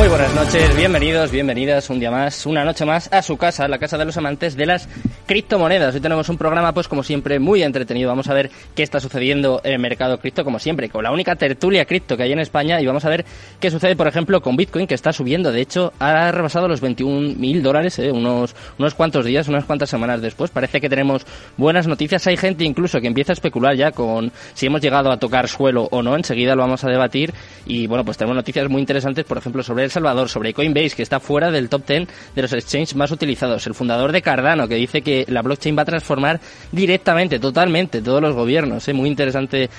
Muy 0.00 0.08
buenas 0.08 0.34
noches, 0.34 0.74
bienvenidos, 0.76 1.30
bienvenidas 1.30 1.90
un 1.90 2.00
día 2.00 2.10
más, 2.10 2.46
una 2.46 2.64
noche 2.64 2.86
más 2.86 3.12
a 3.12 3.20
su 3.20 3.36
casa, 3.36 3.68
la 3.68 3.78
casa 3.78 3.98
de 3.98 4.06
los 4.06 4.16
amantes 4.16 4.56
de 4.56 4.64
las 4.64 4.88
criptomonedas. 5.26 5.94
Hoy 5.94 6.00
tenemos 6.00 6.26
un 6.30 6.38
programa, 6.38 6.72
pues 6.72 6.88
como 6.88 7.02
siempre, 7.02 7.38
muy 7.38 7.62
entretenido. 7.62 8.08
Vamos 8.08 8.26
a 8.28 8.32
ver 8.32 8.50
qué 8.74 8.82
está 8.82 8.98
sucediendo 8.98 9.60
en 9.62 9.74
el 9.74 9.78
mercado 9.78 10.18
cripto, 10.18 10.42
como 10.42 10.58
siempre, 10.58 10.88
con 10.88 11.04
la 11.04 11.12
única 11.12 11.36
tertulia 11.36 11.84
cripto 11.84 12.16
que 12.16 12.22
hay 12.22 12.32
en 12.32 12.38
España 12.38 12.80
y 12.80 12.86
vamos 12.86 13.04
a 13.04 13.10
ver 13.10 13.26
qué 13.60 13.70
sucede, 13.70 13.94
por 13.94 14.08
ejemplo, 14.08 14.40
con 14.40 14.56
Bitcoin, 14.56 14.86
que 14.86 14.94
está 14.94 15.12
subiendo. 15.12 15.52
De 15.52 15.60
hecho, 15.60 15.92
ha 15.98 16.32
rebasado 16.32 16.66
los 16.66 16.80
21 16.80 17.34
mil 17.36 17.62
dólares 17.62 17.98
eh, 17.98 18.10
unos, 18.10 18.56
unos 18.78 18.94
cuantos 18.94 19.26
días, 19.26 19.48
unas 19.48 19.66
cuantas 19.66 19.90
semanas 19.90 20.22
después. 20.22 20.50
Parece 20.50 20.80
que 20.80 20.88
tenemos 20.88 21.26
buenas 21.58 21.86
noticias. 21.86 22.26
Hay 22.26 22.38
gente 22.38 22.64
incluso 22.64 23.02
que 23.02 23.06
empieza 23.06 23.32
a 23.32 23.34
especular 23.34 23.76
ya 23.76 23.92
con 23.92 24.32
si 24.54 24.64
hemos 24.64 24.80
llegado 24.80 25.12
a 25.12 25.18
tocar 25.18 25.46
suelo 25.46 25.88
o 25.90 26.02
no. 26.02 26.16
Enseguida 26.16 26.54
lo 26.54 26.62
vamos 26.62 26.84
a 26.84 26.88
debatir. 26.88 27.34
Y 27.66 27.86
bueno, 27.86 28.02
pues 28.02 28.16
tenemos 28.16 28.36
noticias 28.36 28.66
muy 28.70 28.80
interesantes, 28.80 29.26
por 29.26 29.36
ejemplo, 29.36 29.62
sobre 29.62 29.89
Salvador, 29.90 30.28
sobre 30.28 30.54
Coinbase, 30.54 30.96
que 30.96 31.02
está 31.02 31.20
fuera 31.20 31.50
del 31.50 31.68
top 31.68 31.86
10 31.86 32.08
de 32.34 32.42
los 32.42 32.52
exchanges 32.52 32.94
más 32.94 33.10
utilizados. 33.10 33.66
El 33.66 33.74
fundador 33.74 34.12
de 34.12 34.22
Cardano, 34.22 34.68
que 34.68 34.76
dice 34.76 35.02
que 35.02 35.24
la 35.28 35.42
blockchain 35.42 35.76
va 35.76 35.82
a 35.82 35.86
transformar 35.86 36.40
directamente, 36.72 37.38
totalmente, 37.38 38.02
todos 38.02 38.22
los 38.22 38.34
gobiernos. 38.34 38.86
¿eh? 38.88 38.92
Muy 38.92 39.08
interesante 39.08 39.70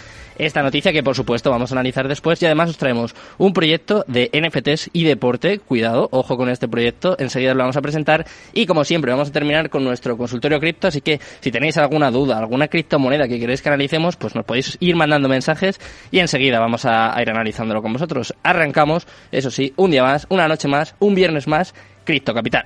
esta 0.45 0.64
noticia 0.64 0.92
que 0.92 1.03
por 1.03 1.16
supuesto 1.16 1.52
vamos 1.52 1.72
a 1.72 1.75
analizar 1.75 2.08
después 2.08 2.42
y 2.42 2.45
además 2.45 2.72
os 2.72 2.78
traemos 2.78 3.16
un 3.38 3.53
proyecto 3.53 4.03
de 4.08 4.30
NFTs 4.34 4.89
y 4.92 5.03
deporte. 5.03 5.59
Cuidado, 5.59 6.09
ojo 6.11 6.36
con 6.36 6.50
este 6.50 6.67
proyecto, 6.67 7.16
enseguida 7.20 7.53
lo 7.53 7.59
vamos 7.59 7.78
a 7.78 7.81
presentar 7.81 8.25
y 8.53 8.66
como 8.66 8.83
siempre 8.83 9.11
vamos 9.11 9.30
a 9.30 9.31
terminar 9.31 9.70
con 9.70 9.83
nuestro 9.83 10.17
consultorio 10.17 10.59
cripto, 10.59 10.88
así 10.88 11.02
que 11.02 11.20
si 11.39 11.52
tenéis 11.52 11.78
alguna 11.78 12.09
duda, 12.09 12.39
alguna 12.39 12.67
criptomoneda 12.67 13.28
que 13.28 13.39
queréis 13.39 13.61
que 13.61 13.70
analicemos, 13.70 14.16
pues 14.16 14.33
nos 14.33 14.44
podéis 14.44 14.78
ir 14.80 14.95
mandando 14.95 15.30
mensajes 15.30 15.80
y 16.09 16.20
enseguida 16.20 16.59
vamos 16.59 16.86
a, 16.86 17.16
ir 17.22 17.30
analizándolo 17.30 17.81
con 17.81 17.94
vosotros. 17.94 18.33
Arrancamos, 18.42 19.08
eso 19.31 19.52
sí, 19.52 19.73
un 19.76 19.92
día 19.92 20.03
más, 20.03 20.26
una 20.30 20.48
noche 20.48 20.67
más, 20.67 20.95
un 21.00 21.14
viernes 21.14 21.48
más, 21.48 21.76
Cripto 22.03 22.33
Capital. 22.33 22.66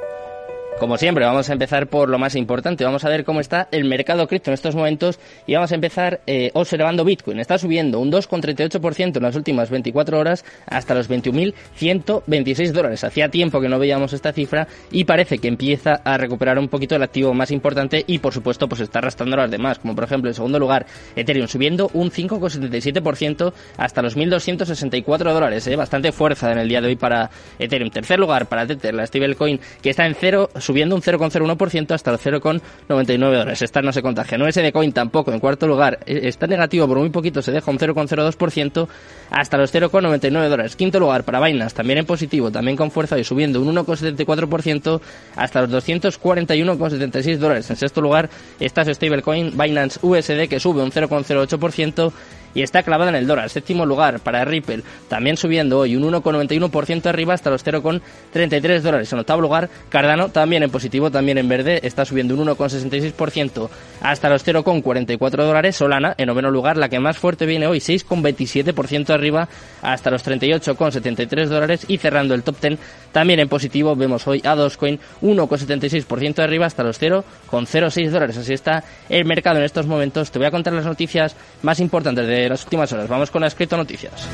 Como 0.81 0.97
siempre, 0.97 1.23
vamos 1.25 1.47
a 1.47 1.53
empezar 1.53 1.85
por 1.85 2.09
lo 2.09 2.17
más 2.17 2.35
importante. 2.35 2.83
Vamos 2.83 3.05
a 3.05 3.09
ver 3.09 3.23
cómo 3.23 3.39
está 3.39 3.67
el 3.69 3.85
mercado 3.85 4.27
cripto 4.27 4.49
en 4.49 4.55
estos 4.55 4.73
momentos 4.73 5.19
y 5.45 5.53
vamos 5.53 5.71
a 5.71 5.75
empezar 5.75 6.21
eh, 6.25 6.49
observando 6.55 7.05
Bitcoin. 7.05 7.39
Está 7.39 7.59
subiendo 7.59 7.99
un 7.99 8.11
2,38% 8.11 9.17
en 9.17 9.21
las 9.21 9.35
últimas 9.35 9.69
24 9.69 10.17
horas 10.17 10.43
hasta 10.65 10.95
los 10.95 11.07
21.126 11.07 12.71
dólares. 12.71 13.03
Hacía 13.03 13.29
tiempo 13.29 13.61
que 13.61 13.69
no 13.69 13.77
veíamos 13.77 14.13
esta 14.13 14.33
cifra 14.33 14.67
y 14.91 15.03
parece 15.03 15.37
que 15.37 15.49
empieza 15.49 16.01
a 16.03 16.17
recuperar 16.17 16.57
un 16.57 16.67
poquito 16.67 16.95
el 16.95 17.03
activo 17.03 17.31
más 17.35 17.51
importante 17.51 18.03
y, 18.07 18.17
por 18.17 18.33
supuesto, 18.33 18.67
pues 18.67 18.81
está 18.81 18.97
arrastrando 18.97 19.35
a 19.35 19.41
las 19.41 19.51
demás. 19.51 19.77
Como 19.77 19.93
por 19.93 20.05
ejemplo, 20.05 20.31
en 20.31 20.33
segundo 20.33 20.57
lugar, 20.57 20.87
Ethereum 21.15 21.47
subiendo 21.47 21.91
un 21.93 22.09
5,77% 22.09 23.53
hasta 23.77 24.01
los 24.01 24.17
1.264 24.17 25.31
dólares. 25.31 25.67
Eh. 25.67 25.75
Bastante 25.75 26.11
fuerza 26.11 26.51
en 26.51 26.57
el 26.57 26.67
día 26.67 26.81
de 26.81 26.87
hoy 26.87 26.95
para 26.95 27.29
Ethereum. 27.59 27.91
Tercer 27.91 28.17
lugar 28.17 28.47
para 28.47 28.65
Tether, 28.65 28.95
la 28.95 29.05
stablecoin, 29.05 29.59
que 29.83 29.91
está 29.91 30.07
en 30.07 30.15
cero 30.15 30.49
subiendo 30.71 30.95
un 30.95 31.01
0,01% 31.01 31.91
hasta 31.91 32.11
el 32.11 32.17
0,99 32.17 33.17
dólares. 33.17 33.61
Esta 33.61 33.81
no 33.81 33.91
se 33.91 34.01
contagia. 34.01 34.37
No 34.37 34.45
de 34.45 34.71
Coin 34.71 34.93
tampoco. 34.93 35.33
En 35.33 35.41
cuarto 35.41 35.67
lugar, 35.67 35.99
eh, 36.05 36.21
está 36.23 36.47
negativo 36.47 36.87
por 36.87 36.97
muy 36.97 37.09
poquito, 37.09 37.41
se 37.41 37.51
deja 37.51 37.69
un 37.69 37.77
0,02% 37.77 38.87
hasta 39.31 39.57
los 39.57 39.73
0,99 39.73 40.47
dólares. 40.47 40.77
Quinto 40.77 40.97
lugar 40.97 41.25
para 41.25 41.41
Binance, 41.41 41.75
también 41.75 41.99
en 41.99 42.05
positivo, 42.05 42.51
también 42.51 42.77
con 42.77 42.89
fuerza 42.89 43.19
y 43.19 43.25
subiendo 43.25 43.61
un 43.61 43.75
1,74% 43.75 45.01
hasta 45.35 45.61
los 45.61 45.85
241,76 45.85 47.37
dólares. 47.37 47.69
En 47.69 47.75
sexto 47.75 47.99
lugar 47.99 48.29
está 48.61 48.85
su 48.85 48.93
stablecoin 48.93 49.57
Binance 49.57 49.99
USD 50.01 50.47
que 50.47 50.61
sube 50.61 50.81
un 50.81 50.91
0,08% 50.91 52.13
y 52.53 52.61
está 52.61 52.83
clavada 52.83 53.09
en 53.09 53.15
el 53.15 53.27
dólar. 53.27 53.49
Séptimo 53.49 53.85
lugar 53.85 54.19
para 54.19 54.45
Ripple, 54.45 54.83
también 55.07 55.37
subiendo 55.37 55.79
hoy 55.79 55.95
un 55.95 56.03
1,91% 56.03 57.05
arriba 57.05 57.33
hasta 57.33 57.49
los 57.49 57.65
0,33 57.65 58.81
dólares. 58.81 59.11
En 59.13 59.19
octavo 59.19 59.41
lugar, 59.41 59.69
Cardano 59.89 60.29
también 60.29 60.63
en 60.63 60.69
positivo, 60.69 61.11
también 61.11 61.37
en 61.37 61.49
verde, 61.49 61.79
está 61.83 62.05
subiendo 62.05 62.35
un 62.35 62.47
1,66% 62.47 63.69
hasta 64.01 64.29
los 64.29 64.45
0,44 64.45 65.29
dólares. 65.45 65.75
Solana 65.75 66.15
en 66.17 66.27
noveno 66.27 66.51
lugar, 66.51 66.77
la 66.77 66.89
que 66.89 66.99
más 66.99 67.17
fuerte 67.17 67.45
viene 67.45 67.67
hoy, 67.67 67.79
6,27% 67.79 69.09
arriba 69.11 69.47
hasta 69.81 70.11
los 70.11 70.25
38,73 70.25 71.45
dólares 71.45 71.85
y 71.87 71.97
cerrando 71.97 72.33
el 72.33 72.43
top 72.43 72.59
10 72.61 72.79
también 73.11 73.39
en 73.39 73.49
positivo 73.49 73.95
vemos 73.95 74.25
hoy 74.27 74.41
a 74.45 74.55
Dogecoin 74.55 74.99
1,76% 75.21 76.39
arriba 76.39 76.65
hasta 76.65 76.83
los 76.83 77.01
0,06 77.01 78.09
dólares. 78.09 78.37
Así 78.37 78.53
está 78.53 78.83
el 79.09 79.25
mercado 79.25 79.57
en 79.57 79.63
estos 79.63 79.85
momentos. 79.85 80.31
Te 80.31 80.39
voy 80.39 80.47
a 80.47 80.51
contar 80.51 80.73
las 80.73 80.85
noticias 80.85 81.35
más 81.61 81.79
importantes 81.79 82.27
de 82.27 82.40
las 82.49 82.63
últimas 82.63 82.91
horas. 82.91 83.07
Vamos 83.07 83.31
con 83.31 83.41
las 83.41 83.55
cripto 83.55 83.77
noticias. 83.77 84.27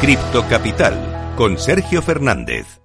Cripto 0.00 0.46
Capital 0.46 1.34
con 1.36 1.58
Sergio 1.58 2.00
Fernández. 2.00 2.80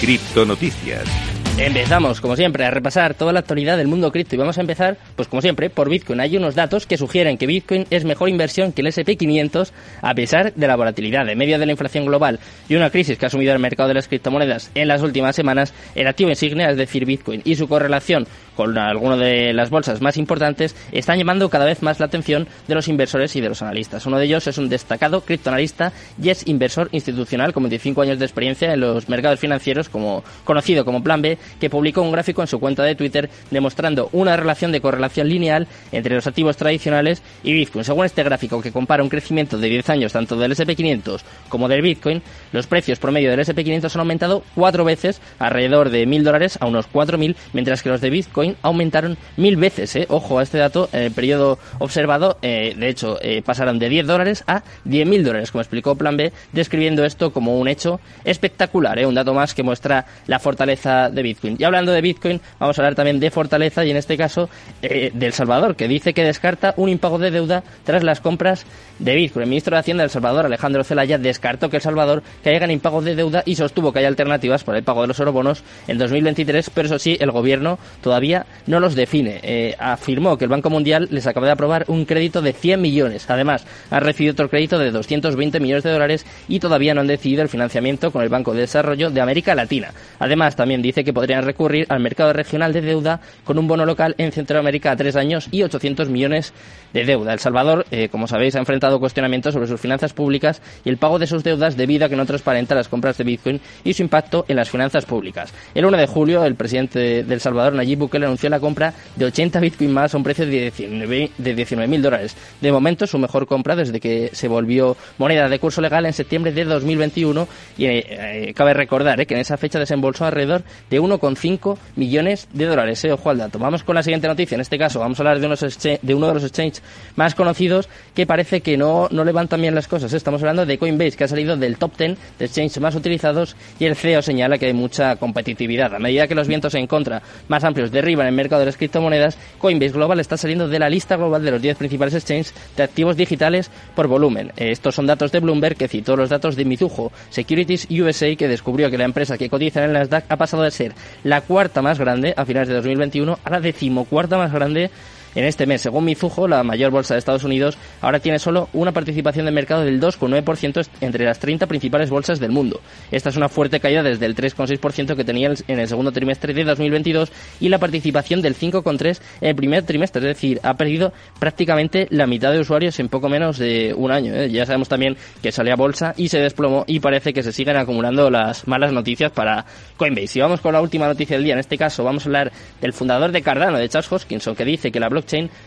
Cripto 0.00 0.44
Noticias. 0.44 1.21
Empezamos, 1.58 2.22
como 2.22 2.34
siempre, 2.34 2.64
a 2.64 2.70
repasar 2.70 3.12
toda 3.14 3.32
la 3.32 3.40
actualidad 3.40 3.76
del 3.76 3.86
mundo 3.86 4.10
cripto 4.10 4.34
y 4.34 4.38
vamos 4.38 4.56
a 4.56 4.62
empezar, 4.62 4.96
pues 5.14 5.28
como 5.28 5.42
siempre, 5.42 5.68
por 5.68 5.90
Bitcoin. 5.90 6.18
Hay 6.18 6.36
unos 6.36 6.54
datos 6.54 6.86
que 6.86 6.96
sugieren 6.96 7.36
que 7.36 7.46
Bitcoin 7.46 7.86
es 7.90 8.04
mejor 8.04 8.30
inversión 8.30 8.72
que 8.72 8.80
el 8.80 8.88
SP500 8.88 9.70
a 10.00 10.14
pesar 10.14 10.54
de 10.54 10.66
la 10.66 10.76
volatilidad. 10.76 11.28
En 11.28 11.36
medio 11.36 11.58
de 11.58 11.66
la 11.66 11.72
inflación 11.72 12.06
global 12.06 12.40
y 12.70 12.74
una 12.74 12.88
crisis 12.88 13.18
que 13.18 13.26
ha 13.26 13.28
asumido 13.28 13.52
el 13.52 13.58
mercado 13.58 13.88
de 13.88 13.94
las 13.94 14.08
criptomonedas 14.08 14.70
en 14.74 14.88
las 14.88 15.02
últimas 15.02 15.36
semanas, 15.36 15.74
el 15.94 16.06
activo 16.06 16.30
insignia, 16.30 16.70
es 16.70 16.78
decir, 16.78 17.04
Bitcoin, 17.04 17.42
y 17.44 17.54
su 17.54 17.68
correlación 17.68 18.26
con 18.56 18.76
alguna 18.76 19.16
de 19.16 19.52
las 19.52 19.70
bolsas 19.70 20.00
más 20.00 20.16
importantes, 20.16 20.76
están 20.92 21.18
llamando 21.18 21.48
cada 21.48 21.64
vez 21.64 21.82
más 21.82 22.00
la 22.00 22.06
atención 22.06 22.48
de 22.68 22.74
los 22.74 22.88
inversores 22.88 23.34
y 23.36 23.40
de 23.40 23.48
los 23.48 23.62
analistas. 23.62 24.04
Uno 24.06 24.18
de 24.18 24.26
ellos 24.26 24.46
es 24.46 24.58
un 24.58 24.68
destacado 24.68 25.22
criptoanalista 25.22 25.92
y 26.20 26.28
es 26.28 26.46
inversor 26.46 26.88
institucional 26.92 27.52
con 27.52 27.62
25 27.62 28.02
años 28.02 28.18
de 28.18 28.24
experiencia 28.24 28.72
en 28.72 28.80
los 28.80 29.08
mercados 29.08 29.40
financieros, 29.40 29.88
como, 29.88 30.22
conocido 30.44 30.84
como 30.84 31.02
Plan 31.02 31.22
B, 31.22 31.38
que 31.60 31.70
publicó 31.70 32.02
un 32.02 32.12
gráfico 32.12 32.42
en 32.42 32.48
su 32.48 32.58
cuenta 32.58 32.82
de 32.82 32.94
Twitter 32.94 33.30
demostrando 33.50 34.08
una 34.12 34.36
relación 34.36 34.72
de 34.72 34.80
correlación 34.80 35.28
lineal 35.28 35.66
entre 35.92 36.14
los 36.14 36.26
activos 36.26 36.56
tradicionales 36.56 37.22
y 37.42 37.52
Bitcoin. 37.52 37.84
Según 37.84 38.06
este 38.06 38.22
gráfico, 38.22 38.60
que 38.60 38.72
compara 38.72 39.02
un 39.02 39.08
crecimiento 39.08 39.58
de 39.58 39.68
10 39.68 39.90
años 39.90 40.12
tanto 40.12 40.36
del 40.36 40.52
SP500 40.52 41.20
como 41.48 41.68
del 41.68 41.82
Bitcoin, 41.82 42.22
los 42.52 42.66
precios 42.66 42.98
promedio 42.98 43.30
del 43.30 43.40
SP500 43.40 43.94
han 43.94 44.00
aumentado 44.00 44.42
cuatro 44.54 44.84
veces, 44.84 45.20
alrededor 45.38 45.90
de 45.90 46.06
1.000 46.06 46.22
dólares 46.22 46.58
a 46.60 46.66
unos 46.66 46.90
4.000, 46.90 47.36
mientras 47.52 47.82
que 47.82 47.88
los 47.88 48.00
de 48.00 48.10
Bitcoin 48.10 48.56
aumentaron 48.62 49.16
mil 49.36 49.56
veces. 49.56 49.94
¿eh? 49.96 50.06
Ojo 50.08 50.38
a 50.38 50.42
este 50.42 50.58
dato, 50.58 50.88
en 50.92 51.02
el 51.02 51.12
periodo 51.12 51.58
observado, 51.78 52.38
eh, 52.42 52.74
de 52.76 52.88
hecho, 52.88 53.18
eh, 53.22 53.42
pasaron 53.42 53.78
de 53.78 53.88
10 53.88 54.06
dólares 54.06 54.44
a 54.46 54.62
10.000 54.84 55.22
dólares, 55.22 55.50
como 55.50 55.62
explicó 55.62 55.94
Plan 55.94 56.16
B, 56.16 56.32
describiendo 56.52 57.04
esto 57.04 57.32
como 57.32 57.58
un 57.58 57.68
hecho 57.68 58.00
espectacular, 58.24 59.04
un 59.06 59.14
dato 59.14 59.34
más 59.34 59.54
que 59.54 59.62
muestra 59.62 60.06
la 60.26 60.38
fortaleza 60.38 61.10
de 61.10 61.22
Bitcoin. 61.22 61.31
Y 61.42 61.64
hablando 61.64 61.92
de 61.92 62.00
Bitcoin, 62.00 62.40
vamos 62.58 62.78
a 62.78 62.82
hablar 62.82 62.94
también 62.94 63.20
de 63.20 63.30
Fortaleza 63.30 63.84
y 63.84 63.90
en 63.90 63.96
este 63.96 64.16
caso 64.16 64.48
eh, 64.82 65.10
de 65.12 65.26
El 65.26 65.32
Salvador, 65.32 65.76
que 65.76 65.88
dice 65.88 66.12
que 66.12 66.24
descarta 66.24 66.74
un 66.76 66.88
impago 66.88 67.18
de 67.18 67.30
deuda 67.30 67.62
tras 67.84 68.02
las 68.02 68.20
compras 68.20 68.66
de 68.98 69.14
Bitcoin. 69.14 69.44
El 69.44 69.48
ministro 69.48 69.74
de 69.74 69.80
Hacienda 69.80 70.02
del 70.02 70.10
Salvador, 70.10 70.46
Alejandro 70.46 70.84
Zelaya, 70.84 71.18
descartó 71.18 71.68
que 71.68 71.76
El 71.76 71.82
Salvador 71.82 72.22
caiga 72.42 72.64
en 72.64 72.70
impago 72.70 73.02
de 73.02 73.14
deuda 73.14 73.42
y 73.46 73.54
sostuvo 73.56 73.92
que 73.92 74.00
hay 74.00 74.04
alternativas 74.04 74.64
para 74.64 74.78
el 74.78 74.84
pago 74.84 75.02
de 75.02 75.08
los 75.08 75.18
eurobonos 75.18 75.64
en 75.88 75.98
2023, 75.98 76.70
pero 76.70 76.86
eso 76.86 76.98
sí, 76.98 77.16
el 77.20 77.30
gobierno 77.30 77.78
todavía 78.00 78.46
no 78.66 78.80
los 78.80 78.94
define. 78.94 79.40
Eh, 79.42 79.74
afirmó 79.78 80.38
que 80.38 80.44
el 80.44 80.50
Banco 80.50 80.70
Mundial 80.70 81.08
les 81.10 81.26
acaba 81.26 81.46
de 81.46 81.52
aprobar 81.52 81.84
un 81.88 82.04
crédito 82.04 82.42
de 82.42 82.52
100 82.52 82.80
millones. 82.80 83.28
Además, 83.28 83.66
ha 83.90 84.00
recibido 84.00 84.32
otro 84.32 84.48
crédito 84.48 84.78
de 84.78 84.90
220 84.90 85.60
millones 85.60 85.84
de 85.84 85.90
dólares 85.90 86.26
y 86.48 86.60
todavía 86.60 86.94
no 86.94 87.00
han 87.00 87.06
decidido 87.06 87.42
el 87.42 87.48
financiamiento 87.48 88.10
con 88.10 88.22
el 88.22 88.28
Banco 88.28 88.54
de 88.54 88.60
Desarrollo 88.60 89.10
de 89.10 89.20
América 89.20 89.54
Latina. 89.54 89.92
Además, 90.18 90.56
también 90.56 90.82
dice 90.82 91.04
que 91.04 91.12
podrían 91.22 91.44
recurrir 91.44 91.86
al 91.88 92.00
mercado 92.00 92.32
regional 92.32 92.72
de 92.72 92.80
deuda 92.80 93.20
con 93.44 93.56
un 93.56 93.68
bono 93.68 93.86
local 93.86 94.16
en 94.18 94.32
Centroamérica 94.32 94.90
a 94.90 94.96
tres 94.96 95.14
años 95.14 95.46
y 95.52 95.62
800 95.62 96.08
millones 96.08 96.52
de 96.92 97.04
deuda. 97.04 97.32
El 97.32 97.38
Salvador, 97.38 97.86
eh, 97.92 98.08
como 98.08 98.26
sabéis, 98.26 98.56
ha 98.56 98.58
enfrentado 98.58 98.98
cuestionamientos 98.98 99.54
sobre 99.54 99.68
sus 99.68 99.80
finanzas 99.80 100.14
públicas 100.14 100.60
y 100.84 100.88
el 100.88 100.96
pago 100.96 101.20
de 101.20 101.28
sus 101.28 101.44
deudas 101.44 101.76
debido 101.76 102.06
a 102.06 102.08
que 102.08 102.16
no 102.16 102.26
transparenta 102.26 102.74
las 102.74 102.88
compras 102.88 103.18
de 103.18 103.22
Bitcoin 103.22 103.60
y 103.84 103.94
su 103.94 104.02
impacto 104.02 104.44
en 104.48 104.56
las 104.56 104.68
finanzas 104.68 105.04
públicas. 105.04 105.54
El 105.76 105.86
1 105.86 105.96
de 105.96 106.08
julio, 106.08 106.44
el 106.44 106.56
presidente 106.56 107.22
del 107.22 107.40
Salvador, 107.40 107.74
Nayib 107.74 108.00
Bukele, 108.00 108.26
anunció 108.26 108.50
la 108.50 108.58
compra 108.58 108.92
de 109.14 109.24
80 109.26 109.60
Bitcoin 109.60 109.92
más 109.92 110.12
a 110.14 110.16
un 110.16 110.24
precio 110.24 110.44
de 110.44 110.72
19.000 110.72 112.00
dólares. 112.00 112.36
De 112.60 112.72
momento, 112.72 113.06
su 113.06 113.16
mejor 113.20 113.46
compra 113.46 113.76
desde 113.76 114.00
que 114.00 114.30
se 114.32 114.48
volvió 114.48 114.96
moneda 115.18 115.48
de 115.48 115.60
curso 115.60 115.80
legal 115.80 116.04
en 116.04 116.14
septiembre 116.14 116.50
de 116.50 116.64
2021 116.64 117.46
y 117.78 117.84
eh, 117.84 118.06
eh, 118.08 118.54
cabe 118.54 118.74
recordar 118.74 119.24
que 119.24 119.34
en 119.34 119.40
esa 119.40 119.56
fecha 119.56 119.78
desembolsó 119.78 120.24
alrededor 120.24 120.64
de 120.90 120.98
1,5 121.18 121.76
millones 121.96 122.48
de 122.52 122.66
dólares. 122.66 123.04
ojo 123.04 123.30
al 123.30 123.38
dato. 123.38 123.58
Vamos 123.58 123.82
con 123.82 123.94
la 123.94 124.02
siguiente 124.02 124.28
noticia. 124.28 124.54
En 124.54 124.60
este 124.60 124.78
caso, 124.78 125.00
vamos 125.00 125.18
a 125.18 125.22
hablar 125.22 125.40
de, 125.40 125.46
unos 125.46 125.60
de 125.60 126.14
uno 126.14 126.28
de 126.28 126.34
los 126.34 126.44
exchanges 126.44 126.82
más 127.16 127.34
conocidos 127.34 127.88
que 128.14 128.26
parece 128.26 128.60
que 128.60 128.76
no, 128.76 129.08
no 129.10 129.24
levantan 129.24 129.60
bien 129.60 129.74
las 129.74 129.88
cosas. 129.88 130.12
Estamos 130.12 130.42
hablando 130.42 130.66
de 130.66 130.78
Coinbase, 130.78 131.16
que 131.16 131.24
ha 131.24 131.28
salido 131.28 131.56
del 131.56 131.76
top 131.76 131.96
10 131.96 132.18
de 132.38 132.44
exchanges 132.44 132.80
más 132.80 132.94
utilizados 132.94 133.56
y 133.78 133.84
el 133.84 133.96
CEO 133.96 134.22
señala 134.22 134.58
que 134.58 134.66
hay 134.66 134.72
mucha 134.72 135.16
competitividad. 135.16 135.94
A 135.94 135.98
medida 135.98 136.26
que 136.26 136.34
los 136.34 136.48
vientos 136.48 136.74
en 136.74 136.86
contra 136.86 137.22
más 137.48 137.64
amplios 137.64 137.90
derriban 137.90 138.26
el 138.26 138.34
mercado 138.34 138.60
de 138.60 138.66
las 138.66 138.76
criptomonedas, 138.76 139.36
Coinbase 139.58 139.92
Global 139.92 140.20
está 140.20 140.36
saliendo 140.36 140.68
de 140.68 140.78
la 140.78 140.88
lista 140.88 141.16
global 141.16 141.44
de 141.44 141.50
los 141.50 141.62
10 141.62 141.76
principales 141.76 142.14
exchanges 142.14 142.54
de 142.76 142.82
activos 142.82 143.16
digitales 143.16 143.70
por 143.94 144.06
volumen. 144.06 144.52
Estos 144.56 144.94
son 144.94 145.06
datos 145.06 145.32
de 145.32 145.40
Bloomberg 145.40 145.76
que 145.76 145.88
citó 145.88 146.16
los 146.16 146.30
datos 146.30 146.56
de 146.56 146.64
Mizuho 146.64 147.12
Securities 147.30 147.88
USA 147.90 148.34
que 148.36 148.48
descubrió 148.48 148.90
que 148.90 148.98
la 148.98 149.04
empresa 149.04 149.38
que 149.38 149.48
cotiza 149.48 149.80
en 149.80 149.90
el 149.90 149.92
Nasdaq 149.92 150.24
ha 150.28 150.36
pasado 150.36 150.62
de 150.62 150.70
ser 150.70 150.92
la 151.24 151.40
cuarta 151.40 151.82
más 151.82 151.98
grande 151.98 152.34
a 152.36 152.44
finales 152.44 152.68
de 152.68 152.74
2021 152.74 153.38
a 153.42 153.50
la 153.50 153.60
decimocuarta 153.60 154.36
más 154.36 154.52
grande 154.52 154.90
en 155.34 155.44
este 155.44 155.66
mes. 155.66 155.82
Según 155.82 156.04
Mizuho, 156.04 156.48
la 156.48 156.62
mayor 156.62 156.90
bolsa 156.90 157.14
de 157.14 157.18
Estados 157.18 157.44
Unidos 157.44 157.76
ahora 158.00 158.20
tiene 158.20 158.38
solo 158.38 158.68
una 158.72 158.92
participación 158.92 159.46
de 159.46 159.52
mercado 159.52 159.82
del 159.84 160.00
2,9% 160.00 160.86
entre 161.00 161.24
las 161.24 161.38
30 161.38 161.66
principales 161.66 162.10
bolsas 162.10 162.40
del 162.40 162.50
mundo. 162.50 162.80
Esta 163.10 163.30
es 163.30 163.36
una 163.36 163.48
fuerte 163.48 163.80
caída 163.80 164.02
desde 164.02 164.26
el 164.26 164.34
3,6% 164.34 165.16
que 165.16 165.24
tenía 165.24 165.52
en 165.66 165.78
el 165.78 165.88
segundo 165.88 166.12
trimestre 166.12 166.54
de 166.54 166.64
2022 166.64 167.32
y 167.60 167.68
la 167.68 167.78
participación 167.78 168.42
del 168.42 168.56
5,3% 168.56 169.20
en 169.40 169.48
el 169.48 169.56
primer 169.56 169.84
trimestre. 169.84 170.20
Es 170.20 170.36
decir, 170.36 170.60
ha 170.62 170.74
perdido 170.74 171.12
prácticamente 171.38 172.06
la 172.10 172.26
mitad 172.26 172.52
de 172.52 172.60
usuarios 172.60 172.98
en 173.00 173.08
poco 173.08 173.28
menos 173.28 173.58
de 173.58 173.94
un 173.96 174.10
año. 174.10 174.34
¿eh? 174.34 174.50
Ya 174.50 174.66
sabemos 174.66 174.88
también 174.88 175.16
que 175.42 175.52
salía 175.52 175.74
a 175.74 175.76
bolsa 175.76 176.14
y 176.16 176.28
se 176.28 176.38
desplomó 176.38 176.84
y 176.86 177.00
parece 177.00 177.32
que 177.32 177.42
se 177.42 177.52
siguen 177.52 177.76
acumulando 177.76 178.30
las 178.30 178.66
malas 178.68 178.92
noticias 178.92 179.32
para 179.32 179.64
Coinbase. 179.96 180.38
Y 180.38 180.42
vamos 180.42 180.60
con 180.60 180.72
la 180.72 180.80
última 180.80 181.06
noticia 181.06 181.36
del 181.36 181.44
día. 181.44 181.54
En 181.54 181.60
este 181.60 181.78
caso 181.78 182.04
vamos 182.04 182.24
a 182.24 182.28
hablar 182.28 182.52
del 182.80 182.92
fundador 182.92 183.32
de 183.32 183.42
Cardano, 183.42 183.78
de 183.78 183.88
Charles 183.88 184.12
Hoskinson, 184.12 184.54
que 184.54 184.64
dice 184.64 184.90
que 184.90 185.00
la 185.00 185.08
blockchain 185.08 185.21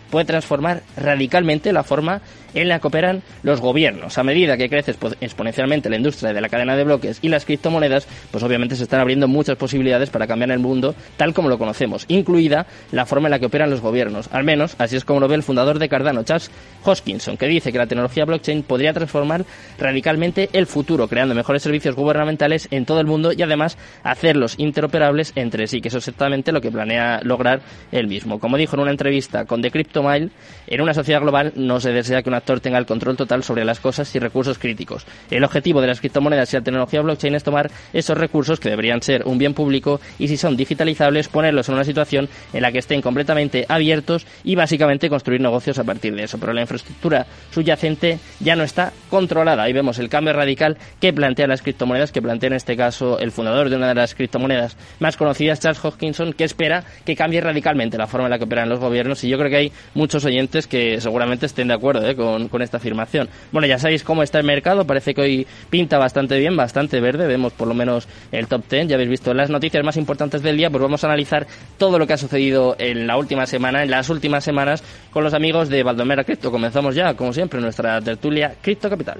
puede 0.09 0.25
transformar 0.25 0.81
radicalmente 0.97 1.73
la 1.73 1.83
forma 1.83 2.21
en 2.55 2.69
la 2.69 2.79
que 2.79 2.87
operan 2.87 3.21
los 3.43 3.61
gobiernos. 3.61 4.17
A 4.17 4.23
medida 4.23 4.57
que 4.57 4.69
crece 4.69 4.95
exponencialmente 5.21 5.89
la 5.89 5.97
industria 5.97 6.33
de 6.33 6.41
la 6.41 6.49
cadena 6.49 6.75
de 6.75 6.83
bloques 6.83 7.19
y 7.21 7.29
las 7.29 7.45
criptomonedas, 7.45 8.07
pues 8.31 8.43
obviamente 8.43 8.75
se 8.75 8.83
están 8.83 9.01
abriendo 9.01 9.27
muchas 9.27 9.57
posibilidades 9.57 10.09
para 10.09 10.25
cambiar 10.25 10.51
el 10.51 10.59
mundo 10.59 10.95
tal 11.17 11.33
como 11.33 11.49
lo 11.49 11.57
conocemos, 11.57 12.05
incluida 12.07 12.65
la 12.91 13.05
forma 13.05 13.27
en 13.27 13.31
la 13.31 13.39
que 13.39 13.45
operan 13.45 13.69
los 13.69 13.81
gobiernos. 13.81 14.29
Al 14.31 14.43
menos 14.43 14.75
así 14.79 14.95
es 14.95 15.05
como 15.05 15.19
lo 15.19 15.27
ve 15.27 15.35
el 15.35 15.43
fundador 15.43 15.79
de 15.79 15.89
Cardano, 15.89 16.23
Charles 16.23 16.49
Hoskinson, 16.83 17.37
que 17.37 17.47
dice 17.47 17.71
que 17.71 17.77
la 17.77 17.87
tecnología 17.87 18.25
blockchain 18.25 18.63
podría 18.63 18.93
transformar 18.93 19.45
radicalmente 19.77 20.49
el 20.53 20.65
futuro, 20.65 21.07
creando 21.07 21.35
mejores 21.35 21.63
servicios 21.63 21.95
gubernamentales 21.95 22.67
en 22.71 22.85
todo 22.85 22.99
el 22.99 23.07
mundo 23.07 23.31
y 23.33 23.41
además 23.41 23.77
hacerlos 24.03 24.55
interoperables 24.57 25.33
entre 25.35 25.67
sí, 25.67 25.81
que 25.81 25.89
es 25.89 25.93
exactamente 25.95 26.51
lo 26.51 26.61
que 26.61 26.71
planea 26.71 27.19
lograr 27.23 27.61
él 27.91 28.07
mismo. 28.07 28.39
Como 28.39 28.57
dijo 28.57 28.75
en 28.75 28.81
una 28.81 28.91
entrevista 28.91 29.45
con 29.45 29.61
The 29.61 29.71
CryptoMile, 29.71 30.29
en 30.67 30.81
una 30.81 30.93
sociedad 30.93 31.21
global 31.21 31.53
no 31.55 31.79
se 31.79 31.91
desea 31.91 32.21
que 32.21 32.29
un 32.29 32.35
actor 32.45 32.59
tenga 32.59 32.77
el 32.77 32.85
control 32.85 33.17
total 33.17 33.43
sobre 33.43 33.65
las 33.65 33.79
cosas 33.79 34.13
y 34.15 34.19
recursos 34.19 34.59
críticos. 34.59 35.05
El 35.31 35.43
objetivo 35.43 35.81
de 35.81 35.87
las 35.87 35.99
criptomonedas 35.99 36.53
y 36.53 36.57
la 36.57 36.61
tecnología 36.61 37.01
blockchain 37.01 37.33
es 37.33 37.43
tomar 37.43 37.71
esos 37.91 38.15
recursos 38.15 38.59
que 38.59 38.69
deberían 38.69 39.01
ser 39.01 39.23
un 39.25 39.39
bien 39.39 39.55
público 39.55 39.99
y 40.19 40.27
si 40.27 40.37
son 40.37 40.55
digitalizables 40.55 41.27
ponerlos 41.27 41.67
en 41.69 41.75
una 41.75 41.83
situación 41.83 42.29
en 42.53 42.61
la 42.61 42.71
que 42.71 42.77
estén 42.77 43.01
completamente 43.01 43.65
abiertos 43.67 44.27
y 44.43 44.53
básicamente 44.53 45.09
construir 45.09 45.41
negocios 45.41 45.79
a 45.79 45.83
partir 45.83 46.15
de 46.15 46.25
eso. 46.25 46.37
Pero 46.37 46.53
la 46.53 46.61
infraestructura 46.61 47.25
subyacente 47.51 48.19
ya 48.39 48.55
no 48.55 48.63
está 48.63 48.93
controlada. 49.09 49.63
Ahí 49.63 49.73
vemos 49.73 49.97
el 49.97 50.09
cambio 50.09 50.33
radical 50.33 50.77
que 51.01 51.13
plantean 51.13 51.49
las 51.49 51.63
criptomonedas, 51.63 52.11
que 52.11 52.21
plantea 52.21 52.47
en 52.47 52.53
este 52.53 52.77
caso 52.77 53.17
el 53.17 53.31
fundador 53.31 53.69
de 53.69 53.77
una 53.77 53.87
de 53.87 53.95
las 53.95 54.13
criptomonedas 54.13 54.77
más 54.99 55.17
conocidas, 55.17 55.59
Charles 55.59 55.83
Hoskinson, 55.83 56.33
que 56.33 56.43
espera 56.43 56.83
que 57.05 57.15
cambie 57.15 57.41
radicalmente 57.41 57.97
la 57.97 58.05
forma 58.05 58.27
en 58.27 58.31
la 58.31 58.37
que 58.37 58.43
operan 58.43 58.69
los 58.69 58.79
gobiernos 58.79 59.23
y 59.23 59.29
yo 59.29 59.37
creo 59.39 59.49
que 59.49 59.57
hay 59.57 59.71
muchos 59.95 60.25
oyentes 60.25 60.67
que 60.67 61.01
seguramente 61.01 61.47
estén 61.47 61.69
de 61.69 61.73
acuerdo 61.73 62.07
¿eh? 62.07 62.15
con, 62.15 62.34
con, 62.49 62.61
esta 62.61 62.77
afirmación. 62.77 63.29
Bueno, 63.51 63.67
ya 63.67 63.77
sabéis 63.77 64.03
cómo 64.03 64.23
está 64.23 64.39
el 64.39 64.45
mercado, 64.45 64.85
parece 64.85 65.13
que 65.13 65.21
hoy 65.21 65.47
pinta 65.69 65.97
bastante 65.97 66.37
bien, 66.37 66.55
bastante 66.55 66.99
verde, 66.99 67.27
vemos 67.27 67.53
por 67.53 67.67
lo 67.67 67.73
menos 67.73 68.07
el 68.31 68.47
top 68.47 68.63
10, 68.69 68.87
ya 68.87 68.95
habéis 68.95 69.09
visto 69.09 69.33
las 69.33 69.49
noticias 69.49 69.83
más 69.83 69.97
importantes 69.97 70.41
del 70.41 70.57
día, 70.57 70.69
pues 70.69 70.81
vamos 70.81 71.03
a 71.03 71.07
analizar 71.07 71.47
todo 71.77 71.99
lo 71.99 72.07
que 72.07 72.13
ha 72.13 72.17
sucedido 72.17 72.75
en 72.79 73.07
la 73.07 73.17
última 73.17 73.45
semana, 73.45 73.83
en 73.83 73.91
las 73.91 74.09
últimas 74.09 74.43
semanas, 74.43 74.83
con 75.11 75.23
los 75.23 75.33
amigos 75.33 75.69
de 75.69 75.83
Baldomera 75.83 76.23
Crypto. 76.23 76.51
Comenzamos 76.51 76.95
ya, 76.95 77.13
como 77.13 77.33
siempre, 77.33 77.61
nuestra 77.61 78.01
tertulia 78.01 78.55
Cripto 78.61 78.89
Capital. 78.89 79.19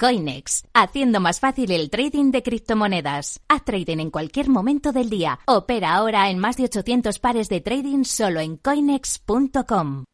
Coinex, 0.00 0.64
haciendo 0.72 1.20
más 1.20 1.40
fácil 1.40 1.70
el 1.72 1.90
trading 1.90 2.30
de 2.30 2.42
criptomonedas. 2.42 3.42
Haz 3.48 3.66
trading 3.66 3.98
en 3.98 4.10
cualquier 4.10 4.48
momento 4.48 4.92
del 4.92 5.10
día. 5.10 5.40
Opera 5.46 5.94
ahora 5.94 6.30
en 6.30 6.38
más 6.38 6.56
de 6.56 6.64
800 6.64 7.18
pares 7.18 7.50
de 7.50 7.60
trading 7.60 8.04
solo 8.04 8.40
en 8.40 8.56
coinex.com. 8.56 10.04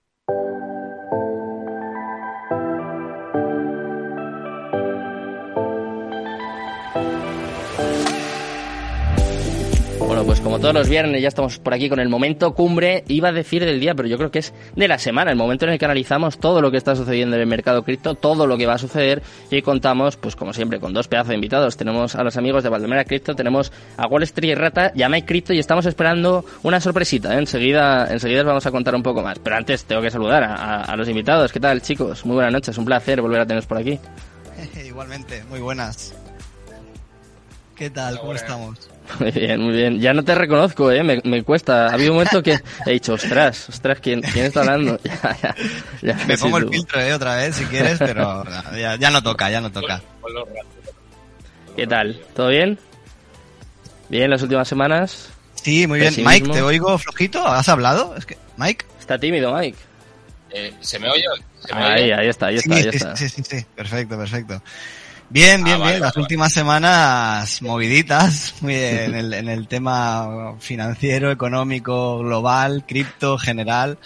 pues 10.27 10.41
como 10.41 10.59
todos 10.59 10.75
los 10.75 10.89
viernes 10.89 11.23
ya 11.23 11.29
estamos 11.29 11.61
por 11.61 11.73
aquí 11.73 11.89
con 11.89 12.01
el 12.01 12.09
momento 12.09 12.53
cumbre, 12.53 13.05
iba 13.07 13.29
a 13.29 13.33
decir 13.33 13.65
del 13.65 13.79
día, 13.79 13.95
pero 13.95 14.09
yo 14.09 14.19
creo 14.19 14.33
que 14.33 14.41
es 14.41 14.53
de 14.75 14.89
la 14.89 14.99
semana, 14.99 15.31
el 15.31 15.37
momento 15.37 15.67
en 15.67 15.73
el 15.73 15.79
que 15.79 15.85
analizamos 15.85 16.39
todo 16.39 16.61
lo 16.61 16.73
que 16.73 16.79
está 16.79 16.97
sucediendo 16.97 17.37
en 17.37 17.43
el 17.43 17.47
mercado 17.47 17.85
cripto, 17.85 18.17
todo 18.17 18.49
lo 18.49 18.59
que 18.59 18.67
va 18.67 18.75
a 18.75 18.79
suceder 18.79 19.23
y 19.53 19.63
contamos, 19.63 20.17
pues 20.17 20.35
como 20.35 20.53
siempre, 20.53 20.81
con 20.81 20.93
dos 20.93 21.07
pedazos 21.07 21.29
de 21.29 21.37
invitados. 21.37 21.77
Tenemos 21.77 22.17
a 22.17 22.25
los 22.25 22.37
amigos 22.37 22.65
de 22.65 22.71
Valdemera 22.71 23.05
Cripto, 23.05 23.37
tenemos 23.37 23.71
a 23.97 24.09
Wall 24.09 24.25
Street 24.25 24.59
Rata 24.59 24.91
y 24.97 25.03
a 25.03 25.09
Mike 25.09 25.27
Crypto 25.27 25.53
y 25.53 25.61
estamos 25.61 25.87
esperando 25.87 26.45
una 26.65 26.81
sorpresita, 26.81 27.35
¿eh? 27.37 27.39
enseguida, 27.39 28.09
enseguida 28.11 28.41
os 28.41 28.47
vamos 28.47 28.67
a 28.67 28.73
contar 28.73 28.97
un 28.97 29.05
poco 29.05 29.23
más. 29.23 29.39
Pero 29.39 29.55
antes 29.55 29.85
tengo 29.85 30.03
que 30.03 30.11
saludar 30.11 30.43
a, 30.43 30.83
a 30.83 30.97
los 30.97 31.09
invitados. 31.09 31.53
¿Qué 31.53 31.61
tal 31.61 31.83
chicos? 31.83 32.27
Muy 32.27 32.35
buenas 32.35 32.53
noches, 32.53 32.77
un 32.79 32.85
placer 32.85 33.23
volver 33.23 33.43
a 33.43 33.47
teneros 33.47 33.67
por 33.67 33.79
aquí. 33.79 34.01
Igualmente, 34.85 35.45
muy 35.45 35.61
buenas. 35.61 36.15
¿Qué 37.77 37.91
tal? 37.91 38.19
¿Cómo 38.19 38.33
estamos? 38.33 38.96
Muy 39.21 39.31
bien, 39.31 39.61
muy 39.61 39.73
bien. 39.73 40.01
Ya 40.01 40.13
no 40.13 40.25
te 40.25 40.35
reconozco, 40.35 40.91
¿eh? 40.91 41.03
Me, 41.03 41.43
cuesta. 41.43 41.87
Ha 41.87 41.95
habido 41.95 42.13
un 42.13 42.19
momento 42.19 42.43
que 42.43 42.59
he 42.87 42.93
dicho, 42.93 43.15
ostras, 43.15 43.69
ostras, 43.69 43.99
¿quién, 44.01 44.21
quién 44.21 44.47
está 44.47 44.61
hablando? 44.61 44.99
me 46.27 46.39
pongo 46.39 46.59
el 46.59 46.69
filtro, 46.69 47.01
¿eh? 47.01 47.15
Otra 47.15 47.37
vez, 47.37 47.57
si 47.57 47.65
quieres, 47.65 47.99
pero 47.99 48.45
ya, 48.77 48.97
ya 48.97 49.11
no 49.11 49.23
toca, 49.23 49.51
ya 49.51 49.61
no 49.61 49.71
toca. 49.71 50.03
¿Qué 51.77 51.87
tal? 51.87 52.21
¿Todo 52.35 52.49
bien? 52.49 52.79
¿Bien 54.09 54.31
las 54.31 54.43
últimas 54.43 54.69
semanas? 54.69 55.31
Sí, 55.55 55.87
muy 55.87 56.01
bien. 56.01 56.15
Mike, 56.19 56.49
te 56.49 56.63
oigo 56.63 56.97
flojito. 56.99 57.47
¿Has 57.47 57.69
hablado? 57.69 58.17
Es 58.17 58.27
que, 58.27 58.37
Mike. 58.57 58.87
Está 58.99 59.19
tímido, 59.19 59.55
Mike. 59.55 59.79
Eh, 60.51 60.73
¿Se 60.81 60.99
me 60.99 61.11
oye? 61.11 61.25
ahí, 61.73 62.13
ahí 62.13 62.29
está, 62.29 62.47
ahí 62.47 62.57
está, 62.57 62.75
ahí 62.75 62.89
está. 62.89 63.17
Sí, 63.17 63.29
sí, 63.29 63.43
sí, 63.43 63.67
perfecto, 63.75 64.17
perfecto. 64.17 64.63
Bien, 65.29 65.65
bien, 65.65 65.81
ah, 65.83 65.89
bien. 65.89 66.01
Las 66.01 66.17
últimas 66.17 66.53
semanas 66.53 67.61
moviditas 67.63 68.55
muy 68.61 68.75
en, 68.75 69.15
el, 69.15 69.33
en 69.33 69.49
el 69.49 69.67
tema 69.67 70.55
financiero, 70.59 71.31
económico, 71.31 72.19
global, 72.19 72.85
cripto, 72.87 73.39
general. 73.39 73.99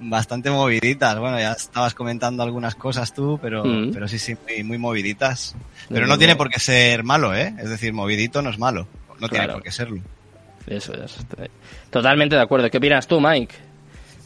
Bastante 0.00 0.50
moviditas. 0.50 1.18
Bueno, 1.18 1.38
ya 1.38 1.52
estabas 1.52 1.94
comentando 1.94 2.42
algunas 2.42 2.74
cosas 2.74 3.12
tú, 3.12 3.38
pero, 3.42 3.64
mm. 3.64 3.92
pero 3.92 4.06
sí, 4.06 4.18
sí, 4.18 4.36
muy, 4.64 4.78
moviditas. 4.78 5.56
Pero 5.88 6.06
no 6.06 6.18
tiene 6.18 6.36
por 6.36 6.50
qué 6.50 6.60
ser 6.60 7.02
malo, 7.02 7.34
¿eh? 7.34 7.54
Es 7.58 7.68
decir, 7.68 7.92
movidito 7.92 8.42
no 8.42 8.50
es 8.50 8.58
malo. 8.58 8.86
No 9.20 9.28
tiene 9.28 9.48
por 9.48 9.62
qué 9.62 9.72
serlo. 9.72 10.00
Eso 10.66 10.92
es. 10.94 11.16
Totalmente 11.90 12.36
de 12.36 12.42
acuerdo. 12.42 12.70
¿Qué 12.70 12.78
opinas 12.78 13.06
tú, 13.08 13.20
Mike? 13.20 13.54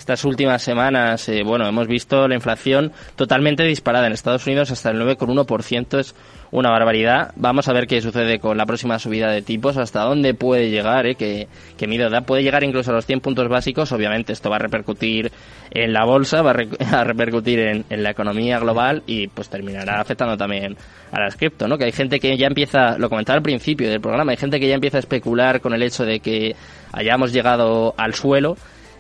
Estas 0.03 0.25
últimas 0.25 0.61
semanas, 0.63 1.29
eh, 1.29 1.45
bueno, 1.45 1.65
hemos 1.69 1.87
visto 1.87 2.27
la 2.27 2.35
inflación 2.35 2.91
totalmente 3.15 3.63
disparada 3.63 4.09
en 4.09 4.13
Estados 4.13 4.45
Unidos 4.49 4.73
hasta 4.73 4.91
el 4.91 5.01
9,1%. 5.01 6.01
Es 6.01 6.17
una 6.51 6.71
barbaridad. 6.71 7.31
Vamos 7.37 7.69
a 7.69 7.73
ver 7.73 7.87
qué 7.87 8.01
sucede 8.01 8.41
con 8.41 8.59
la 8.59 8.67
próxima 8.67 8.99
subida 8.99 9.31
de 9.31 9.43
tipos, 9.43 9.77
hasta 9.77 10.03
dónde 10.03 10.35
puede 10.35 10.71
llegar, 10.71 11.07
eh, 11.07 11.15
que, 11.15 11.47
que 11.79 11.87
mi 11.87 11.99
da. 11.99 12.23
Puede 12.23 12.43
llegar 12.43 12.65
incluso 12.65 12.91
a 12.91 12.95
los 12.95 13.07
100 13.07 13.21
puntos 13.21 13.49
básicos. 13.49 13.93
Obviamente 13.93 14.33
esto 14.33 14.51
va 14.51 14.57
a 14.57 14.59
repercutir 14.59 15.31
en 15.71 15.93
la 15.93 16.05
bolsa, 16.05 16.43
va 16.43 16.51
a, 16.91 17.05
repercutir 17.05 17.61
en, 17.61 17.85
en, 17.89 18.03
la 18.03 18.11
economía 18.11 18.59
global 18.59 19.05
y 19.07 19.29
pues 19.29 19.49
terminará 19.49 20.01
afectando 20.01 20.37
también 20.37 20.77
a 21.13 21.21
las 21.21 21.37
cripto, 21.37 21.69
¿no? 21.69 21.79
Que 21.79 21.85
hay 21.85 21.93
gente 21.93 22.19
que 22.19 22.37
ya 22.37 22.49
empieza, 22.49 22.99
lo 22.99 23.09
comentaba 23.09 23.37
al 23.37 23.43
principio 23.45 23.89
del 23.89 24.01
programa, 24.01 24.33
hay 24.33 24.37
gente 24.37 24.59
que 24.59 24.67
ya 24.67 24.75
empieza 24.75 24.97
a 24.97 25.01
especular 25.01 25.61
con 25.61 25.75
el 25.75 25.83
hecho 25.85 26.05
de 26.05 26.19
que 26.19 26.57
hayamos 26.93 27.33
llegado 27.33 27.95
al 27.97 28.15
suelo 28.15 28.57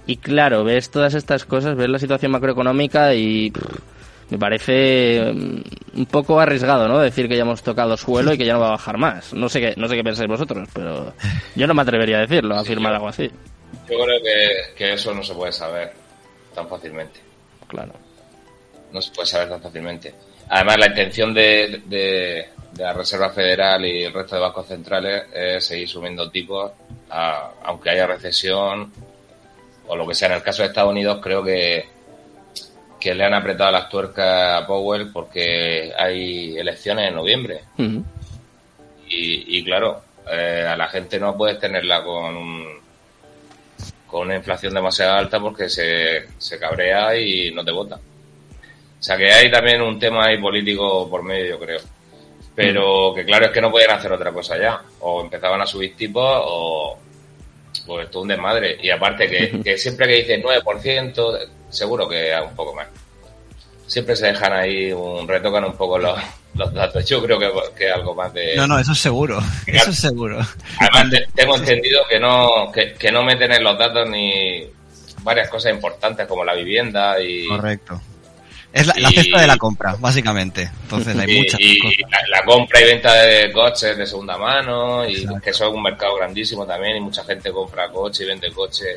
y 0.06 0.16
claro, 0.16 0.64
ves 0.64 0.90
todas 0.90 1.14
estas 1.14 1.44
cosas, 1.44 1.76
ves 1.76 1.88
la 1.88 1.98
situación 1.98 2.32
macroeconómica 2.32 3.14
y 3.14 3.52
me 4.30 4.38
parece 4.38 5.32
mm, 5.32 5.98
un 5.98 6.06
poco 6.06 6.40
arriesgado, 6.40 6.88
¿no? 6.88 6.98
Decir 6.98 7.28
que 7.28 7.36
ya 7.36 7.42
hemos 7.42 7.62
tocado 7.62 7.96
suelo 7.96 8.32
y 8.32 8.38
que 8.38 8.46
ya 8.46 8.54
no 8.54 8.60
va 8.60 8.68
a 8.68 8.72
bajar 8.72 8.98
más. 8.98 9.32
No 9.32 9.48
sé 9.48 9.60
qué, 9.60 9.74
no 9.76 9.88
sé 9.88 9.94
qué 9.94 10.02
pensáis 10.02 10.28
vosotros, 10.28 10.68
pero 10.72 11.12
yo 11.54 11.66
no 11.66 11.74
me 11.74 11.82
atrevería 11.82 12.18
a 12.18 12.20
decirlo, 12.22 12.56
a 12.56 12.60
afirmar 12.60 12.94
algo 12.94 13.08
así. 13.08 13.30
Yo 13.88 13.98
creo 14.02 14.22
que, 14.22 14.74
que 14.76 14.92
eso 14.94 15.14
no 15.14 15.22
se 15.22 15.34
puede 15.34 15.52
saber 15.52 15.92
tan 16.54 16.68
fácilmente. 16.68 17.20
Claro. 17.68 17.92
No 18.90 19.00
se 19.00 19.12
puede 19.12 19.26
saber 19.26 19.50
tan 19.50 19.62
fácilmente. 19.62 20.14
Además, 20.48 20.78
la 20.78 20.86
intención 20.86 21.32
de, 21.32 21.82
de, 21.86 22.48
de, 22.72 22.82
la 22.82 22.92
Reserva 22.92 23.30
Federal 23.30 23.84
y 23.84 24.02
el 24.04 24.12
resto 24.12 24.34
de 24.34 24.42
bancos 24.42 24.66
centrales 24.66 25.24
es 25.32 25.64
seguir 25.64 25.88
subiendo 25.88 26.30
tipos, 26.30 26.72
aunque 27.08 27.90
haya 27.90 28.06
recesión 28.06 28.90
o 29.86 29.96
lo 29.96 30.06
que 30.06 30.14
sea. 30.14 30.28
En 30.28 30.34
el 30.34 30.42
caso 30.42 30.62
de 30.62 30.68
Estados 30.68 30.90
Unidos, 30.90 31.18
creo 31.22 31.42
que, 31.42 31.86
que 33.00 33.14
le 33.14 33.24
han 33.24 33.34
apretado 33.34 33.70
las 33.70 33.88
tuercas 33.88 34.62
a 34.62 34.66
Powell 34.66 35.10
porque 35.12 35.92
hay 35.96 36.56
elecciones 36.56 37.08
en 37.08 37.14
noviembre. 37.14 37.60
y, 37.78 39.58
y, 39.58 39.64
claro, 39.64 40.02
eh, 40.30 40.66
a 40.68 40.76
la 40.76 40.88
gente 40.88 41.18
no 41.18 41.36
puedes 41.36 41.58
tenerla 41.58 42.02
con 42.02 42.36
un, 42.36 42.66
con 44.06 44.22
una 44.22 44.36
inflación 44.36 44.74
demasiado 44.74 45.14
alta 45.14 45.40
porque 45.40 45.68
se, 45.68 46.28
se 46.38 46.58
cabrea 46.58 47.16
y 47.16 47.50
no 47.52 47.64
te 47.64 47.72
vota. 47.72 47.96
O 47.96 49.02
sea 49.02 49.16
que 49.16 49.32
hay 49.32 49.50
también 49.50 49.82
un 49.82 49.98
tema 49.98 50.26
ahí 50.26 50.38
político 50.40 51.10
por 51.10 51.22
medio, 51.24 51.56
yo 51.56 51.58
creo. 51.58 51.80
Pero 52.54 53.12
que 53.14 53.24
claro 53.24 53.46
es 53.46 53.50
que 53.50 53.60
no 53.60 53.70
podían 53.70 53.92
hacer 53.92 54.12
otra 54.12 54.30
cosa 54.30 54.56
ya. 54.58 54.80
O 55.00 55.22
empezaban 55.22 55.60
a 55.60 55.66
subir 55.66 55.96
tipos 55.96 56.22
o, 56.24 56.98
pues 57.86 58.10
todo 58.10 58.22
un 58.22 58.28
desmadre. 58.28 58.78
Y 58.82 58.90
aparte 58.90 59.28
que, 59.28 59.76
siempre 59.78 60.06
que 60.06 60.22
dicen 60.22 60.42
9%, 60.42 61.48
seguro 61.70 62.08
que 62.08 62.32
un 62.44 62.54
poco 62.54 62.74
más. 62.74 62.86
Siempre 63.86 64.16
se 64.16 64.26
dejan 64.26 64.52
ahí, 64.52 64.92
un 64.92 65.28
retocan 65.28 65.64
un 65.64 65.76
poco 65.76 65.98
los, 65.98 66.18
los 66.54 66.72
datos. 66.72 67.04
Yo 67.04 67.22
creo 67.22 67.38
que, 67.38 67.50
que 67.76 67.90
algo 67.90 68.14
más 68.14 68.32
de... 68.32 68.56
No, 68.56 68.66
no, 68.66 68.78
eso 68.78 68.92
es 68.92 68.98
seguro. 68.98 69.38
Eso 69.66 69.90
es 69.90 69.98
seguro. 69.98 70.40
Además, 70.78 71.22
tengo 71.34 71.56
entendido 71.56 72.02
que 72.08 72.18
no, 72.18 72.70
que, 72.72 72.94
que 72.94 73.12
no 73.12 73.22
meten 73.22 73.52
en 73.52 73.64
los 73.64 73.78
datos 73.78 74.08
ni 74.08 74.66
varias 75.22 75.48
cosas 75.48 75.72
importantes 75.72 76.26
como 76.26 76.44
la 76.44 76.54
vivienda 76.54 77.20
y... 77.20 77.46
Correcto. 77.48 78.00
Es 78.72 78.86
la, 78.86 79.10
cesta 79.10 79.40
de 79.40 79.46
la 79.46 79.56
compra, 79.58 79.96
básicamente. 79.98 80.70
Entonces 80.84 81.16
hay 81.18 81.36
muchas 81.36 81.60
y 81.60 81.78
La, 82.30 82.42
compra 82.44 82.80
y 82.80 82.84
venta 82.84 83.12
de 83.22 83.52
coches 83.52 83.98
de 83.98 84.06
segunda 84.06 84.38
mano, 84.38 85.06
y 85.06 85.26
que 85.40 85.50
eso 85.50 85.68
es 85.68 85.74
un 85.74 85.82
mercado 85.82 86.16
grandísimo 86.16 86.66
también, 86.66 86.96
y 86.96 87.00
mucha 87.00 87.22
gente 87.24 87.52
compra 87.52 87.90
coche 87.90 88.24
y 88.24 88.26
vende 88.28 88.50
coche. 88.50 88.96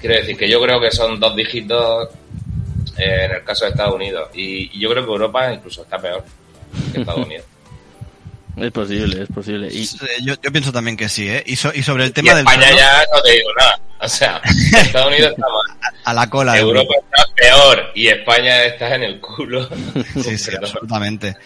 Quiero 0.00 0.14
decir 0.14 0.36
que 0.36 0.48
yo 0.48 0.60
creo 0.62 0.80
que 0.80 0.90
son 0.92 1.18
dos 1.18 1.34
dígitos 1.34 2.10
eh, 2.96 3.24
en 3.24 3.36
el 3.36 3.44
caso 3.44 3.64
de 3.64 3.72
Estados 3.72 3.94
Unidos. 3.94 4.30
Y, 4.34 4.76
y, 4.76 4.80
yo 4.80 4.90
creo 4.90 5.04
que 5.04 5.10
Europa 5.10 5.52
incluso 5.52 5.82
está 5.82 5.98
peor 5.98 6.24
que 6.92 7.00
Estados 7.00 7.26
Unidos. 7.26 7.46
Es 8.56 8.72
posible, 8.72 9.22
es 9.22 9.28
posible. 9.28 9.68
Y... 9.70 9.88
Yo, 10.22 10.34
yo 10.40 10.52
pienso 10.52 10.72
también 10.72 10.96
que 10.96 11.08
sí, 11.08 11.28
¿eh? 11.28 11.42
Y, 11.46 11.56
so, 11.56 11.72
y 11.74 11.82
sobre 11.82 12.04
el 12.04 12.12
tema 12.12 12.32
y 12.32 12.38
España 12.38 12.70
ya 12.76 13.04
no 13.14 13.22
te 13.22 13.32
digo 13.32 13.48
nada. 13.58 13.80
O 14.02 14.08
sea, 14.08 14.40
Estados 14.82 15.08
Unidos 15.08 15.30
está 15.32 15.46
mal. 15.46 15.92
A 16.04 16.14
la 16.14 16.30
cola. 16.30 16.58
Europa 16.58 16.94
está 16.98 17.34
peor 17.34 17.92
y 17.94 18.08
España 18.08 18.64
está 18.64 18.94
en 18.94 19.02
el 19.02 19.20
culo. 19.20 19.68
Sí, 20.22 20.38
sí, 20.38 20.50
absolutamente. 20.60 21.36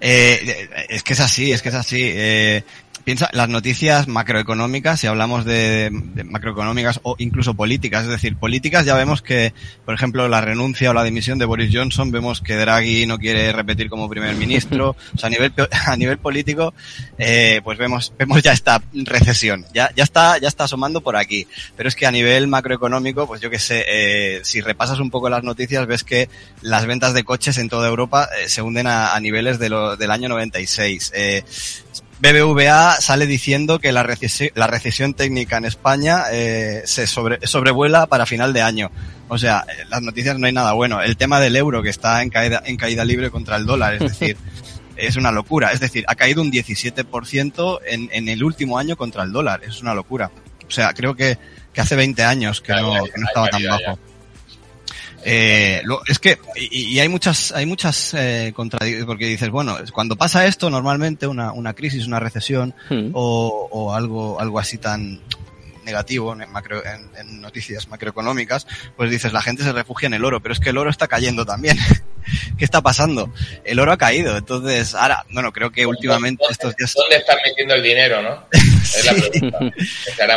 Eh, 0.00 0.68
es 0.88 1.02
que 1.02 1.12
es 1.12 1.20
así, 1.20 1.52
es 1.52 1.60
que 1.60 1.68
es 1.68 1.74
así. 1.74 2.00
Eh, 2.02 2.64
piensa, 3.08 3.30
las 3.32 3.48
noticias 3.48 4.06
macroeconómicas, 4.06 5.00
si 5.00 5.06
hablamos 5.06 5.46
de, 5.46 5.88
de, 5.90 6.24
macroeconómicas 6.24 7.00
o 7.04 7.16
incluso 7.16 7.54
políticas, 7.54 8.02
es 8.02 8.10
decir, 8.10 8.36
políticas 8.36 8.84
ya 8.84 8.94
vemos 8.94 9.22
que, 9.22 9.54
por 9.86 9.94
ejemplo, 9.94 10.28
la 10.28 10.42
renuncia 10.42 10.90
o 10.90 10.92
la 10.92 11.04
dimisión 11.04 11.38
de 11.38 11.46
Boris 11.46 11.70
Johnson, 11.72 12.10
vemos 12.10 12.42
que 12.42 12.56
Draghi 12.56 13.06
no 13.06 13.16
quiere 13.16 13.50
repetir 13.50 13.88
como 13.88 14.10
primer 14.10 14.34
ministro, 14.34 14.90
o 15.14 15.18
sea, 15.18 15.28
a 15.28 15.30
nivel, 15.30 15.54
a 15.86 15.96
nivel 15.96 16.18
político, 16.18 16.74
eh, 17.16 17.62
pues 17.64 17.78
vemos, 17.78 18.12
vemos 18.18 18.42
ya 18.42 18.52
esta 18.52 18.82
recesión, 18.92 19.64
ya, 19.72 19.90
ya 19.96 20.04
está, 20.04 20.36
ya 20.36 20.48
está 20.48 20.64
asomando 20.64 21.00
por 21.00 21.16
aquí. 21.16 21.46
Pero 21.78 21.88
es 21.88 21.96
que 21.96 22.04
a 22.04 22.10
nivel 22.10 22.46
macroeconómico, 22.46 23.26
pues 23.26 23.40
yo 23.40 23.48
que 23.48 23.58
sé, 23.58 23.86
eh, 23.88 24.40
si 24.44 24.60
repasas 24.60 25.00
un 25.00 25.08
poco 25.08 25.30
las 25.30 25.42
noticias, 25.42 25.86
ves 25.86 26.04
que 26.04 26.28
las 26.60 26.84
ventas 26.84 27.14
de 27.14 27.24
coches 27.24 27.56
en 27.56 27.70
toda 27.70 27.88
Europa 27.88 28.28
eh, 28.38 28.50
se 28.50 28.60
hunden 28.60 28.86
a, 28.86 29.14
a 29.14 29.20
niveles 29.20 29.58
de 29.58 29.70
lo, 29.70 29.96
del 29.96 30.10
año 30.10 30.28
96. 30.28 31.12
Eh, 31.14 31.42
BBVA 32.20 33.00
sale 33.00 33.26
diciendo 33.26 33.78
que 33.78 33.92
la 33.92 34.02
recesión, 34.02 34.50
la 34.54 34.66
recesión 34.66 35.14
técnica 35.14 35.56
en 35.56 35.64
España 35.64 36.24
eh, 36.32 36.82
se 36.84 37.06
sobre, 37.06 37.46
sobrevuela 37.46 38.06
para 38.06 38.26
final 38.26 38.52
de 38.52 38.62
año. 38.62 38.90
O 39.28 39.38
sea, 39.38 39.64
las 39.88 40.02
noticias 40.02 40.38
no 40.38 40.46
hay 40.46 40.52
nada 40.52 40.72
bueno. 40.72 41.00
El 41.00 41.16
tema 41.16 41.38
del 41.40 41.54
euro 41.54 41.82
que 41.82 41.90
está 41.90 42.22
en 42.22 42.30
caída, 42.30 42.62
en 42.64 42.76
caída 42.76 43.04
libre 43.04 43.30
contra 43.30 43.56
el 43.56 43.66
dólar, 43.66 43.94
es 43.94 44.00
decir, 44.00 44.36
es 44.96 45.16
una 45.16 45.30
locura. 45.30 45.72
Es 45.72 45.80
decir, 45.80 46.04
ha 46.08 46.16
caído 46.16 46.42
un 46.42 46.50
17% 46.50 47.80
en, 47.86 48.08
en 48.12 48.28
el 48.28 48.42
último 48.42 48.78
año 48.78 48.96
contra 48.96 49.22
el 49.22 49.32
dólar. 49.32 49.62
Es 49.64 49.80
una 49.80 49.94
locura. 49.94 50.30
O 50.66 50.70
sea, 50.70 50.92
creo 50.94 51.14
que, 51.14 51.38
que 51.72 51.80
hace 51.80 51.94
20 51.94 52.24
años 52.24 52.60
que 52.60 52.72
no, 52.72 53.04
que 53.04 53.18
no 53.20 53.26
estaba 53.26 53.48
tan 53.48 53.62
bajo. 53.64 53.98
Eh, 55.30 55.82
lo, 55.84 56.00
es 56.06 56.18
que, 56.18 56.38
y, 56.56 56.94
y, 56.94 57.00
hay 57.00 57.08
muchas, 57.10 57.52
hay 57.52 57.66
muchas 57.66 58.14
eh, 58.14 58.52
contradicciones, 58.56 59.04
porque 59.04 59.26
dices, 59.26 59.50
bueno, 59.50 59.76
cuando 59.92 60.16
pasa 60.16 60.46
esto, 60.46 60.70
normalmente 60.70 61.26
una, 61.26 61.52
una 61.52 61.74
crisis, 61.74 62.06
una 62.06 62.18
recesión, 62.18 62.74
mm. 62.88 63.10
o, 63.12 63.68
o, 63.70 63.92
algo, 63.92 64.40
algo 64.40 64.58
así 64.58 64.78
tan 64.78 65.20
negativo 65.88 66.34
en, 66.34 66.50
macro, 66.50 66.84
en, 66.84 67.10
en, 67.16 67.40
noticias 67.40 67.88
macroeconómicas, 67.88 68.66
pues 68.96 69.10
dices, 69.10 69.32
la 69.32 69.40
gente 69.40 69.62
se 69.62 69.72
refugia 69.72 70.06
en 70.06 70.14
el 70.14 70.24
oro, 70.24 70.40
pero 70.40 70.52
es 70.52 70.60
que 70.60 70.70
el 70.70 70.78
oro 70.78 70.90
está 70.90 71.08
cayendo 71.08 71.46
también. 71.46 71.78
¿Qué 72.58 72.64
está 72.64 72.82
pasando? 72.82 73.32
El 73.64 73.80
oro 73.80 73.92
ha 73.92 73.96
caído, 73.96 74.36
entonces, 74.36 74.94
ahora, 74.94 75.24
bueno, 75.30 75.50
creo 75.50 75.72
que 75.72 75.86
últimamente 75.86 76.42
¿Dónde, 76.42 76.52
estos 76.52 76.76
días... 76.76 76.92
¿Dónde 76.94 77.16
están 77.16 77.38
metiendo 77.42 77.74
el 77.74 77.82
dinero, 77.82 78.22
no? 78.22 78.46
Es 78.52 79.04
la 79.04 79.12
pregunta. 79.14 79.58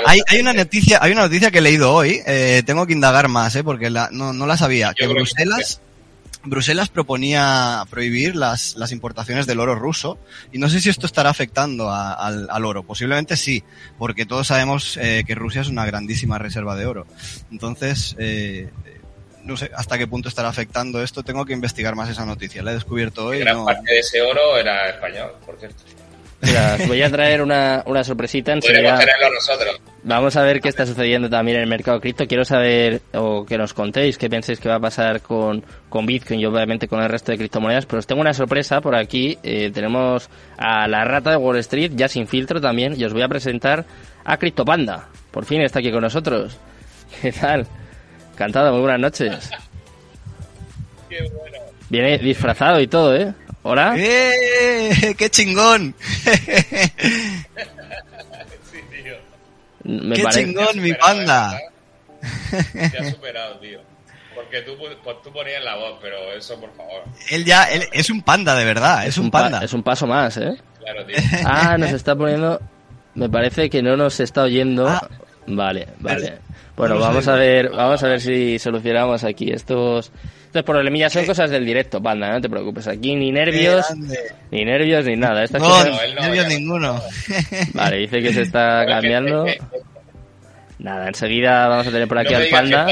hay, 0.05 0.21
hay, 0.27 0.39
una 0.39 0.53
noticia, 0.53 0.99
hay 1.01 1.11
una 1.11 1.23
noticia 1.23 1.51
que 1.51 1.59
he 1.59 1.61
leído 1.61 1.93
hoy, 1.93 2.21
eh, 2.25 2.63
tengo 2.65 2.87
que 2.87 2.93
indagar 2.93 3.27
más, 3.27 3.55
eh, 3.55 3.63
porque 3.63 3.89
la, 3.89 4.09
no, 4.11 4.33
no 4.33 4.45
la 4.45 4.57
sabía, 4.57 4.93
Yo 4.97 5.07
que 5.07 5.13
Bruselas... 5.13 5.81
Que... 5.83 5.90
Bruselas 6.43 6.89
proponía 6.89 7.83
prohibir 7.89 8.35
las, 8.35 8.75
las, 8.75 8.91
importaciones 8.91 9.45
del 9.45 9.59
oro 9.59 9.75
ruso 9.75 10.17
y 10.51 10.57
no 10.57 10.69
sé 10.69 10.81
si 10.81 10.89
esto 10.89 11.05
estará 11.05 11.29
afectando 11.29 11.89
a, 11.89 12.13
al, 12.13 12.47
al, 12.49 12.65
oro. 12.65 12.83
Posiblemente 12.83 13.37
sí, 13.37 13.63
porque 13.97 14.25
todos 14.25 14.47
sabemos 14.47 14.97
eh, 14.97 15.23
que 15.25 15.35
Rusia 15.35 15.61
es 15.61 15.67
una 15.67 15.85
grandísima 15.85 16.39
reserva 16.39 16.75
de 16.75 16.85
oro. 16.85 17.05
Entonces, 17.51 18.15
eh, 18.17 18.69
no 19.43 19.57
sé 19.57 19.71
hasta 19.75 19.97
qué 19.97 20.07
punto 20.07 20.29
estará 20.29 20.49
afectando 20.49 21.01
esto. 21.03 21.23
Tengo 21.23 21.45
que 21.45 21.53
investigar 21.53 21.95
más 21.95 22.09
esa 22.09 22.25
noticia. 22.25 22.63
La 22.63 22.71
he 22.71 22.75
descubierto 22.75 23.27
hoy. 23.27 23.39
Gran 23.39 23.57
no... 23.57 23.65
parte 23.65 23.93
de 23.93 23.99
ese 23.99 24.21
oro 24.21 24.57
era 24.57 24.89
español, 24.89 25.33
por 25.45 25.57
cierto. 25.59 25.83
Mira, 26.41 26.77
os 26.79 26.87
voy 26.87 27.01
a 27.01 27.09
traer 27.09 27.41
una, 27.41 27.83
una 27.85 28.03
sorpresita. 28.03 28.55
Nosotros. 28.55 29.81
Vamos 30.03 30.35
a 30.35 30.41
ver 30.41 30.59
qué 30.59 30.69
está 30.69 30.85
sucediendo 30.85 31.29
también 31.29 31.57
en 31.57 31.63
el 31.63 31.69
mercado 31.69 31.99
cripto. 31.99 32.25
Quiero 32.25 32.43
saber, 32.43 33.01
o 33.13 33.45
que 33.45 33.57
nos 33.57 33.73
contéis, 33.73 34.17
qué 34.17 34.29
pensáis 34.29 34.59
que 34.59 34.67
va 34.67 34.75
a 34.75 34.79
pasar 34.79 35.21
con, 35.21 35.63
con 35.89 36.05
Bitcoin 36.05 36.39
y 36.39 36.45
obviamente 36.45 36.87
con 36.87 37.01
el 37.01 37.09
resto 37.09 37.31
de 37.31 37.37
criptomonedas. 37.37 37.85
Pero 37.85 37.99
os 37.99 38.07
tengo 38.07 38.21
una 38.21 38.33
sorpresa 38.33 38.81
por 38.81 38.95
aquí. 38.95 39.37
Eh, 39.43 39.69
tenemos 39.71 40.29
a 40.57 40.87
la 40.87 41.03
rata 41.05 41.29
de 41.29 41.37
Wall 41.37 41.57
Street, 41.57 41.91
ya 41.95 42.07
sin 42.07 42.27
filtro 42.27 42.59
también, 42.59 42.99
y 42.99 43.03
os 43.03 43.13
voy 43.13 43.21
a 43.21 43.27
presentar 43.27 43.85
a 44.23 44.37
CryptoPanda. 44.37 45.09
Por 45.29 45.45
fin 45.45 45.61
está 45.61 45.79
aquí 45.79 45.91
con 45.91 46.01
nosotros. 46.01 46.57
¿Qué 47.21 47.31
tal? 47.31 47.67
Encantado, 48.33 48.71
muy 48.71 48.81
buenas 48.81 48.99
noches. 48.99 49.51
Qué 51.09 51.21
bueno. 51.21 51.57
Viene 51.89 52.17
disfrazado 52.17 52.79
y 52.79 52.87
todo, 52.87 53.15
¿eh? 53.15 53.33
¿Hola? 53.63 53.93
¡Eh! 53.97 55.15
¡Qué 55.17 55.29
chingón! 55.29 55.93
sí, 58.71 58.79
tío. 58.91 59.15
Me 59.83 60.15
¡Qué 60.15 60.23
parece... 60.23 60.45
chingón, 60.45 60.81
mi 60.81 60.93
panda! 60.93 61.59
Te 62.73 62.97
has 62.97 63.11
superado, 63.11 63.59
tío. 63.59 63.79
Porque 64.33 64.61
tú, 64.61 64.75
tú, 65.23 65.31
ponías 65.31 65.63
la 65.63 65.75
voz, 65.75 65.99
pero 66.01 66.33
eso, 66.33 66.59
por 66.59 66.73
favor. 66.75 67.03
Él 67.29 67.45
ya, 67.45 67.65
él 67.65 67.83
es 67.91 68.09
un 68.09 68.21
panda, 68.21 68.55
de 68.55 68.65
verdad, 68.65 69.03
es, 69.03 69.09
es 69.09 69.17
un, 69.17 69.25
un 69.25 69.31
panda. 69.31 69.59
Pa 69.59 69.65
es 69.65 69.73
un 69.73 69.83
paso 69.83 70.07
más, 70.07 70.37
¿eh? 70.37 70.57
Claro, 70.79 71.05
tío. 71.05 71.17
Ah, 71.45 71.77
nos 71.77 71.91
está 71.91 72.15
poniendo... 72.15 72.59
Me 73.13 73.29
parece 73.29 73.69
que 73.69 73.81
no 73.83 73.97
nos 73.97 74.19
está 74.19 74.43
oyendo... 74.43 74.87
Ah, 74.87 75.07
Vale, 75.47 75.87
vale. 75.99 76.39
Bueno, 76.75 76.99
vamos 76.99 77.27
a 77.27 77.35
ver, 77.35 77.69
vamos 77.69 78.01
a 78.03 78.07
ver 78.07 78.21
si 78.21 78.57
solucionamos 78.59 79.23
aquí 79.23 79.51
estos 79.51 80.11
estos 80.51 80.63
problemillas 80.63 81.13
son 81.13 81.25
cosas 81.25 81.49
del 81.49 81.65
directo, 81.65 82.03
panda, 82.03 82.29
no 82.29 82.41
te 82.41 82.49
preocupes. 82.49 82.85
Aquí 82.85 83.15
ni 83.15 83.31
nervios, 83.31 83.85
ni 84.51 84.65
nervios 84.65 85.05
ni 85.05 85.15
nada. 85.15 85.45
Esta 85.45 85.59
no, 85.59 85.81
nervios 85.85 86.45
ninguno. 86.49 87.01
Vale, 87.73 87.95
dice 87.95 88.21
que 88.21 88.33
se 88.33 88.41
está 88.41 88.85
cambiando. 88.85 89.45
Nada, 90.79 91.07
enseguida 91.07 91.69
vamos 91.69 91.87
a 91.87 91.91
tener 91.91 92.05
por 92.05 92.19
aquí 92.19 92.33
al 92.33 92.49
panda. 92.49 92.85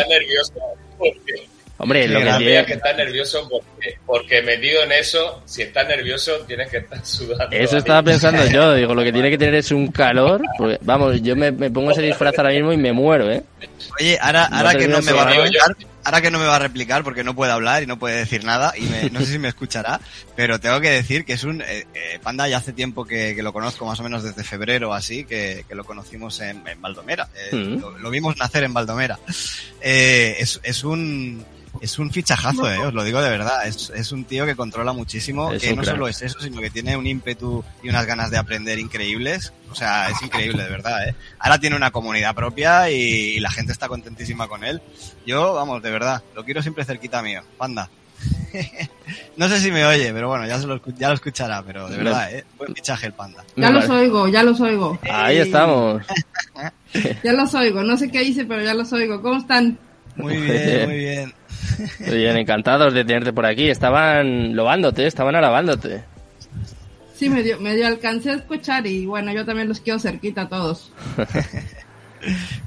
Hombre, 1.80 2.08
lo 2.08 2.20
que 2.20 2.32
tiene... 2.38 2.66
que 2.66 2.74
estar 2.74 2.96
nervioso 2.96 3.48
porque, 3.50 3.98
porque, 4.06 4.42
metido 4.42 4.82
en 4.84 4.94
eso, 4.94 5.42
si 5.46 5.64
estás 5.64 5.86
nervioso 5.86 6.40
tienes 6.48 6.70
que 6.70 6.78
estar 6.78 7.06
sudando. 7.06 7.54
Eso 7.56 7.78
estaba 7.78 8.04
pensando 8.04 8.46
yo, 8.48 8.74
digo, 8.74 8.96
lo 8.96 9.04
que 9.04 9.12
tiene 9.12 9.30
que 9.30 9.38
tener 9.38 9.56
es 9.56 9.72
un 9.72 9.92
calor, 9.92 10.42
porque, 10.58 10.78
vamos, 10.82 11.22
yo 11.22 11.36
me, 11.36 11.52
pongo 11.52 11.92
ese 11.92 12.02
disfraz 12.02 12.38
ahora 12.38 12.52
mismo 12.52 12.72
y 12.72 12.78
me 12.78 12.94
muero, 12.94 13.30
¿eh? 13.30 13.44
Oye, 14.00 14.18
ahora, 14.22 14.46
ahora 14.46 14.76
que 14.76 14.88
no 14.88 15.02
me 15.02 15.12
va 15.12 15.24
a 15.24 15.34
replicar, 15.34 15.76
ahora 16.10 16.22
que 16.22 16.32
no 16.32 16.40
me 16.40 16.46
va 16.46 16.56
a 16.56 16.60
replicar 16.60 17.04
porque 17.04 17.24
no 17.24 17.36
puede 17.36 17.52
hablar 17.52 17.84
y 17.84 17.86
no 17.86 18.00
puede 18.00 18.18
decir 18.18 18.44
nada 18.44 18.74
y 18.76 19.12
no 19.12 19.20
sé 19.20 19.34
si 19.34 19.40
me 19.40 19.48
escuchará, 19.48 20.02
pero 20.36 20.60
tengo 20.60 20.82
que 20.82 20.90
decir 20.90 21.24
que 21.24 21.34
es 21.34 21.44
un 21.44 21.62
eh, 21.62 21.86
eh, 21.94 22.20
Panda 22.24 22.48
ya 22.48 22.58
hace 22.58 22.74
tiempo 22.74 23.06
que, 23.06 23.40
lo 23.40 23.54
conozco, 23.54 23.86
más 23.86 24.00
o 24.00 24.04
menos 24.04 24.24
desde 24.24 24.44
febrero 24.44 24.94
así, 24.94 25.24
que, 25.24 25.64
lo 25.70 25.84
conocimos 25.84 26.42
en, 26.42 26.68
en 26.68 26.82
Baldomera, 26.82 27.30
eh, 27.36 27.56
mm. 27.56 28.02
lo, 28.02 28.10
vimos 28.10 28.38
nacer 28.38 28.64
en 28.64 28.74
Baldomera. 28.74 29.20
es, 29.82 30.60
es 30.64 30.84
un 30.84 31.46
es 31.82 32.00
un 32.00 32.12
fichajazo, 32.12 32.72
eh, 32.72 32.80
os 32.80 32.94
lo 32.94 33.04
digo 33.04 33.22
de 33.22 33.30
verdad. 33.30 33.68
Es, 33.68 33.92
es 33.96 34.12
un 34.12 34.26
tío 34.26 34.46
que 34.46 34.56
controla 34.56 34.94
muchísimo, 34.94 35.52
que 35.52 35.76
no 35.76 35.84
solo 35.84 36.08
es 36.08 36.22
eso, 36.22 36.40
sino 36.40 36.62
que 36.62 36.70
tiene 36.70 36.98
un 36.98 37.08
ímpetu 37.08 37.64
y 37.84 37.90
unas 37.90 38.06
ganas 38.06 38.32
de 38.32 38.38
aprender 38.38 38.80
increíbles. 38.80 39.54
O 39.72 39.76
sea, 39.76 40.10
es 40.10 40.22
increíble, 40.22 40.64
de 40.64 40.70
verdad, 40.70 41.08
¿eh? 41.08 41.16
Ahora 41.40 41.60
tiene 41.60 41.76
una 41.76 41.92
comunidad 41.92 42.36
propia 42.36 42.90
y, 42.90 43.40
la 43.40 43.52
gente 43.52 43.72
está 43.72 43.88
contentísima 43.88 44.48
con 44.48 44.64
él. 44.64 44.82
Yo, 45.26 45.54
vamos, 45.54 45.82
de 45.82 45.92
verdad, 45.92 46.22
lo 46.36 46.44
quiero 46.44 46.62
siempre 46.62 46.84
cerquita 46.84 47.22
mío. 47.22 47.42
Panda. 47.58 47.90
no 49.38 49.48
sé 49.48 49.60
si 49.62 49.72
me 49.72 49.86
oye, 49.86 50.12
pero 50.12 50.28
bueno, 50.28 50.46
ya, 50.46 50.58
lo, 50.58 50.82
ya 50.98 51.08
lo 51.08 51.14
escuchará, 51.14 51.64
pero 51.64 51.88
de 51.88 51.98
verdad, 51.98 52.34
¿eh? 52.34 52.44
Buen 52.58 52.76
fichaje 52.76 53.08
el 53.08 53.14
panda. 53.14 53.46
Ya 53.56 53.70
los 53.70 53.88
oigo, 53.90 54.28
ya 54.28 54.44
los 54.44 54.60
oigo. 54.60 55.00
Ahí 55.10 55.38
estamos. 55.38 56.04
ya 57.24 57.34
los 57.34 57.54
oigo, 57.54 57.84
no 57.84 57.96
sé 57.96 58.12
qué 58.12 58.24
hice, 58.24 58.46
pero 58.46 58.62
ya 58.62 58.74
los 58.74 58.92
oigo. 58.92 59.22
¿Cómo 59.22 59.40
están? 59.40 59.78
Muy 60.16 60.36
bien, 60.36 60.90
muy 60.90 60.98
bien. 60.98 61.39
Muy 62.00 62.18
bien, 62.18 62.38
encantados 62.38 62.94
de 62.94 63.06
tenerte 63.06 63.34
por 63.34 63.46
aquí. 63.46 63.70
Estaban 63.70 64.56
loándote, 64.56 65.08
estaban 65.08 65.36
alabándote. 65.36 66.04
Sí, 67.16 67.30
me 67.30 67.44
dio, 67.44 67.60
me 67.60 67.76
dio 67.76 67.88
alcancé 67.88 68.32
a 68.32 68.36
escuchar 68.36 68.88
y 68.88 69.06
bueno, 69.06 69.34
yo 69.34 69.46
también 69.46 69.68
los 69.68 69.82
quiero 69.82 70.00
cerquita 70.00 70.44
a 70.44 70.50
todos. 70.50 70.92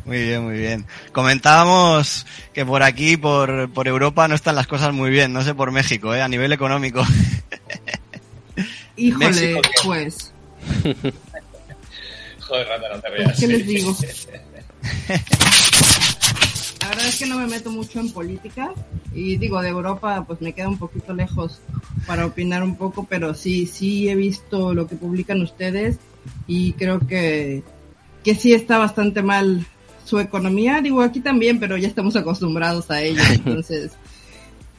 Muy 0.04 0.22
bien, 0.22 0.44
muy 0.44 0.56
bien. 0.56 0.86
Comentábamos 1.12 2.26
que 2.54 2.64
por 2.64 2.82
aquí, 2.82 3.16
por, 3.16 3.70
por 3.70 3.86
Europa, 3.86 4.26
no 4.26 4.34
están 4.34 4.54
las 4.54 4.66
cosas 4.66 4.94
muy 4.94 5.10
bien, 5.10 5.32
no 5.32 5.42
sé 5.42 5.54
por 5.54 5.70
México, 5.72 6.14
¿eh? 6.14 6.22
a 6.22 6.28
nivel 6.28 6.52
económico. 6.52 7.04
Híjole, 8.96 9.60
pues. 9.84 10.32
Joder, 12.40 12.68
Rata, 12.68 12.88
no 12.94 13.00
te 13.00 13.10
veas. 13.10 13.38
¿Qué 13.38 13.46
les 13.46 13.66
digo? 13.66 13.96
La 16.82 16.88
verdad 16.88 17.06
es 17.06 17.18
que 17.18 17.26
no 17.26 17.38
me 17.38 17.46
meto 17.46 17.70
mucho 17.70 18.00
en 18.00 18.12
política 18.12 18.72
y 19.14 19.36
digo, 19.36 19.62
de 19.62 19.68
Europa 19.68 20.24
pues 20.26 20.40
me 20.40 20.52
queda 20.52 20.68
un 20.68 20.78
poquito 20.78 21.14
lejos 21.14 21.60
para 22.06 22.26
opinar 22.26 22.64
un 22.64 22.76
poco, 22.76 23.06
pero 23.08 23.34
sí, 23.34 23.66
sí 23.66 24.08
he 24.08 24.16
visto 24.16 24.74
lo 24.74 24.88
que 24.88 24.96
publican 24.96 25.40
ustedes 25.42 25.98
y 26.48 26.72
creo 26.72 26.98
que, 26.98 27.62
que 28.24 28.34
sí 28.34 28.52
está 28.52 28.78
bastante 28.78 29.22
mal 29.22 29.64
su 30.04 30.18
economía. 30.18 30.80
Digo, 30.80 31.02
aquí 31.02 31.20
también, 31.20 31.60
pero 31.60 31.76
ya 31.76 31.86
estamos 31.88 32.16
acostumbrados 32.16 32.90
a 32.90 33.00
ello. 33.00 33.22
Entonces, 33.30 33.92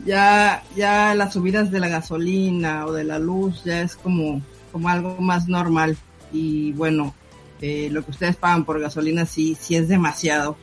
ya, 0.06 0.62
ya 0.76 1.16
las 1.16 1.34
subidas 1.34 1.72
de 1.72 1.80
la 1.80 1.88
gasolina 1.88 2.86
o 2.86 2.92
de 2.92 3.06
la 3.06 3.18
luz 3.18 3.64
ya 3.64 3.82
es 3.82 3.96
como, 3.96 4.42
como 4.72 4.90
algo 4.90 5.18
más 5.20 5.48
normal. 5.48 5.98
Y 6.34 6.74
bueno, 6.74 7.16
eh, 7.62 7.88
lo 7.92 8.04
que 8.04 8.12
ustedes 8.12 8.36
pagan 8.36 8.66
por 8.66 8.80
gasolina 8.80 9.26
sí, 9.26 9.58
sí 9.60 9.76
es 9.76 9.88
demasiado. 9.88 10.58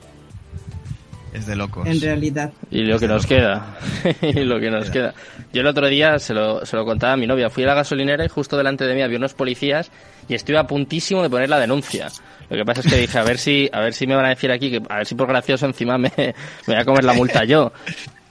Es 1.33 1.47
de 1.47 1.55
locos. 1.55 1.87
En 1.87 2.01
realidad. 2.01 2.53
Y 2.71 2.83
lo 2.83 2.99
que 2.99 3.07
nos 3.07 3.25
queda. 3.27 3.79
y 4.23 4.41
lo 4.41 4.59
que 4.59 4.71
nos 4.71 4.91
queda. 4.91 5.15
Yo 5.53 5.61
el 5.61 5.67
otro 5.67 5.87
día 5.87 6.19
se 6.19 6.35
lo, 6.35 6.67
se 6.67 6.77
lo 6.77 6.85
contaba 6.85 7.13
a 7.13 7.17
mi 7.17 7.27
novia. 7.27 7.51
Fui 7.51 7.63
a 7.65 7.69
la 7.69 7.75
gasolinera 7.75 8.25
y 8.25 8.29
justo 8.29 8.57
delante 8.57 8.85
de 8.85 8.95
mí 8.95 9.03
había 9.03 9.19
unos 9.19 9.35
policías 9.35 9.91
y 10.29 10.35
estuve 10.35 10.59
a 10.59 10.67
puntísimo 10.67 11.23
de 11.23 11.31
poner 11.31 11.49
la 11.49 11.61
denuncia. 11.61 12.09
Lo 12.49 12.57
que 12.57 12.65
pasa 12.65 12.81
es 12.81 12.87
que 12.89 12.97
dije, 12.97 13.19
a 13.19 13.23
ver 13.23 13.39
si, 13.39 13.69
a 13.73 13.81
ver 13.81 13.95
si 13.95 14.07
me 14.07 14.17
van 14.17 14.27
a 14.27 14.31
decir 14.31 14.51
aquí 14.51 14.71
que, 14.71 14.83
a 14.89 14.99
ver 14.99 15.07
si 15.07 15.15
por 15.15 15.29
gracioso 15.29 15.67
encima 15.67 15.99
me, 15.99 16.13
me 16.17 16.35
voy 16.67 16.77
a 16.77 16.85
comer 16.85 17.05
la 17.05 17.13
multa 17.13 17.45
yo. 17.45 17.73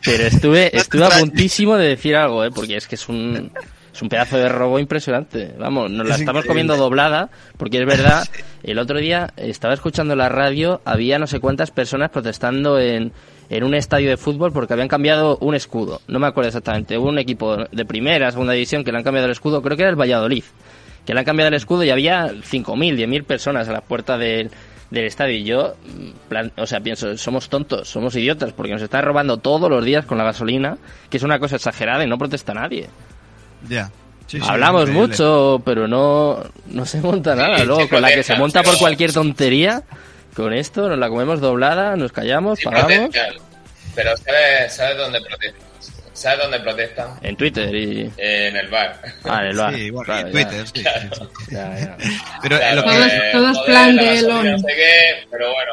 Pero 0.03 0.23
estuve, 0.23 0.75
estuve 0.75 1.05
a 1.05 1.09
puntísimo 1.09 1.77
de 1.77 1.89
decir 1.89 2.15
algo, 2.15 2.43
¿eh? 2.43 2.51
porque 2.53 2.77
es 2.77 2.87
que 2.87 2.95
es 2.95 3.09
un, 3.09 3.51
es 3.93 4.01
un 4.01 4.09
pedazo 4.09 4.37
de 4.37 4.49
robo 4.49 4.79
impresionante. 4.79 5.53
Vamos, 5.57 5.89
nos 5.91 6.07
la 6.07 6.15
estamos 6.15 6.45
comiendo 6.45 6.77
doblada, 6.77 7.29
porque 7.57 7.79
es 7.79 7.85
verdad, 7.85 8.27
el 8.63 8.79
otro 8.79 8.99
día 8.99 9.33
estaba 9.37 9.73
escuchando 9.73 10.15
la 10.15 10.29
radio, 10.29 10.81
había 10.85 11.19
no 11.19 11.27
sé 11.27 11.39
cuántas 11.39 11.71
personas 11.71 12.09
protestando 12.09 12.79
en, 12.79 13.11
en 13.49 13.63
un 13.63 13.73
estadio 13.73 14.09
de 14.09 14.17
fútbol 14.17 14.51
porque 14.51 14.73
habían 14.73 14.87
cambiado 14.87 15.37
un 15.41 15.55
escudo. 15.55 16.01
No 16.07 16.19
me 16.19 16.27
acuerdo 16.27 16.49
exactamente. 16.49 16.97
Hubo 16.97 17.09
un 17.09 17.19
equipo 17.19 17.57
de 17.57 17.85
primera, 17.85 18.31
segunda 18.31 18.53
división 18.53 18.83
que 18.83 18.91
le 18.91 18.99
han 18.99 19.03
cambiado 19.03 19.25
el 19.25 19.31
escudo, 19.31 19.61
creo 19.61 19.75
que 19.75 19.83
era 19.83 19.89
el 19.89 19.99
Valladolid, 19.99 20.43
que 21.05 21.13
le 21.13 21.19
han 21.19 21.25
cambiado 21.25 21.49
el 21.49 21.55
escudo 21.55 21.83
y 21.83 21.89
había 21.89 22.27
5.000, 22.27 22.95
10.000 22.95 23.23
personas 23.23 23.67
a 23.67 23.73
la 23.73 23.81
puerta 23.81 24.17
del, 24.17 24.51
del 24.91 25.05
estadio. 25.05 25.37
Y 25.37 25.43
yo, 25.43 25.75
o 26.57 26.67
sea, 26.67 26.79
pienso, 26.81 27.17
somos 27.17 27.49
tontos, 27.49 27.89
somos 27.89 28.15
idiotas, 28.15 28.53
porque 28.53 28.71
nos 28.71 28.81
están 28.81 29.03
robando 29.03 29.37
todos 29.37 29.69
los 29.69 29.83
días 29.83 30.05
con 30.05 30.17
la 30.17 30.23
gasolina, 30.23 30.77
que 31.09 31.17
es 31.17 31.23
una 31.23 31.39
cosa 31.39 31.55
exagerada 31.55 32.03
y 32.03 32.07
no 32.07 32.17
protesta 32.17 32.53
nadie. 32.53 32.87
Ya. 33.67 33.91
Hablamos 34.41 34.89
mucho, 34.89 35.61
pero 35.65 35.87
no, 35.87 36.43
no 36.67 36.85
se 36.85 36.99
monta 36.99 37.35
nada. 37.35 37.63
Luego, 37.65 37.89
con 37.89 38.01
la 38.01 38.13
que 38.13 38.23
se 38.23 38.35
monta 38.35 38.61
por 38.63 38.77
cualquier 38.77 39.11
tontería, 39.11 39.83
con 40.35 40.53
esto 40.53 40.87
nos 40.87 40.99
la 40.99 41.09
comemos 41.09 41.41
doblada, 41.41 41.95
nos 41.95 42.11
callamos, 42.11 42.59
pagamos. 42.61 43.15
Pero 43.95 44.15
¿sabes, 44.17 44.73
¿sabes 44.73 44.97
dónde 44.97 45.19
protestan? 45.21 45.69
¿Sabes 46.13 46.39
dónde 46.39 46.59
protestan? 46.59 47.07
En 47.21 47.35
Twitter 47.37 47.73
y... 47.73 48.11
en 48.17 48.55
el 48.57 48.67
bar. 48.67 48.99
Ah, 49.23 49.41
en 49.41 49.47
el 49.47 49.57
bar. 49.57 49.73
Sí, 49.73 49.89
bueno, 49.89 50.17
en 50.17 50.31
Twitter, 50.31 50.67
sí, 50.67 50.83
Pero 52.41 52.75
lo 52.75 52.83
que... 52.83 53.29
Todo, 53.31 53.51
es 53.51 53.59
plan 53.59 53.95
de 53.95 54.19
Elon. 54.19 54.51
No 54.51 54.59
sé 54.59 54.67
qué, 54.67 55.27
pero 55.31 55.53
bueno, 55.53 55.71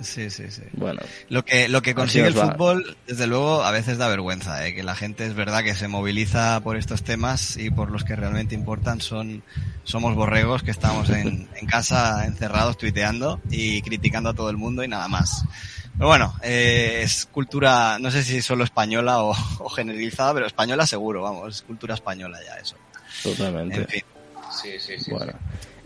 Sí, 0.00 0.30
sí, 0.30 0.50
sí. 0.50 0.62
Bueno. 0.72 1.00
Lo 1.28 1.44
que, 1.44 1.68
lo 1.68 1.82
que 1.82 1.94
consigue 1.94 2.26
el 2.26 2.34
fútbol, 2.34 2.96
desde 3.06 3.26
luego, 3.26 3.62
a 3.64 3.70
veces 3.70 3.98
da 3.98 4.08
vergüenza, 4.08 4.66
¿eh? 4.66 4.74
que 4.74 4.82
la 4.82 4.94
gente 4.94 5.26
es 5.26 5.34
verdad 5.34 5.64
que 5.64 5.74
se 5.74 5.88
moviliza 5.88 6.60
por 6.60 6.76
estos 6.76 7.02
temas 7.02 7.56
y 7.56 7.70
por 7.70 7.90
los 7.90 8.04
que 8.04 8.14
realmente 8.14 8.54
importan 8.54 9.00
son, 9.00 9.42
somos 9.84 10.14
borregos 10.14 10.62
que 10.62 10.70
estamos 10.70 11.10
en, 11.10 11.48
en 11.56 11.66
casa 11.66 12.26
encerrados 12.26 12.78
tuiteando 12.78 13.40
y 13.50 13.82
criticando 13.82 14.30
a 14.30 14.34
todo 14.34 14.50
el 14.50 14.56
mundo 14.56 14.84
y 14.84 14.88
nada 14.88 15.08
más. 15.08 15.44
Pero 15.98 16.08
bueno, 16.08 16.32
eh, 16.42 17.00
es 17.02 17.26
cultura, 17.26 17.98
no 17.98 18.12
sé 18.12 18.22
si 18.22 18.40
solo 18.40 18.62
española 18.62 19.22
o, 19.22 19.30
o, 19.58 19.68
generalizada, 19.68 20.34
pero 20.34 20.46
española 20.46 20.86
seguro, 20.86 21.22
vamos, 21.22 21.56
es 21.56 21.62
cultura 21.62 21.94
española 21.94 22.38
ya 22.46 22.54
eso. 22.54 22.76
Totalmente. 23.22 23.80
En 23.80 23.88
fin. 23.88 24.02
Sí, 24.62 24.70
sí, 24.78 24.98
sí. 24.98 25.10
Bueno. 25.10 25.32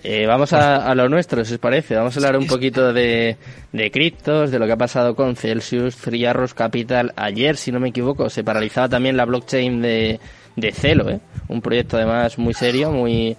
Eh, 0.05 0.27
vamos 0.27 0.53
a, 0.53 0.91
a, 0.91 0.95
lo 0.97 1.09
nuestro, 1.09 1.45
si 1.45 1.55
os 1.55 1.61
parece. 1.61 1.95
Vamos 1.95 2.17
a 2.17 2.19
hablar 2.19 2.37
un 2.37 2.47
poquito 2.47 2.93
de, 2.93 3.37
de 3.73 3.91
criptos, 3.91 4.51
de 4.51 4.59
lo 4.59 4.67
que 4.67 4.73
ha 4.73 4.77
pasado 4.77 5.15
con 5.15 5.37
Celsius, 5.37 5.95
Free 5.95 6.27
Arrows 6.27 6.55
Capital. 6.55 7.13
Ayer, 7.15 7.57
si 7.57 7.71
no 7.71 7.79
me 7.79 7.91
equivoco, 7.91 8.29
se 8.29 8.43
paralizaba 8.43 8.89
también 8.89 9.17
la 9.17 9.25
blockchain 9.25 9.81
de, 9.81 10.19
de 10.57 10.73
Celo, 10.73 11.09
¿eh? 11.09 11.21
un 11.49 11.63
proyecto 11.63 11.97
además 11.97 12.37
muy 12.39 12.53
serio, 12.53 12.91
muy, 12.91 13.37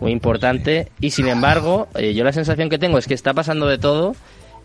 muy 0.00 0.12
importante. 0.12 0.88
Y 1.00 1.10
sin 1.10 1.26
embargo, 1.26 1.88
eh, 1.96 2.14
yo 2.14 2.22
la 2.22 2.32
sensación 2.32 2.70
que 2.70 2.78
tengo 2.78 2.98
es 2.98 3.08
que 3.08 3.14
está 3.14 3.34
pasando 3.34 3.66
de 3.66 3.78
todo 3.78 4.14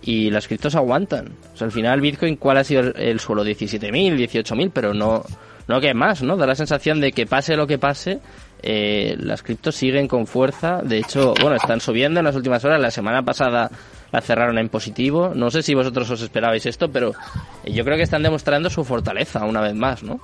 y 0.04 0.30
las 0.30 0.48
criptos 0.48 0.76
aguantan. 0.76 1.34
O 1.54 1.58
sea, 1.58 1.66
al 1.66 1.72
final 1.72 2.00
Bitcoin, 2.00 2.36
¿cuál 2.36 2.58
ha 2.58 2.64
sido 2.64 2.82
el, 2.82 2.94
el 2.96 3.20
suelo? 3.20 3.44
17.000, 3.44 4.16
18.000, 4.16 4.72
pero 4.72 4.94
no, 4.94 5.24
no 5.68 5.82
que 5.82 5.94
más, 5.96 6.22
¿no? 6.22 6.38
Da 6.38 6.46
la 6.46 6.56
sensación 6.56 7.02
de 7.02 7.12
que 7.12 7.26
pase 7.26 7.56
lo 7.56 7.68
que 7.68 7.78
pase, 7.78 8.20
eh, 8.62 9.16
las 9.20 9.44
criptos 9.44 9.76
siguen 9.76 10.08
con 10.08 10.28
fuerza. 10.28 10.82
De 10.84 10.98
hecho, 10.98 11.34
bueno, 11.42 11.56
están 11.56 11.82
subiendo 11.82 12.20
en 12.20 12.26
las 12.26 12.36
últimas 12.36 12.64
horas. 12.66 12.80
La 12.80 12.92
semana 12.92 13.24
pasada 13.24 13.72
la 14.12 14.22
cerraron 14.22 14.58
en 14.58 14.70
positivo. 14.70 15.34
No 15.36 15.52
sé 15.52 15.64
si 15.64 15.74
vosotros 15.74 16.10
os 16.10 16.22
esperabais 16.22 16.66
esto, 16.66 16.92
pero 16.92 17.14
yo 17.66 17.84
creo 17.84 17.98
que 17.98 18.04
están 18.04 18.24
demostrando 18.24 18.70
su 18.70 18.84
fortaleza 18.84 19.46
una 19.46 19.62
vez 19.62 19.76
más, 19.76 20.04
¿no? 20.04 20.20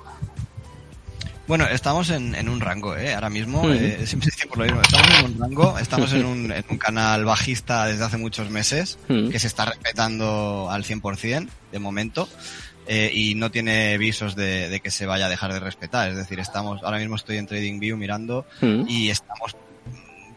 Bueno, 1.46 1.64
estamos 1.68 2.10
en, 2.10 2.48
un 2.48 2.60
rango, 2.60 2.96
¿eh? 2.96 3.14
Ahora 3.14 3.30
mismo, 3.30 3.70
eh, 3.70 4.04
siempre 4.04 4.30
por 4.48 4.58
lo 4.58 4.64
mismo, 4.64 4.80
estamos 4.82 5.18
en 5.20 5.24
un 5.26 5.38
rango, 5.38 5.78
estamos 5.78 6.12
en 6.12 6.24
un, 6.24 6.50
en 6.50 6.64
un 6.68 6.76
canal 6.76 7.24
bajista 7.24 7.86
desde 7.86 8.02
hace 8.02 8.16
muchos 8.16 8.50
meses, 8.50 8.98
que 9.06 9.38
se 9.38 9.46
está 9.46 9.64
respetando 9.66 10.68
al 10.68 10.82
100% 10.82 11.48
de 11.70 11.78
momento. 11.78 12.28
Eh, 12.88 13.10
y 13.12 13.34
no 13.34 13.50
tiene 13.50 13.98
visos 13.98 14.36
de, 14.36 14.80
que 14.82 14.90
se 14.92 15.06
vaya 15.06 15.26
a 15.26 15.28
dejar 15.28 15.52
de 15.52 15.60
respetar. 15.60 16.10
Es 16.10 16.16
decir, 16.16 16.38
estamos, 16.38 16.82
ahora 16.84 16.98
mismo 16.98 17.16
estoy 17.16 17.38
en 17.38 17.46
TradingView 17.46 17.96
mirando 17.96 18.46
mm. 18.60 18.84
y 18.88 19.10
estamos 19.10 19.56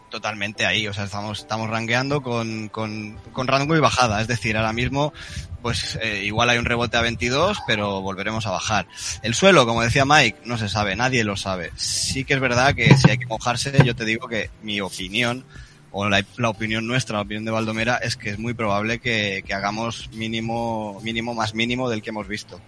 totalmente 0.09 0.65
ahí, 0.65 0.87
o 0.87 0.93
sea, 0.93 1.05
estamos, 1.05 1.39
estamos 1.39 1.69
rangueando 1.69 2.21
con, 2.21 2.69
con, 2.69 3.17
con 3.31 3.47
rango 3.47 3.75
y 3.75 3.79
bajada, 3.79 4.19
es 4.21 4.27
decir, 4.27 4.57
ahora 4.57 4.73
mismo, 4.73 5.13
pues 5.61 5.97
eh, 6.01 6.23
igual 6.25 6.49
hay 6.49 6.57
un 6.57 6.65
rebote 6.65 6.97
a 6.97 7.01
22, 7.01 7.59
pero 7.67 8.01
volveremos 8.01 8.45
a 8.45 8.51
bajar. 8.51 8.87
El 9.21 9.35
suelo, 9.35 9.65
como 9.65 9.81
decía 9.81 10.05
Mike, 10.05 10.39
no 10.45 10.57
se 10.57 10.69
sabe, 10.69 10.95
nadie 10.95 11.23
lo 11.23 11.37
sabe. 11.37 11.71
Sí 11.75 12.25
que 12.25 12.33
es 12.33 12.39
verdad 12.39 12.75
que 12.75 12.95
si 12.97 13.11
hay 13.11 13.17
que 13.17 13.27
mojarse, 13.27 13.71
yo 13.85 13.95
te 13.95 14.05
digo 14.05 14.27
que 14.27 14.49
mi 14.63 14.81
opinión, 14.81 15.45
o 15.91 16.07
la, 16.07 16.23
la 16.37 16.49
opinión 16.49 16.87
nuestra, 16.87 17.17
la 17.17 17.21
opinión 17.23 17.45
de 17.45 17.51
Valdomera, 17.51 17.97
es 17.97 18.15
que 18.15 18.29
es 18.31 18.39
muy 18.39 18.53
probable 18.53 18.99
que, 18.99 19.43
que 19.45 19.53
hagamos 19.53 20.09
mínimo, 20.13 20.99
mínimo 21.01 21.33
más 21.33 21.53
mínimo 21.53 21.89
del 21.89 22.01
que 22.01 22.09
hemos 22.09 22.27
visto 22.27 22.59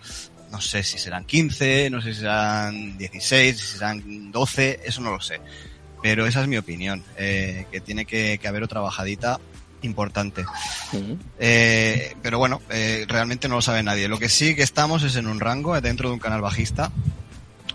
no 0.51 0.59
sé 0.59 0.83
si 0.83 0.97
serán 0.97 1.23
15, 1.23 1.89
no 1.89 2.01
sé 2.01 2.13
si 2.13 2.19
serán 2.19 2.97
16, 2.97 3.57
si 3.57 3.65
serán 3.77 4.31
12, 4.31 4.81
eso 4.83 5.01
no 5.01 5.11
lo 5.11 5.21
sé. 5.21 5.39
Pero 6.03 6.25
esa 6.25 6.41
es 6.41 6.47
mi 6.47 6.57
opinión, 6.57 7.03
eh, 7.17 7.65
que 7.71 7.79
tiene 7.79 8.05
que, 8.05 8.37
que, 8.37 8.47
haber 8.47 8.63
otra 8.63 8.81
bajadita 8.81 9.39
importante. 9.81 10.45
Eh, 11.39 12.15
pero 12.21 12.37
bueno, 12.37 12.61
eh, 12.69 13.05
realmente 13.07 13.47
no 13.47 13.55
lo 13.55 13.61
sabe 13.61 13.83
nadie. 13.83 14.07
Lo 14.07 14.19
que 14.19 14.29
sí 14.29 14.55
que 14.55 14.63
estamos 14.63 15.03
es 15.03 15.15
en 15.15 15.27
un 15.27 15.39
rango 15.39 15.79
dentro 15.79 16.09
de 16.09 16.15
un 16.15 16.19
canal 16.19 16.41
bajista 16.41 16.91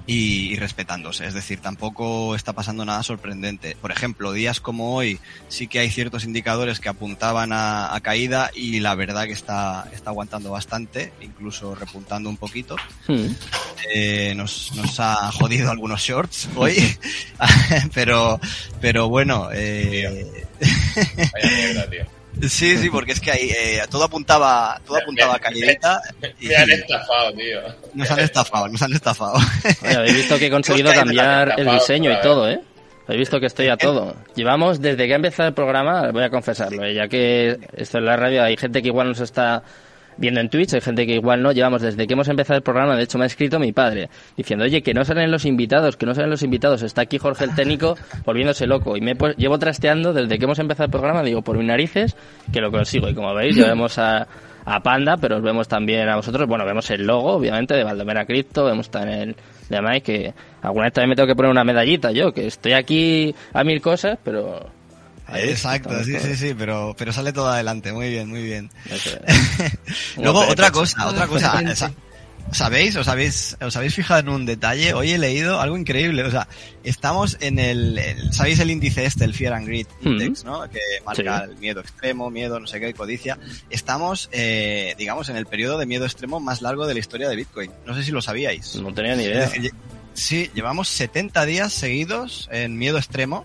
y, 0.07 0.53
y, 0.53 0.57
respetándose. 0.57 1.27
Es 1.27 1.35
decir, 1.35 1.61
tampoco 1.61 2.35
está 2.35 2.53
pasando 2.53 2.85
nada 2.85 3.03
sorprendente. 3.03 3.77
Por 3.81 3.90
ejemplo, 3.90 4.33
días 4.33 4.61
como 4.61 4.95
hoy 4.95 5.19
sí 5.49 5.66
que 5.66 5.81
hay 5.81 5.90
ciertos 5.90 6.25
indicadores 6.25 6.81
que 6.81 6.88
apuntaban 6.88 7.53
a, 7.53 7.95
a 7.95 8.01
caída 8.01 8.51
y 8.55 8.81
la 8.81 8.95
verdad 8.95 9.25
que 9.25 9.33
está, 9.33 9.88
está 9.92 10.11
aguantando 10.11 10.51
bastante, 10.51 11.12
incluso 11.21 11.75
repuntando 11.75 12.31
un 12.31 12.37
poquito. 12.37 12.77
Mm. 13.09 13.27
Eh, 13.92 14.35
nos, 14.37 14.75
nos 14.75 14.99
ha 15.01 15.31
jodido 15.33 15.71
algunos 15.71 16.01
shorts 16.01 16.49
hoy, 16.57 16.97
pero, 17.95 18.40
pero 18.81 19.09
bueno. 19.09 19.49
Eh... 19.53 20.47
Vaya 21.33 21.57
mierda, 21.57 21.90
tío. 21.90 22.15
Sí, 22.42 22.77
sí, 22.77 22.90
porque 22.90 23.12
es 23.12 23.20
que 23.20 23.31
ahí 23.31 23.51
eh, 23.51 23.83
todo 23.90 24.05
apuntaba, 24.05 24.81
todo 24.87 24.99
apuntaba 24.99 25.35
a. 25.35 25.53
Y, 26.40 26.49
me 26.49 26.57
han 26.57 26.70
estafado, 26.70 27.33
tío. 27.33 27.61
Nos 27.94 28.11
han 28.11 28.18
estafado, 28.20 28.68
nos 28.68 28.83
han 28.83 28.92
estafado. 28.92 29.38
Oye, 29.83 29.94
habéis 29.96 30.14
visto 30.16 30.38
que 30.38 30.46
he 30.46 30.51
conseguido 30.51 30.92
cambiar 30.92 31.55
el 31.59 31.70
diseño 31.70 32.12
y 32.12 32.20
todo, 32.20 32.49
¿eh? 32.49 32.61
Habéis 33.07 33.20
visto 33.20 33.40
que 33.40 33.46
estoy 33.46 33.68
a 33.68 33.77
todo. 33.77 34.16
Llevamos, 34.35 34.81
desde 34.81 35.07
que 35.07 35.12
ha 35.12 35.16
empezado 35.16 35.49
el 35.49 35.55
programa, 35.55 36.11
voy 36.11 36.25
a 36.25 36.31
confesarlo, 36.31 36.85
¿eh? 36.85 36.92
ya 36.92 37.09
que 37.09 37.57
esto 37.77 37.99
en 37.99 38.05
la 38.05 38.16
radio 38.16 38.42
hay 38.42 38.57
gente 38.57 38.83
que 38.83 38.88
igual 38.88 39.09
nos 39.09 39.20
está 39.20 39.62
viendo 40.16 40.40
en 40.40 40.48
Twitch, 40.48 40.74
hay 40.74 40.81
gente 40.81 41.07
que 41.07 41.14
igual 41.14 41.42
no, 41.42 41.52
llevamos 41.52 41.83
desde 41.83 42.07
que 42.07 42.14
hemos 42.14 42.29
empezado 42.29 42.57
el 42.57 42.62
programa, 42.62 42.96
de 42.96 43.05
hecho 43.05 43.18
me 43.18 43.24
ha 43.24 43.26
escrito 43.26 43.59
mi 43.59 43.72
padre, 43.72 44.09
diciendo, 44.37 44.64
oye, 44.64 44.83
que 44.83 44.94
no 44.94 45.05
salen 45.05 45.31
los 45.31 45.44
invitados, 45.44 45.96
que 45.96 46.07
no 46.07 46.14
salen 46.14 46.31
los 46.31 46.42
invitados, 46.42 46.83
está 46.83 47.02
aquí 47.02 47.18
Jorge 47.18 47.44
el 47.44 47.55
técnico 47.55 47.96
volviéndose 48.24 48.66
loco, 48.66 48.96
y 48.96 49.00
me 49.00 49.16
pues, 49.16 49.37
llevo 49.37 49.59
trasteando 49.59 50.12
desde 50.12 50.38
que 50.38 50.44
hemos 50.44 50.59
empezado 50.59 50.87
el 50.87 50.90
programa, 50.90 51.22
digo, 51.22 51.42
por 51.42 51.57
mis 51.57 51.66
narices, 51.66 52.16
que 52.52 52.61
lo 52.61 52.70
consigo, 52.70 53.09
y 53.09 53.14
como 53.14 53.35
veis, 53.35 53.57
ya 53.57 53.66
vemos 53.66 53.98
a, 53.98 54.26
a 54.64 54.81
Panda, 54.81 55.16
pero 55.16 55.37
os 55.37 55.42
vemos 55.42 55.68
también 55.68 56.09
a 56.09 56.16
vosotros, 56.16 56.48
bueno, 56.48 56.64
vemos 56.64 56.90
el 56.90 57.07
logo, 57.07 57.35
obviamente, 57.35 57.74
de 57.74 57.85
Valdomera 57.85 58.26
Crypto, 58.26 58.64
vemos 58.64 58.90
también 58.90 59.20
el 59.20 59.37
de 59.68 59.83
Mike, 59.83 60.00
que 60.00 60.35
alguna 60.62 60.87
vez 60.87 60.92
también 60.92 61.11
me 61.11 61.16
tengo 61.16 61.26
que 61.26 61.35
poner 61.35 61.50
una 61.50 61.64
medallita 61.64 62.12
yo, 62.12 62.33
que 62.33 62.46
estoy 62.46 62.72
aquí 62.72 63.35
a 63.52 63.64
mil 63.64 63.81
cosas, 63.81 64.18
pero 64.22 64.66
Exacto, 65.35 66.05
sí, 66.05 66.17
sí, 66.21 66.37
sí, 66.37 66.55
pero, 66.57 66.95
pero 66.97 67.12
sale 67.12 67.33
todo 67.33 67.49
adelante, 67.49 67.93
muy 67.93 68.09
bien, 68.11 68.29
muy 68.29 68.43
bien. 68.43 68.71
Luego, 70.17 70.41
otra 70.47 70.71
cosa, 70.71 71.07
otra 71.09 71.27
cosa, 71.27 71.62
¿sabéis? 72.53 72.95
¿Os 72.97 73.09
habéis, 73.09 73.57
os 73.61 73.77
habéis 73.77 73.95
fijado 73.95 74.21
en 74.21 74.29
un 74.29 74.47
detalle? 74.47 74.95
Hoy 74.95 75.11
he 75.11 75.19
leído 75.19 75.61
algo 75.61 75.77
increíble, 75.77 76.23
o 76.23 76.31
sea, 76.31 76.47
estamos 76.85 77.37
en 77.41 77.59
el, 77.59 77.99
el 77.99 78.33
¿sabéis 78.33 78.61
el 78.61 78.71
índice 78.71 79.05
este, 79.05 79.25
el 79.25 79.35
Fear 79.35 79.55
and 79.55 79.67
Greed 79.67 79.87
Index, 80.03 80.45
¿no? 80.45 80.69
Que 80.71 80.81
marca 81.05 81.45
sí. 81.45 81.51
el 81.51 81.57
miedo 81.59 81.81
extremo, 81.81 82.31
miedo, 82.31 82.61
no 82.61 82.67
sé 82.67 82.79
qué, 82.79 82.95
codicia. 82.95 83.39
Estamos, 83.69 84.29
eh, 84.33 84.95
digamos, 84.97 85.29
en 85.29 85.37
el 85.37 85.47
periodo 85.47 85.79
de 85.79 85.87
miedo 85.87 86.05
extremo 86.05 86.39
más 86.39 86.62
largo 86.62 86.87
de 86.87 86.95
la 86.95 87.01
historia 87.01 87.29
de 87.29 87.37
Bitcoin. 87.37 87.73
No 87.85 87.95
sé 87.95 88.05
si 88.05 88.12
lo 88.12 88.23
sabíais. 88.23 88.77
No 88.77 88.95
tenía 88.95 89.17
ni 89.17 89.25
idea. 89.25 89.51
Sí, 90.17 90.51
llevamos 90.55 90.89
70 90.89 91.45
días 91.45 91.75
seguidos 91.75 92.49
en 92.51 92.79
miedo 92.79 92.97
extremo 92.97 93.45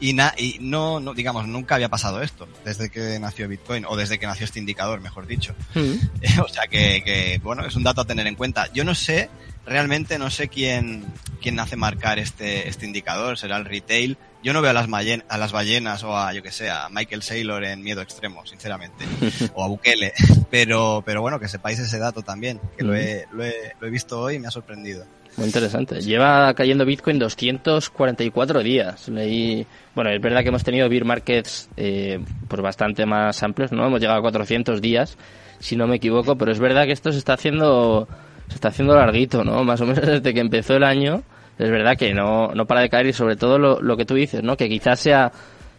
y, 0.00 0.12
na, 0.12 0.34
y 0.36 0.58
no, 0.60 1.00
no, 1.00 1.14
digamos, 1.14 1.46
nunca 1.46 1.76
había 1.76 1.88
pasado 1.88 2.22
esto 2.22 2.48
desde 2.64 2.90
que 2.90 3.18
nació 3.18 3.48
Bitcoin 3.48 3.84
o 3.86 3.96
desde 3.96 4.18
que 4.18 4.26
nació 4.26 4.44
este 4.44 4.58
indicador, 4.58 5.00
mejor 5.00 5.26
dicho. 5.26 5.54
Mm. 5.74 6.40
o 6.44 6.48
sea 6.48 6.66
que, 6.68 7.02
que, 7.04 7.40
bueno, 7.42 7.64
es 7.66 7.76
un 7.76 7.82
dato 7.82 8.00
a 8.00 8.04
tener 8.04 8.26
en 8.26 8.34
cuenta. 8.34 8.72
Yo 8.72 8.84
no 8.84 8.94
sé, 8.94 9.30
realmente 9.66 10.18
no 10.18 10.30
sé 10.30 10.48
quién, 10.48 11.04
quién 11.40 11.58
hace 11.60 11.76
marcar 11.76 12.18
este, 12.18 12.68
este 12.68 12.86
indicador, 12.86 13.38
será 13.38 13.56
el 13.56 13.64
retail. 13.64 14.18
Yo 14.42 14.52
no 14.52 14.60
veo 14.60 14.72
a 14.72 14.74
las, 14.74 14.90
ballen, 14.90 15.24
a 15.28 15.38
las 15.38 15.52
ballenas 15.52 16.02
o 16.02 16.16
a, 16.16 16.32
yo 16.34 16.42
que 16.42 16.52
sé, 16.52 16.68
a 16.68 16.88
Michael 16.90 17.22
Saylor 17.22 17.64
en 17.64 17.82
miedo 17.82 18.02
extremo, 18.02 18.44
sinceramente, 18.44 19.06
o 19.54 19.64
a 19.64 19.68
Bukele. 19.68 20.12
Pero, 20.50 21.02
pero 21.06 21.22
bueno, 21.22 21.40
que 21.40 21.48
sepáis 21.48 21.78
ese 21.78 21.98
dato 21.98 22.22
también, 22.22 22.60
que 22.76 22.84
mm. 22.84 22.86
lo, 22.86 22.94
he, 22.94 23.26
lo, 23.32 23.44
he, 23.44 23.74
lo 23.80 23.86
he 23.86 23.90
visto 23.90 24.20
hoy 24.20 24.34
y 24.34 24.38
me 24.38 24.48
ha 24.48 24.50
sorprendido. 24.50 25.06
Muy 25.36 25.46
interesante. 25.46 26.00
Lleva 26.00 26.54
cayendo 26.54 26.84
Bitcoin 26.84 27.18
244 27.18 28.62
días. 28.62 29.08
Leí, 29.08 29.66
bueno, 29.94 30.10
es 30.10 30.20
verdad 30.20 30.42
que 30.42 30.48
hemos 30.48 30.62
tenido 30.62 30.88
bear 30.88 31.04
markets 31.04 31.68
eh, 31.76 32.20
pues 32.48 32.62
bastante 32.62 33.04
más 33.04 33.42
amplios, 33.42 33.72
¿no? 33.72 33.86
Hemos 33.86 34.00
llegado 34.00 34.18
a 34.20 34.22
400 34.22 34.80
días, 34.80 35.18
si 35.58 35.76
no 35.76 35.86
me 35.86 35.96
equivoco, 35.96 36.36
pero 36.36 36.52
es 36.52 36.60
verdad 36.60 36.84
que 36.84 36.92
esto 36.92 37.10
se 37.10 37.18
está 37.18 37.34
haciendo 37.34 38.06
se 38.48 38.54
está 38.54 38.68
haciendo 38.68 38.94
larguito, 38.94 39.42
¿no? 39.42 39.64
Más 39.64 39.80
o 39.80 39.86
menos 39.86 40.06
desde 40.06 40.34
que 40.34 40.40
empezó 40.40 40.76
el 40.76 40.84
año. 40.84 41.22
Es 41.58 41.70
verdad 41.70 41.96
que 41.96 42.12
no, 42.14 42.48
no 42.48 42.66
para 42.66 42.80
de 42.80 42.88
caer 42.88 43.06
y 43.06 43.12
sobre 43.12 43.36
todo 43.36 43.58
lo, 43.58 43.80
lo 43.80 43.96
que 43.96 44.04
tú 44.04 44.14
dices, 44.14 44.42
¿no? 44.42 44.56
Que 44.56 44.68
quizás 44.68 44.98
sea 45.00 45.32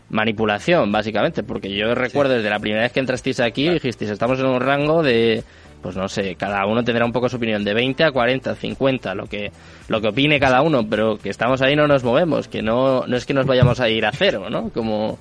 manipulación, 0.10 0.92
básicamente, 0.92 1.44
porque 1.44 1.76
yo 1.76 1.96
recuerdo 1.96 2.34
sí. 2.34 2.38
desde 2.38 2.50
la 2.50 2.60
primera 2.60 2.84
vez 2.84 2.92
que 2.92 3.00
entrasteis 3.00 3.40
aquí, 3.40 3.64
claro. 3.64 3.76
dijisteis, 3.76 4.12
estamos 4.12 4.40
en 4.40 4.46
un 4.46 4.62
rango 4.62 5.04
de 5.04 5.44
pues 5.86 5.96
no 5.96 6.10
sé, 6.10 6.34
cada 6.34 6.66
uno 6.66 6.84
tendrá 6.84 7.06
un 7.06 7.12
poco 7.12 7.30
su 7.30 7.36
opinión, 7.36 7.64
de 7.64 7.76
20 7.76 8.06
a 8.06 8.12
40, 8.12 8.56
50, 8.56 9.14
lo 9.14 9.28
que, 9.28 9.52
lo 9.88 10.02
que 10.02 10.08
opine 10.08 10.40
cada 10.40 10.64
uno, 10.64 10.90
pero 10.90 11.20
que 11.20 11.30
estamos 11.30 11.62
ahí 11.62 11.76
no 11.76 11.88
nos 11.88 12.04
movemos, 12.04 12.48
que 12.48 12.64
no, 12.64 13.06
no 13.06 13.16
es 13.16 13.24
que 13.24 13.36
nos 13.36 13.46
vayamos 13.46 13.80
a 13.80 13.88
ir 13.88 14.04
a 14.04 14.12
cero, 14.12 14.50
¿no? 14.50 14.72
Como... 14.72 15.20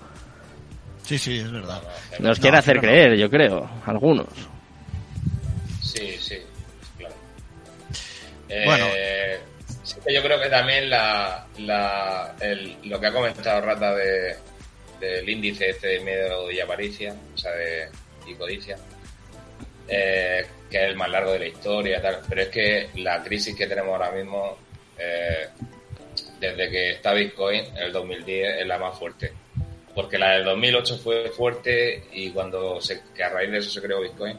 Sí, 1.02 1.18
sí, 1.18 1.36
es 1.36 1.52
verdad. 1.52 1.82
Nos 2.18 2.38
no, 2.38 2.42
quiere 2.42 2.56
hacer 2.56 2.80
creer, 2.80 3.10
no. 3.10 3.16
yo 3.16 3.28
creo, 3.28 3.68
algunos. 3.84 4.26
Sí, 5.82 6.16
sí, 6.18 6.38
claro. 6.96 7.14
Eh, 8.48 8.62
bueno. 8.64 8.86
Sí, 9.82 9.96
yo 10.14 10.22
creo 10.22 10.40
que 10.40 10.48
también 10.48 10.88
la, 10.88 11.46
la, 11.58 12.36
el, 12.40 12.74
lo 12.84 12.98
que 12.98 13.06
ha 13.08 13.12
comentado 13.12 13.60
Rata 13.60 13.94
de, 13.94 14.34
del 14.98 15.28
índice 15.28 15.68
este 15.68 15.88
de 15.88 16.00
miedo 16.00 16.50
y 16.50 16.58
avaricia, 16.58 17.14
o 17.34 17.36
sea, 17.36 17.52
de 17.52 17.90
y 18.26 18.34
codicia, 18.36 18.78
eh, 19.88 20.46
que 20.70 20.76
es 20.76 20.90
el 20.90 20.96
más 20.96 21.10
largo 21.10 21.32
de 21.32 21.38
la 21.40 21.46
historia, 21.46 22.00
tal. 22.00 22.20
pero 22.28 22.42
es 22.42 22.48
que 22.48 22.90
la 22.96 23.22
crisis 23.22 23.54
que 23.54 23.66
tenemos 23.66 23.92
ahora 23.92 24.10
mismo, 24.10 24.56
eh, 24.98 25.48
desde 26.40 26.70
que 26.70 26.90
está 26.92 27.12
Bitcoin, 27.12 27.64
en 27.76 27.82
el 27.82 27.92
2010, 27.92 28.60
es 28.60 28.66
la 28.66 28.78
más 28.78 28.98
fuerte. 28.98 29.32
Porque 29.94 30.18
la 30.18 30.32
del 30.32 30.44
2008 30.44 30.98
fue 30.98 31.28
fuerte 31.30 32.04
y 32.12 32.30
cuando 32.30 32.80
se, 32.80 33.02
que 33.14 33.22
a 33.22 33.28
raíz 33.28 33.50
de 33.50 33.58
eso 33.58 33.70
se 33.70 33.80
creó 33.80 34.00
Bitcoin. 34.00 34.38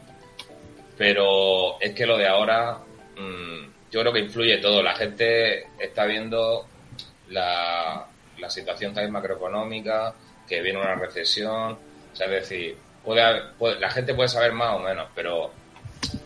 Pero 0.97 1.79
es 1.79 1.93
que 1.93 2.05
lo 2.05 2.17
de 2.17 2.27
ahora, 2.27 2.79
mmm, 3.17 3.65
yo 3.91 4.01
creo 4.01 4.11
que 4.11 4.19
influye 4.19 4.57
todo. 4.57 4.83
La 4.83 4.95
gente 4.95 5.67
está 5.79 6.05
viendo 6.05 6.67
la, 7.29 8.07
la 8.37 8.49
situación 8.49 8.93
también 8.93 9.13
macroeconómica, 9.13 10.13
que 10.47 10.61
viene 10.61 10.79
una 10.79 10.95
recesión, 10.95 11.73
o 11.73 12.15
sea, 12.15 12.27
es 12.27 12.49
decir, 12.49 12.77
puede, 13.05 13.41
puede, 13.57 13.79
la 13.79 13.89
gente 13.89 14.13
puede 14.13 14.27
saber 14.27 14.51
más 14.51 14.75
o 14.75 14.79
menos, 14.79 15.07
pero 15.15 15.51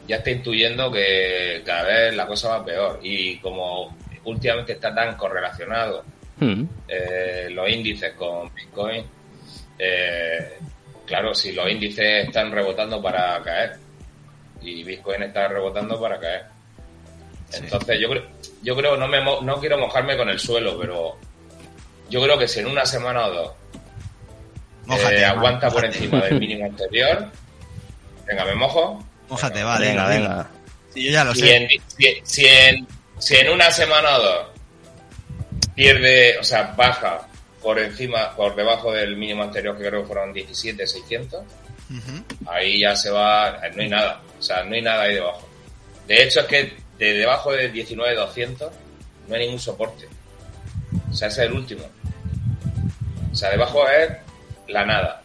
ya 0.07 0.17
está 0.17 0.31
intuyendo 0.31 0.91
que 0.91 1.61
cada 1.65 1.83
vez 1.83 2.15
la 2.15 2.25
cosa 2.25 2.49
va 2.49 2.65
peor. 2.65 2.99
Y 3.03 3.37
como 3.37 3.95
últimamente 4.25 4.73
está 4.73 4.93
tan 4.93 5.15
correlacionado 5.15 6.03
mm. 6.37 6.63
eh, 6.87 7.47
los 7.51 7.69
índices 7.69 8.13
con 8.13 8.53
Bitcoin, 8.53 9.05
eh, 9.77 10.57
claro, 11.05 11.33
si 11.33 11.51
los 11.51 11.69
índices 11.69 12.27
están 12.27 12.51
rebotando 12.51 13.01
para 13.01 13.41
caer 13.43 13.77
y 14.61 14.83
Bitcoin 14.83 15.23
está 15.23 15.47
rebotando 15.47 15.99
para 15.99 16.19
caer. 16.19 16.43
Entonces 17.53 17.99
yo 17.99 18.09
creo, 18.09 18.23
yo 18.61 18.75
creo 18.75 18.97
no 18.97 19.07
me 19.07 19.23
no 19.23 19.59
quiero 19.59 19.77
mojarme 19.77 20.17
con 20.17 20.29
el 20.29 20.39
suelo, 20.39 20.77
pero 20.79 21.17
yo 22.09 22.21
creo 22.21 22.37
que 22.37 22.47
si 22.47 22.59
en 22.59 22.67
una 22.67 22.85
semana 22.85 23.25
o 23.27 23.31
dos 23.31 23.51
Mójate, 24.89 25.19
eh, 25.19 25.25
aguanta 25.25 25.67
mójate. 25.67 25.87
por 25.87 25.95
encima 25.95 26.21
del 26.25 26.39
mínimo 26.39 26.65
anterior. 26.65 27.27
Venga, 28.25 28.45
me 28.45 28.55
mojo. 28.55 29.05
Mójate, 29.29 29.63
vale, 29.63 29.87
venga, 29.87 30.07
venga. 30.07 30.27
venga. 30.29 30.49
Sí, 30.93 31.05
yo 31.05 31.11
ya 31.11 31.23
lo 31.23 31.35
si 31.35 31.41
sé. 31.41 31.55
En, 31.55 31.69
si, 31.69 32.21
si, 32.23 32.45
en, 32.45 32.87
si 33.19 33.35
en 33.35 33.49
una 33.49 33.69
semana 33.69 34.17
o 34.17 34.21
dos 34.21 34.47
pierde, 35.75 36.37
o 36.39 36.43
sea, 36.43 36.73
baja 36.75 37.27
por 37.61 37.77
encima, 37.77 38.35
por 38.35 38.55
debajo 38.55 38.91
del 38.91 39.15
mínimo 39.15 39.43
anterior, 39.43 39.77
que 39.77 39.87
creo 39.87 40.01
que 40.01 40.07
fueron 40.07 40.33
17,600, 40.33 41.41
uh 41.41 41.93
-huh. 41.93 42.23
ahí 42.47 42.81
ya 42.81 42.95
se 42.95 43.11
va, 43.11 43.59
no 43.75 43.81
hay 43.81 43.89
nada, 43.89 44.21
o 44.39 44.41
sea, 44.41 44.63
no 44.63 44.73
hay 44.75 44.81
nada 44.81 45.03
ahí 45.03 45.15
debajo. 45.15 45.47
De 46.07 46.23
hecho, 46.23 46.39
es 46.41 46.45
que 46.47 46.73
de 46.97 47.13
debajo 47.13 47.51
de 47.51 47.69
19,200 47.69 48.71
no 49.27 49.35
hay 49.35 49.41
ningún 49.41 49.59
soporte. 49.59 50.07
O 51.11 51.13
sea, 51.13 51.27
ese 51.27 51.43
es 51.43 51.49
el 51.49 51.55
último. 51.55 51.83
O 53.31 53.35
sea, 53.35 53.51
debajo 53.51 53.87
es 53.87 54.09
la 54.69 54.85
nada. 54.85 55.21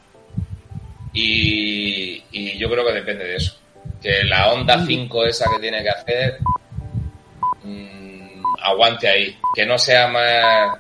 Y, 1.13 2.23
y 2.33 2.59
yo 2.59 2.69
creo 2.71 2.85
que 2.87 2.93
depende 2.93 3.25
de 3.25 3.37
eso. 3.37 3.57
Que 4.03 4.25
la 4.25 4.53
onda 4.53 4.85
5 4.85 5.27
esa 5.27 5.49
que 5.55 5.61
tiene 5.61 5.83
que 5.83 5.89
hacer 5.91 6.39
mm, 7.63 8.43
aguante 8.63 9.09
ahí. 9.09 9.37
Que 9.55 9.65
no 9.65 9.79
sea 9.79 10.09
más. 10.09 10.79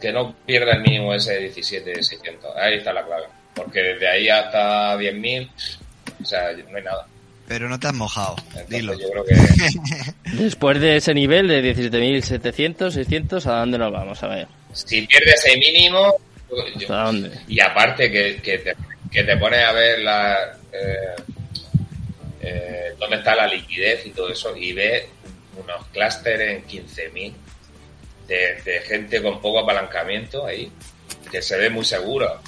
Que 0.00 0.12
no 0.12 0.34
pierda 0.44 0.72
el 0.72 0.82
mínimo 0.82 1.14
ese 1.14 1.38
17, 1.38 2.02
600. 2.02 2.56
Ahí 2.56 2.78
está 2.78 2.92
la 2.92 3.04
clave. 3.04 3.26
Porque 3.54 3.80
desde 3.80 4.08
ahí 4.08 4.28
hasta 4.28 4.96
10.000, 4.98 5.50
o 6.22 6.24
sea, 6.24 6.52
no 6.70 6.76
hay 6.76 6.82
nada. 6.82 7.06
Pero 7.48 7.68
no 7.68 7.78
te 7.78 7.86
has 7.86 7.94
mojado, 7.94 8.34
Entonces, 8.48 8.68
dilo. 8.68 8.92
yo 8.98 9.08
creo 9.08 9.24
que 9.24 9.34
Después 10.36 10.80
de 10.80 10.96
ese 10.96 11.14
nivel 11.14 11.46
de 11.46 11.62
17.700, 11.76 12.90
600, 12.90 13.46
¿a 13.46 13.60
dónde 13.60 13.78
nos 13.78 13.92
vamos? 13.92 14.20
A 14.24 14.26
ver. 14.26 14.48
si 14.72 15.06
pierdes 15.06 15.44
ese 15.44 15.56
mínimo, 15.56 16.16
y 17.48 17.60
aparte 17.60 18.10
que, 18.10 18.40
que, 18.40 18.58
te, 18.58 18.76
que 19.10 19.24
te 19.24 19.36
pones 19.36 19.64
a 19.64 19.72
ver 19.72 19.98
la, 20.00 20.58
eh, 20.72 21.14
eh, 22.40 22.94
dónde 22.98 23.16
está 23.16 23.34
la 23.34 23.46
liquidez 23.46 24.06
y 24.06 24.10
todo 24.10 24.30
eso, 24.30 24.56
y 24.56 24.72
ves 24.72 25.06
unos 25.56 25.86
clústeres 25.88 26.56
en 26.56 26.66
15.000 26.66 27.32
de, 28.28 28.62
de 28.62 28.80
gente 28.80 29.22
con 29.22 29.40
poco 29.40 29.60
apalancamiento 29.60 30.46
ahí, 30.46 30.70
que 31.30 31.42
se 31.42 31.56
ve 31.56 31.70
muy 31.70 31.84
seguro. 31.84 32.40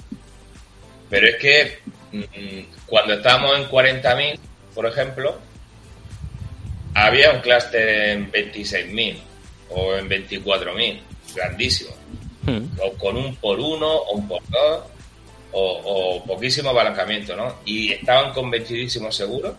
Pero 1.10 1.26
es 1.26 1.36
que 1.36 1.78
mm, 2.12 2.86
cuando 2.86 3.14
estábamos 3.14 3.58
en 3.58 3.68
40.000, 3.68 4.38
por 4.74 4.86
ejemplo, 4.86 5.38
había 6.94 7.32
un 7.32 7.40
clúster 7.40 8.10
en 8.10 8.30
26.000 8.30 9.18
o 9.70 9.96
en 9.96 10.08
24.000, 10.08 11.00
grandísimo 11.34 11.97
Hmm. 12.48 12.70
o 12.82 12.92
con 12.94 13.16
un 13.16 13.36
por 13.36 13.58
uno 13.60 13.86
o 13.92 14.12
un 14.16 14.28
por 14.28 14.42
dos 14.48 14.82
o, 15.52 15.80
o 16.20 16.24
poquísimo 16.24 16.70
apalancamiento, 16.70 17.34
¿no? 17.36 17.54
Y 17.64 17.92
estaban 17.92 18.32
convencidísimos 18.32 19.14
seguros 19.16 19.54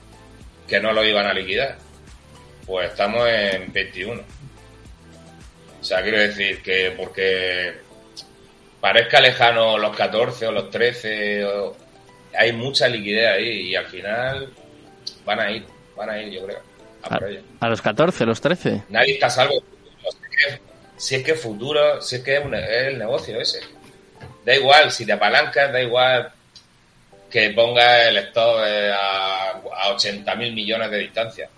que 0.68 0.80
no 0.80 0.92
lo 0.94 1.04
iban 1.06 1.26
a 1.26 1.34
liquidar. 1.34 1.78
Pues 2.66 2.92
estamos 2.92 3.28
en 3.28 3.72
21. 3.74 4.22
O 5.82 5.84
sea, 5.84 6.02
quiero 6.04 6.20
decir 6.20 6.62
que 6.62 6.92
porque 6.96 7.74
parezca 8.80 9.20
lejano 9.20 9.78
los 9.78 9.96
14 9.96 10.48
o 10.48 10.52
los 10.52 10.70
13, 10.70 11.46
o- 11.46 11.76
hay 12.38 12.54
mucha 12.54 12.88
liquidez 12.88 13.28
ahí 13.34 13.70
y 13.70 13.76
al 13.76 13.88
final 13.88 14.50
van 15.26 15.40
a 15.40 15.52
ir, 15.52 15.66
van 15.98 16.10
a 16.12 16.22
ir, 16.22 16.32
yo 16.34 16.46
creo, 16.46 16.60
a 17.04 17.18
ello. 17.28 17.42
A 17.60 17.70
los 17.70 17.82
14, 17.82 18.26
los 18.26 18.40
13. 18.40 18.84
Nadie 18.90 19.14
está 19.14 19.26
a 19.28 19.30
salvo. 19.32 19.56
Si 21.00 21.16
es 21.16 21.24
que 21.24 21.32
es 21.32 21.42
futuro, 21.42 22.02
si 22.02 22.18
es 22.18 22.22
que 22.24 22.36
es, 22.38 22.44
el 22.46 23.00
negocio 23.00 23.40
ese. 23.40 23.62
Da 24.46 24.54
igual, 24.54 24.92
si 24.92 25.06
te 25.06 25.14
apalancas, 25.14 25.72
da 25.72 25.82
igual 25.82 26.30
que 27.32 27.50
pongas 27.52 28.08
el 28.08 28.18
stop 28.18 28.60
eh, 28.66 28.92
a, 28.92 29.52
a 29.84 29.90
80 29.94 30.36
mil 30.36 30.54
millones 30.54 30.92
de 30.92 30.98
distancia. 30.98 31.50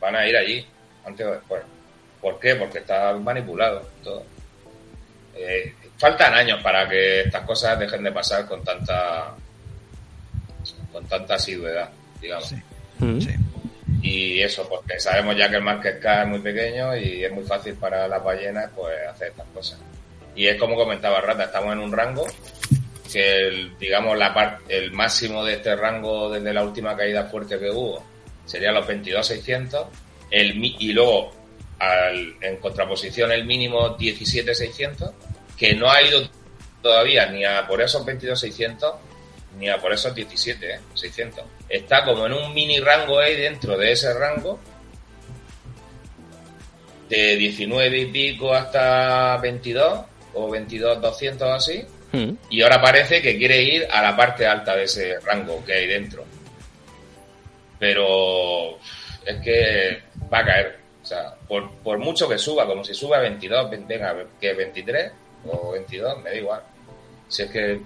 Van 0.00 0.16
a 0.16 0.26
ir 0.26 0.36
allí, 0.36 0.66
antes 1.04 1.26
o 1.26 1.32
después. 1.32 1.62
¿Por 2.20 2.40
qué? 2.40 2.54
Porque 2.54 2.78
está 2.78 3.12
manipulado 3.14 3.86
todo. 4.02 4.24
Eh, 5.36 5.74
faltan 5.98 6.32
años 6.34 6.62
para 6.62 6.88
que 6.88 7.20
estas 7.22 7.44
cosas 7.44 7.78
dejen 7.78 8.02
de 8.02 8.12
pasar 8.12 8.46
con 8.46 8.64
tanta 8.64 9.34
con 10.90 11.06
tanta 11.06 11.34
asiduidad, 11.34 11.90
digamos. 12.20 12.48
Sí, 12.48 12.56
Hmm. 12.98 13.18
sí. 13.20 13.30
Y 14.02 14.40
eso, 14.40 14.66
porque 14.68 14.98
sabemos 14.98 15.36
ya 15.36 15.48
que 15.50 15.56
el 15.56 15.62
market 15.62 16.00
cap 16.00 16.22
es 16.22 16.28
muy 16.28 16.38
pequeño 16.40 16.96
y 16.96 17.24
es 17.24 17.32
muy 17.32 17.44
fácil 17.44 17.74
para 17.74 18.08
las 18.08 18.22
ballenas 18.24 18.70
pues 18.74 18.94
hacer 19.08 19.28
estas 19.28 19.46
cosas. 19.48 19.78
Y 20.34 20.46
es 20.46 20.56
como 20.58 20.76
comentaba 20.76 21.20
Rata, 21.20 21.44
estamos 21.44 21.72
en 21.72 21.80
un 21.80 21.92
rango 21.92 22.26
que 23.12 23.48
el, 23.48 23.76
digamos 23.78 24.16
la 24.16 24.32
par- 24.32 24.58
el 24.68 24.92
máximo 24.92 25.44
de 25.44 25.54
este 25.54 25.74
rango 25.76 26.30
desde 26.30 26.54
la 26.54 26.62
última 26.62 26.96
caída 26.96 27.24
fuerte 27.24 27.58
que 27.58 27.68
hubo 27.70 28.04
sería 28.46 28.70
los 28.72 28.86
22.600 28.86 29.86
el 30.30 30.64
y 30.64 30.92
luego 30.92 31.32
al- 31.80 32.36
en 32.40 32.56
contraposición 32.58 33.32
el 33.32 33.44
mínimo 33.44 33.96
17.600 33.98 35.12
que 35.58 35.74
no 35.74 35.90
ha 35.90 36.00
ido 36.02 36.20
todavía 36.80 37.26
ni 37.26 37.44
a 37.44 37.66
por 37.66 37.82
esos 37.82 38.06
22.600 38.06 38.94
ni 39.58 39.68
a 39.68 39.78
por 39.78 39.92
esos 39.92 40.14
17, 40.14 40.74
¿eh? 40.74 40.80
600. 40.94 41.44
Está 41.68 42.04
como 42.04 42.26
en 42.26 42.32
un 42.32 42.52
mini 42.54 42.78
rango 42.80 43.18
ahí 43.18 43.36
dentro 43.36 43.76
de 43.76 43.92
ese 43.92 44.12
rango 44.14 44.58
de 47.08 47.36
19 47.36 47.98
y 47.98 48.06
pico 48.06 48.54
hasta 48.54 49.36
22 49.38 50.00
o 50.34 50.50
22 50.50 51.00
200 51.00 51.48
o 51.48 51.52
así 51.52 51.84
Hmm. 52.12 52.32
y 52.50 52.60
ahora 52.62 52.82
parece 52.82 53.22
que 53.22 53.38
quiere 53.38 53.62
ir 53.62 53.86
a 53.88 54.02
la 54.02 54.16
parte 54.16 54.44
alta 54.44 54.74
de 54.74 54.82
ese 54.82 55.20
rango 55.20 55.64
que 55.64 55.74
hay 55.74 55.86
dentro. 55.86 56.24
Pero 57.78 58.78
es 59.24 59.36
que 59.44 60.02
va 60.32 60.40
a 60.40 60.44
caer. 60.44 60.78
O 61.00 61.06
sea, 61.06 61.36
por, 61.46 61.70
por 61.84 61.98
mucho 61.98 62.28
que 62.28 62.36
suba, 62.36 62.66
como 62.66 62.82
si 62.82 62.94
sube 62.94 63.16
a 63.16 63.20
22, 63.20 63.70
ven- 63.70 63.86
venga, 63.86 64.16
que 64.40 64.52
23 64.54 65.12
o 65.52 65.70
22, 65.70 66.20
me 66.20 66.30
da 66.30 66.36
igual. 66.36 66.62
Si 67.28 67.42
es 67.44 67.50
que 67.52 67.80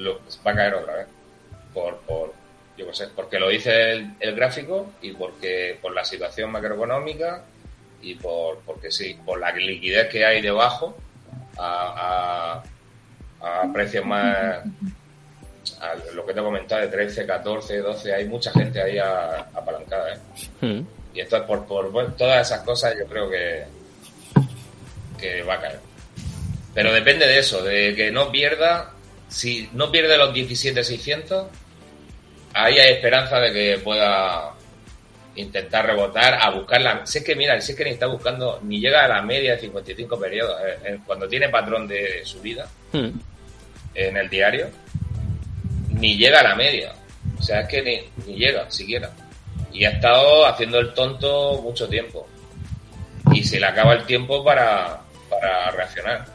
lo- 0.00 0.20
va 0.46 0.52
a 0.52 0.54
caer 0.54 0.74
otra 0.74 0.94
vez. 0.96 1.06
Por, 1.74 1.96
por 2.00 2.32
yo 2.76 2.86
qué 2.86 2.94
sé, 2.94 3.08
porque 3.14 3.38
lo 3.38 3.48
dice 3.48 3.92
el, 3.92 4.10
el 4.20 4.34
gráfico 4.34 4.92
y 5.02 5.12
porque 5.12 5.78
por 5.82 5.94
la 5.94 6.04
situación 6.04 6.50
macroeconómica 6.50 7.44
y 8.02 8.14
por 8.14 8.58
porque 8.60 8.90
sí, 8.90 9.18
por 9.24 9.38
la 9.38 9.52
liquidez 9.52 10.08
que 10.08 10.24
hay 10.24 10.40
debajo 10.40 10.96
a, 11.58 12.62
a, 13.40 13.62
a 13.62 13.72
precios 13.72 14.04
más 14.06 14.60
a 15.80 15.94
lo 16.14 16.24
que 16.26 16.32
te 16.32 16.40
he 16.40 16.42
comentado 16.42 16.80
de 16.80 16.88
13, 16.88 17.26
14, 17.26 17.78
12, 17.78 18.14
hay 18.14 18.24
mucha 18.26 18.50
gente 18.52 18.80
ahí 18.80 18.98
a- 18.98 19.40
apalancada, 19.54 20.14
¿eh? 20.14 20.18
Hmm. 20.60 20.80
Y 21.14 21.20
esto 21.20 21.36
es 21.36 21.42
por, 21.42 21.66
por 21.66 21.90
bueno, 21.90 22.14
todas 22.16 22.46
esas 22.50 22.62
cosas 22.64 22.94
yo 22.98 23.04
creo 23.06 23.28
que, 23.28 23.64
que 25.18 25.42
va 25.42 25.54
a 25.54 25.60
caer. 25.60 25.80
Pero 26.74 26.92
depende 26.92 27.26
de 27.26 27.38
eso, 27.38 27.62
de 27.62 27.94
que 27.94 28.10
no 28.10 28.30
pierda, 28.30 28.92
si 29.30 29.70
no 29.72 29.90
pierde 29.90 30.18
los 30.18 30.34
17.600, 30.34 31.46
ahí 32.52 32.78
hay 32.78 32.92
esperanza 32.92 33.38
de 33.38 33.52
que 33.52 33.78
pueda 33.82 34.52
intentar 35.36 35.86
rebotar 35.86 36.34
a 36.34 36.50
buscar 36.50 36.82
la... 36.82 37.06
Si 37.06 37.18
es 37.18 37.24
que 37.24 37.36
mira, 37.36 37.58
si 37.60 37.72
es 37.72 37.78
que 37.78 37.84
ni 37.84 37.90
está 37.90 38.06
buscando, 38.06 38.60
ni 38.62 38.80
llega 38.80 39.04
a 39.04 39.08
la 39.08 39.22
media 39.22 39.52
de 39.52 39.60
55 39.60 40.18
periodos, 40.18 40.60
eh, 40.60 40.78
eh, 40.84 40.98
cuando 41.06 41.28
tiene 41.28 41.48
patrón 41.48 41.86
de 41.86 42.24
subida 42.24 42.68
Hmm. 42.92 43.10
en 43.94 44.16
el 44.16 44.28
diario, 44.28 44.68
ni 45.90 46.16
llega 46.16 46.40
a 46.40 46.42
la 46.42 46.54
media. 46.56 46.92
O 47.38 47.42
sea, 47.42 47.60
es 47.60 47.68
que 47.68 47.82
ni, 47.82 48.00
ni 48.26 48.36
llega 48.38 48.68
siquiera. 48.70 49.10
Y 49.72 49.84
ha 49.84 49.90
estado 49.90 50.44
haciendo 50.46 50.80
el 50.80 50.92
tonto 50.92 51.60
mucho 51.62 51.88
tiempo. 51.88 52.26
Y 53.32 53.44
se 53.44 53.60
le 53.60 53.66
acaba 53.66 53.94
el 53.94 54.04
tiempo 54.06 54.44
para, 54.44 55.00
para 55.28 55.70
reaccionar. 55.70 56.26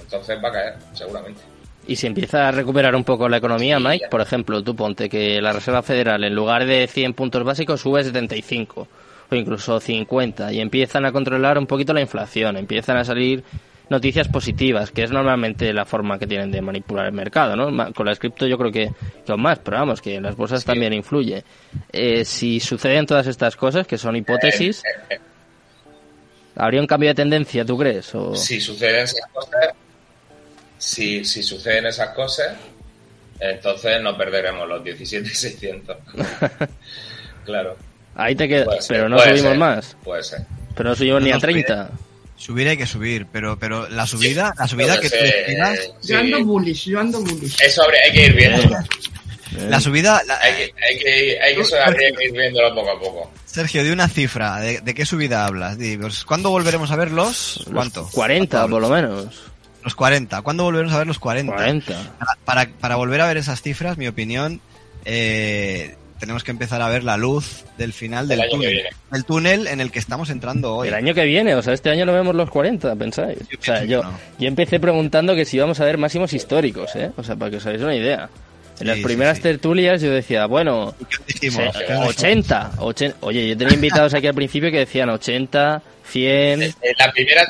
Entonces 0.00 0.42
va 0.42 0.48
a 0.48 0.52
caer, 0.52 0.74
seguramente. 0.94 1.40
Y 1.88 1.96
si 1.96 2.06
empieza 2.06 2.46
a 2.46 2.52
recuperar 2.52 2.94
un 2.94 3.02
poco 3.02 3.28
la 3.28 3.38
economía, 3.38 3.78
Sí, 3.78 3.82
Mike, 3.84 4.04
ya. 4.04 4.10
por 4.10 4.20
ejemplo, 4.20 4.62
tú 4.62 4.76
ponte 4.76 5.08
que 5.08 5.40
la 5.40 5.52
Reserva 5.52 5.82
Federal 5.82 6.22
en 6.22 6.34
lugar 6.34 6.66
de 6.66 6.86
100 6.86 7.14
puntos 7.14 7.42
básicos 7.42 7.80
sube 7.80 8.04
75 8.04 8.86
o 9.30 9.34
incluso 9.34 9.80
50 9.80 10.52
y 10.52 10.60
empiezan 10.60 11.06
a 11.06 11.12
controlar 11.12 11.58
un 11.58 11.66
poquito 11.66 11.92
la 11.94 12.00
inflación, 12.02 12.56
empiezan 12.58 12.98
a 12.98 13.04
salir 13.04 13.42
noticias 13.88 14.28
positivas, 14.28 14.90
que 14.90 15.02
es 15.02 15.10
normalmente 15.10 15.72
la 15.72 15.86
forma 15.86 16.18
que 16.18 16.26
tienen 16.26 16.50
de 16.50 16.60
manipular 16.60 17.06
el 17.06 17.12
mercado, 17.12 17.56
¿no? 17.56 17.92
Con 17.94 18.04
las 18.04 18.18
cripto 18.18 18.46
yo 18.46 18.58
creo 18.58 18.70
que, 18.70 18.90
que 19.26 19.36
más, 19.36 19.58
pero 19.60 19.78
vamos, 19.78 20.02
que 20.02 20.16
en 20.16 20.22
las 20.24 20.36
bolsas 20.36 20.62
también 20.66 20.92
influye. 20.92 21.42
Eh, 21.90 22.22
si 22.26 22.60
suceden 22.60 23.06
todas 23.06 23.26
estas 23.26 23.56
cosas, 23.56 23.86
que 23.86 23.96
son 23.96 24.14
hipótesis, 24.14 24.82
¿habría 26.54 26.82
un 26.82 26.86
cambio 26.86 27.08
de 27.08 27.14
tendencia, 27.14 27.64
tú 27.64 27.78
crees? 27.78 28.14
O... 28.14 28.34
si 28.34 28.60
suceden 28.60 29.04
esas 29.04 29.26
cosas, 29.32 29.70
si, 30.78 31.24
si 31.24 31.42
suceden 31.42 31.86
esas 31.86 32.10
cosas, 32.10 32.56
entonces 33.40 34.00
no 34.02 34.16
perderemos 34.16 34.68
los 34.68 34.82
17.600. 34.82 35.96
claro. 37.44 37.76
Ahí 38.14 38.34
te 38.34 38.48
quedas, 38.48 38.64
puede 38.64 38.82
ser, 38.82 38.96
pero 38.96 39.08
no 39.08 39.18
subimos 39.18 39.40
ser, 39.42 39.58
más, 39.58 39.96
Puede 40.02 40.22
ser. 40.24 40.40
pero 40.76 40.88
no 40.90 40.96
subimos 40.96 41.22
ni 41.22 41.30
a 41.30 41.34
No, 41.34 41.40
subir- 41.40 41.64
30. 41.66 41.90
Subir 42.36 42.68
hay 42.68 42.76
que 42.76 42.86
subir, 42.86 43.26
pero, 43.32 43.58
pero 43.58 43.88
la 43.88 44.06
subida, 44.06 44.54
la 44.56 44.68
subida 44.68 45.00
que 45.00 45.10
tú 45.10 45.16
ser, 45.16 45.50
eh, 45.50 45.56
sí. 46.00 46.12
Yo 46.12 46.18
ando 46.20 46.44
bullish, 46.44 46.84
yo 46.88 47.00
ando 47.00 47.20
bullish. 47.20 47.60
Eso 47.62 47.82
habría- 47.82 48.00
hay 48.04 48.12
que 48.12 48.26
ir 48.26 48.34
viendo. 48.34 48.76
la 49.68 49.80
subida, 49.80 50.22
la- 50.24 50.38
Hay 50.40 50.52
que, 50.54 50.62
hay 50.88 50.98
que, 50.98 51.40
hay 51.40 51.54
que, 51.56 51.60
eso 51.62 51.76
habría 51.84 52.12
que 52.12 52.24
ir 52.26 52.32
viéndolo 52.32 52.72
poco 52.76 52.90
a 52.92 53.00
poco. 53.00 53.32
Sergio, 53.44 53.82
de 53.82 53.92
una 53.92 54.08
cifra, 54.08 54.60
¿de, 54.60 54.80
de 54.80 54.94
qué 54.94 55.04
subida 55.04 55.46
hablas? 55.46 55.78
Pues, 56.00 56.24
¿Cuándo 56.24 56.50
volveremos 56.50 56.90
a 56.92 56.96
ver 56.96 57.10
los, 57.10 57.64
cuánto? 57.72 58.08
40 58.12 58.68
por 58.68 58.82
lo 58.82 58.88
menos. 58.88 59.26
Los 59.84 59.94
40. 59.94 60.42
¿Cuándo 60.42 60.64
volveremos 60.64 60.92
a 60.92 60.98
ver 60.98 61.06
los 61.06 61.18
40? 61.18 61.52
40. 61.54 61.92
Para, 62.18 62.32
para, 62.44 62.66
para 62.78 62.96
volver 62.96 63.20
a 63.20 63.26
ver 63.28 63.36
esas 63.36 63.62
cifras, 63.62 63.96
mi 63.96 64.06
opinión, 64.08 64.60
eh, 65.04 65.94
tenemos 66.18 66.42
que 66.44 66.50
empezar 66.50 66.82
a 66.82 66.88
ver 66.88 67.04
la 67.04 67.16
luz 67.16 67.64
del 67.78 67.92
final 67.92 68.30
El 68.30 68.38
del 68.40 68.50
túnel. 68.50 68.70
viene. 68.72 68.88
El 69.12 69.24
túnel 69.24 69.66
en 69.68 69.80
el 69.80 69.90
que 69.92 69.98
estamos 70.00 70.30
entrando 70.30 70.74
hoy. 70.76 70.88
El 70.88 70.94
año 70.94 71.14
que 71.14 71.24
viene, 71.24 71.54
o 71.54 71.62
sea, 71.62 71.72
este 71.74 71.90
año 71.90 72.04
no 72.04 72.12
vemos 72.12 72.34
los 72.34 72.50
40, 72.50 72.94
pensáis. 72.96 73.38
Yo 73.48 73.58
O 73.58 73.62
sea, 73.62 73.84
yo, 73.84 74.00
que 74.00 74.06
no. 74.08 74.18
yo 74.40 74.48
empecé 74.48 74.80
preguntando 74.80 75.34
que 75.34 75.44
si 75.44 75.56
íbamos 75.56 75.78
a 75.80 75.84
ver 75.84 75.96
máximos 75.96 76.32
históricos, 76.32 76.94
¿eh? 76.96 77.10
O 77.16 77.22
sea, 77.22 77.36
para 77.36 77.50
que 77.52 77.56
os 77.58 77.66
hagáis 77.66 77.82
una 77.82 77.94
idea. 77.94 78.28
En 78.80 78.86
las 78.86 78.98
primeras 78.98 79.36
sí, 79.38 79.42
sí. 79.42 79.48
tertulias 79.48 80.00
yo 80.02 80.10
decía, 80.12 80.46
bueno, 80.46 80.94
¿Qué 81.08 81.16
dijimos? 81.48 81.72
se- 81.74 81.84
¿Qué 81.84 81.92
dijimos? 81.92 82.08
80, 82.16 82.70
80. 82.78 83.16
Oye, 83.20 83.48
yo 83.48 83.56
tenía 83.56 83.74
invitados 83.74 84.14
aquí 84.14 84.26
al 84.28 84.34
principio 84.34 84.70
que 84.70 84.78
decían 84.78 85.08
80, 85.08 85.82
100. 86.08 86.62
En 86.62 86.74
la 86.98 87.12
primera, 87.12 87.48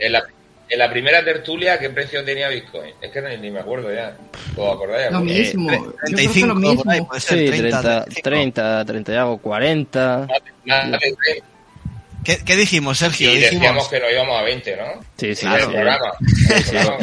en 0.00 0.12
la, 0.12 0.22
en 0.68 0.78
la 0.78 0.90
primera 0.90 1.24
tertulia, 1.24 1.78
¿qué 1.78 1.90
precio 1.90 2.24
tenía 2.24 2.48
Bitcoin? 2.48 2.94
Es 3.00 3.10
que 3.10 3.20
ni, 3.20 3.36
ni 3.36 3.50
me 3.50 3.60
acuerdo 3.60 3.92
ya. 3.92 4.16
¿Os 4.56 4.74
acordáis? 4.74 5.12
Lo 5.12 5.20
mismo. 5.20 5.70
Que 5.70 6.06
35 6.06 6.46
lo 6.46 6.54
por 6.54 6.64
ahí, 6.64 6.98
mismo. 7.00 7.08
puede 7.08 7.20
ser, 7.20 7.38
Sí, 7.38 7.46
30, 7.46 7.80
30, 7.80 8.04
35. 8.04 8.22
30, 8.22 8.84
30 8.84 9.12
y 9.12 9.16
algo, 9.16 9.38
40. 9.38 10.28
Más 10.64 10.90
de 10.90 10.98
30. 10.98 11.46
¿Qué, 12.24 12.38
qué 12.44 12.56
dijimos, 12.56 12.98
Sergio? 12.98 13.30
Decíamos 13.30 13.60
dijimos, 13.60 13.88
que 13.88 14.00
nos 14.00 14.10
íbamos 14.12 14.40
a 14.40 14.42
20, 14.42 14.76
¿no? 14.76 14.84
Sí, 15.16 15.34
sí, 15.34 15.46
sí. 15.46 15.46
Sí, 15.46 15.60
sí. 15.60 15.70
Programa, 15.70 16.12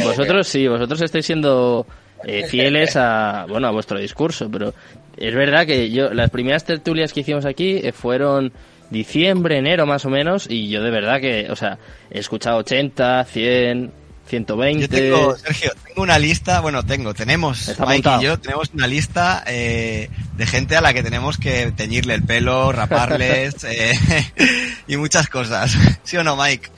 Vosotros 0.03 0.47
sí, 0.47 0.67
vosotros 0.67 1.01
estáis 1.01 1.25
siendo 1.27 1.85
eh, 2.23 2.47
fieles 2.47 2.95
a 2.95 3.45
bueno 3.47 3.67
a 3.67 3.71
vuestro 3.71 3.99
discurso, 3.99 4.49
pero 4.51 4.73
es 5.17 5.35
verdad 5.35 5.67
que 5.67 5.91
yo 5.91 6.11
las 6.11 6.31
primeras 6.31 6.65
tertulias 6.65 7.13
que 7.13 7.19
hicimos 7.19 7.45
aquí 7.45 7.81
eh, 7.83 7.91
fueron 7.91 8.51
diciembre, 8.91 9.57
enero 9.57 9.85
más 9.87 10.05
o 10.05 10.09
menos, 10.09 10.45
y 10.49 10.69
yo 10.69 10.83
de 10.83 10.91
verdad 10.91 11.19
que, 11.19 11.47
o 11.49 11.55
sea, 11.55 11.79
he 12.11 12.19
escuchado 12.19 12.57
80, 12.57 13.23
100, 13.25 13.91
120. 14.27 14.81
Yo 14.81 14.87
tengo, 14.89 15.35
Sergio, 15.37 15.71
tengo 15.85 16.01
una 16.03 16.19
lista, 16.19 16.59
bueno, 16.61 16.85
tengo, 16.85 17.13
tenemos, 17.13 17.67
Está 17.69 17.85
Mike 17.85 17.93
apuntado. 18.07 18.21
y 18.21 18.25
yo, 18.25 18.39
tenemos 18.39 18.69
una 18.73 18.87
lista 18.87 19.43
eh, 19.47 20.09
de 20.37 20.45
gente 20.45 20.75
a 20.77 20.81
la 20.81 20.93
que 20.93 21.03
tenemos 21.03 21.37
que 21.37 21.71
teñirle 21.71 22.13
el 22.13 22.23
pelo, 22.23 22.71
raparles 22.71 23.55
eh, 23.63 23.93
y 24.87 24.97
muchas 24.97 25.27
cosas. 25.27 25.75
¿Sí 26.03 26.17
o 26.17 26.23
no, 26.23 26.35
Mike? 26.37 26.69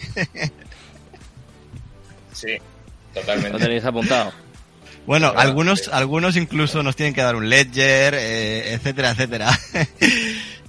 Sí, 2.34 2.58
Lo 3.16 3.22
totalmente. 3.22 3.60
tenéis 3.60 3.86
apuntado. 3.86 4.32
Bueno, 5.06 5.32
Claro, 5.34 5.48
algunos, 5.50 5.80
sí. 5.82 5.90
algunos 5.92 6.36
incluso 6.38 6.82
nos 6.82 6.96
tienen 6.96 7.14
que 7.14 7.22
dar 7.22 7.36
un 7.36 7.50
ledger, 7.50 8.14
eh, 8.18 8.74
etcétera, 8.74 9.12
etcétera. 9.12 9.60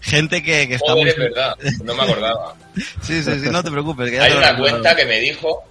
Gente 0.05 0.43
que, 0.43 0.69
que 0.69 0.75
está 0.75 0.93
Joder, 0.93 1.05
muy... 1.05 1.11
es 1.11 1.17
verdad, 1.17 1.57
no 1.83 1.95
me 1.95 2.03
acordaba. 2.03 2.55
Sí, 3.03 3.23
sí, 3.23 3.41
sí, 3.41 3.49
no 3.51 3.63
te 3.63 3.71
preocupes. 3.71 4.11
Que 4.11 4.17
ya 4.17 4.25
Hay 4.25 4.33
te 4.33 4.39
una 4.39 4.57
cuenta 4.59 4.97
que 4.97 5.05
me 5.05 5.21
dijo 5.21 5.63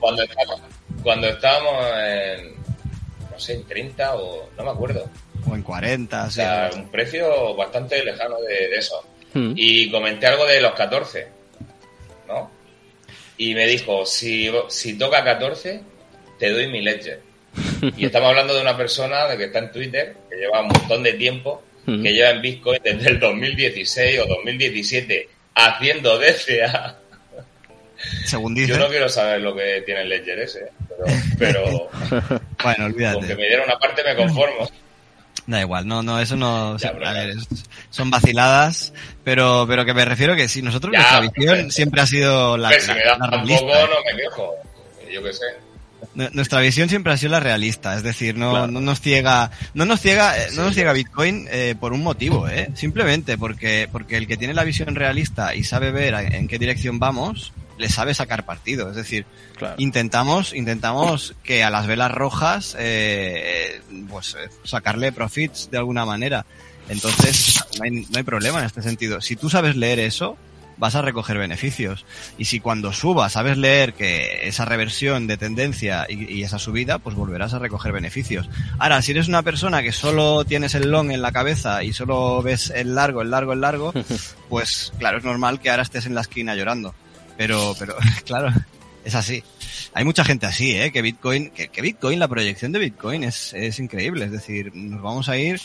cuando 0.00 0.22
estábamos, 0.22 0.60
cuando 1.02 1.28
estábamos 1.28 1.84
en, 2.04 2.54
no 3.30 3.38
sé, 3.38 3.54
en 3.54 3.64
30 3.64 4.14
o 4.16 4.50
no 4.56 4.64
me 4.64 4.70
acuerdo. 4.70 5.08
O 5.48 5.54
en 5.54 5.62
40, 5.62 6.24
O 6.24 6.26
sí. 6.28 6.34
sea, 6.34 6.70
un 6.74 6.90
precio 6.90 7.54
bastante 7.54 8.04
lejano 8.04 8.36
de, 8.40 8.68
de 8.68 8.76
eso. 8.76 9.02
Hmm. 9.34 9.52
Y 9.54 9.90
comenté 9.90 10.26
algo 10.26 10.44
de 10.46 10.60
los 10.60 10.72
14, 10.72 11.28
¿no? 12.26 12.50
Y 13.38 13.54
me 13.54 13.66
dijo, 13.66 14.04
si, 14.04 14.50
si 14.68 14.98
toca 14.98 15.22
14, 15.22 15.80
te 16.38 16.50
doy 16.50 16.66
mi 16.68 16.80
ledger. 16.82 17.20
Y 17.96 18.06
estamos 18.06 18.30
hablando 18.30 18.54
de 18.54 18.60
una 18.62 18.76
persona 18.76 19.26
de 19.28 19.36
que 19.36 19.44
está 19.44 19.60
en 19.60 19.70
Twitter, 19.72 20.16
que 20.28 20.36
lleva 20.36 20.60
un 20.60 20.68
montón 20.68 21.02
de 21.02 21.12
tiempo, 21.14 21.62
Que 21.86 22.12
lleva 22.12 22.30
en 22.30 22.42
Bitcoin 22.42 22.80
desde 22.82 23.10
el 23.10 23.20
2016 23.20 24.18
o 24.20 24.26
2017 24.26 25.28
haciendo 25.54 26.18
DCA. 26.18 26.98
Según 28.24 28.54
Yo 28.56 28.66
dice. 28.66 28.78
no 28.78 28.88
quiero 28.88 29.08
saber 29.08 29.40
lo 29.40 29.54
que 29.56 29.82
tiene 29.86 30.02
el 30.02 30.08
ledger 30.10 30.38
ese, 30.40 30.70
pero, 30.88 31.06
pero 31.38 31.88
Bueno, 32.10 32.48
con 32.58 32.74
que 32.76 32.82
olvídate. 32.82 33.36
me 33.36 33.46
diera 33.46 33.64
una 33.64 33.78
parte 33.78 34.02
me 34.04 34.14
conformo. 34.16 34.68
Da 35.46 35.60
igual, 35.60 35.86
no, 35.86 36.02
no, 36.02 36.20
eso 36.20 36.34
no, 36.36 36.76
Ya, 36.76 36.88
a 36.88 36.92
pero- 36.92 37.12
ver, 37.12 37.30
es- 37.30 37.46
son 37.90 38.10
vaciladas, 38.10 38.92
pero, 39.24 39.64
pero 39.68 39.84
que 39.84 39.94
me 39.94 40.04
refiero 40.04 40.34
que 40.36 40.48
si 40.48 40.60
nosotros 40.60 40.92
Ya, 40.92 40.98
nuestra 40.98 41.20
visión 41.20 41.56
pero- 41.58 41.70
siempre 41.70 42.00
ha 42.02 42.06
sido 42.06 42.56
la, 42.58 42.68
Hombre, 42.68 42.80
si 42.80 42.88
la- 42.88 42.94
me 42.94 43.00
da 43.04 43.16
la 43.18 43.24
un 43.24 43.30
realista. 43.30 43.60
poco 43.60 43.74
no 43.78 43.96
me 44.12 44.22
quejo, 44.22 44.54
yo 45.12 45.22
qué 45.22 45.32
sé. 45.32 45.44
Nu- 46.16 46.28
Nuestra 46.32 46.60
visión 46.60 46.88
siempre 46.88 47.12
ha 47.12 47.16
sido 47.16 47.30
la 47.32 47.40
realista, 47.40 47.94
es 47.94 48.02
decir, 48.02 48.36
no, 48.36 48.50
Claro. 48.50 48.66
no 48.68 48.80
nos 48.80 49.00
ciega, 49.00 49.50
no 49.74 49.84
nos 49.84 50.00
ciega, 50.00 50.36
eh, 50.36 50.48
no 50.56 50.64
nos 50.64 50.74
ciega 50.74 50.92
Bitcoin 50.92 51.46
eh, 51.50 51.74
por 51.78 51.92
un 51.92 52.02
motivo, 52.02 52.48
eh, 52.48 52.70
simplemente 52.74 53.38
porque, 53.38 53.88
porque 53.92 54.16
el 54.16 54.26
que 54.26 54.36
tiene 54.36 54.54
la 54.54 54.64
visión 54.64 54.94
realista 54.94 55.54
y 55.54 55.62
sabe 55.62 55.92
ver 55.92 56.14
en 56.14 56.48
qué 56.48 56.58
dirección 56.58 56.98
vamos, 56.98 57.52
le 57.78 57.88
sabe 57.90 58.14
sacar 58.14 58.46
partido, 58.46 58.88
es 58.90 58.96
decir, 58.96 59.26
Claro. 59.58 59.74
intentamos, 59.78 60.54
intentamos 60.54 61.34
que 61.44 61.62
a 61.62 61.68
las 61.70 61.86
velas 61.86 62.10
rojas, 62.10 62.74
eh, 62.78 63.82
pues 64.08 64.34
eh, 64.34 64.48
sacarle 64.64 65.12
profits 65.12 65.68
de 65.70 65.76
alguna 65.78 66.06
manera. 66.06 66.46
Entonces, 66.88 67.62
no 67.78 67.84
hay, 67.84 67.90
no 67.90 68.16
hay 68.16 68.22
problema 68.22 68.60
en 68.60 68.64
este 68.66 68.80
sentido. 68.80 69.20
Si 69.20 69.36
tú 69.36 69.50
sabes 69.50 69.76
leer 69.76 69.98
eso, 69.98 70.38
vas 70.76 70.94
a 70.94 71.02
recoger 71.02 71.38
beneficios. 71.38 72.04
Y 72.38 72.46
si 72.46 72.60
cuando 72.60 72.92
suba 72.92 73.28
sabes 73.28 73.56
leer 73.58 73.94
que 73.94 74.46
esa 74.48 74.64
reversión 74.64 75.26
de 75.26 75.36
tendencia 75.36 76.06
y, 76.08 76.32
y 76.32 76.42
esa 76.42 76.58
subida, 76.58 76.98
pues 76.98 77.16
volverás 77.16 77.54
a 77.54 77.58
recoger 77.58 77.92
beneficios. 77.92 78.48
Ahora, 78.78 79.02
si 79.02 79.12
eres 79.12 79.28
una 79.28 79.42
persona 79.42 79.82
que 79.82 79.92
solo 79.92 80.44
tienes 80.44 80.74
el 80.74 80.90
long 80.90 81.10
en 81.10 81.22
la 81.22 81.32
cabeza 81.32 81.82
y 81.82 81.92
solo 81.92 82.42
ves 82.42 82.70
el 82.74 82.94
largo, 82.94 83.22
el 83.22 83.30
largo, 83.30 83.52
el 83.52 83.60
largo, 83.60 83.92
pues 84.48 84.92
claro, 84.98 85.18
es 85.18 85.24
normal 85.24 85.60
que 85.60 85.70
ahora 85.70 85.82
estés 85.82 86.06
en 86.06 86.14
la 86.14 86.20
esquina 86.22 86.54
llorando. 86.54 86.94
Pero, 87.36 87.74
pero, 87.78 87.96
claro, 88.24 88.50
es 89.04 89.14
así. 89.14 89.42
Hay 89.92 90.04
mucha 90.04 90.24
gente 90.24 90.46
así, 90.46 90.76
¿eh? 90.76 90.92
Que 90.92 91.02
Bitcoin, 91.02 91.50
que, 91.50 91.68
que 91.68 91.82
Bitcoin, 91.82 92.18
la 92.18 92.28
proyección 92.28 92.72
de 92.72 92.78
Bitcoin 92.78 93.24
es, 93.24 93.52
es 93.54 93.78
increíble. 93.78 94.24
Es 94.24 94.32
decir, 94.32 94.74
nos 94.74 95.02
vamos 95.02 95.28
a 95.28 95.38
ir, 95.38 95.60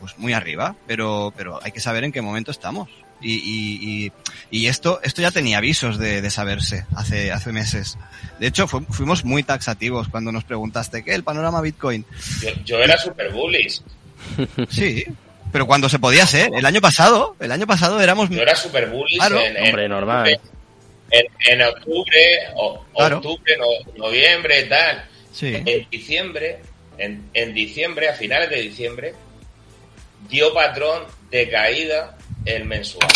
pues 0.00 0.18
muy 0.18 0.32
arriba, 0.32 0.74
pero, 0.86 1.32
pero 1.36 1.60
hay 1.62 1.72
que 1.72 1.80
saber 1.80 2.04
en 2.04 2.12
qué 2.12 2.22
momento 2.22 2.50
estamos. 2.50 2.88
Y, 3.22 3.34
y, 3.34 4.04
y, 4.06 4.12
y 4.50 4.66
esto, 4.66 5.00
esto 5.02 5.22
ya 5.22 5.30
tenía 5.30 5.58
avisos 5.58 5.98
de, 5.98 6.20
de 6.20 6.30
saberse 6.30 6.84
hace, 6.96 7.30
hace 7.32 7.52
meses. 7.52 7.96
De 8.40 8.48
hecho, 8.48 8.66
fu- 8.66 8.84
fuimos 8.90 9.24
muy 9.24 9.42
taxativos 9.44 10.08
cuando 10.08 10.32
nos 10.32 10.44
preguntaste, 10.44 11.04
¿qué? 11.04 11.14
El 11.14 11.22
panorama 11.22 11.60
Bitcoin. 11.60 12.04
Yo, 12.42 12.50
yo 12.64 12.78
era 12.82 12.98
super 12.98 13.30
bullish, 13.30 13.80
Sí, 14.68 15.04
pero 15.52 15.66
cuando 15.66 15.88
se 15.88 15.98
podía 15.98 16.26
ser. 16.26 16.50
El 16.54 16.66
año 16.66 16.80
pasado, 16.80 17.36
el 17.40 17.52
año 17.52 17.66
pasado 17.66 18.00
éramos... 18.00 18.28
yo 18.30 18.40
era 18.42 18.56
super 18.56 18.88
bullish 18.90 19.18
Claro. 19.18 19.38
en, 19.40 19.56
en- 19.56 19.66
Hombre, 19.66 19.88
normal. 19.88 20.40
en, 21.10 21.26
en 21.48 21.62
octubre, 21.62 22.38
o, 22.56 22.84
Claro. 22.96 23.16
octubre, 23.18 23.56
no- 23.58 24.06
noviembre, 24.06 24.64
tal. 24.64 25.04
Sí, 25.32 25.54
En 25.54 25.88
diciembre, 25.90 26.60
en, 26.98 27.28
en 27.34 27.54
diciembre, 27.54 28.08
a 28.08 28.14
finales 28.14 28.50
de 28.50 28.60
diciembre, 28.62 29.14
dio 30.28 30.52
patrón 30.54 31.04
de 31.30 31.48
caída 31.50 32.16
el 32.44 32.64
mensual. 32.64 33.08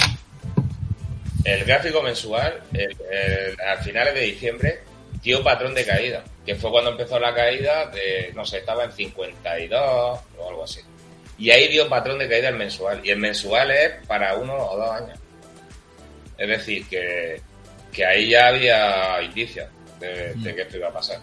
El 1.44 1.64
gráfico 1.64 2.02
mensual, 2.02 2.60
el- 2.72 2.96
el- 3.10 3.60
a 3.60 3.76
finales 3.82 4.14
de 4.14 4.20
diciembre, 4.20 4.80
dio 5.22 5.42
patrón 5.44 5.74
de 5.74 5.84
caída, 5.84 6.24
que 6.44 6.54
fue 6.56 6.70
cuando 6.70 6.90
empezó 6.90 7.18
la 7.18 7.34
caída 7.34 7.86
de, 7.86 8.32
no 8.34 8.44
sé, 8.44 8.58
estaba 8.58 8.84
en 8.84 8.92
52 8.92 10.20
o 10.38 10.48
algo 10.48 10.64
así. 10.64 10.80
Y 11.38 11.50
ahí 11.50 11.68
dio 11.68 11.88
patrón 11.88 12.18
de 12.18 12.28
caída 12.28 12.48
el 12.48 12.56
mensual. 12.56 13.00
Y 13.04 13.10
el 13.10 13.18
mensual 13.18 13.70
es 13.70 13.92
para 14.06 14.34
uno 14.36 14.54
o 14.56 14.76
dos 14.76 14.90
años. 14.90 15.18
Es 16.38 16.48
decir, 16.48 16.86
que, 16.88 17.40
que 17.92 18.04
ahí 18.04 18.30
ya 18.30 18.48
había 18.48 19.22
indicios 19.22 19.68
de, 20.00 20.34
de 20.34 20.54
que 20.54 20.62
esto 20.62 20.76
iba 20.78 20.88
a 20.88 20.92
pasar. 20.92 21.18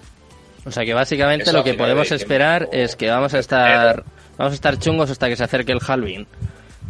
O 0.65 0.71
sea 0.71 0.85
que 0.85 0.93
básicamente 0.93 1.43
Eso 1.43 1.51
lo 1.53 1.63
que 1.63 1.73
podemos 1.73 2.11
esperar 2.11 2.69
es 2.71 2.95
que 2.95 3.09
vamos 3.09 3.33
a 3.33 3.39
estar 3.39 4.03
vamos 4.37 4.51
a 4.53 4.55
estar 4.55 4.79
chungos 4.79 5.09
hasta 5.11 5.27
que 5.27 5.35
se 5.35 5.43
acerque 5.43 5.71
el 5.73 5.79
Halloween. 5.79 6.25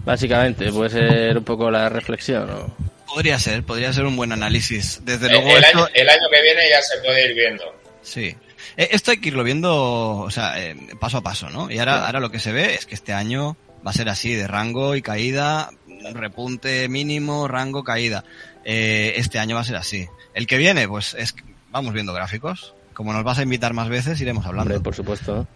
Básicamente, 0.03 0.71
puede 0.71 0.89
ser 0.89 1.37
un 1.37 1.43
poco 1.43 1.71
la 1.71 1.89
reflexión. 1.89 2.47
¿no? 2.47 2.93
podría 3.13 3.37
ser, 3.37 3.63
podría 3.63 3.93
ser 3.93 4.05
un 4.05 4.15
buen 4.15 4.31
análisis. 4.31 5.01
Desde 5.03 5.27
El, 5.27 5.33
luego 5.33 5.57
el 5.57 5.63
esto... 5.63 5.77
año, 5.79 5.87
el 5.93 6.09
año 6.09 6.23
que 6.33 6.41
viene 6.41 6.69
ya 6.69 6.81
se 6.81 6.97
puede 6.97 7.29
ir 7.29 7.35
viendo. 7.35 7.63
Sí. 8.01 8.35
Eh, 8.75 8.89
Esto 8.91 9.11
hay 9.11 9.17
que 9.17 9.29
irlo 9.29 9.43
viendo, 9.43 10.17
o 10.17 10.31
sea, 10.31 10.59
eh, 10.61 10.75
paso 10.99 11.17
a 11.17 11.21
paso, 11.21 11.49
¿no? 11.49 11.69
Y 11.69 11.77
ahora, 11.77 12.05
ahora 12.05 12.19
lo 12.19 12.31
que 12.31 12.39
se 12.39 12.51
ve 12.51 12.73
es 12.73 12.85
que 12.85 12.95
este 12.95 13.13
año 13.13 13.55
va 13.85 13.91
a 13.91 13.93
ser 13.93 14.09
así, 14.09 14.33
de 14.33 14.47
rango 14.47 14.95
y 14.95 15.01
caída, 15.01 15.69
repunte 16.13 16.87
mínimo, 16.89 17.47
rango, 17.47 17.83
caída. 17.83 18.23
Eh, 18.65 19.13
este 19.17 19.39
año 19.39 19.55
va 19.55 19.61
a 19.61 19.65
ser 19.65 19.75
así. 19.75 20.07
El 20.33 20.47
que 20.47 20.57
viene, 20.57 20.87
pues 20.87 21.13
es, 21.17 21.35
vamos 21.69 21.93
viendo 21.93 22.13
gráficos. 22.13 22.73
Como 22.93 23.13
nos 23.13 23.23
vas 23.23 23.39
a 23.39 23.43
invitar 23.43 23.73
más 23.73 23.89
veces, 23.89 24.19
iremos 24.21 24.45
hablando. 24.45 24.73
Hombre, 24.73 24.83
por 24.83 24.95
supuesto. 24.95 25.47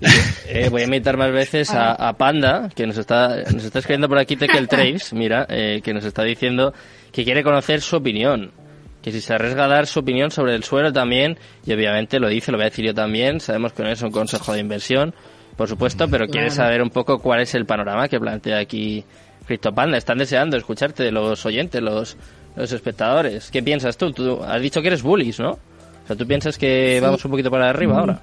Y, 0.00 0.06
eh, 0.48 0.68
voy 0.70 0.82
a 0.82 0.84
invitar 0.84 1.16
más 1.16 1.32
veces 1.32 1.70
a, 1.70 1.92
a 1.92 2.12
Panda, 2.14 2.68
que 2.74 2.86
nos 2.86 2.98
está, 2.98 3.36
nos 3.52 3.64
está 3.64 3.78
escribiendo 3.78 4.08
por 4.08 4.18
aquí 4.18 4.36
Tekel 4.36 4.68
Trace, 4.68 5.14
mira, 5.14 5.46
eh, 5.48 5.80
que 5.82 5.92
nos 5.92 6.04
está 6.04 6.22
diciendo 6.22 6.72
que 7.12 7.24
quiere 7.24 7.42
conocer 7.42 7.80
su 7.80 7.96
opinión. 7.96 8.52
Que 9.02 9.12
si 9.12 9.20
se 9.20 9.34
arriesga 9.34 9.66
a 9.66 9.68
dar 9.68 9.86
su 9.86 10.00
opinión 10.00 10.30
sobre 10.30 10.54
el 10.54 10.64
suelo 10.64 10.92
también, 10.92 11.38
y 11.66 11.72
obviamente 11.72 12.18
lo 12.18 12.28
dice, 12.28 12.50
lo 12.50 12.56
voy 12.56 12.66
a 12.66 12.70
decir 12.70 12.86
yo 12.86 12.94
también, 12.94 13.38
sabemos 13.38 13.72
que 13.72 13.82
no 13.82 13.90
es 13.90 14.00
un 14.00 14.10
consejo 14.10 14.54
de 14.54 14.60
inversión, 14.60 15.14
por 15.56 15.68
supuesto, 15.68 16.08
pero 16.08 16.26
quiere 16.26 16.50
saber 16.50 16.82
un 16.82 16.90
poco 16.90 17.18
cuál 17.18 17.40
es 17.40 17.54
el 17.54 17.66
panorama 17.66 18.08
que 18.08 18.18
plantea 18.18 18.58
aquí 18.58 19.04
CryptoPanda. 19.46 19.98
Están 19.98 20.18
deseando 20.18 20.56
escucharte 20.56 21.12
los 21.12 21.44
oyentes, 21.46 21.80
los, 21.80 22.16
los 22.56 22.72
espectadores. 22.72 23.50
¿Qué 23.50 23.62
piensas 23.62 23.96
tú? 23.96 24.10
Tú 24.10 24.42
has 24.42 24.60
dicho 24.60 24.80
que 24.80 24.88
eres 24.88 25.02
bullish, 25.02 25.38
¿no? 25.38 25.58
O 26.04 26.06
sea, 26.06 26.16
¿tú 26.16 26.26
piensas 26.26 26.58
que 26.58 27.00
vamos 27.00 27.24
un 27.24 27.30
poquito 27.30 27.50
para 27.50 27.70
arriba 27.70 27.98
ahora? 27.98 28.22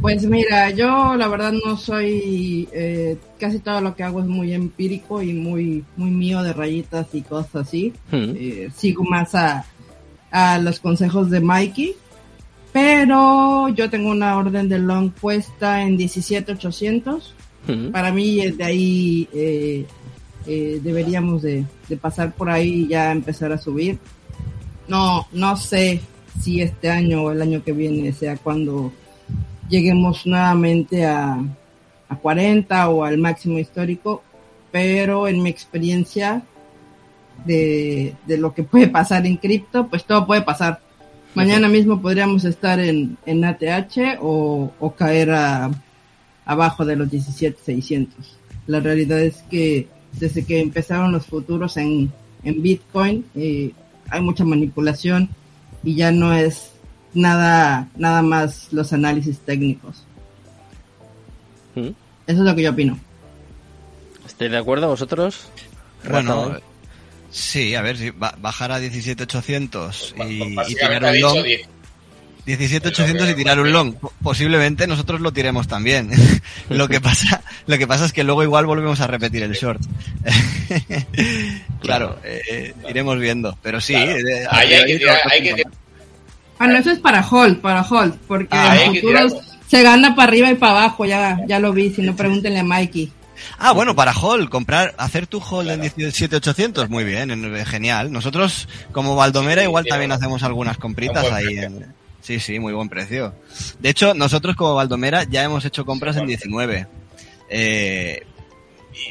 Pues 0.00 0.22
mira, 0.24 0.70
yo 0.70 1.14
la 1.16 1.28
verdad 1.28 1.52
no 1.52 1.76
soy, 1.78 2.68
eh, 2.72 3.16
casi 3.38 3.58
todo 3.60 3.80
lo 3.80 3.94
que 3.94 4.02
hago 4.02 4.20
es 4.20 4.26
muy 4.26 4.52
empírico 4.52 5.22
y 5.22 5.32
muy, 5.32 5.84
muy 5.96 6.10
mío 6.10 6.42
de 6.42 6.52
rayitas 6.52 7.06
y 7.14 7.22
cosas 7.22 7.66
así. 7.66 7.92
Mm. 8.10 8.32
Eh, 8.36 8.70
sigo 8.76 9.02
más 9.04 9.34
a, 9.34 9.64
a 10.30 10.58
los 10.58 10.80
consejos 10.80 11.30
de 11.30 11.40
Mikey, 11.40 11.94
pero 12.72 13.68
yo 13.68 13.88
tengo 13.88 14.10
una 14.10 14.36
orden 14.36 14.68
de 14.68 14.78
long 14.78 15.10
puesta 15.10 15.80
en 15.80 15.96
17800. 15.96 17.34
Mm. 17.66 17.88
Para 17.90 18.12
mí 18.12 18.40
eh, 18.40 18.52
de 18.52 18.64
ahí 18.64 19.28
eh, 19.32 19.86
eh, 20.46 20.80
deberíamos 20.82 21.42
de, 21.42 21.64
de 21.88 21.96
pasar 21.96 22.32
por 22.34 22.50
ahí 22.50 22.82
y 22.82 22.88
ya 22.88 23.12
empezar 23.12 23.52
a 23.52 23.58
subir. 23.58 23.98
No, 24.88 25.26
no 25.32 25.56
sé 25.56 26.02
si 26.40 26.60
este 26.60 26.90
año 26.90 27.22
o 27.22 27.30
el 27.30 27.42
año 27.42 27.62
que 27.62 27.72
viene 27.72 28.12
sea 28.12 28.36
cuando 28.36 28.92
lleguemos 29.68 30.26
nuevamente 30.26 31.04
a, 31.06 31.38
a 32.08 32.16
40 32.16 32.88
o 32.88 33.04
al 33.04 33.18
máximo 33.18 33.58
histórico, 33.58 34.22
pero 34.70 35.28
en 35.28 35.42
mi 35.42 35.50
experiencia 35.50 36.42
de, 37.44 38.14
de 38.26 38.38
lo 38.38 38.54
que 38.54 38.62
puede 38.62 38.88
pasar 38.88 39.26
en 39.26 39.36
cripto, 39.36 39.88
pues 39.88 40.04
todo 40.04 40.26
puede 40.26 40.42
pasar. 40.42 40.80
Mañana 41.34 41.68
mismo 41.68 42.00
podríamos 42.00 42.44
estar 42.44 42.78
en, 42.78 43.16
en 43.26 43.44
ATH 43.44 44.18
o, 44.20 44.72
o 44.78 44.94
caer 44.94 45.30
a, 45.32 45.70
abajo 46.44 46.84
de 46.84 46.96
los 46.96 47.10
17,600. 47.10 48.38
La 48.66 48.80
realidad 48.80 49.20
es 49.20 49.42
que 49.50 49.88
desde 50.12 50.44
que 50.44 50.60
empezaron 50.60 51.12
los 51.12 51.26
futuros 51.26 51.76
en, 51.76 52.12
en 52.44 52.62
Bitcoin, 52.62 53.24
eh, 53.34 53.72
hay 54.08 54.20
mucha 54.20 54.44
manipulación 54.44 55.28
y 55.84 55.94
ya 55.94 56.10
no 56.12 56.32
es 56.34 56.70
nada, 57.14 57.88
nada 57.96 58.22
más 58.22 58.68
los 58.72 58.92
análisis 58.92 59.38
técnicos. 59.40 60.04
Mm. 61.74 61.88
Eso 61.88 61.94
es 62.26 62.38
lo 62.38 62.54
que 62.54 62.62
yo 62.62 62.70
opino. 62.70 62.98
¿Estáis 64.26 64.50
de 64.50 64.56
acuerdo 64.58 64.88
vosotros? 64.88 65.48
Bueno, 66.08 66.56
sí, 67.30 67.74
a 67.74 67.82
ver, 67.82 67.96
si 67.96 68.10
ba- 68.10 68.34
bajar 68.40 68.72
a 68.72 68.80
17.800 68.80 70.14
y, 70.28 70.42
y 70.42 70.42
ha 70.42 71.08
un 71.08 71.12
dicho 71.14 71.34
long. 71.34 71.42
10. 71.44 71.68
17.800 72.46 73.30
y 73.30 73.34
tirar 73.34 73.58
un 73.60 73.72
long. 73.72 73.94
Po- 73.94 74.12
Posiblemente 74.22 74.86
nosotros 74.86 75.20
lo 75.20 75.32
tiremos 75.32 75.66
también. 75.68 76.10
lo 76.68 76.88
que 76.88 77.00
pasa, 77.00 77.42
lo 77.66 77.78
que 77.78 77.86
pasa 77.86 78.04
es 78.04 78.12
que 78.12 78.24
luego 78.24 78.42
igual 78.42 78.66
volvemos 78.66 79.00
a 79.00 79.06
repetir 79.06 79.42
el 79.42 79.52
short. 79.52 79.80
claro, 81.80 82.18
eh, 82.24 82.74
iremos 82.88 83.18
viendo. 83.18 83.56
Pero 83.62 83.80
sí, 83.80 83.94
Claro. 83.94 84.12
eh, 84.18 84.46
Ahí 84.50 84.72
hay 84.72 84.84
que 84.86 84.98
tirar, 84.98 85.18
hay 85.30 85.42
tirar- 85.42 85.72
Bueno, 86.58 86.78
eso 86.78 86.90
es 86.90 86.98
para 86.98 87.26
hold, 87.26 87.60
para 87.60 87.82
hold, 87.82 88.14
porque 88.26 88.48
Ah, 88.50 88.76
en 88.84 88.94
futuros 88.94 89.34
se 89.68 89.82
gana 89.82 90.14
para 90.14 90.28
arriba 90.28 90.50
y 90.50 90.54
para 90.54 90.72
abajo, 90.72 91.04
ya, 91.04 91.38
ya 91.48 91.58
lo 91.58 91.72
vi, 91.72 91.90
si 91.90 92.02
no 92.02 92.14
pregúntenle 92.14 92.60
a 92.60 92.64
Mikey. 92.64 93.12
Ah, 93.58 93.72
bueno, 93.72 93.94
para 93.96 94.12
hold, 94.16 94.48
comprar, 94.48 94.94
hacer 94.96 95.26
tu 95.26 95.38
hold 95.38 95.70
en 95.70 95.82
17.800, 95.82 96.88
muy 96.88 97.04
bien, 97.04 97.30
en- 97.30 97.66
genial. 97.66 98.12
Nosotros, 98.12 98.68
como 98.92 99.16
Valdomera, 99.16 99.62
Sí, 99.62 99.66
igual 99.68 99.84
sí, 99.84 99.90
también 99.90 100.10
sí. 100.12 100.16
hacemos 100.16 100.42
algunas 100.42 100.78
compritas 100.78 101.30
ahí. 101.32 101.58
En... 101.58 101.86
Sí, 102.24 102.40
sí, 102.40 102.58
muy 102.58 102.72
buen 102.72 102.88
precio. 102.88 103.34
De 103.80 103.90
hecho, 103.90 104.14
nosotros 104.14 104.56
como 104.56 104.74
Valdomera 104.74 105.24
ya 105.24 105.44
hemos 105.44 105.64
hecho 105.66 105.84
compras 105.84 106.14
Sí, 106.16 106.20
en 106.22 106.24
bueno. 106.26 106.72
19. 106.72 106.86
Eh, 107.50 108.22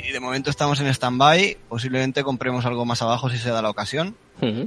y 0.08 0.12
de 0.12 0.20
momento 0.20 0.50
estamos 0.50 0.80
en 0.80 0.88
stand-by, 0.88 1.58
posiblemente 1.70 2.24
compremos 2.24 2.66
algo 2.66 2.86
más 2.86 3.04
abajo 3.04 3.30
si 3.30 3.38
se 3.38 3.50
da 3.52 3.62
la 3.62 3.70
ocasión. 3.70 4.16
Mm. 4.42 4.64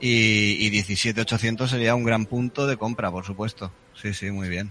Y, 0.00 0.66
y 0.66 0.70
17.800 0.70 1.66
sería 1.68 1.94
un 1.94 2.04
gran 2.04 2.24
punto 2.24 2.66
de 2.66 2.78
compra, 2.78 3.10
por 3.10 3.26
supuesto. 3.26 3.70
Sí, 3.94 4.14
sí, 4.14 4.30
muy 4.30 4.48
bien. 4.48 4.70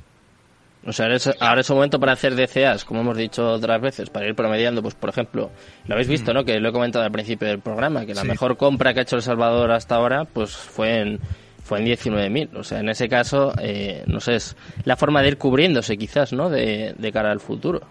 O 0.87 0.91
sea, 0.91 1.05
ahora 1.05 1.15
es, 1.17 1.29
ahora 1.39 1.61
es 1.61 1.69
un 1.69 1.75
momento 1.77 1.99
para 1.99 2.13
hacer 2.13 2.35
DCAs, 2.35 2.85
como 2.85 3.01
hemos 3.01 3.17
dicho 3.17 3.53
otras 3.53 3.79
veces, 3.81 4.09
para 4.09 4.27
ir 4.27 4.33
promediando, 4.35 4.81
pues 4.81 4.95
por 4.95 5.09
ejemplo, 5.11 5.51
lo 5.85 5.93
habéis 5.93 6.07
visto, 6.07 6.33
¿no? 6.33 6.43
Que 6.43 6.59
lo 6.59 6.69
he 6.69 6.71
comentado 6.71 7.05
al 7.05 7.11
principio 7.11 7.47
del 7.47 7.59
programa, 7.59 8.05
que 8.05 8.15
la 8.15 8.21
Sí. 8.21 8.27
mejor 8.27 8.57
compra 8.57 8.93
que 8.95 8.99
ha 9.01 9.03
hecho 9.03 9.15
El 9.15 9.21
Salvador 9.23 9.71
hasta 9.71 9.95
ahora, 9.95 10.25
pues 10.25 10.51
fue 10.55 10.99
en 11.01 11.19
fue 11.65 11.79
en 11.79 11.85
19.000. 11.87 12.55
O 12.55 12.63
sea, 12.63 12.79
en 12.79 12.89
ese 12.89 13.09
caso, 13.09 13.51
eh, 13.59 14.03
no 14.05 14.19
sé, 14.21 14.35
es 14.35 14.55
la 14.85 14.95
forma 14.95 15.21
de 15.23 15.29
ir 15.29 15.37
cubriéndose 15.37 15.97
quizás, 15.97 16.31
¿no? 16.31 16.49
De, 16.49 16.93
de 16.97 17.11
cara 17.11 17.31
al 17.31 17.39
futuro. 17.41 17.81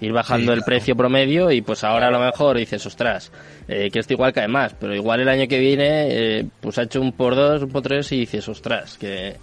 Ir 0.00 0.12
bajando 0.12 0.52
Sí, 0.52 0.58
el 0.58 0.64
precio 0.64 0.96
promedio 0.96 1.52
y 1.52 1.60
pues 1.60 1.84
ahora 1.84 2.08
a 2.08 2.10
lo 2.10 2.18
mejor 2.18 2.56
dices, 2.56 2.84
ostras, 2.86 3.30
eh, 3.68 3.88
que 3.92 4.00
esto 4.00 4.14
igual 4.14 4.32
cae 4.32 4.48
más, 4.48 4.74
pero 4.74 4.94
igual 4.96 5.20
el 5.20 5.28
año 5.28 5.46
que 5.46 5.60
viene 5.60 6.06
eh, 6.40 6.46
pues 6.60 6.76
ha 6.78 6.82
hecho 6.84 7.00
un 7.00 7.12
por 7.12 7.36
dos, 7.36 7.62
un 7.62 7.68
por 7.70 7.82
tres 7.82 8.10
y 8.10 8.20
dices, 8.20 8.48
ostras, 8.48 8.96
que, 8.98 9.36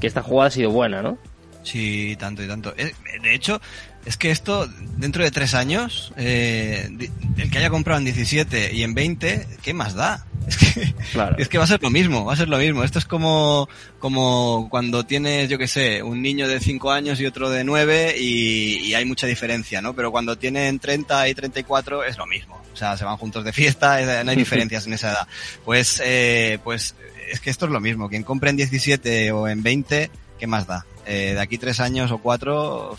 que 0.00 0.06
esta 0.06 0.20
jugada 0.22 0.48
ha 0.48 0.50
sido 0.50 0.70
buena, 0.72 1.00
¿no? 1.00 1.16
Sí, 1.62 2.16
tanto 2.18 2.42
y 2.42 2.48
tanto. 2.48 2.74
Eh, 2.76 2.92
De 3.22 3.34
hecho, 3.34 3.60
es 4.08 4.16
que 4.16 4.30
esto, 4.30 4.66
dentro 4.96 5.22
de 5.22 5.30
tres 5.30 5.52
años, 5.52 6.14
eh, 6.16 6.88
el 7.36 7.50
que 7.50 7.58
haya 7.58 7.68
comprado 7.68 7.98
en 7.98 8.06
17 8.06 8.72
y 8.74 8.82
en 8.82 8.94
20, 8.94 9.46
¿qué 9.62 9.74
más 9.74 9.94
da? 9.94 10.24
Es 10.48 10.56
que, 10.56 10.94
Claro. 11.12 11.36
es 11.38 11.48
que 11.48 11.58
va 11.58 11.64
a 11.64 11.66
ser 11.66 11.82
lo 11.82 11.90
mismo, 11.90 12.24
va 12.24 12.32
a 12.32 12.36
ser 12.36 12.48
lo 12.48 12.56
mismo. 12.56 12.82
Esto 12.82 12.98
es 12.98 13.04
como, 13.04 13.68
como 13.98 14.68
cuando 14.70 15.04
tienes, 15.04 15.50
yo 15.50 15.58
qué 15.58 15.68
sé, 15.68 16.02
un 16.02 16.22
niño 16.22 16.48
de 16.48 16.58
5 16.58 16.90
años 16.90 17.20
y 17.20 17.26
otro 17.26 17.50
de 17.50 17.64
9 17.64 18.14
y, 18.18 18.78
y 18.78 18.94
hay 18.94 19.04
mucha 19.04 19.26
diferencia, 19.26 19.82
¿no? 19.82 19.92
Pero 19.94 20.10
cuando 20.10 20.38
tienen 20.38 20.78
30 20.78 21.28
y 21.28 21.34
34 21.34 22.02
es 22.04 22.16
lo 22.16 22.26
mismo. 22.26 22.58
O 22.72 22.76
sea, 22.76 22.96
se 22.96 23.04
van 23.04 23.18
juntos 23.18 23.44
de 23.44 23.52
fiesta, 23.52 24.00
eh, 24.20 24.24
no 24.24 24.30
hay 24.30 24.36
diferencias 24.38 24.86
en 24.86 24.94
esa 24.94 25.10
edad. 25.10 25.28
Pues, 25.66 26.00
eh, 26.02 26.58
pues 26.64 26.94
es 27.30 27.40
que 27.40 27.50
esto 27.50 27.66
es 27.66 27.70
lo 27.70 27.80
mismo. 27.80 28.08
Quien 28.08 28.22
compre 28.22 28.48
en 28.48 28.56
17 28.56 29.32
o 29.32 29.48
en 29.48 29.62
20, 29.62 30.10
¿qué 30.38 30.46
más 30.46 30.66
da? 30.66 30.86
Eh, 31.04 31.32
de 31.34 31.40
aquí 31.40 31.58
tres 31.58 31.78
años 31.80 32.10
o 32.10 32.18
cuatro 32.18 32.96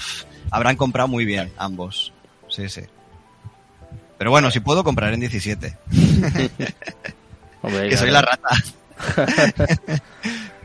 habrán 0.52 0.76
comprado 0.76 1.08
muy 1.08 1.26
bien 1.26 1.52
ambos. 1.58 2.14
Sí, 2.48 2.68
sí. 2.70 2.82
Pero 4.18 4.32
bueno, 4.32 4.52
si 4.52 4.60
puedo 4.60 4.84
comprar 4.84 5.14
en 5.14 5.20
17, 5.22 5.78
Hombre, 7.62 7.90
que 7.90 7.98
soy 7.98 8.10
la 8.12 8.22
rata. 8.22 8.50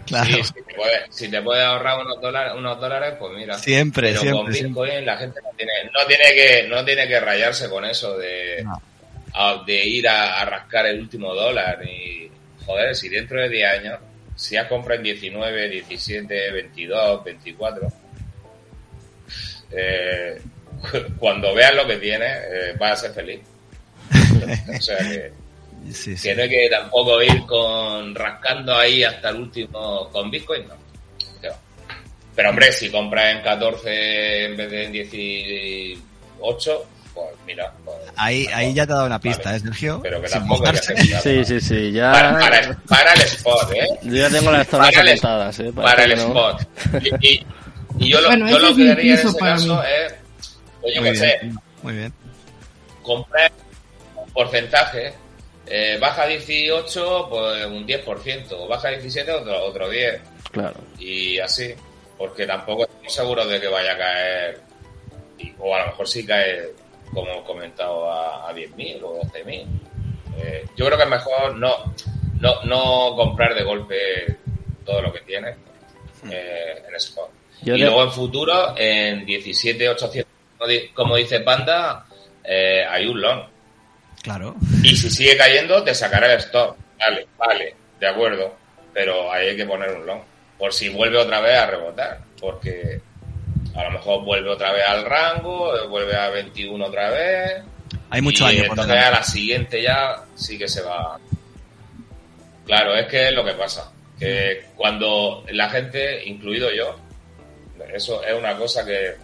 claro. 0.07 0.26
Sí, 0.37 0.43
si, 0.45 0.53
te 0.55 0.74
puedes, 0.74 1.01
si 1.11 1.28
te 1.30 1.43
puedes 1.43 1.64
ahorrar 1.64 2.01
unos 2.01 2.20
dólares, 2.20 2.53
unos 2.57 2.80
dólares 2.80 3.14
pues 3.18 3.32
mira. 3.37 3.59
Siempre, 3.59 4.09
Pero 4.09 4.20
siempre, 4.20 4.43
con 4.45 4.53
siempre. 4.55 4.82
Bitcoin 4.82 5.07
la 5.07 5.16
gente 5.16 5.41
no 5.43 5.51
tiene, 5.57 5.72
no 5.93 6.07
tiene 6.07 6.24
que 6.35 6.68
no 6.68 6.85
tiene 6.85 7.09
que 7.09 7.20
rayarse 7.20 7.68
con 7.68 7.85
eso 7.85 8.16
de, 8.18 8.62
No. 8.64 8.80
a- 9.35 9.62
de 9.66 9.87
ir 9.87 10.09
a, 10.09 10.41
a 10.41 10.45
rascar 10.45 10.87
el 10.87 11.01
último 11.01 11.35
dólar. 11.35 11.80
Y 11.89 12.30
joder, 12.66 12.95
si 12.97 13.09
dentro 13.09 13.41
de 13.41 13.49
10 13.49 13.68
años, 13.78 13.99
si 14.37 14.57
has 14.57 14.66
comprado 14.68 14.99
en 14.99 15.05
19, 15.05 15.68
17, 15.68 16.51
22, 16.53 17.24
24, 17.24 17.93
eh, 19.77 20.41
cuando 21.18 21.55
veas 21.55 21.75
lo 21.75 21.87
que 21.87 21.97
tienes, 21.97 22.31
eh, 22.51 22.75
vas 22.79 22.93
a 22.93 22.97
ser 23.07 23.12
feliz. 23.12 23.41
o 24.77 24.81
sea 24.81 24.99
que, 24.99 25.33
Sí, 25.93 26.16
sí. 26.16 26.29
que 26.29 26.35
no 26.35 26.43
hay 26.43 26.49
que 26.49 26.68
tampoco 26.70 27.22
ir 27.22 27.45
con 27.47 28.14
rascando 28.14 28.75
ahí 28.75 29.05
hasta 29.05 29.29
el 29.29 29.37
último 29.37 30.09
con 30.11 30.31
Bitcoin, 30.31 30.66
no. 30.66 30.75
Pero 32.35 32.51
hombre, 32.51 32.72
si 32.72 32.91
compras 32.91 33.33
en 33.37 33.43
14 33.43 34.45
en 34.47 34.57
vez 34.57 34.68
de 34.70 34.85
en 34.87 34.93
18, 34.93 36.87
pues 37.14 37.27
mira, 37.47 37.72
pues, 37.85 37.97
Ahí, 38.16 38.47
ahí 38.53 38.75
ya 38.75 38.87
te 38.87 38.93
ha 38.93 38.97
dado 38.97 39.07
una 39.07 39.20
pista, 39.20 39.45
Vale. 39.51 39.59
¿eh, 39.59 39.61
Sergio? 39.61 40.01
pero 40.03 40.20
que 40.20 40.29
tampoco 40.29 40.66
hay. 40.66 40.77
Sí, 41.22 41.45
sí, 41.45 41.61
sí, 41.61 41.93
ya... 41.93 42.11
Para, 42.11 42.33
para, 42.39 42.77
para 42.89 43.12
el 43.12 43.20
spot, 43.22 43.72
¿eh? 43.75 43.87
Yo 44.03 44.14
ya 44.16 44.31
tengo 44.31 44.51
las 44.51 44.66
zonas 44.66 44.97
apuntadas, 44.97 45.61
¿eh? 45.61 45.72
Para, 45.72 46.05
el 46.05 46.16
no- 46.16 46.22
spot. 46.59 46.68
Y, 47.20 47.29
y- 47.35 47.47
y 47.99 48.09
yo 48.11 48.20
lo, 48.20 48.28
Bueno, 48.28 48.51
yo 48.51 48.59
lo 48.59 48.74
que 48.76 48.90
haría 48.90 49.14
en 49.14 49.18
ese 49.28 49.38
caso 49.38 49.74
mí. 49.76 49.82
es, 50.07 50.14
pues 50.80 50.95
yo 50.95 51.03
qué 51.03 51.14
sé, 51.14 51.40
muy 51.82 51.92
bien. 51.95 52.12
comprar 53.03 53.53
un 54.16 54.30
porcentaje, 54.32 55.12
eh, 55.66 55.99
baja 56.01 56.26
18, 56.26 57.26
pues 57.30 57.66
un 57.66 57.86
10%, 57.86 58.68
baja 58.68 58.88
17, 58.90 59.30
otro, 59.32 59.64
otro 59.64 59.88
10, 59.90 60.20
Claro. 60.51 60.80
y 60.99 61.38
así, 61.38 61.74
porque 62.18 62.47
tampoco 62.47 62.84
estamos 62.84 63.12
seguros 63.14 63.49
de 63.49 63.61
que 63.61 63.68
vaya 63.68 63.92
a 63.95 63.99
caer, 63.99 64.61
y- 65.38 65.53
o 65.59 65.74
a 65.74 65.80
lo 65.80 65.86
mejor 65.86 66.09
sí 66.09 66.24
cae, 66.26 66.70
como 67.12 67.30
hemos 67.30 67.45
comentado, 67.45 68.11
a, 68.11 68.49
a 68.49 68.53
10.000 68.55 69.03
o 69.03 69.20
12.000. 69.22 69.66
Eh, 70.36 70.64
yo 70.76 70.86
creo 70.86 70.97
que 70.99 71.05
es 71.05 71.11
mejor 71.11 71.55
no, 71.57 71.95
no, 72.40 72.62
no 72.64 73.14
comprar 73.16 73.55
de 73.55 73.62
golpe 73.62 74.36
todo 74.84 75.01
lo 75.01 75.12
que 75.12 75.20
tienes 75.20 75.57
eh, 76.30 76.82
en 76.88 76.95
spot. 76.97 77.30
Yo 77.62 77.74
y 77.76 77.80
de- 77.80 77.86
luego 77.86 78.02
en 78.05 78.12
futuro, 78.12 78.74
en 78.76 79.24
17.800, 79.26 80.26
como 80.59 80.68
di- 80.68 80.88
como 80.88 81.16
dice 81.16 81.40
Panda, 81.40 82.07
eh, 82.44 82.84
hay 82.88 83.07
un 83.07 83.20
long. 83.20 83.42
Claro. 84.22 84.55
Y 84.82 84.96
si 84.96 85.11
sigue 85.11 85.36
cayendo, 85.36 85.82
te 85.82 85.94
sacará 85.94 86.32
el 86.32 86.38
stop. 86.40 86.76
Vale, 86.98 87.26
vale, 87.38 87.74
de 88.00 88.07
acuerdo. 88.09 88.55
Pero 88.92 89.30
ahí 89.32 89.48
hay 89.48 89.57
que 89.57 89.66
poner 89.66 89.90
un 89.90 90.07
long. 90.07 90.20
Por 90.59 90.72
si 90.72 90.88
vuelve 90.88 91.18
otra 91.18 91.40
vez 91.40 91.57
a 91.59 91.66
rebotar. 91.66 92.20
Porque 92.40 93.00
a 93.74 93.84
lo 93.84 93.90
mejor 93.90 94.24
vuelve 94.24 94.50
otra 94.50 94.72
vez 94.72 94.84
al 94.86 95.05
rango, 95.05 95.72
vuelve 95.88 96.16
a 96.16 96.28
21 96.30 96.86
otra 96.86 97.11
vez. 97.11 97.62
Hay 98.11 98.22
mucho 98.22 98.44
y 98.44 98.57
año 98.57 98.68
por 98.68 98.78
entonces 98.78 99.05
a 99.05 99.11
la 99.11 99.22
siguiente 99.24 99.82
ya 99.82 100.24
sí 100.36 100.57
que 100.59 100.68
se 100.68 100.82
va. 100.82 101.18
Claro, 102.66 102.94
es 102.94 103.07
que 103.07 103.28
es 103.28 103.34
lo 103.34 103.44
que 103.44 103.52
pasa. 103.52 103.92
Que 104.18 104.66
cuando 104.76 105.44
la 105.50 105.68
gente, 105.68 106.24
incluido 106.26 106.72
yo, 106.72 106.98
Eso 107.93 108.22
es 108.24 108.35
una 108.39 108.57
cosa 108.57 108.85
que, 108.85 109.14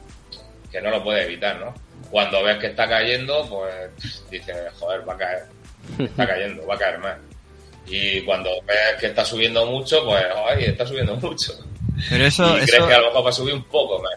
que 0.70 0.80
no 0.80 0.90
lo 0.90 1.02
puedes 1.02 1.24
evitar, 1.26 1.58
¿no? 1.60 1.74
Cuando 2.10 2.42
ves 2.42 2.58
que 2.58 2.66
está 2.68 2.88
cayendo, 2.88 3.46
pues 3.48 4.20
dices, 4.30 4.56
joder, 4.78 5.08
va 5.08 5.14
a 5.14 5.16
caer. 5.18 5.44
Está 5.98 6.26
cayendo, 6.26 6.66
va 6.66 6.74
a 6.74 6.78
caer 6.78 6.98
más. 6.98 7.16
Y 7.86 8.20
cuando 8.22 8.50
ves 8.66 8.76
que 9.00 9.06
está 9.06 9.24
subiendo 9.24 9.64
mucho, 9.66 10.04
pues, 10.04 10.24
ay, 10.48 10.64
está 10.64 10.86
subiendo 10.86 11.14
mucho. 11.16 11.52
Pero 12.08 12.24
eso, 12.24 12.56
y 12.58 12.62
eso, 12.62 12.66
crees 12.76 12.84
que 12.86 12.94
a 12.94 13.00
lo 13.00 13.06
mejor 13.08 13.26
va 13.26 13.30
a 13.30 13.32
subir 13.32 13.54
un 13.54 13.64
poco 13.64 14.00
más. 14.02 14.12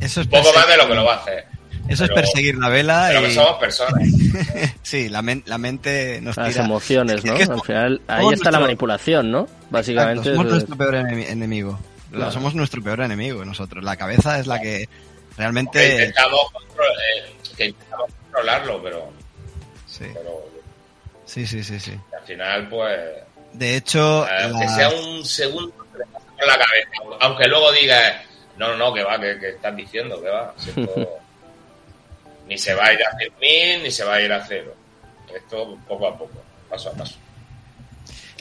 eso 0.00 0.20
es 0.20 0.26
Un 0.26 0.30
poco 0.32 0.52
más 0.54 0.66
de 0.68 0.76
lo 0.76 0.88
que 0.88 0.94
lo 0.94 1.04
va 1.04 1.14
a 1.14 1.18
hacer. 1.18 1.44
Eso 1.88 2.04
es 2.04 2.10
perseguir 2.10 2.56
la 2.56 2.68
vela 2.68 3.06
Pero 3.08 3.22
que 3.22 3.32
somos 3.32 3.58
personas. 3.58 4.08
sí, 4.82 5.08
la, 5.08 5.20
men- 5.20 5.42
la 5.46 5.58
mente 5.58 6.20
nos 6.22 6.36
Las 6.36 6.50
tira. 6.50 6.64
emociones, 6.64 7.24
¿no? 7.24 7.34
Es 7.34 7.46
que 7.48 7.52
Al 7.52 7.60
final, 7.62 8.00
ahí 8.06 8.26
está 8.32 8.50
la 8.50 8.60
manipulación, 8.60 9.30
¿no? 9.30 9.48
Básicamente. 9.68 10.28
Exacto, 10.30 10.36
somos 10.36 10.46
es- 10.46 10.52
nuestro 10.68 10.76
peor 10.76 10.94
enemi- 10.94 11.28
enemigo. 11.28 11.78
Claro. 12.12 12.32
Somos 12.32 12.54
nuestro 12.54 12.82
peor 12.82 13.00
enemigo 13.00 13.44
nosotros. 13.44 13.82
La 13.82 13.96
cabeza 13.96 14.38
es 14.38 14.46
la 14.46 14.60
que 14.60 14.86
Que 14.86 14.88
realmente 15.38 15.92
intentamos, 15.92 16.40
eh, 16.78 17.32
que 17.56 17.66
intentamos 17.66 18.10
controlarlo, 18.22 18.82
pero, 18.82 19.10
sí, 19.86 20.04
pero 20.12 20.44
sí, 21.24 21.46
sí, 21.46 21.64
sí, 21.64 21.80
sí. 21.80 21.98
al 22.18 22.24
final, 22.26 22.68
pues, 22.68 23.00
De 23.52 23.76
hecho, 23.76 24.26
eh, 24.26 24.30
aunque 24.44 24.64
las- 24.66 24.76
sea 24.76 24.88
un 24.90 25.24
segundo, 25.24 25.72
te 25.92 25.98
le 25.98 26.04
pasa 26.06 26.26
por 26.26 26.46
la 26.46 26.58
cabeza. 26.58 26.90
Aunque 27.20 27.48
luego 27.48 27.72
digas, 27.72 28.14
no, 28.58 28.68
no, 28.68 28.76
no, 28.76 28.92
que 28.94 29.02
va, 29.02 29.18
que, 29.20 29.38
que 29.38 29.48
estás 29.50 29.74
diciendo, 29.76 30.20
que 30.22 30.28
va. 30.28 30.54
Si 30.58 30.68
esto 30.70 31.18
ni 32.46 32.58
se 32.58 32.74
va 32.74 32.86
a 32.86 32.92
ir 32.92 33.00
a 33.04 33.10
100.000, 33.18 33.82
ni 33.82 33.90
se 33.90 34.04
va 34.04 34.14
a 34.14 34.20
ir 34.20 34.32
a 34.32 34.44
cero. 34.44 34.74
Esto 35.34 35.78
poco 35.88 36.06
a 36.08 36.18
poco, 36.18 36.42
paso 36.68 36.90
a 36.90 36.92
paso. 36.92 37.16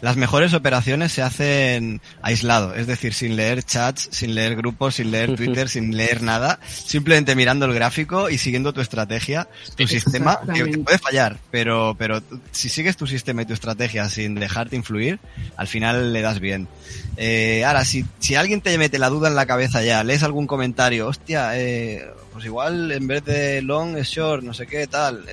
Las 0.02 0.18
mejores 0.18 0.54
operaciones 0.54 1.12
se 1.12 1.22
hacen 1.22 2.02
aislado, 2.22 2.74
es 2.74 2.88
decir, 2.88 3.14
sin 3.14 3.36
leer 3.36 3.64
chats, 3.64 4.10
sin 4.12 4.36
leer 4.36 4.56
grupos, 4.56 4.96
sin 4.96 5.12
leer 5.12 5.36
Twitter, 5.36 5.70
sin 5.70 5.96
leer 5.96 6.24
nada, 6.24 6.60
simplemente 6.68 7.36
mirando 7.36 7.66
el 7.66 7.74
gráfico 7.74 8.30
y 8.30 8.38
siguiendo 8.38 8.74
tu 8.74 8.82
estrategia, 8.82 9.48
tu 9.78 9.88
sistema, 9.88 10.40
que 10.54 10.66
te 10.66 10.78
puede 10.80 10.98
fallar, 10.98 11.38
pero, 11.52 11.96
pero 11.98 12.22
si 12.52 12.70
sigues 12.70 12.98
tu 12.98 13.08
sistema 13.08 13.44
y 13.44 13.46
tu 13.46 13.54
estrategia 13.54 14.10
sin 14.10 14.36
dejarte 14.36 14.76
influir, 14.76 15.20
al 15.56 15.68
final 15.68 16.14
le 16.14 16.22
das 16.22 16.40
bien. 16.40 16.68
Eh, 17.18 17.64
ahora, 17.66 17.86
si, 17.86 18.06
si 18.20 18.36
alguien 18.36 18.62
te 18.62 18.78
mete 18.78 18.98
la 18.98 19.10
duda 19.10 19.28
en 19.28 19.36
la 19.36 19.46
cabeza 19.46 19.84
ya, 19.84 20.04
lees 20.04 20.24
algún 20.24 20.48
comentario, 20.48 21.08
hostia, 21.08 21.58
eh, 21.60 22.10
pues 22.34 22.46
igual 22.46 22.92
en 22.92 23.08
vez 23.08 23.24
de 23.24 23.62
long 23.62 23.98
es 23.98 24.08
short, 24.08 24.44
no 24.44 24.54
sé 24.54 24.66
qué, 24.66 24.88
tal, 24.88 25.24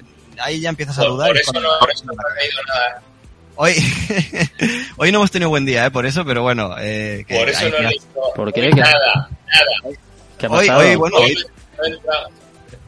ahí 0.40 0.60
ya 0.60 0.68
empiezas 0.68 0.98
a 0.98 1.04
dudar. 1.04 1.28
por 1.28 1.36
y 1.36 1.40
eso 1.40 1.52
no, 1.52 1.68
por 1.80 1.90
eso 1.90 2.04
no 2.04 2.12
he 2.12 2.42
leído 2.42 2.58
nada. 2.68 3.02
Hoy, 3.61 3.74
hoy 4.98 5.11
no 5.11 5.18
hemos 5.18 5.30
tenido 5.32 5.48
buen 5.48 5.64
día, 5.66 5.86
¿eh? 5.86 5.90
por 5.90 6.06
eso, 6.06 6.24
pero 6.24 6.42
bueno. 6.42 6.76
Eh, 6.78 7.24
que 7.26 7.36
Por 7.36 7.48
eso 7.48 7.64
hay 7.64 7.70
no 7.72 7.76
he 7.78 7.82
leído 7.88 8.04
¿Por 8.36 8.52
qué? 8.52 8.70
nada, 8.70 8.92
nada. 8.92 9.96
¿Qué 10.38 10.46
ha 10.46 10.50
Hoy, 10.50 10.68
hoy, 10.68 10.94
bueno, 10.94 11.16
Hoy 11.16 11.34
hoy, 11.34 11.44
no 11.76 11.84
he 11.84 11.88
entrado, 11.88 12.28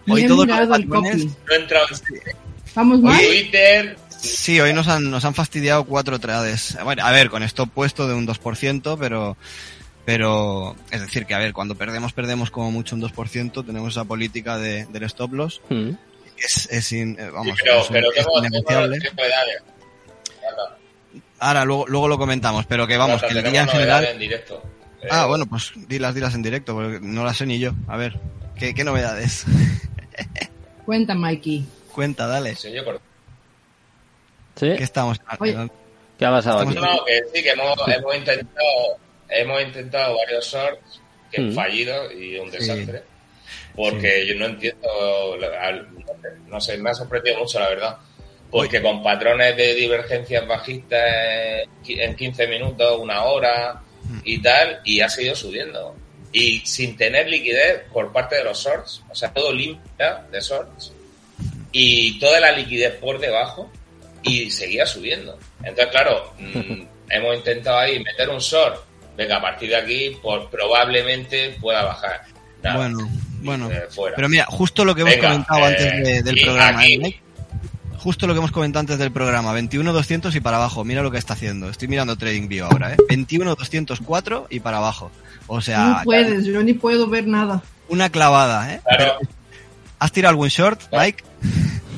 hoy 0.09 0.27
todos 0.29 0.47
los 0.47 0.57
patrones- 0.69 1.25
no 1.27 1.53
he 1.53 1.57
entrado 1.57 1.87
en 1.91 2.37
¿Vamos 2.75 3.01
mal? 3.01 3.19
Twitter, 3.19 3.97
Sí, 4.21 4.61
hoy 4.61 4.73
nos 4.73 4.87
han, 4.87 5.11
nos 5.11 5.25
han 5.25 5.35
fastidiado 5.35 5.83
cuatro 5.85 6.19
trades. 6.21 6.77
Bueno, 6.85 7.05
a 7.05 7.11
ver, 7.11 7.31
con 7.31 7.43
stop 7.43 7.71
puesto 7.71 8.07
de 8.07 8.15
un 8.15 8.27
2%, 8.29 8.97
pero, 9.01 9.37
pero, 10.05 10.77
es 10.93 11.01
decir, 11.01 11.25
que 11.27 11.35
a 11.35 11.39
ver, 11.39 11.53
cuando 11.53 11.75
perdemos, 11.75 12.13
perdemos 12.13 12.51
como 12.53 12.71
mucho 12.71 12.95
un 12.95 13.03
2%, 13.03 13.65
tenemos 13.67 13.93
esa 13.95 14.05
política 14.05 14.57
de, 14.59 14.85
del 14.87 15.03
stop 15.05 15.33
loss, 15.33 15.61
Mm. 15.71 15.91
es, 16.39 16.69
es 16.71 16.93
in- 16.93 17.17
eh, 17.19 17.31
vamos, 17.31 17.57
Sí, 17.57 17.63
pero, 17.65 17.81
es, 17.81 17.87
pero 17.89 18.09
es 18.13 18.17
tengo, 18.25 18.41
tengo 18.43 18.59
novedades. 18.69 19.03
Ahora, 21.39 21.65
luego, 21.65 21.87
luego 21.89 22.09
lo 22.09 22.19
comentamos, 22.19 22.67
pero 22.67 22.87
que 22.87 22.97
vamos, 22.97 23.23
que 23.23 23.29
el 23.39 23.43
día 23.51 23.63
en 23.63 23.69
general... 23.69 24.05
en 24.05 24.19
directo. 24.19 24.63
Eh, 25.03 25.09
Ah, 25.11 25.27
bueno, 25.27 25.47
pues 25.47 25.73
dilas, 25.89 26.15
dilas 26.15 26.35
en 26.35 26.43
directo, 26.43 26.75
porque 26.75 26.99
no 27.01 27.25
las 27.25 27.37
sé 27.39 27.47
ni 27.47 27.59
yo. 27.59 27.73
A 27.89 27.97
ver, 27.97 28.19
¿qué, 28.59 28.75
qué 28.75 28.85
novedades? 28.85 29.47
Cuenta, 30.85 31.15
Mikey. 31.15 31.65
Cuenta, 31.95 32.27
dale. 32.27 32.55
sí, 32.57 32.73
yo 32.73 32.85
por- 32.85 33.01
¿Sí? 34.57 34.75
¿Qué 34.77 34.85
estamos? 34.85 35.19
Oye. 35.39 35.71
¿Qué 36.19 36.27
ha 36.27 36.31
pasado 36.31 36.61
aquí? 36.61 36.75
No, 36.75 37.05
que 37.07 37.23
sí, 37.33 37.43
que 37.43 37.51
hemos, 37.51 37.79
hemos 37.89 38.15
intentado 38.17 38.99
hemos 39.31 39.63
intentado 39.63 40.17
varios 40.19 40.45
shorts 40.45 41.01
que 41.31 41.41
han 41.41 41.51
Mm. 41.51 41.55
fallido 41.55 42.13
y 42.13 42.37
un 42.39 42.51
Sí. 42.51 42.59
desastre. 42.59 43.03
Porque 43.75 44.27
yo 44.27 44.35
no 44.35 44.47
entiendo, 44.47 44.89
no 46.49 46.61
sé, 46.61 46.77
me 46.79 46.91
ha 46.91 46.95
sorprendido 46.95 47.39
mucho 47.39 47.59
la 47.61 47.69
verdad. 47.69 47.97
Porque 48.51 48.83
con 48.83 49.03
patrones 49.03 49.57
de 49.57 49.75
divergencias 49.75 50.47
bajistas 50.47 51.01
en 51.05 51.71
qui- 51.85 52.01
en 52.01 52.17
15 52.17 52.47
minutos, 52.49 52.99
una 53.01 53.23
hora 53.25 53.81
y 54.25 54.41
tal, 54.43 54.81
y 54.85 55.01
ha 55.01 55.09
seguido 55.09 55.37
subiendo. 55.37 55.95
Y 56.33 56.61
sin 56.67 56.97
tener 56.97 57.29
liquidez 57.29 57.83
por 57.93 58.13
parte 58.13 58.37
de 58.37 58.45
los 58.45 58.59
shorts, 58.63 59.03
o 59.11 59.15
sea, 59.15 59.33
todo 59.33 59.53
limpia 59.53 60.23
de 60.31 60.41
shorts 60.41 60.93
y 61.73 62.19
toda 62.19 62.41
la 62.41 62.53
liquidez 62.53 62.95
por 62.95 63.19
debajo 63.21 63.71
y 64.23 64.51
seguía 64.51 64.85
subiendo. 64.87 65.39
Entonces, 65.63 65.87
claro, 65.93 66.33
mm, 66.39 66.83
hemos 67.11 67.37
intentado 67.37 67.79
ahí 67.79 67.99
meter 68.03 68.29
un 68.29 68.39
short. 68.39 68.81
Venga, 69.17 69.37
a 69.37 69.43
partir 69.43 69.69
de 69.71 69.77
aquí, 69.77 70.17
pues 70.23 70.43
probablemente 70.51 71.57
pueda 71.61 71.83
bajar. 71.85 72.23
Nada. 72.63 72.77
Bueno, 72.77 73.09
bueno. 73.43 73.71
Eh, 73.71 73.85
fuera. 73.91 74.17
Pero 74.17 74.29
mira, 74.29 74.47
justo 74.47 74.85
lo 74.85 74.95
que 74.95 75.03
hemos 75.03 75.15
Venga, 75.15 75.29
comentado 75.31 75.61
eh, 75.61 75.65
antes 75.67 76.05
de- 76.05 76.23
del 76.23 76.41
programa, 76.43 76.81
aquí- 76.81 76.95
¿eh? 76.95 77.21
Justo 78.03 78.27
lo 78.27 78.33
que 78.33 78.39
hemos 78.39 78.51
comentado 78.51 78.81
antes 78.81 78.99
del 78.99 79.13
programa, 79.13 79.53
21.200 79.59 80.35
y 80.35 80.41
para 80.41 80.57
abajo. 80.57 80.85
Mira 80.85 81.03
lo 81.03 81.11
que 81.11 81.19
está 81.19 81.35
haciendo. 81.35 81.69
Estoy 81.69 81.87
mirando 81.89 82.17
TradingView 82.17 82.65
ahora, 82.65 82.95
¿eh? 82.95 82.97
21.204 83.11 84.47
y 84.49 84.61
para 84.61 84.79
abajo. 84.79 85.11
O 85.47 85.61
sea, 85.61 85.79
No 85.85 86.01
puedes, 86.05 86.47
yo 86.47 86.63
ni 86.63 86.73
puedo 86.73 87.07
ver 87.09 87.27
nada. 87.27 87.63
una 87.89 88.09
clavada, 88.11 88.73
¿eh? 88.75 88.81
Claro, 88.87 89.19
¿Has 89.99 90.13
tirado 90.13 90.31
algún 90.31 90.49
short, 90.49 90.81
Mike? 90.93 91.23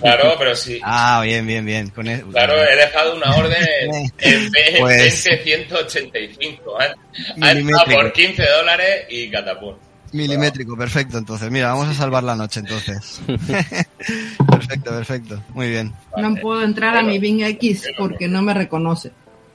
claro, 0.00 0.34
pero 0.36 0.56
sí. 0.56 0.80
Ah, 0.82 1.20
bien, 1.24 1.46
bien, 1.46 1.64
bien. 1.64 1.90
Con 1.90 2.08
e- 2.08 2.24
Claro, 2.32 2.54
he 2.64 2.74
dejado 2.74 3.14
una 3.14 3.36
orden 3.36 3.62
en, 4.18 4.50
Pues- 4.80 5.24
20.185. 5.24 6.82
¿eh? 6.82 6.94
Entrado 7.36 7.84
por 7.92 8.12
15 8.12 8.42
dólares 8.44 9.04
y 9.08 9.30
catapum. 9.30 9.76
Milimétrico, 10.12 10.76
perfecto. 10.76 11.18
Entonces, 11.18 11.50
mira, 11.50 11.68
vamos 11.68 11.88
a 11.88 11.94
salvar 11.94 12.22
la 12.22 12.36
noche 12.36 12.60
entonces. 12.60 13.20
perfecto, 13.26 14.90
perfecto. 14.90 15.42
Muy 15.54 15.70
bien. 15.70 15.92
No 16.16 16.34
puedo 16.36 16.62
entrar 16.62 16.96
a 16.96 17.02
mi 17.02 17.18
Bing 17.18 17.42
X 17.42 17.84
porque 17.96 18.28
no 18.28 18.42
me 18.42 18.54
reconoce. 18.54 19.12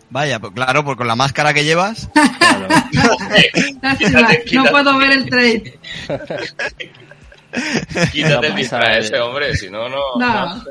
Vaya, 0.09 0.39
pues 0.39 0.53
claro, 0.53 0.83
pues 0.83 0.97
con 0.97 1.07
la 1.07 1.15
máscara 1.15 1.53
que 1.53 1.63
llevas. 1.63 2.09
Claro. 2.13 2.67
Lástima, 3.81 4.19
Quítate, 4.19 4.43
quítate. 4.43 4.55
No 4.55 4.65
puedo 4.65 4.97
ver 4.97 5.11
el 5.11 5.29
trade. 5.29 5.79
Quítate 8.11 8.47
el 8.47 8.55
disfraz 8.55 8.97
ese, 9.05 9.19
hombre, 9.19 9.55
si 9.55 9.69
no, 9.69 9.89
no. 9.89 9.99
No. 10.17 10.63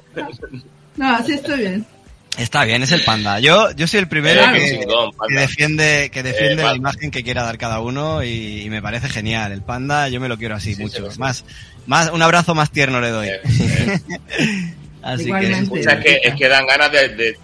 No, 0.96 1.24
sí 1.24 1.34
estoy 1.34 1.58
bien. 1.58 1.86
Está 2.38 2.64
bien, 2.64 2.82
es 2.82 2.92
el 2.92 3.02
panda. 3.04 3.40
Yo, 3.40 3.70
yo 3.72 3.86
soy 3.86 4.00
el 4.00 4.08
primero 4.08 4.42
que, 4.52 4.68
chingón, 4.68 5.10
que 5.12 5.16
panda. 5.16 5.40
defiende, 5.40 6.10
que 6.12 6.22
defiende 6.22 6.62
Eh, 6.62 6.66
la 6.66 6.74
imagen 6.76 7.10
que 7.10 7.22
quiera 7.22 7.42
dar 7.42 7.56
cada 7.56 7.80
uno 7.80 8.22
y, 8.22 8.62
y 8.62 8.70
me 8.70 8.82
parece 8.82 9.08
genial. 9.08 9.52
El 9.52 9.62
panda, 9.62 10.08
yo 10.08 10.20
me 10.20 10.28
lo 10.28 10.36
quiero 10.36 10.54
así 10.54 10.74
Sí, 10.74 10.82
mucho. 10.82 11.06
sí, 11.06 11.12
sí. 11.14 11.18
Más, 11.18 11.44
más, 11.86 12.10
un 12.10 12.20
abrazo 12.22 12.54
más 12.54 12.70
tierno 12.70 13.00
le 13.00 13.08
doy. 13.10 13.28
Eh, 13.28 13.40
eh, 13.44 14.00
Así 15.02 15.24
Igualmente. 15.24 15.80
es 15.80 15.86
que, 16.02 16.20
es 16.24 16.34
que 16.34 16.48
dan 16.48 16.66
ganas 16.66 16.90
de, 16.92 17.08
de- 17.10 17.38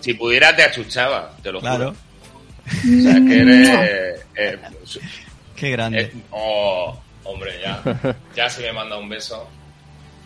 Si 0.00 0.14
pudiera, 0.14 0.54
te 0.54 0.62
achuchaba, 0.62 1.34
te 1.42 1.50
lo 1.50 1.60
claro, 1.60 1.94
juro. 2.66 2.98
O 2.98 3.02
sea, 3.02 3.14
que 3.14 3.40
eres. 3.40 3.68
eh, 4.36 4.58
qué 5.56 5.70
grande. 5.70 6.02
eh, 6.02 6.12
oh, 6.30 6.96
hombre, 7.24 7.52
ya. 7.62 7.82
Ya 8.36 8.50
se 8.50 8.62
me 8.62 8.72
manda 8.72 8.96
un 8.98 9.08
beso. 9.08 9.48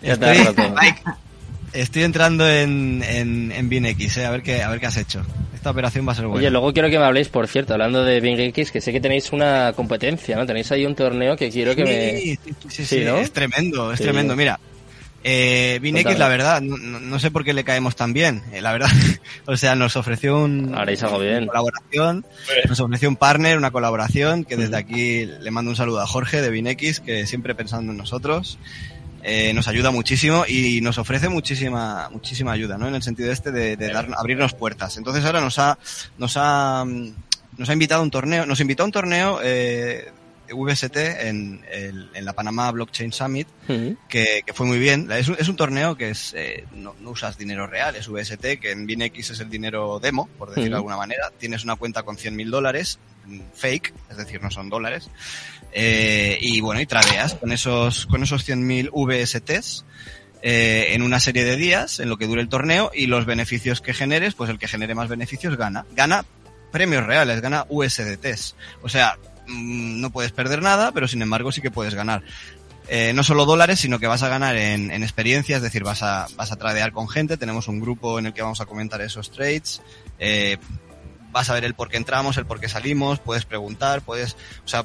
Ya 0.02 0.16
te 0.16 0.26
has 0.26 0.48
Estoy, 1.72 2.02
entrando 2.02 2.48
en, 2.48 3.02
en, 3.06 3.52
en 3.52 3.68
BinX, 3.68 4.16
eh, 4.16 4.26
a 4.26 4.30
ver 4.30 4.42
qué, 4.42 4.62
a 4.62 4.68
ver 4.70 4.80
qué 4.80 4.86
has 4.86 4.96
hecho. 4.96 5.22
Esta 5.54 5.70
operación 5.70 6.06
va 6.08 6.12
a 6.12 6.14
ser 6.14 6.26
buena. 6.26 6.40
Oye, 6.40 6.50
luego 6.50 6.72
quiero 6.72 6.88
que 6.90 6.98
me 6.98 7.04
habléis, 7.04 7.28
por 7.28 7.46
cierto, 7.46 7.74
hablando 7.74 8.02
de 8.02 8.20
Bing 8.20 8.38
X, 8.40 8.70
que 8.72 8.80
sé 8.80 8.92
que 8.92 9.00
tenéis 9.00 9.30
una 9.32 9.72
competencia, 9.74 10.36
¿no? 10.36 10.46
Tenéis 10.46 10.72
ahí 10.72 10.86
un 10.86 10.94
torneo 10.94 11.36
que 11.36 11.50
quiero 11.50 11.76
que 11.76 11.84
me... 11.84 12.16
Sí, 12.18 12.38
sí, 12.44 12.54
sí, 12.60 12.68
sí, 12.70 12.84
Sí, 12.84 13.04
¿no? 13.04 13.18
es 13.18 13.30
tremendo, 13.32 13.92
es 13.92 13.98
Sí. 13.98 14.04
tremendo. 14.04 14.34
Mira, 14.36 14.58
eh, 15.22 15.78
Binex, 15.82 16.04
Cuéntame. 16.04 16.18
la 16.18 16.28
verdad, 16.28 16.62
no, 16.62 17.18
sé 17.18 17.30
por 17.30 17.44
qué 17.44 17.52
le 17.52 17.62
caemos 17.62 17.94
tan 17.94 18.14
bien, 18.14 18.42
eh, 18.52 18.62
la 18.62 18.72
verdad. 18.72 18.88
o 19.46 19.56
sea, 19.58 19.74
nos 19.74 19.96
ofreció 19.96 20.38
un, 20.42 20.74
Haréis 20.74 21.02
algo 21.02 21.18
bien. 21.18 21.42
una 21.42 21.46
colaboración, 21.48 22.24
nos 22.68 22.80
ofreció 22.80 23.08
un 23.10 23.16
partner, 23.16 23.58
una 23.58 23.70
colaboración, 23.70 24.44
que 24.44 24.56
desde 24.56 24.76
aquí 24.76 25.26
le 25.26 25.50
mando 25.50 25.70
un 25.70 25.76
saludo 25.76 26.00
a 26.00 26.06
Jorge 26.06 26.40
de 26.40 26.48
Binex, 26.50 27.00
que 27.00 27.26
siempre 27.26 27.54
pensando 27.54 27.92
en 27.92 27.98
nosotros, 27.98 28.58
eh, 29.22 29.52
nos 29.52 29.68
ayuda 29.68 29.90
muchísimo 29.90 30.44
y 30.46 30.80
nos 30.80 30.98
ofrece 30.98 31.28
muchísima, 31.28 32.08
muchísima 32.10 32.52
ayuda, 32.52 32.78
¿no? 32.78 32.88
En 32.88 32.94
el 32.94 33.02
sentido 33.02 33.32
este 33.32 33.52
de, 33.52 33.76
de 33.76 33.92
dar, 33.92 34.08
abrirnos 34.16 34.54
puertas. 34.54 34.96
Entonces 34.96 35.24
ahora 35.24 35.40
nos 35.40 35.58
ha, 35.58 35.78
nos 36.18 36.34
ha, 36.36 36.84
nos 37.56 37.68
ha 37.68 37.72
invitado 37.72 38.00
a 38.00 38.04
un 38.04 38.10
torneo, 38.10 38.46
nos 38.46 38.60
invitó 38.60 38.82
a 38.82 38.86
un 38.86 38.92
torneo, 38.92 39.40
eh, 39.42 40.12
VST 40.52 40.96
en, 40.96 41.64
en, 41.70 42.24
la 42.24 42.32
Panamá 42.32 42.70
Blockchain 42.72 43.12
Summit, 43.12 43.48
que, 44.08 44.42
que, 44.44 44.52
fue 44.52 44.66
muy 44.66 44.78
bien. 44.78 45.10
Es 45.12 45.28
un, 45.28 45.36
es 45.38 45.48
un 45.48 45.56
torneo 45.56 45.96
que 45.96 46.10
es 46.10 46.34
eh, 46.36 46.64
no, 46.72 46.94
no, 47.00 47.10
usas 47.10 47.38
dinero 47.38 47.66
real, 47.66 47.96
es 47.96 48.08
VST, 48.08 48.58
que 48.60 48.72
en 48.72 48.86
BinX 48.86 49.30
es 49.30 49.40
el 49.40 49.48
dinero 49.48 50.00
demo, 50.00 50.28
por 50.38 50.48
decirlo 50.48 50.70
de 50.70 50.76
alguna 50.76 50.96
manera. 50.96 51.30
Tienes 51.38 51.64
una 51.64 51.76
cuenta 51.76 52.02
con 52.02 52.16
100.000 52.16 52.50
dólares, 52.50 52.98
fake, 53.54 53.94
es 54.10 54.16
decir, 54.16 54.42
no 54.42 54.50
son 54.50 54.68
dólares. 54.68 55.08
Eh, 55.72 56.38
y 56.40 56.60
bueno, 56.60 56.80
y 56.80 56.86
tradeas 56.86 57.34
con 57.34 57.52
esos, 57.52 58.06
con 58.06 58.22
esos 58.22 58.48
100.000 58.48 58.90
VSTs. 58.92 59.84
Eh, 60.42 60.94
en 60.94 61.02
una 61.02 61.20
serie 61.20 61.44
de 61.44 61.56
días, 61.56 62.00
en 62.00 62.08
lo 62.08 62.16
que 62.16 62.26
dure 62.26 62.40
el 62.40 62.48
torneo, 62.48 62.90
y 62.94 63.06
los 63.06 63.26
beneficios 63.26 63.82
que 63.82 63.92
generes, 63.92 64.34
pues 64.34 64.48
el 64.48 64.58
que 64.58 64.68
genere 64.68 64.94
más 64.94 65.08
beneficios 65.08 65.56
gana. 65.56 65.84
Gana 65.92 66.24
premios 66.72 67.04
reales, 67.04 67.40
gana 67.40 67.66
USDTs. 67.68 68.56
O 68.82 68.88
sea, 68.88 69.18
mm, 69.46 70.00
no 70.00 70.10
puedes 70.10 70.32
perder 70.32 70.62
nada, 70.62 70.92
pero 70.92 71.08
sin 71.08 71.20
embargo 71.20 71.52
sí 71.52 71.60
que 71.60 71.70
puedes 71.70 71.94
ganar. 71.94 72.22
Eh, 72.88 73.12
no 73.14 73.22
solo 73.22 73.44
dólares, 73.44 73.78
sino 73.78 73.98
que 73.98 74.06
vas 74.06 74.22
a 74.22 74.28
ganar 74.28 74.56
en, 74.56 74.90
en 74.90 75.02
experiencia, 75.02 75.56
es 75.56 75.62
decir, 75.62 75.84
vas 75.84 76.02
a, 76.02 76.26
vas 76.36 76.50
a 76.50 76.56
tradear 76.56 76.90
con 76.92 77.08
gente. 77.08 77.36
Tenemos 77.36 77.68
un 77.68 77.78
grupo 77.78 78.18
en 78.18 78.26
el 78.26 78.32
que 78.32 78.42
vamos 78.42 78.60
a 78.60 78.66
comentar 78.66 79.00
esos 79.00 79.30
trades. 79.30 79.82
Eh, 80.18 80.56
vas 81.30 81.50
a 81.50 81.54
ver 81.54 81.64
el 81.64 81.74
por 81.74 81.88
qué 81.88 81.98
entramos, 81.98 82.36
el 82.36 82.46
por 82.46 82.60
qué 82.60 82.68
salimos, 82.68 83.20
puedes 83.20 83.44
preguntar, 83.44 84.02
puedes, 84.02 84.36
o 84.64 84.68
sea, 84.68 84.84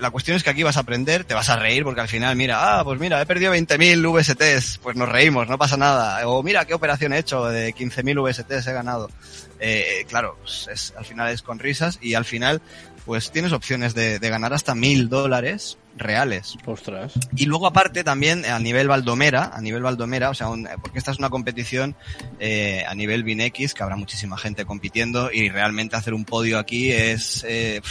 la 0.00 0.10
cuestión 0.10 0.36
es 0.36 0.42
que 0.42 0.50
aquí 0.50 0.62
vas 0.62 0.76
a 0.76 0.80
aprender, 0.80 1.24
te 1.24 1.34
vas 1.34 1.48
a 1.48 1.56
reír 1.56 1.84
porque 1.84 2.00
al 2.00 2.08
final, 2.08 2.36
mira, 2.36 2.78
ah, 2.78 2.84
pues 2.84 2.98
mira, 3.00 3.20
he 3.20 3.26
perdido 3.26 3.54
20.000 3.54 4.02
VSTs, 4.10 4.78
pues 4.78 4.96
nos 4.96 5.08
reímos, 5.08 5.48
no 5.48 5.58
pasa 5.58 5.76
nada. 5.76 6.26
O 6.28 6.42
mira, 6.42 6.64
qué 6.64 6.74
operación 6.74 7.12
he 7.12 7.18
hecho, 7.18 7.46
de 7.46 7.74
15.000 7.74 8.22
VSTs 8.22 8.66
he 8.66 8.72
ganado. 8.72 9.10
Eh, 9.60 10.06
claro, 10.08 10.36
pues 10.40 10.68
es, 10.72 10.94
al 10.96 11.04
final 11.04 11.28
es 11.32 11.42
con 11.42 11.58
risas 11.58 11.98
y 12.00 12.14
al 12.14 12.24
final, 12.24 12.62
pues 13.04 13.30
tienes 13.30 13.52
opciones 13.52 13.94
de, 13.94 14.18
de 14.18 14.30
ganar 14.30 14.52
hasta 14.52 14.74
1.000 14.74 15.08
dólares 15.08 15.78
reales. 15.98 16.56
Ostras. 16.64 17.12
Y 17.36 17.46
luego 17.46 17.66
aparte 17.66 18.04
también 18.04 18.44
a 18.44 18.58
nivel 18.58 18.88
Valdomera, 18.88 19.50
a 19.52 19.60
nivel 19.60 19.82
Valdomera, 19.82 20.30
o 20.30 20.34
sea, 20.34 20.48
un, 20.48 20.68
porque 20.80 20.98
esta 20.98 21.10
es 21.10 21.18
una 21.18 21.30
competición 21.30 21.96
eh, 22.38 22.84
a 22.88 22.94
nivel 22.94 23.24
BinX, 23.24 23.74
que 23.74 23.82
habrá 23.82 23.96
muchísima 23.96 24.38
gente 24.38 24.64
compitiendo 24.64 25.30
y 25.32 25.48
realmente 25.50 25.96
hacer 25.96 26.14
un 26.14 26.24
podio 26.24 26.58
aquí 26.58 26.90
es... 26.92 27.44
Eh, 27.46 27.82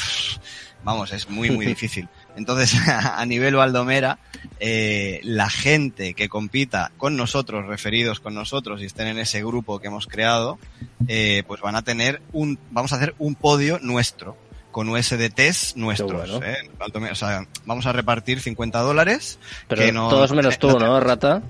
vamos, 0.88 1.12
es 1.12 1.30
muy, 1.30 1.52
muy 1.52 1.66
difícil. 1.76 2.08
Entonces, 2.38 2.80
a 2.88 3.26
nivel 3.26 3.56
Valdomera, 3.56 4.20
eh, 4.60 5.20
la 5.24 5.50
gente 5.50 6.14
que 6.14 6.30
compita 6.30 6.92
con 6.98 7.18
nosotros, 7.18 7.66
referidos 7.68 8.22
con 8.22 8.34
nosotros 8.34 8.82
y 8.82 8.86
estén 8.86 9.08
en 9.08 9.20
ese 9.20 9.44
grupo 9.44 9.80
que 9.80 9.88
hemos 9.88 10.08
creado, 10.08 10.58
eh, 11.10 11.44
pues 11.46 11.60
van 11.62 11.76
a 11.76 11.82
tener 11.82 12.22
un, 12.32 12.58
vamos 12.72 12.94
a 12.94 12.96
hacer 12.96 13.16
un 13.20 13.36
podio 13.36 13.80
nuestro, 13.80 14.38
con 14.72 14.88
USDTs 14.88 15.76
nuestros. 15.76 16.32
Bueno. 16.32 16.46
¿eh? 16.46 17.12
O 17.12 17.16
sea, 17.16 17.46
vamos 17.66 17.86
a 17.86 17.92
repartir 17.92 18.40
50 18.40 18.80
dólares. 18.80 19.40
Pero 19.68 19.82
que 19.82 19.92
no, 19.92 20.08
todos 20.08 20.32
menos 20.32 20.58
tú, 20.58 20.80
¿no, 20.80 21.00
Rata? 21.02 21.44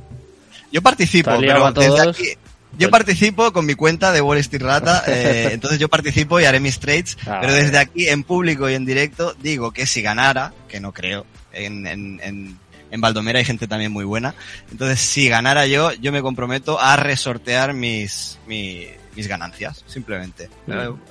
Yo 0.72 0.82
participo, 0.82 1.32
pero 1.40 1.66
a 1.66 1.72
desde 1.72 2.10
aquí, 2.10 2.34
yo 2.78 2.90
participo 2.92 3.52
con 3.54 3.66
mi 3.66 3.74
cuenta 3.76 4.12
de 4.12 4.22
Wall 4.22 4.38
Street 4.40 4.62
Rata, 4.64 5.04
eh, 5.08 5.50
entonces 5.54 5.80
yo 5.80 5.90
participo 5.90 6.40
y 6.40 6.46
haré 6.46 6.60
mis 6.60 6.80
trades, 6.80 7.18
Ah, 7.26 7.40
pero 7.42 7.54
desde 7.54 7.78
aquí 7.78 8.08
en 8.08 8.24
público 8.24 8.70
y 8.70 8.74
en 8.76 8.86
directo 8.86 9.36
digo 9.42 9.72
que 9.72 9.86
si 9.86 10.02
ganara, 10.02 10.54
que 10.68 10.80
no 10.80 10.92
creo, 10.94 11.26
en, 11.54 11.88
en, 11.88 12.20
en, 12.24 12.58
en 12.92 13.02
Baldomera 13.02 13.40
hay 13.40 13.46
gente 13.46 13.68
también 13.68 13.92
muy 13.92 14.06
buena, 14.06 14.36
entonces 14.72 15.00
si 15.02 15.28
ganara 15.28 15.66
yo, 15.68 15.92
yo 15.94 16.12
me 16.12 16.22
comprometo 16.22 16.80
a 16.80 16.96
resortear 16.96 17.74
mis, 17.74 18.38
mi- 18.48 18.88
mis 19.18 19.28
ganancias, 19.28 19.84
simplemente. 19.88 20.50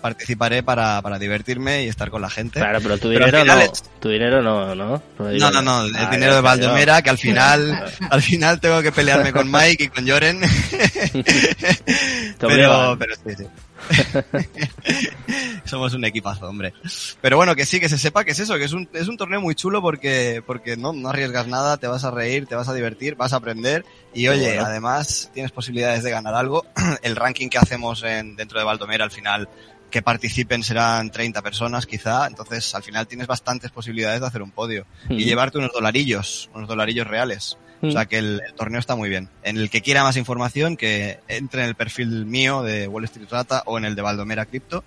Participaré 0.00 0.62
para, 0.62 1.02
para 1.02 1.18
divertirme 1.18 1.84
y 1.84 1.88
estar 1.88 2.08
con 2.10 2.22
la 2.22 2.30
gente. 2.30 2.60
Claro, 2.60 2.78
pero 2.80 2.96
tu 2.96 3.08
Pero 3.08 3.26
dinero 3.26 3.40
final 3.42 3.58
no. 3.58 3.64
es- 3.64 3.82
Tu 4.00 4.08
dinero 4.08 4.40
no, 4.42 4.74
¿no? 4.74 5.02
No, 5.18 5.50
no, 5.50 5.60
no, 5.62 5.82
el 5.84 5.96
ah, 5.96 6.08
dinero 6.10 6.32
de 6.32 6.38
está, 6.38 6.40
Baldomera, 6.40 7.02
que 7.02 7.10
al 7.10 7.18
final, 7.18 7.84
al 8.10 8.22
final 8.22 8.60
tengo 8.60 8.80
que 8.80 8.92
pelearme 8.92 9.32
con 9.32 9.50
Mike 9.50 9.84
y 9.84 9.88
con 9.88 10.08
Joren. 10.08 10.40
pero, 12.38 12.96
pero 12.98 13.14
sí, 13.16 13.34
sí. 13.36 13.44
Somos 15.64 15.94
un 15.94 16.04
equipazo, 16.04 16.48
hombre. 16.48 16.72
Pero 17.20 17.36
bueno, 17.36 17.54
que 17.54 17.66
sí, 17.66 17.80
que 17.80 17.88
se 17.88 17.98
sepa 17.98 18.24
que 18.24 18.32
es 18.32 18.38
eso, 18.38 18.56
que 18.56 18.64
es 18.64 18.72
un, 18.72 18.88
es 18.92 19.08
un 19.08 19.16
torneo 19.16 19.40
muy 19.40 19.54
chulo 19.54 19.80
porque, 19.82 20.42
porque 20.46 20.76
no, 20.76 20.92
no 20.92 21.08
arriesgas 21.08 21.46
nada, 21.46 21.76
te 21.76 21.86
vas 21.86 22.04
a 22.04 22.10
reír, 22.10 22.46
te 22.46 22.54
vas 22.54 22.68
a 22.68 22.74
divertir, 22.74 23.14
vas 23.16 23.32
a 23.32 23.36
aprender 23.36 23.84
y 24.14 24.28
oye, 24.28 24.54
bueno. 24.54 24.64
además 24.64 25.30
tienes 25.34 25.52
posibilidades 25.52 26.02
de 26.02 26.10
ganar 26.10 26.34
algo. 26.34 26.64
El 27.02 27.16
ranking 27.16 27.48
que 27.48 27.58
hacemos 27.58 28.02
en, 28.02 28.36
dentro 28.36 28.58
de 28.58 28.64
Baldomera 28.64 29.04
al 29.04 29.10
final 29.10 29.48
que 29.90 30.02
participen 30.02 30.62
serán 30.64 31.10
30 31.10 31.42
personas 31.42 31.86
quizá, 31.86 32.26
entonces 32.26 32.74
al 32.74 32.82
final 32.82 33.06
tienes 33.06 33.26
bastantes 33.26 33.70
posibilidades 33.70 34.20
de 34.20 34.26
hacer 34.26 34.42
un 34.42 34.50
podio 34.50 34.84
y 35.08 35.14
Ujú. 35.14 35.22
llevarte 35.22 35.58
unos 35.58 35.72
dolarillos, 35.72 36.50
unos 36.54 36.68
dolarillos 36.68 37.06
reales. 37.06 37.56
O 37.82 37.90
sea 37.90 38.06
que 38.06 38.18
el, 38.18 38.40
el 38.46 38.54
torneo 38.54 38.80
está 38.80 38.96
muy 38.96 39.08
bien. 39.08 39.28
En 39.42 39.56
el 39.58 39.68
que 39.70 39.82
quiera 39.82 40.02
más 40.02 40.16
información, 40.16 40.76
que 40.76 41.18
entre 41.28 41.62
en 41.62 41.68
el 41.68 41.74
perfil 41.74 42.24
mío 42.26 42.62
de 42.62 42.88
Wall 42.88 43.04
Street 43.04 43.28
Rata 43.30 43.62
o 43.66 43.76
en 43.78 43.84
el 43.84 43.94
de 43.94 44.02
Baldomera 44.02 44.46
Crypto, 44.46 44.82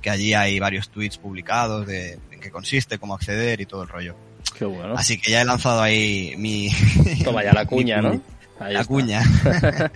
que 0.00 0.10
allí 0.10 0.34
hay 0.34 0.58
varios 0.58 0.88
tweets 0.90 1.18
publicados 1.18 1.86
de 1.86 2.18
en 2.30 2.40
qué 2.40 2.50
consiste, 2.50 2.98
cómo 2.98 3.14
acceder 3.14 3.60
y 3.60 3.66
todo 3.66 3.82
el 3.82 3.88
rollo. 3.88 4.16
Qué 4.58 4.64
bueno. 4.64 4.94
Así 4.96 5.18
que 5.18 5.30
ya 5.30 5.40
he 5.40 5.44
lanzado 5.44 5.80
ahí 5.80 6.34
mi... 6.36 6.68
Toma 7.24 7.42
ya 7.44 7.52
la 7.52 7.64
cuña, 7.66 8.02
mi- 8.02 8.08
¿no? 8.16 8.22
Ahí 8.58 8.74
La 8.74 8.80
está. 8.80 8.92
cuña. 8.92 9.22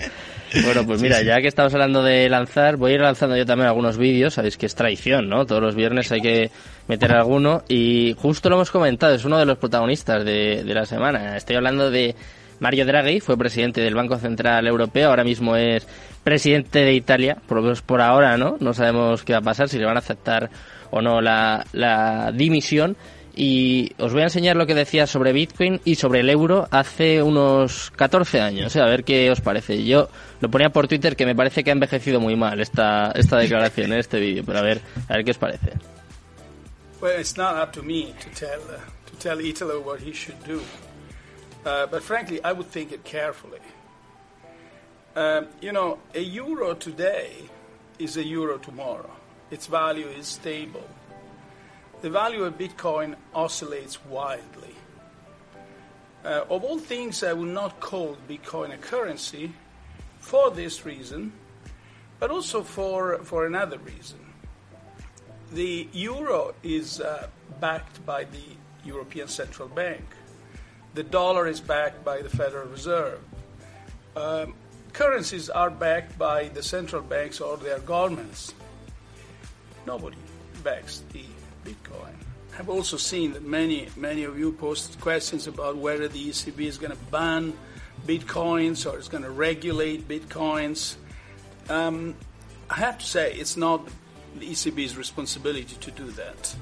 Bueno, 0.64 0.86
pues 0.86 1.02
mira, 1.02 1.20
ya 1.22 1.40
que 1.40 1.48
estamos 1.48 1.74
hablando 1.74 2.02
de 2.02 2.28
lanzar, 2.28 2.76
voy 2.76 2.92
a 2.92 2.94
ir 2.94 3.00
lanzando 3.00 3.36
yo 3.36 3.44
también 3.44 3.66
algunos 3.68 3.98
vídeos, 3.98 4.34
sabéis 4.34 4.56
que 4.56 4.66
es 4.66 4.74
traición, 4.76 5.28
¿no? 5.28 5.44
Todos 5.44 5.60
los 5.60 5.74
viernes 5.74 6.10
hay 6.12 6.20
que 6.20 6.50
meter 6.86 7.12
alguno 7.12 7.62
y 7.68 8.14
justo 8.16 8.48
lo 8.48 8.54
hemos 8.54 8.70
comentado, 8.70 9.14
es 9.14 9.24
uno 9.24 9.38
de 9.38 9.44
los 9.44 9.58
protagonistas 9.58 10.24
de, 10.24 10.62
de 10.64 10.74
la 10.74 10.86
semana. 10.86 11.36
Estoy 11.36 11.56
hablando 11.56 11.90
de 11.90 12.14
Mario 12.60 12.86
Draghi, 12.86 13.20
fue 13.20 13.36
presidente 13.36 13.80
del 13.80 13.96
Banco 13.96 14.16
Central 14.18 14.66
Europeo, 14.68 15.10
ahora 15.10 15.24
mismo 15.24 15.56
es 15.56 15.86
presidente 16.22 16.78
de 16.84 16.94
Italia, 16.94 17.36
por 17.46 17.56
lo 17.58 17.62
menos 17.64 17.82
por 17.82 18.00
ahora, 18.00 18.36
¿no? 18.38 18.56
No 18.60 18.72
sabemos 18.72 19.24
qué 19.24 19.32
va 19.32 19.40
a 19.40 19.42
pasar, 19.42 19.68
si 19.68 19.78
le 19.78 19.84
van 19.84 19.96
a 19.96 20.00
aceptar 20.00 20.48
o 20.90 21.02
no 21.02 21.20
la, 21.20 21.66
la 21.72 22.30
dimisión. 22.32 22.96
Y 23.38 23.92
os 23.98 24.14
voy 24.14 24.22
a 24.22 24.24
enseñar 24.24 24.56
lo 24.56 24.66
que 24.66 24.74
decía 24.74 25.06
sobre 25.06 25.34
Bitcoin 25.34 25.78
y 25.84 25.96
sobre 25.96 26.20
el 26.20 26.30
euro 26.30 26.68
hace 26.70 27.22
unos 27.22 27.92
14 27.94 28.40
años, 28.40 28.74
¿eh? 28.74 28.80
a 28.80 28.86
ver 28.86 29.04
qué 29.04 29.30
os 29.30 29.42
parece. 29.42 29.84
Yo 29.84 30.08
lo 30.40 30.50
ponía 30.50 30.70
por 30.70 30.88
Twitter 30.88 31.16
que 31.16 31.26
me 31.26 31.36
parece 31.36 31.62
que 31.62 31.68
ha 31.68 31.74
envejecido 31.74 32.18
muy 32.18 32.34
mal 32.34 32.58
esta, 32.60 33.12
esta 33.12 33.36
declaración, 33.36 33.92
¿eh? 33.92 33.98
este 33.98 34.18
vídeo, 34.18 34.42
pero 34.44 34.60
a 34.60 34.62
ver, 34.62 34.80
a 35.06 35.16
ver 35.16 35.24
qué 35.26 35.32
os 35.32 35.38
parece. 35.38 35.72
Well, 37.02 37.20
it's 37.20 37.36
not 37.36 37.56
up 37.62 37.72
to 37.74 37.82
me 37.82 38.14
to 38.20 38.30
tell 38.30 38.58
uh, 38.70 38.80
to 39.10 39.16
tell 39.18 39.38
Italo 39.38 39.80
what 39.80 40.00
he 40.00 40.14
should 40.14 40.42
do. 40.46 40.62
Uh, 41.66 41.86
but 41.86 42.02
frankly, 42.02 42.40
I 42.42 42.52
would 42.52 42.70
think 42.70 42.90
it 42.90 43.04
carefully. 43.04 43.60
Um, 45.14 45.48
you 45.60 45.72
know, 45.72 45.98
a 46.14 46.20
euro 46.20 46.74
today 46.74 47.32
is 47.98 48.16
a 48.16 48.24
euro 48.24 48.56
tomorrow. 48.56 49.10
Its 49.50 49.66
value 49.66 50.06
is 50.08 50.26
stable. 50.26 50.88
The 52.02 52.10
value 52.10 52.44
of 52.44 52.58
Bitcoin 52.58 53.16
oscillates 53.34 54.04
wildly. 54.04 54.74
Uh, 56.24 56.44
of 56.50 56.64
all 56.64 56.78
things, 56.78 57.22
I 57.22 57.32
would 57.32 57.48
not 57.48 57.80
call 57.80 58.16
Bitcoin 58.28 58.74
a 58.74 58.76
currency 58.76 59.52
for 60.18 60.50
this 60.50 60.84
reason, 60.84 61.32
but 62.18 62.30
also 62.30 62.62
for, 62.62 63.18
for 63.24 63.46
another 63.46 63.78
reason. 63.78 64.18
The 65.52 65.88
euro 65.92 66.54
is 66.62 67.00
uh, 67.00 67.28
backed 67.60 68.04
by 68.04 68.24
the 68.24 68.44
European 68.84 69.28
Central 69.28 69.68
Bank. 69.68 70.04
The 70.94 71.04
dollar 71.04 71.46
is 71.46 71.60
backed 71.60 72.04
by 72.04 72.22
the 72.22 72.28
Federal 72.28 72.68
Reserve. 72.68 73.20
Um, 74.16 74.54
currencies 74.92 75.48
are 75.48 75.70
backed 75.70 76.18
by 76.18 76.48
the 76.48 76.62
central 76.62 77.02
banks 77.02 77.40
or 77.40 77.56
their 77.56 77.78
governments. 77.78 78.52
Nobody 79.86 80.16
backs 80.64 81.02
the 81.12 81.24
Bitcoin. 81.66 82.14
I've 82.58 82.68
also 82.68 82.96
seen 82.96 83.32
that 83.32 83.42
many, 83.42 83.88
many 83.96 84.24
of 84.24 84.38
you 84.38 84.52
posted 84.52 85.00
questions 85.00 85.46
about 85.46 85.76
whether 85.76 86.08
the 86.08 86.30
ECB 86.30 86.60
is 86.60 86.78
going 86.78 86.92
to 86.92 86.98
ban 87.10 87.52
Bitcoins 88.06 88.90
or 88.90 88.96
it's 88.96 89.08
going 89.08 89.24
to 89.24 89.30
regulate 89.30 90.06
Bitcoins. 90.08 90.94
Um, 91.68 92.14
I 92.70 92.76
have 92.76 92.98
to 92.98 93.06
say, 93.06 93.34
it's 93.34 93.56
not 93.56 93.86
the 94.38 94.46
ECB's 94.46 94.96
responsibility 94.96 95.76
to 95.80 95.90
do 95.90 96.10
that. 96.12 96.54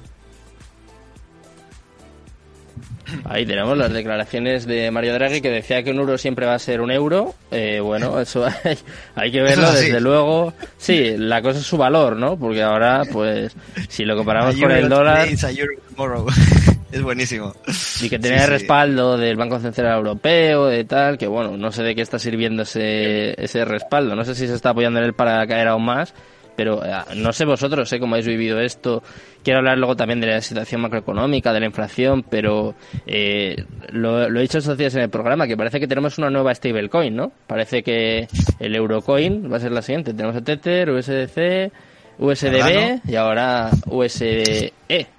Ahí 3.25 3.45
tenemos 3.45 3.77
las 3.77 3.91
declaraciones 3.93 4.65
de 4.65 4.89
Mario 4.91 5.13
Draghi 5.13 5.41
que 5.41 5.49
decía 5.49 5.83
que 5.83 5.91
un 5.91 5.99
euro 5.99 6.17
siempre 6.17 6.45
va 6.45 6.55
a 6.55 6.59
ser 6.59 6.81
un 6.81 6.91
euro. 6.91 7.33
Eh, 7.51 7.79
bueno, 7.79 8.19
eso 8.21 8.45
hay, 8.45 8.77
hay 9.15 9.31
que 9.31 9.41
verlo 9.41 9.67
es 9.67 9.81
desde 9.81 10.01
luego. 10.01 10.53
Sí, 10.77 11.15
la 11.17 11.41
cosa 11.41 11.59
es 11.59 11.65
su 11.65 11.77
valor, 11.77 12.15
¿no? 12.15 12.37
Porque 12.37 12.61
ahora, 12.63 13.03
pues, 13.11 13.55
si 13.89 14.05
lo 14.05 14.15
comparamos 14.15 14.55
con 14.55 14.71
el 14.71 14.89
dólar 14.89 15.27
es 16.91 17.01
buenísimo. 17.01 17.53
y 18.01 18.09
que 18.09 18.19
tenía 18.19 18.39
Sí, 18.39 18.45
sí. 18.45 18.49
respaldo 18.51 19.17
del 19.17 19.35
Banco 19.35 19.59
Central 19.59 19.97
Europeo, 19.97 20.67
de 20.67 20.83
tal, 20.85 21.17
que 21.17 21.27
bueno, 21.27 21.57
no 21.57 21.71
sé 21.71 21.83
de 21.83 21.95
qué 21.95 22.01
está 22.01 22.19
sirviendo 22.19 22.63
ese, 22.63 23.41
ese 23.41 23.65
respaldo. 23.65 24.15
No 24.15 24.23
sé 24.23 24.35
si 24.35 24.47
se 24.47 24.55
está 24.55 24.69
apoyando 24.69 24.99
en 24.99 25.05
él 25.05 25.13
para 25.13 25.45
caer 25.47 25.67
aún 25.67 25.85
más, 25.85 26.13
pero 26.55 26.83
eh, 26.85 26.91
no 27.15 27.33
sé 27.33 27.45
vosotros, 27.45 27.87
sé 27.89 27.99
cómo 27.99 28.15
habéis 28.15 28.27
vivido 28.27 28.59
esto. 28.59 29.03
Quiero 29.43 29.59
hablar 29.59 29.77
luego 29.77 29.95
también 29.95 30.19
de 30.21 30.27
la 30.27 30.41
situación 30.41 30.81
macroeconómica, 30.81 31.53
de 31.53 31.59
la 31.59 31.65
inflación, 31.67 32.23
pero 32.29 32.75
eh, 33.05 33.63
lo, 33.91 34.29
lo, 34.29 34.39
he 34.39 34.41
dicho 34.41 34.57
estos 34.57 34.77
días 34.77 34.95
en 34.95 35.01
el 35.01 35.09
programa, 35.09 35.47
que 35.47 35.57
parece 35.57 35.79
que 35.79 35.87
tenemos 35.87 36.17
una 36.17 36.29
nueva 36.29 36.53
stablecoin, 36.53 37.15
¿no? 37.15 37.31
Parece 37.47 37.83
que 37.83 38.27
el 38.59 38.75
Eurocoin 38.75 39.51
va 39.51 39.57
a 39.57 39.59
ser 39.59 39.71
la 39.71 39.81
siguiente. 39.81 40.13
Tenemos 40.13 40.35
el 40.35 40.43
Tether, 40.43 40.89
USDC, 40.89 41.71
USDB 42.17 43.01
y 43.07 43.15
ahora 43.15 43.69
USDE, 43.87 44.71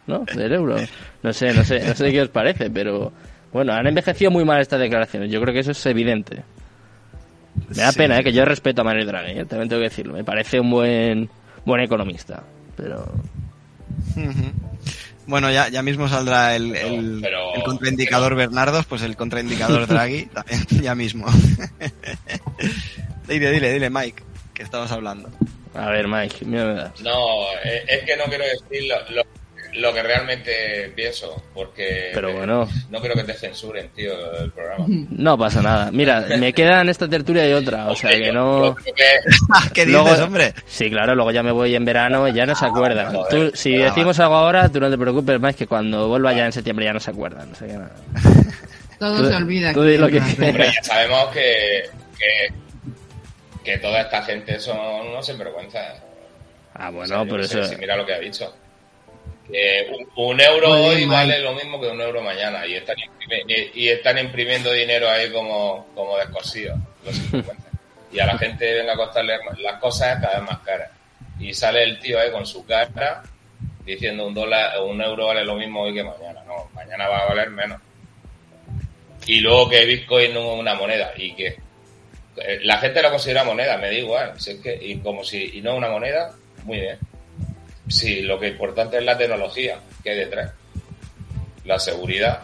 ¿no? 0.06 0.24
Del 0.34 0.52
euro. 0.52 0.76
No 1.22 1.32
sé, 1.32 1.52
no 1.52 1.64
sé, 1.64 1.80
no 1.86 1.94
sé 1.94 2.10
qué 2.10 2.22
os 2.22 2.28
parece, 2.28 2.70
pero 2.70 3.12
bueno, 3.52 3.72
han 3.72 3.86
envejecido 3.86 4.30
muy 4.30 4.44
mal 4.44 4.60
estas 4.60 4.80
declaraciones. 4.80 5.30
Yo 5.30 5.40
creo 5.40 5.52
que 5.52 5.60
eso 5.60 5.72
es 5.72 5.86
evidente. 5.86 6.42
Me 7.68 7.82
da 7.82 7.92
pena, 7.92 8.18
¿eh? 8.18 8.24
que 8.24 8.32
yo 8.32 8.44
respeto 8.44 8.82
a 8.82 8.84
Mario 8.84 9.06
Draghi, 9.06 9.40
¿eh? 9.40 9.44
también 9.44 9.68
tengo 9.68 9.80
que 9.80 9.88
decirlo. 9.88 10.14
Me 10.14 10.24
parece 10.24 10.60
un 10.60 10.70
buen 10.70 11.28
buen 11.64 11.80
economista, 11.82 12.44
pero... 12.76 13.12
Bueno, 15.26 15.50
ya, 15.50 15.68
ya 15.68 15.82
mismo 15.82 16.08
saldrá 16.08 16.54
el, 16.54 16.76
el, 16.76 17.24
el 17.24 17.62
contraindicador 17.64 18.36
Bernardos, 18.36 18.86
pues 18.86 19.02
el 19.02 19.16
contraindicador 19.16 19.86
Draghi, 19.88 20.26
también, 20.26 20.64
ya 20.82 20.94
mismo. 20.94 21.26
dile, 23.28 23.50
dile, 23.50 23.72
dile, 23.72 23.90
Mike, 23.90 24.22
que 24.54 24.62
estamos 24.62 24.90
hablando. 24.92 25.28
A 25.74 25.90
ver, 25.90 26.06
Mike, 26.06 26.44
mira, 26.44 26.92
No, 27.02 27.42
eh, 27.64 27.84
es 27.88 28.04
que 28.04 28.16
no 28.16 28.24
quiero 28.24 28.44
decir 28.44 28.88
lo, 28.88 29.16
lo, 29.16 29.22
lo 29.76 29.92
que 29.92 30.02
realmente 30.02 30.90
pienso, 30.94 31.42
porque 31.54 32.10
Pero 32.14 32.32
bueno. 32.32 32.68
no 32.90 33.00
creo 33.00 33.14
que 33.14 33.24
te 33.24 33.34
censuren, 33.34 33.88
tío, 33.90 34.12
el 34.40 34.50
programa. 34.52 34.86
No 34.88 35.36
pasa 35.38 35.60
nada. 35.62 35.90
Mira, 35.92 36.26
me 36.38 36.52
quedan 36.52 36.88
esta 36.88 37.08
tertulia 37.08 37.48
y 37.48 37.52
otra, 37.52 37.88
o 37.88 37.94
sea 37.96 38.10
que 38.10 38.32
no... 38.32 38.74
¿Qué 39.74 39.84
dices, 39.86 40.02
Luego- 40.02 40.24
hombre? 40.24 40.54
Sí, 40.66 40.90
claro, 40.90 41.14
luego 41.14 41.30
ya 41.30 41.42
me 41.42 41.52
voy 41.52 41.74
en 41.74 41.84
verano 41.84 42.26
y 42.28 42.32
ya 42.32 42.46
no 42.46 42.54
se 42.54 42.66
acuerdan. 42.66 43.14
joder. 43.14 43.50
Tú, 43.50 43.56
si 43.56 43.76
Ah, 43.82 43.86
decimos 43.86 44.18
algo 44.20 44.34
ahora, 44.36 44.68
tú 44.68 44.80
no 44.80 44.90
te 44.90 44.96
preocupes 44.98 45.38
más 45.40 45.54
que 45.56 45.66
cuando 45.66 46.08
vuelva 46.08 46.32
ya 46.32 46.46
en 46.46 46.52
septiembre 46.52 46.86
ya 46.86 46.92
no 46.92 47.00
se 47.00 47.10
acuerdan. 47.10 47.52
O 47.52 47.54
sea 47.54 47.66
que 47.68 47.74
nada. 47.74 47.92
Todo 48.98 49.16
Tú- 49.22 49.28
se 49.28 49.34
olvida. 49.36 49.72
tú 49.74 49.82
di 49.82 49.98
lo 49.98 50.06
que 50.08 50.20
Bernardo. 50.20 50.46
Hombre, 50.48 50.72
ya 50.74 50.82
sabemos 50.82 51.26
que, 51.28 51.82
que, 52.18 52.52
que 53.64 53.78
toda 53.78 54.00
esta 54.00 54.22
gente 54.22 54.58
son 54.58 54.78
unos 54.78 55.26
sinvergüenzas. 55.26 56.00
Ah, 56.74 56.88
O 56.88 56.92
bueno, 56.92 57.08
sea, 57.08 57.18
yo 57.18 57.24
pero 57.24 57.36
no 57.42 57.44
sé 57.48 57.60
eso... 57.60 57.68
si 57.70 57.76
mira 57.76 57.96
lo 57.96 58.06
que 58.06 58.14
ha 58.14 58.18
dicho. 58.18 58.54
Que 59.50 59.86
un, 59.92 60.30
un 60.30 60.40
euro 60.40 60.68
Muy 60.70 60.78
bien, 60.78 60.90
hoy 60.90 60.96
Mike. 60.96 61.12
vale 61.12 61.38
lo 61.40 61.52
mismo 61.54 61.80
que 61.80 61.88
un 61.88 62.00
euro 62.00 62.20
mañana 62.22 62.66
y 62.66 62.74
están, 62.74 62.96
y, 63.74 63.88
están 63.88 64.18
imprimiendo 64.18 64.72
dinero 64.72 65.08
ahí 65.08 65.30
como, 65.30 65.86
como 65.94 66.16
descosidos, 66.18 66.78
los 67.04 67.14
sinvergüenzas. 67.16 67.72
Y 68.12 68.18
a 68.18 68.26
la 68.26 68.38
gente 68.38 68.72
venga 68.74 68.94
a 68.94 68.96
costarle 68.96 69.38
las 69.58 69.80
cosas 69.80 70.20
cada 70.20 70.40
vez 70.40 70.50
más 70.50 70.58
caras. 70.60 70.90
Y 71.38 71.52
sale 71.52 71.82
el 71.82 72.00
tío 72.00 72.18
ahí 72.18 72.30
con 72.30 72.46
su 72.46 72.64
cara 72.64 73.22
diciendo 73.84 74.26
un 74.26 74.34
dólar, 74.34 74.80
un 74.82 75.00
euro 75.00 75.26
vale 75.26 75.44
lo 75.44 75.54
mismo 75.54 75.82
hoy 75.82 75.94
que 75.94 76.02
mañana. 76.02 76.42
No, 76.44 76.68
mañana 76.74 77.08
va 77.08 77.20
a 77.20 77.26
valer 77.26 77.50
menos. 77.50 77.80
Y 79.26 79.40
luego 79.40 79.68
que 79.68 79.84
Bitcoin 79.84 80.34
no 80.34 80.54
es 80.54 80.60
una 80.60 80.74
moneda 80.74 81.12
y 81.16 81.34
que 81.34 81.46
eh, 82.36 82.60
la 82.62 82.78
gente 82.78 83.02
lo 83.02 83.10
considera 83.10 83.44
moneda, 83.44 83.76
me 83.76 83.88
da 83.88 83.94
igual. 83.94 84.40
Si 84.40 84.52
es 84.52 84.60
que, 84.60 84.74
y 84.80 84.98
como 84.98 85.24
si 85.24 85.58
y 85.58 85.60
no 85.62 85.72
es 85.72 85.78
una 85.78 85.88
moneda, 85.88 86.32
muy 86.64 86.80
bien. 86.80 86.98
Sí, 87.88 88.22
lo 88.22 88.38
que 88.40 88.46
es 88.46 88.52
importante 88.52 88.98
es 88.98 89.04
la 89.04 89.16
tecnología 89.16 89.78
que 90.02 90.10
hay 90.10 90.16
detrás. 90.18 90.52
La 91.64 91.78
seguridad. 91.78 92.42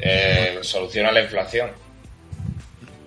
Eh, 0.00 0.58
soluciona 0.62 1.10
la 1.12 1.22
inflación. 1.22 1.70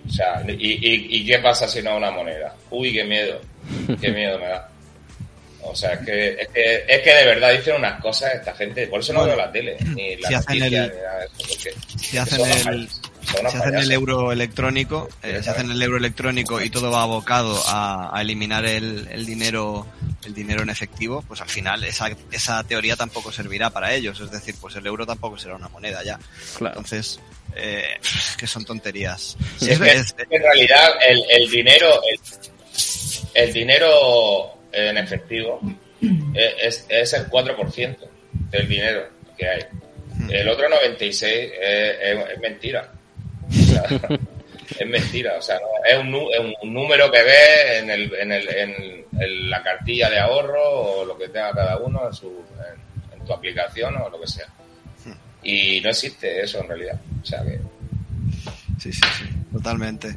O 0.08 0.12
sea, 0.12 0.42
y, 0.46 0.52
y, 0.52 1.20
¿y 1.20 1.26
qué 1.26 1.38
pasa 1.38 1.66
si 1.66 1.82
no 1.82 1.96
una 1.96 2.10
moneda? 2.10 2.54
Uy, 2.70 2.92
qué 2.92 3.04
miedo. 3.04 3.40
Qué 4.00 4.10
miedo 4.10 4.38
me 4.38 4.48
da. 4.48 4.68
O 5.62 5.74
sea, 5.74 5.92
es 5.92 6.00
que, 6.04 6.28
es 6.40 6.48
que, 6.48 6.84
es 6.88 7.00
que 7.02 7.14
de 7.14 7.24
verdad 7.24 7.52
dicen 7.52 7.76
unas 7.76 8.00
cosas 8.00 8.34
esta 8.34 8.52
gente. 8.54 8.86
Por 8.88 9.00
eso 9.00 9.12
no 9.12 9.20
Bueno, 9.20 9.36
veo 9.36 9.46
la 9.46 9.52
tele, 9.52 9.76
ni 9.94 10.16
la 10.16 10.28
si 10.28 10.34
noticia, 10.34 10.66
el- 10.84 10.90
ni 10.90 10.96
nada 10.96 11.18
de 11.20 11.24
eso, 11.26 11.34
porque 11.48 11.98
Si 11.98 12.18
hacen 12.18 12.38
son 12.38 12.88
payasos, 13.26 13.40
unos 13.40 13.54
hacen 13.54 13.74
el 13.78 13.92
euro 13.92 14.32
electrónico, 14.32 15.08
eh, 15.22 15.40
si 15.42 15.48
hacen 15.50 15.70
el 15.70 15.82
euro 15.82 15.96
electrónico 15.96 16.60
y 16.60 16.70
todo 16.70 16.90
va 16.90 17.02
abocado 17.02 17.60
a, 17.66 18.16
a 18.16 18.20
eliminar 18.22 18.64
el, 18.64 19.08
el 19.10 19.26
dinero 19.26 19.86
el 20.24 20.34
dinero 20.34 20.62
en 20.62 20.70
efectivo, 20.70 21.24
pues 21.26 21.40
al 21.40 21.48
final 21.48 21.82
esa, 21.82 22.08
esa 22.30 22.62
teoría 22.62 22.94
tampoco 22.94 23.32
servirá 23.32 23.70
para 23.70 23.92
ellos. 23.92 24.20
Es 24.20 24.30
decir, 24.30 24.54
pues 24.60 24.76
el 24.76 24.86
euro 24.86 25.04
tampoco 25.04 25.36
será 25.36 25.56
una 25.56 25.68
moneda 25.68 26.04
ya. 26.04 26.16
Claro. 26.56 26.76
Entonces, 26.76 27.18
eh, 27.56 27.82
que 28.38 28.46
son 28.46 28.64
tonterías. 28.64 29.36
Sí, 29.58 29.64
Sí, 29.66 29.70
es 29.72 29.80
es- 29.80 30.12
que, 30.12 30.22
es- 30.22 30.28
en 30.30 30.42
realidad 30.42 30.90
el, 31.08 31.24
el 31.28 31.50
dinero 31.50 31.88
el, 32.08 32.20
el 33.34 33.52
dinero 33.52 34.58
en 34.72 34.96
efectivo 34.98 35.60
es, 36.62 36.86
es 36.88 37.12
el 37.14 37.28
4% 37.28 37.96
del 38.50 38.68
dinero 38.68 39.08
que 39.36 39.48
hay. 39.48 39.62
El 40.30 40.48
otro 40.48 40.68
96 40.68 41.32
es, 41.32 41.50
es- 42.00 42.30
es 42.34 42.38
mentira. 42.40 42.92
Sea, 43.72 43.84
es 44.80 44.86
mentira. 44.88 45.34
O 45.38 45.42
sea, 45.42 45.58
no, 45.58 45.66
es, 45.88 45.98
un, 45.98 46.14
es 46.32 46.56
un 46.62 46.72
número 46.74 47.10
que 47.10 47.22
ves 47.22 47.82
en, 47.82 47.90
el, 47.90 48.14
en, 48.14 48.32
el, 48.32 48.48
en, 48.48 49.04
en 49.20 49.50
la 49.50 49.62
cartilla 49.62 50.08
de 50.10 50.18
ahorro 50.18 50.62
o 50.62 51.04
lo 51.04 51.16
que 51.18 51.28
tenga 51.28 51.52
cada 51.52 51.76
uno 51.78 52.06
en, 52.06 52.12
su, 52.14 52.28
en, 53.12 53.24
tu 53.24 53.32
aplicación 53.32 53.96
o 53.96 54.08
lo 54.08 54.20
que 54.20 54.26
sea. 54.26 54.46
Y 55.44 55.80
no 55.80 55.90
existe 55.90 56.42
eso 56.42 56.60
en 56.60 56.68
realidad. 56.68 57.00
O 57.22 57.26
sea 57.26 57.42
que 57.42 57.58
sí, 58.80 58.92
sí, 58.92 59.00
sí, 59.18 59.24
totalmente. 59.52 60.14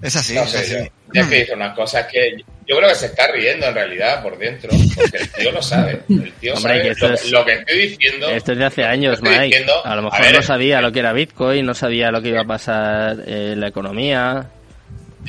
Es 0.00 0.16
así, 0.16 0.34
no 0.34 0.42
es 0.42 0.50
sé, 0.50 0.58
así. 0.58 0.90
yo- 1.12 1.20
es 1.22 1.26
que 1.28 1.40
dice 1.40 1.54
unas 1.54 1.74
cosas 1.76 2.06
que 2.10 2.42
yo 2.66 2.76
creo 2.76 2.88
que 2.88 2.94
se 2.94 3.06
está 3.06 3.26
riendo 3.32 3.66
en 3.66 3.74
realidad 3.74 4.22
por 4.22 4.38
dentro, 4.38 4.70
porque 4.94 5.18
el 5.18 5.28
tío 5.30 5.52
lo 5.52 5.62
sabe. 5.62 6.00
El 6.08 6.32
tío 6.34 6.54
Hombre, 6.54 6.70
sabe 6.72 6.82
que 6.82 6.88
esto 6.90 7.08
lo, 7.08 7.14
es- 7.14 7.30
lo 7.30 7.44
que 7.44 7.52
estoy 7.54 7.78
diciendo. 7.88 8.28
Esto 8.30 8.52
es 8.52 8.58
de 8.58 8.64
hace 8.64 8.84
años, 8.84 9.20
Mike. 9.22 9.40
diciendo, 9.44 9.72
A 9.84 9.94
lo 9.94 10.00
a 10.00 10.04
mejor 10.04 10.20
ver, 10.22 10.34
no 10.36 10.42
sabía 10.42 10.80
lo 10.80 10.92
que 10.92 10.98
era 11.00 11.12
Bitcoin, 11.12 11.66
no 11.66 11.74
sabía 11.74 12.10
lo 12.10 12.22
que 12.22 12.28
iba 12.28 12.40
a 12.42 12.46
pasar 12.46 13.16
en 13.26 13.60
la 13.60 13.68
economía. 13.68 14.46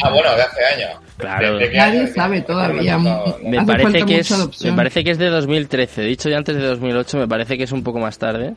Ah, 0.03 0.09
bueno, 0.09 0.35
de 0.35 0.41
hace 0.41 0.65
años. 0.65 0.99
Claro. 1.17 1.57
¿De 1.57 1.69
qué 1.69 1.77
Nadie 1.77 1.99
año? 2.01 2.13
sabe 2.15 2.41
todavía. 2.41 2.97
No, 2.97 3.37
Me 3.43 3.63
parece 3.63 4.03
que 4.05 4.17
es 4.19 4.31
adopción. 4.31 4.71
me 4.71 4.77
parece 4.77 5.03
que 5.03 5.11
es 5.11 5.17
de 5.19 5.29
2013. 5.29 6.01
Dicho 6.01 6.29
ya 6.29 6.37
antes 6.37 6.55
de 6.55 6.63
2008, 6.65 7.17
me 7.19 7.27
parece 7.27 7.57
que 7.57 7.63
es 7.65 7.71
un 7.71 7.83
poco 7.83 7.99
más 7.99 8.17
tarde. 8.17 8.53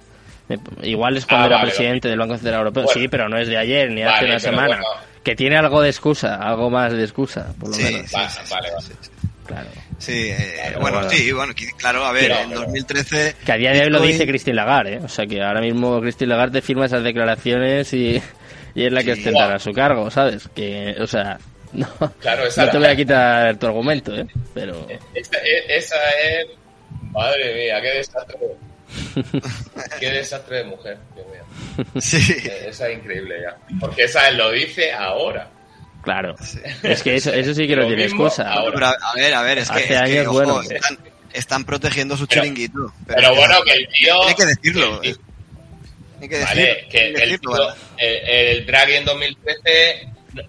Me- 0.49 0.59
igual 0.89 1.16
es 1.16 1.27
cuando 1.27 1.45
Ah, 1.45 1.49
era 1.49 1.57
vale, 1.59 1.68
presidente 1.70 2.09
del 2.09 2.18
Banco 2.18 2.37
Central 2.37 2.55
Europeo. 2.61 2.85
Bueno. 2.85 3.01
sí, 3.01 3.09
pero 3.09 3.29
no 3.29 3.37
es 3.37 3.49
de 3.49 3.59
ayer 3.59 3.91
ni 3.91 4.03
Vale, 4.03 4.14
hace 4.16 4.24
una 4.27 4.39
semana. 4.39 4.66
bueno. 4.79 4.85
Que 5.27 5.35
tiene 5.35 5.57
algo 5.57 5.83
de 5.83 5.89
excusa, 5.89 6.37
algo 6.37 6.70
más 6.70 6.93
de 6.93 7.03
excusa, 7.03 7.53
por 7.59 7.70
lo 7.70 7.74
Sí, 7.74 7.83
menos. 7.83 8.14
Va- 8.14 8.31
vale, 8.49 8.70
vale. 8.70 8.87
Claro. 9.45 9.68
Sí, 9.99 10.29
eh, 10.31 10.55
Claro, 10.62 10.81
bueno, 10.81 11.11
sí, 11.11 11.33
bueno, 11.33 11.53
claro, 11.77 12.05
a 12.05 12.12
ver, 12.12 12.31
en 12.31 12.51
2013... 12.51 13.35
Que 13.45 13.51
a 13.53 13.57
día 13.57 13.72
de 13.72 13.81
hoy 13.83 13.91
lo 13.91 14.01
dice 14.01 14.24
Christine 14.24 14.55
Lagarde, 14.55 14.95
¿eh? 14.95 15.01
O 15.03 15.09
sea 15.09 15.27
que 15.27 15.43
ahora 15.43 15.61
mismo 15.61 16.01
Christine 16.01 16.29
Lagarde 16.29 16.62
firma 16.62 16.87
esas 16.87 17.03
declaraciones 17.03 17.93
y, 17.93 18.22
y 18.77 18.85
es 18.85 18.93
la 18.93 19.03
que 19.03 19.14
Sí. 19.14 19.20
ostentará 19.20 19.59
su 19.59 19.72
cargo, 19.72 20.09
¿sabes? 20.12 20.49
Que, 20.55 20.95
o 21.01 21.09
sea, 21.09 21.39
no, 21.72 21.89
Claro, 22.20 22.47
esa 22.47 22.66
no 22.66 22.70
te 22.70 22.79
voy 22.79 22.87
a 22.87 22.95
quitar 22.95 23.57
tu 23.57 23.66
argumento, 23.66 24.14
¿eh? 24.16 24.27
Pero... 24.55 24.87
Esa, 25.12 25.39
e- 25.39 25.77
esa 25.77 25.97
es. 26.20 26.47
Madre 27.11 27.53
mía, 27.53 27.81
qué 27.83 27.89
desastre. 27.99 28.37
qué 30.01 30.11
desastre 30.11 30.59
de 30.59 30.64
mujer, 30.64 30.99
Dios 31.14 31.26
mío. 31.28 32.01
Sí, 32.01 32.16
Eh, 32.45 32.66
Esa 32.68 32.89
es 32.89 32.99
increíble 32.99 33.37
ya. 33.43 33.57
Porque 33.80 34.05
esa 34.05 34.30
lo 34.30 34.51
dice 34.53 34.93
ahora. 34.93 35.51
Claro, 36.03 36.37
es 36.84 37.03
que 37.03 37.16
eso, 37.16 37.32
eso 37.32 37.53
sí 37.53 37.66
que 37.66 37.74
no 37.74 37.82
Lo 37.82 37.89
tiene 37.89 38.05
excusa. 38.05 38.55
pero 38.72 38.87
a, 38.87 38.91
a 38.91 39.14
ver, 39.16 39.34
a 39.34 39.43
ver, 39.43 39.59
es 39.59 39.68
que, 39.70 39.74
Hace 39.74 39.82
es 39.82 39.89
que, 39.89 39.97
años, 39.97 40.26
ojo, 40.28 40.34
bueno. 40.34 40.62
están, 40.62 40.99
están 41.32 41.64
protegiendo 41.64 42.16
su 42.16 42.28
Pero- 42.28 42.43
chiringuito. 42.43 42.93
Pero 43.09 43.34
bueno, 43.34 43.57
que 43.64 43.72
el 43.72 43.89
tío. 43.89 44.22
Hay 44.22 44.34
que 44.34 44.47
decirlo. 44.47 44.95
el 45.03 45.12
tío- 45.16 45.22
Hay 46.22 46.28
que 46.28 46.41
Vale, 46.45 46.61
decirlo, 46.62 46.89
que 46.91 46.99
hay 46.99 47.12
que 47.12 47.22
el, 47.22 47.30
decirlo, 47.30 47.53
tío- 47.57 47.66
¿vale? 47.66 47.78
el, 47.99 48.59
el 48.59 48.66
Draghi 48.66 48.95
en 48.95 49.05
2013 49.05 50.09
no, 50.34 50.43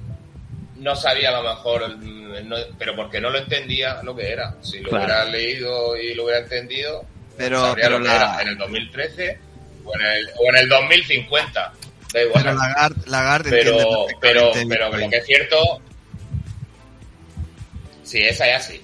no 0.75 0.95
sabía 0.95 1.29
a 1.35 1.41
lo 1.41 1.49
mejor, 1.49 1.89
no- 1.97 2.55
pero 2.77 2.95
porque 2.95 3.19
no 3.19 3.31
lo 3.31 3.39
entendía 3.39 4.01
lo 4.03 4.15
que 4.15 4.29
era. 4.31 4.55
Si 4.61 4.79
lo 4.79 4.89
Claro. 4.89 5.05
hubiera 5.05 5.25
leído 5.25 5.97
y 5.97 6.13
lo 6.13 6.25
hubiera 6.25 6.41
entendido, 6.41 7.03
Pero- 7.38 7.61
sabría 7.61 7.85
pero 7.85 7.99
lo 7.99 8.03
que 8.05 8.09
la- 8.09 8.15
era 8.15 8.41
en 8.41 8.47
el 8.49 8.57
2013 8.57 9.39
o 9.85 9.95
en 9.95 10.05
el, 10.05 10.29
o 10.38 10.49
en 10.49 10.55
el 10.57 10.69
2050. 10.69 11.73
Da 12.13 12.21
igual. 12.23 12.43
Pero 12.43 12.55
Lagarde, 12.55 13.01
Lagarde 13.09 13.49
pero, 13.49 14.05
pero, 14.21 14.51
pero 14.69 14.97
lo 14.97 15.09
que 15.09 15.17
es 15.17 15.25
cierto, 15.25 15.81
sí, 18.03 18.21
esa 18.23 18.47
es 18.49 18.55
así. 18.55 18.81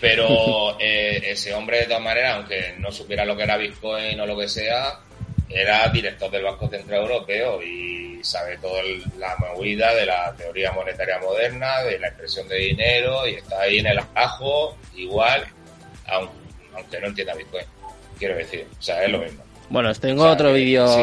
Pero 0.00 0.76
eh, 0.80 1.22
ese 1.30 1.54
hombre, 1.54 1.78
de 1.80 1.84
todas 1.86 2.02
maneras, 2.02 2.36
aunque 2.36 2.74
no 2.78 2.90
supiera 2.92 3.24
lo 3.24 3.36
que 3.36 3.44
era 3.44 3.56
Bitcoin 3.56 4.18
o 4.20 4.26
lo 4.26 4.36
que 4.36 4.48
sea, 4.48 5.00
era 5.48 5.88
director 5.88 6.30
del 6.30 6.42
Banco 6.42 6.68
Central 6.68 7.02
Europeo 7.02 7.62
y 7.62 8.18
sabe 8.22 8.58
toda 8.58 8.82
la 9.18 9.36
movida 9.36 9.94
de 9.94 10.04
la 10.06 10.34
teoría 10.36 10.72
monetaria 10.72 11.18
moderna, 11.20 11.82
de 11.82 11.98
la 12.00 12.08
impresión 12.08 12.48
de 12.48 12.56
dinero, 12.56 13.26
y 13.28 13.34
está 13.34 13.60
ahí 13.62 13.78
en 13.78 13.86
el 13.86 14.00
ajo, 14.16 14.76
igual, 14.96 15.46
aun- 16.08 16.30
aunque 16.74 17.00
no 17.00 17.06
entienda 17.06 17.34
Bitcoin. 17.34 17.64
Quiero 18.18 18.36
decir, 18.36 18.64
o 18.78 18.82
sea, 18.82 19.04
es 19.04 19.10
lo 19.12 19.18
mismo. 19.18 19.42
Bueno, 19.68 19.90
os 19.90 19.98
tengo 19.98 20.22
O 20.22 20.24
sea, 20.26 20.32
otro 20.34 20.52
vídeo... 20.52 20.86
sí, 20.86 21.00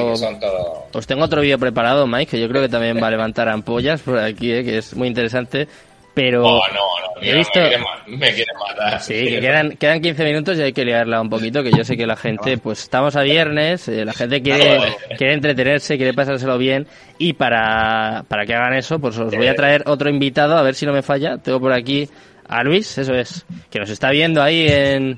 Os 0.94 1.06
tengo 1.08 1.24
otro 1.26 1.42
vídeo 1.42 1.60
preparado, 1.60 2.08
Mike, 2.08 2.32
que 2.32 2.40
yo 2.40 2.48
creo 2.48 2.62
que 2.62 2.70
también 2.70 2.98
va 3.02 3.08
a 3.08 3.12
levantar 3.12 3.50
ampollas 3.50 4.02
por 4.02 4.18
aquí, 4.20 4.54
¿eh? 4.54 4.64
que 4.64 4.78
es 4.78 4.96
muy 4.96 5.10
interesante. 5.10 5.68
Pero 6.14 6.46
Oh, 6.46 6.62
no, 6.70 6.74
no, 6.76 7.22
he 7.22 7.34
visto... 7.36 7.60
Me 7.60 7.68
quiere, 7.70 7.78
ma- 7.80 8.04
me 8.06 8.34
quiere 8.34 8.52
matar. 8.54 9.02
Sí, 9.02 9.14
que 9.26 9.40
quedan, 9.42 9.72
quedan 9.78 10.00
15 10.00 10.24
minutos 10.24 10.58
y 10.58 10.62
hay 10.62 10.72
que 10.72 10.86
liarla 10.86 11.20
un 11.20 11.30
poquito, 11.30 11.62
que 11.64 11.72
yo 11.72 11.84
sé 11.84 11.98
que 11.98 12.06
la 12.08 12.16
gente, 12.16 12.58
pues 12.60 12.84
estamos 12.84 13.16
a 13.16 13.24
viernes, 13.24 13.88
eh, 13.90 14.06
la 14.06 14.14
gente 14.14 14.42
quiere, 14.42 14.80
quiere 15.18 15.34
entretenerse, 15.34 15.98
quiere 15.98 16.14
pasárselo 16.14 16.58
bien, 16.60 16.88
y 17.18 17.34
para, 17.34 18.24
para 18.30 18.46
que 18.46 18.54
hagan 18.54 18.76
eso, 18.76 19.00
pues 19.00 19.18
os 19.18 19.36
voy 19.36 19.48
a 19.48 19.56
traer 19.56 19.84
otro 19.88 20.08
invitado, 20.10 20.56
a 20.56 20.62
ver 20.62 20.76
si 20.76 20.86
no 20.86 20.94
me 20.94 21.02
falla. 21.02 21.38
Tengo 21.40 21.60
por 21.60 21.74
aquí 21.74 22.08
a 22.48 22.64
Luis, 22.64 22.96
eso 22.98 23.14
es, 23.16 23.44
que 23.72 23.80
nos 23.80 23.90
está 23.90 24.12
viendo 24.12 24.42
ahí 24.42 24.68
en... 24.70 25.18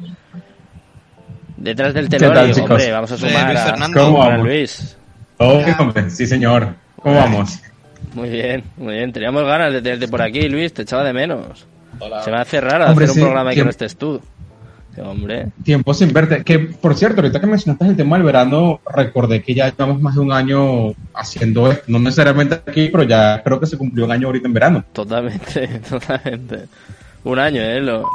Detrás 1.58 1.94
del 1.94 2.10
tal, 2.10 2.20
telón, 2.20 2.52
chicos? 2.52 2.70
hombre, 2.72 2.92
vamos 2.92 3.12
a 3.12 3.16
Eh, 3.16 3.18
sumar 3.18 3.46
Luis 3.48 3.60
a, 3.60 3.66
Fernando. 3.66 4.00
¿Cómo 4.06 4.24
a 4.24 4.30
vamos? 4.30 4.46
Luis. 4.48 4.98
Oh, 5.38 5.62
hombre, 5.80 6.10
sí, 6.10 6.26
señor. 6.28 6.76
¿Cómo 7.02 7.16
vamos? 7.16 7.60
Muy 8.14 8.30
bien, 8.30 8.64
muy 8.78 8.94
bien. 8.96 9.12
Teníamos 9.14 9.44
ganas 9.46 9.74
de 9.74 9.82
tenerte 9.82 10.08
por 10.08 10.22
aquí, 10.22 10.48
Luis, 10.50 10.74
te 10.74 10.84
echaba 10.84 11.04
de 11.04 11.14
menos. 11.14 11.66
Hola. 12.00 12.22
Se 12.24 12.32
me 12.32 12.38
hace 12.38 12.60
raro 12.62 12.86
Hombre, 12.88 13.06
hacer 13.06 13.10
un 13.10 13.16
sí, 13.16 13.22
programa 13.22 13.54
y 13.54 13.56
que 13.56 13.64
no 13.64 13.70
estés 13.70 13.96
tú. 13.96 14.22
Hombre, 14.98 15.48
Tiempo 15.64 15.94
sin 15.94 16.14
verte. 16.14 16.42
Que, 16.44 16.58
por 16.60 16.96
cierto, 16.96 17.20
ahorita 17.20 17.42
que 17.42 17.48
mencionaste 17.48 17.86
el 17.86 17.98
tema 17.98 18.16
del 18.16 18.26
verano, 18.26 18.80
recordé 18.90 19.42
que 19.44 19.54
ya 19.54 19.70
llevamos 19.70 20.00
más 20.02 20.16
de 20.16 20.22
un 20.22 20.32
año 20.32 20.94
haciendo 21.14 21.70
esto. 21.70 21.84
No 21.88 22.00
necesariamente 22.00 22.56
aquí, 22.66 22.88
pero 22.90 23.04
ya 23.04 23.42
creo 23.44 23.60
que 23.60 23.66
se 23.66 23.78
cumplió 23.78 24.06
un 24.06 24.12
año 24.12 24.28
ahorita 24.28 24.48
en 24.48 24.54
verano. 24.54 24.86
totalmente, 24.94 25.68
totalmente. 25.90 26.66
Un 27.26 27.40
año, 27.40 27.62
¿eh? 27.62 27.82
Lo... 27.82 28.10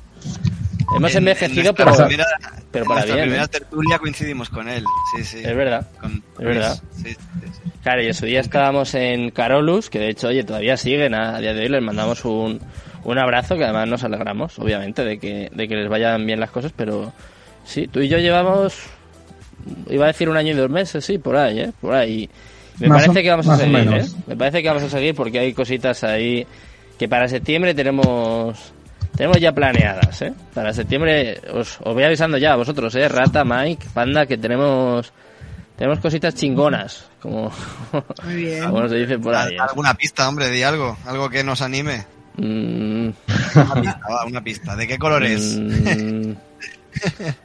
Hemos 0.96 1.12
En- 1.12 1.18
envejecido, 1.18 1.70
en 1.70 1.74
pero, 1.76 1.92
primera, 1.96 2.26
pero 2.72 2.84
en 2.84 2.88
para 2.88 3.00
nuestra 3.00 3.14
bien. 3.16 3.24
primera 3.28 3.44
¿eh? 3.44 3.48
tertulia 3.48 3.98
coincidimos 3.98 4.48
con 4.50 4.68
él. 4.68 4.84
Sí, 5.16 5.24
sí. 5.24 5.38
Es 5.38 5.56
verdad. 5.56 5.86
Con 6.00 6.22
es 6.38 6.44
verdad. 6.44 6.82
Sí, 6.96 7.02
sí, 7.04 7.16
sí. 7.52 7.70
Claro, 7.82 8.02
y 8.02 8.06
ese 8.08 8.26
día 8.26 8.40
estábamos 8.40 8.94
en 8.94 9.30
Carolus, 9.30 9.88
que 9.88 9.98
de 10.00 10.10
hecho, 10.10 10.28
oye, 10.28 10.42
todavía 10.44 10.76
siguen 10.76 11.14
a, 11.14 11.36
a 11.36 11.40
día 11.40 11.54
de 11.54 11.62
hoy, 11.62 11.68
les 11.68 11.82
mandamos 11.82 12.24
un, 12.24 12.60
un 13.04 13.18
abrazo, 13.18 13.56
que 13.56 13.64
además 13.64 13.88
nos 13.88 14.04
alegramos, 14.04 14.58
obviamente, 14.58 15.04
de 15.04 15.18
que, 15.18 15.48
de 15.54 15.68
que 15.68 15.76
les 15.76 15.88
vayan 15.88 16.26
bien 16.26 16.40
las 16.40 16.50
cosas, 16.50 16.72
pero 16.76 17.12
sí, 17.64 17.86
tú 17.86 18.00
y 18.00 18.08
yo 18.08 18.18
llevamos, 18.18 18.74
iba 19.88 20.04
a 20.04 20.08
decir 20.08 20.28
un 20.28 20.36
año 20.36 20.52
y 20.52 20.56
dos 20.56 20.68
meses, 20.70 21.04
sí, 21.04 21.18
por 21.18 21.36
ahí, 21.36 21.60
¿eh? 21.60 21.72
Por 21.80 21.94
ahí. 21.94 22.28
Me 22.80 22.88
Más 22.88 23.02
parece 23.02 23.20
o- 23.20 23.22
que 23.22 23.30
vamos 23.30 23.48
a 23.48 23.56
seguir, 23.56 23.78
¿eh? 23.94 24.04
Me 24.26 24.36
parece 24.36 24.62
que 24.62 24.68
vamos 24.68 24.82
a 24.82 24.90
seguir 24.90 25.14
porque 25.14 25.38
hay 25.38 25.52
cositas 25.54 26.02
ahí 26.04 26.46
que 26.98 27.08
para 27.08 27.28
septiembre 27.28 27.74
tenemos... 27.74 28.72
Tenemos 29.16 29.38
ya 29.40 29.52
planeadas, 29.52 30.22
¿eh? 30.22 30.32
Para 30.54 30.72
septiembre 30.72 31.40
os, 31.52 31.78
os 31.82 31.94
voy 31.94 32.04
avisando 32.04 32.38
ya 32.38 32.52
a 32.52 32.56
vosotros, 32.56 32.94
¿eh? 32.94 33.08
Rata, 33.08 33.44
Mike, 33.44 33.86
Panda, 33.92 34.26
que 34.26 34.38
tenemos 34.38 35.12
tenemos 35.76 35.98
cositas 36.00 36.34
chingonas, 36.34 37.06
como, 37.20 37.50
Muy 38.24 38.34
bien. 38.34 38.64
como 38.68 38.86
se 38.88 38.96
dice 38.96 39.18
por 39.18 39.34
ahí. 39.34 39.54
¿eh? 39.54 39.58
¿Alguna 39.60 39.94
pista, 39.94 40.28
hombre? 40.28 40.50
Di 40.50 40.62
algo. 40.62 40.96
Algo 41.06 41.30
que 41.30 41.42
nos 41.42 41.62
anime. 41.62 42.04
Mm, 42.36 43.08
Una 43.54 43.74
pista, 43.74 44.00
va, 44.10 44.24
una 44.26 44.44
pista. 44.44 44.76
¿De 44.76 44.86
qué 44.86 44.98
color 44.98 45.24
es? 45.24 45.58
mm, 45.58 46.32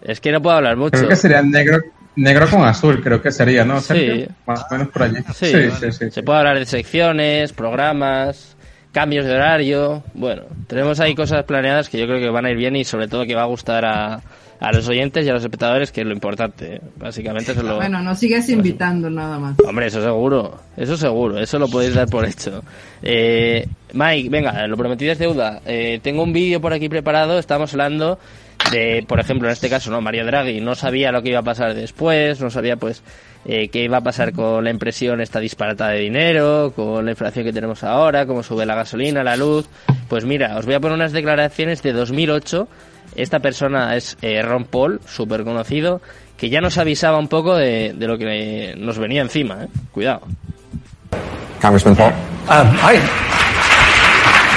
es 0.01 0.19
que 0.19 0.31
no 0.31 0.41
puedo 0.41 0.57
hablar 0.57 0.75
mucho. 0.75 0.97
Creo 0.97 1.09
que 1.09 1.15
sería 1.15 1.41
negro 1.41 1.79
negro 2.17 2.49
con 2.49 2.63
azul, 2.65 3.01
creo 3.01 3.21
que 3.21 3.31
sería, 3.31 3.65
¿no? 3.65 3.79
Sí. 3.81 3.87
Sergio? 3.87 4.27
Más 4.45 4.61
o 4.61 4.65
menos 4.73 4.87
por 4.89 5.03
allí. 5.03 5.17
Sí, 5.33 5.45
sí, 5.51 5.69
sí. 5.79 5.91
sí, 5.91 6.11
se 6.11 6.23
puede 6.23 6.39
hablar 6.39 6.59
de 6.59 6.65
secciones, 6.65 7.51
programas, 7.53 8.54
cambios 8.95 9.25
de 9.25 9.33
horario. 9.33 10.03
Bueno, 10.13 10.43
tenemos 10.67 11.01
ahí 11.01 11.15
cosas 11.15 11.43
planeadas 11.43 11.89
que 11.89 11.99
yo 11.99 12.05
creo 12.05 12.17
que 12.17 12.29
van 12.29 12.45
a 12.45 12.51
ir 12.51 12.55
bien 12.55 12.77
y 12.77 12.85
sobre 12.85 13.09
todo 13.09 13.25
que 13.25 13.35
va 13.35 13.41
a 13.41 13.47
gustar 13.47 13.83
a, 13.83 14.21
a 14.57 14.71
los 14.71 14.87
oyentes 14.87 15.25
y 15.25 15.29
a 15.29 15.33
los 15.33 15.43
espectadores, 15.43 15.91
que 15.91 15.99
es 15.99 16.07
lo 16.07 16.13
importante. 16.13 16.75
¿eh? 16.75 16.81
Básicamente 16.95 17.51
eso 17.51 17.59
es 17.59 17.67
lo... 17.67 17.75
Bueno, 17.75 18.01
nos 18.01 18.17
sigues 18.17 18.47
invitando 18.47 19.09
nada 19.09 19.37
más. 19.37 19.57
Hombre, 19.67 19.87
eso 19.87 20.01
seguro, 20.01 20.57
eso 20.77 20.95
seguro, 20.95 21.37
eso 21.37 21.59
lo 21.59 21.67
podéis 21.67 21.93
dar 21.93 22.07
por 22.07 22.23
hecho. 22.23 22.63
Eh, 23.03 23.67
Mike, 23.91 24.29
venga, 24.29 24.65
lo 24.65 24.77
prometido 24.77 25.11
es 25.11 25.19
deuda. 25.19 25.59
Eh, 25.65 25.99
tengo 26.01 26.23
un 26.23 26.31
vídeo 26.31 26.61
por 26.61 26.71
aquí 26.71 26.87
preparado, 26.87 27.37
estamos 27.37 27.73
hablando 27.73 28.17
de, 28.71 29.05
por 29.07 29.19
ejemplo, 29.19 29.47
en 29.47 29.53
este 29.53 29.69
caso, 29.69 29.91
no, 29.91 30.01
Mario 30.01 30.25
Draghi 30.25 30.61
no 30.61 30.75
sabía 30.75 31.11
lo 31.11 31.21
que 31.21 31.29
iba 31.29 31.39
a 31.39 31.43
pasar 31.43 31.73
después, 31.73 32.41
no 32.41 32.49
sabía 32.49 32.77
pues 32.77 33.03
eh, 33.45 33.69
qué 33.69 33.83
iba 33.83 33.97
a 33.97 34.01
pasar 34.01 34.33
con 34.33 34.63
la 34.63 34.71
impresión 34.71 35.21
esta 35.21 35.39
disparata 35.39 35.89
de 35.89 35.99
dinero, 35.99 36.73
con 36.75 37.05
la 37.05 37.11
inflación 37.11 37.45
que 37.45 37.53
tenemos 37.53 37.83
ahora, 37.83 38.25
cómo 38.25 38.41
sube 38.41 38.65
la 38.65 38.75
gasolina, 38.75 39.23
la 39.23 39.37
luz. 39.37 39.67
Pues 40.07 40.25
mira, 40.25 40.57
os 40.57 40.65
voy 40.65 40.75
a 40.75 40.79
poner 40.79 40.95
unas 40.95 41.11
declaraciones 41.11 41.83
de 41.83 41.93
2008. 41.93 42.67
Esta 43.15 43.39
persona 43.39 43.95
es 43.95 44.17
eh, 44.21 44.41
Ron 44.41 44.65
Paul, 44.65 44.99
súper 45.05 45.43
conocido, 45.43 46.01
que 46.37 46.49
ya 46.49 46.59
nos 46.59 46.77
avisaba 46.77 47.17
un 47.17 47.27
poco 47.27 47.55
de, 47.55 47.93
de 47.93 48.07
lo 48.07 48.17
que 48.17 48.73
nos 48.77 48.97
venía 48.97 49.21
encima. 49.21 49.63
¿eh? 49.63 49.67
Cuidado. 49.91 50.21
Congressman 51.61 51.95
Paul. 51.95 52.13
Um, 52.49 52.75
I, 52.77 52.99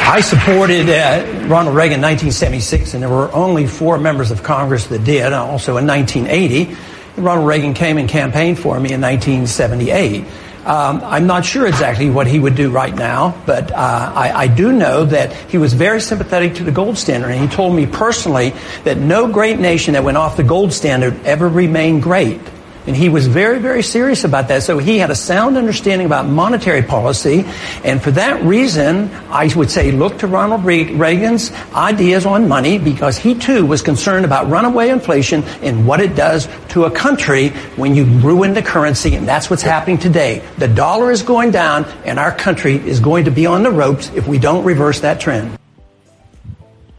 I 0.08 0.22
supported 0.22 0.88
uh, 0.88 1.48
Ronald 1.48 1.76
Reagan 1.76 1.96
in 1.96 2.02
1976, 2.02 2.94
and 2.94 3.02
there 3.02 3.10
were 3.10 3.30
only 3.30 3.66
four 3.66 3.98
members 3.98 4.30
of 4.30 4.42
Congress 4.42 4.86
that 4.86 5.04
did. 5.04 5.34
Also 5.34 5.76
in 5.76 5.86
1980, 5.86 6.74
Ronald 7.18 7.46
Reagan 7.46 7.74
came 7.74 7.98
and 7.98 8.08
campaigned 8.08 8.58
for 8.58 8.80
me 8.80 8.90
in 8.90 9.02
1978. 9.02 10.24
Um, 10.64 11.02
I'm 11.04 11.26
not 11.26 11.44
sure 11.44 11.66
exactly 11.66 12.08
what 12.08 12.26
he 12.26 12.38
would 12.38 12.54
do 12.54 12.70
right 12.70 12.94
now, 12.94 13.38
but 13.44 13.70
uh, 13.70 13.74
I, 13.76 14.32
I 14.34 14.46
do 14.46 14.72
know 14.72 15.04
that 15.04 15.34
he 15.34 15.58
was 15.58 15.74
very 15.74 16.00
sympathetic 16.00 16.54
to 16.54 16.64
the 16.64 16.72
gold 16.72 16.96
standard, 16.96 17.28
and 17.28 17.42
he 17.42 17.54
told 17.54 17.76
me 17.76 17.84
personally 17.84 18.54
that 18.84 18.96
no 18.96 19.30
great 19.30 19.60
nation 19.60 19.92
that 19.92 20.04
went 20.04 20.16
off 20.16 20.38
the 20.38 20.42
gold 20.42 20.72
standard 20.72 21.22
ever 21.26 21.50
remained 21.50 22.02
great. 22.02 22.40
And 22.86 22.96
he 22.96 23.08
was 23.08 23.26
very, 23.26 23.58
very 23.58 23.82
serious 23.82 24.24
about 24.24 24.48
that. 24.48 24.62
So 24.62 24.78
he 24.78 24.98
had 24.98 25.10
a 25.10 25.14
sound 25.14 25.56
understanding 25.56 26.06
about 26.06 26.26
monetary 26.26 26.82
policy. 26.82 27.44
And 27.84 28.02
for 28.02 28.10
that 28.12 28.42
reason, 28.42 29.10
I 29.30 29.52
would 29.54 29.70
say 29.70 29.90
look 29.92 30.18
to 30.18 30.26
Ronald 30.26 30.64
Reagan's 30.64 31.52
ideas 31.74 32.24
on 32.24 32.48
money 32.48 32.78
because 32.78 33.18
he 33.18 33.34
too 33.34 33.66
was 33.66 33.82
concerned 33.82 34.24
about 34.24 34.48
runaway 34.48 34.88
inflation 34.88 35.44
and 35.62 35.86
what 35.86 36.00
it 36.00 36.14
does 36.14 36.48
to 36.70 36.84
a 36.84 36.90
country 36.90 37.50
when 37.76 37.94
you 37.94 38.04
ruin 38.04 38.54
the 38.54 38.62
currency. 38.62 39.14
And 39.16 39.28
that's 39.28 39.50
what's 39.50 39.62
happening 39.62 39.98
today. 39.98 40.42
The 40.58 40.68
dollar 40.68 41.10
is 41.10 41.22
going 41.22 41.50
down 41.50 41.84
and 42.04 42.18
our 42.18 42.32
country 42.32 42.76
is 42.76 43.00
going 43.00 43.26
to 43.26 43.30
be 43.30 43.46
on 43.46 43.62
the 43.62 43.70
ropes 43.70 44.10
if 44.14 44.26
we 44.26 44.38
don't 44.38 44.64
reverse 44.64 45.00
that 45.00 45.20
trend. 45.20 45.58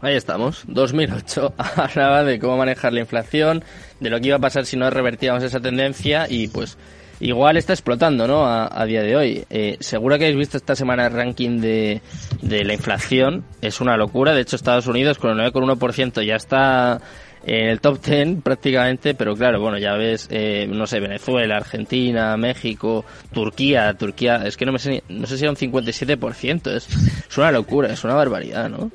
Ahí 0.02 0.16
estamos, 0.16 0.62
2008. 0.66 1.54
Hablaba 1.58 2.24
de 2.24 2.38
cómo 2.38 2.56
manejar 2.56 2.92
la 2.92 3.00
inflación, 3.00 3.62
de 4.00 4.10
lo 4.10 4.18
que 4.20 4.28
iba 4.28 4.36
a 4.36 4.40
pasar 4.40 4.64
si 4.64 4.76
no 4.76 4.88
revertíamos 4.88 5.42
esa 5.42 5.60
tendencia 5.60 6.26
y 6.28 6.48
pues 6.48 6.78
igual 7.20 7.58
está 7.58 7.74
explotando, 7.74 8.26
¿no? 8.26 8.46
A, 8.46 8.68
a 8.72 8.86
día 8.86 9.02
de 9.02 9.14
hoy. 9.14 9.44
Eh, 9.50 9.76
seguro 9.80 10.16
que 10.16 10.24
habéis 10.24 10.38
visto 10.38 10.56
esta 10.56 10.74
semana 10.74 11.06
el 11.06 11.12
ranking 11.12 11.60
de, 11.60 12.00
de 12.40 12.64
la 12.64 12.72
inflación. 12.72 13.44
Es 13.60 13.82
una 13.82 13.96
locura. 13.98 14.32
De 14.32 14.40
hecho, 14.40 14.56
Estados 14.56 14.86
Unidos 14.86 15.18
con 15.18 15.38
el 15.38 15.52
9,1% 15.52 16.24
ya 16.24 16.36
está 16.36 17.02
en 17.44 17.68
el 17.68 17.80
top 17.80 18.02
10 18.02 18.42
prácticamente, 18.42 19.14
pero 19.14 19.34
claro, 19.34 19.60
bueno, 19.60 19.78
ya 19.78 19.94
ves, 19.94 20.28
eh, 20.30 20.66
no 20.68 20.86
sé, 20.86 21.00
Venezuela, 21.00 21.56
Argentina, 21.56 22.36
México, 22.36 23.04
Turquía, 23.32 23.94
Turquía, 23.94 24.42
es 24.44 24.56
que 24.56 24.66
no 24.66 24.72
me 24.72 24.78
sé, 24.78 25.02
no 25.08 25.26
sé 25.26 25.38
si 25.38 25.44
era 25.44 25.50
un 25.50 25.56
57%, 25.56 26.70
es, 26.70 26.86
es 26.86 27.38
una 27.38 27.50
locura, 27.50 27.92
es 27.92 28.04
una 28.04 28.14
barbaridad, 28.14 28.68
¿no? 28.68 28.90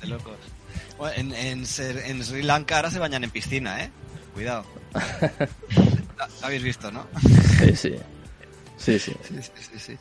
De 0.00 0.08
locos. 0.08 0.36
Bueno, 0.98 1.14
en, 1.16 1.32
en, 1.34 1.66
Ser- 1.66 2.02
en 2.06 2.22
Sri 2.24 2.42
Lanka 2.42 2.76
ahora 2.76 2.90
se 2.90 2.98
bañan 2.98 3.24
en 3.24 3.30
piscina, 3.30 3.82
¿eh? 3.84 3.90
Cuidado. 4.34 4.64
Lo 6.40 6.46
habéis 6.46 6.62
visto, 6.62 6.90
¿no? 6.90 7.06
Sí, 7.58 7.76
sí. 7.76 7.94
Sí, 8.76 8.98
sí. 8.98 9.12
Sí, 9.22 9.78
sí. 9.78 9.98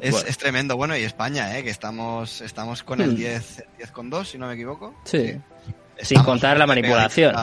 Es, 0.00 0.10
Bueno. 0.12 0.28
es 0.28 0.38
tremendo. 0.38 0.76
Bueno, 0.76 0.96
y 0.96 1.02
España, 1.02 1.56
¿eh? 1.58 1.62
Que 1.62 1.70
estamos, 1.70 2.40
estamos 2.40 2.82
con 2.82 3.00
el 3.00 3.10
Hmm. 3.12 3.16
10, 3.16 3.58
el 3.58 3.64
10 3.78 3.90
con 3.90 4.10
2, 4.10 4.28
si 4.28 4.38
no 4.38 4.46
me 4.46 4.54
equivoco. 4.54 4.94
Sí. 5.04 5.36
Sin 6.00 6.22
contar 6.22 6.56
la 6.58 6.66
manipulación. 6.66 7.34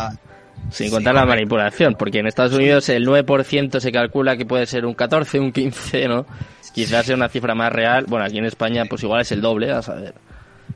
Sin 0.71 0.89
contar 0.91 1.15
la 1.15 1.25
manipulación, 1.25 1.95
porque 1.97 2.19
en 2.19 2.27
Estados 2.27 2.53
Unidos 2.53 2.87
el 2.89 3.07
9% 3.07 3.79
se 3.79 3.91
calcula 3.91 4.37
que 4.37 4.45
puede 4.45 4.65
ser 4.65 4.85
un 4.85 4.93
14, 4.93 5.39
un 5.39 5.51
15, 5.51 6.07
¿no? 6.07 6.25
Quizás 6.73 7.05
sea 7.05 7.15
una 7.15 7.29
cifra 7.29 7.55
más 7.55 7.71
real. 7.71 8.05
Bueno, 8.07 8.25
aquí 8.25 8.37
en 8.37 8.45
España 8.45 8.83
pues 8.85 9.01
igual 9.03 9.21
es 9.21 9.31
el 9.31 9.41
doble, 9.41 9.71
a 9.71 9.81
saber. 9.81 10.13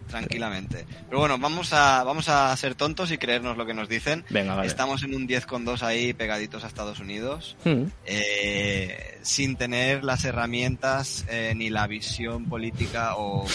Tranquilamente. 0.08 0.86
Pero 1.08 1.20
bueno, 1.20 1.38
vamos 1.38 1.74
a, 1.74 2.04
vamos 2.04 2.30
a 2.30 2.56
ser 2.58 2.76
tontos 2.76 3.12
y 3.12 3.18
creernos 3.18 3.58
lo 3.58 3.66
que 3.66 3.74
nos 3.74 3.90
dicen. 3.90 4.24
Venga, 4.30 4.56
vale. 4.56 4.68
Estamos 4.68 5.04
en 5.04 5.16
un 5.16 5.28
10 5.28 5.46
con 5.46 5.66
2 5.66 5.84
ahí 5.84 6.14
pegaditos 6.14 6.64
a 6.64 6.68
Estados 6.68 7.00
Unidos. 7.00 7.56
Hmm. 7.66 7.86
eh, 8.06 9.20
sin 9.22 9.56
tener 9.56 10.04
las 10.04 10.24
herramientas 10.26 11.26
eh, 11.30 11.54
ni 11.56 11.70
la 11.70 11.88
visión 11.88 12.46
política 12.46 13.16
o 13.18 13.46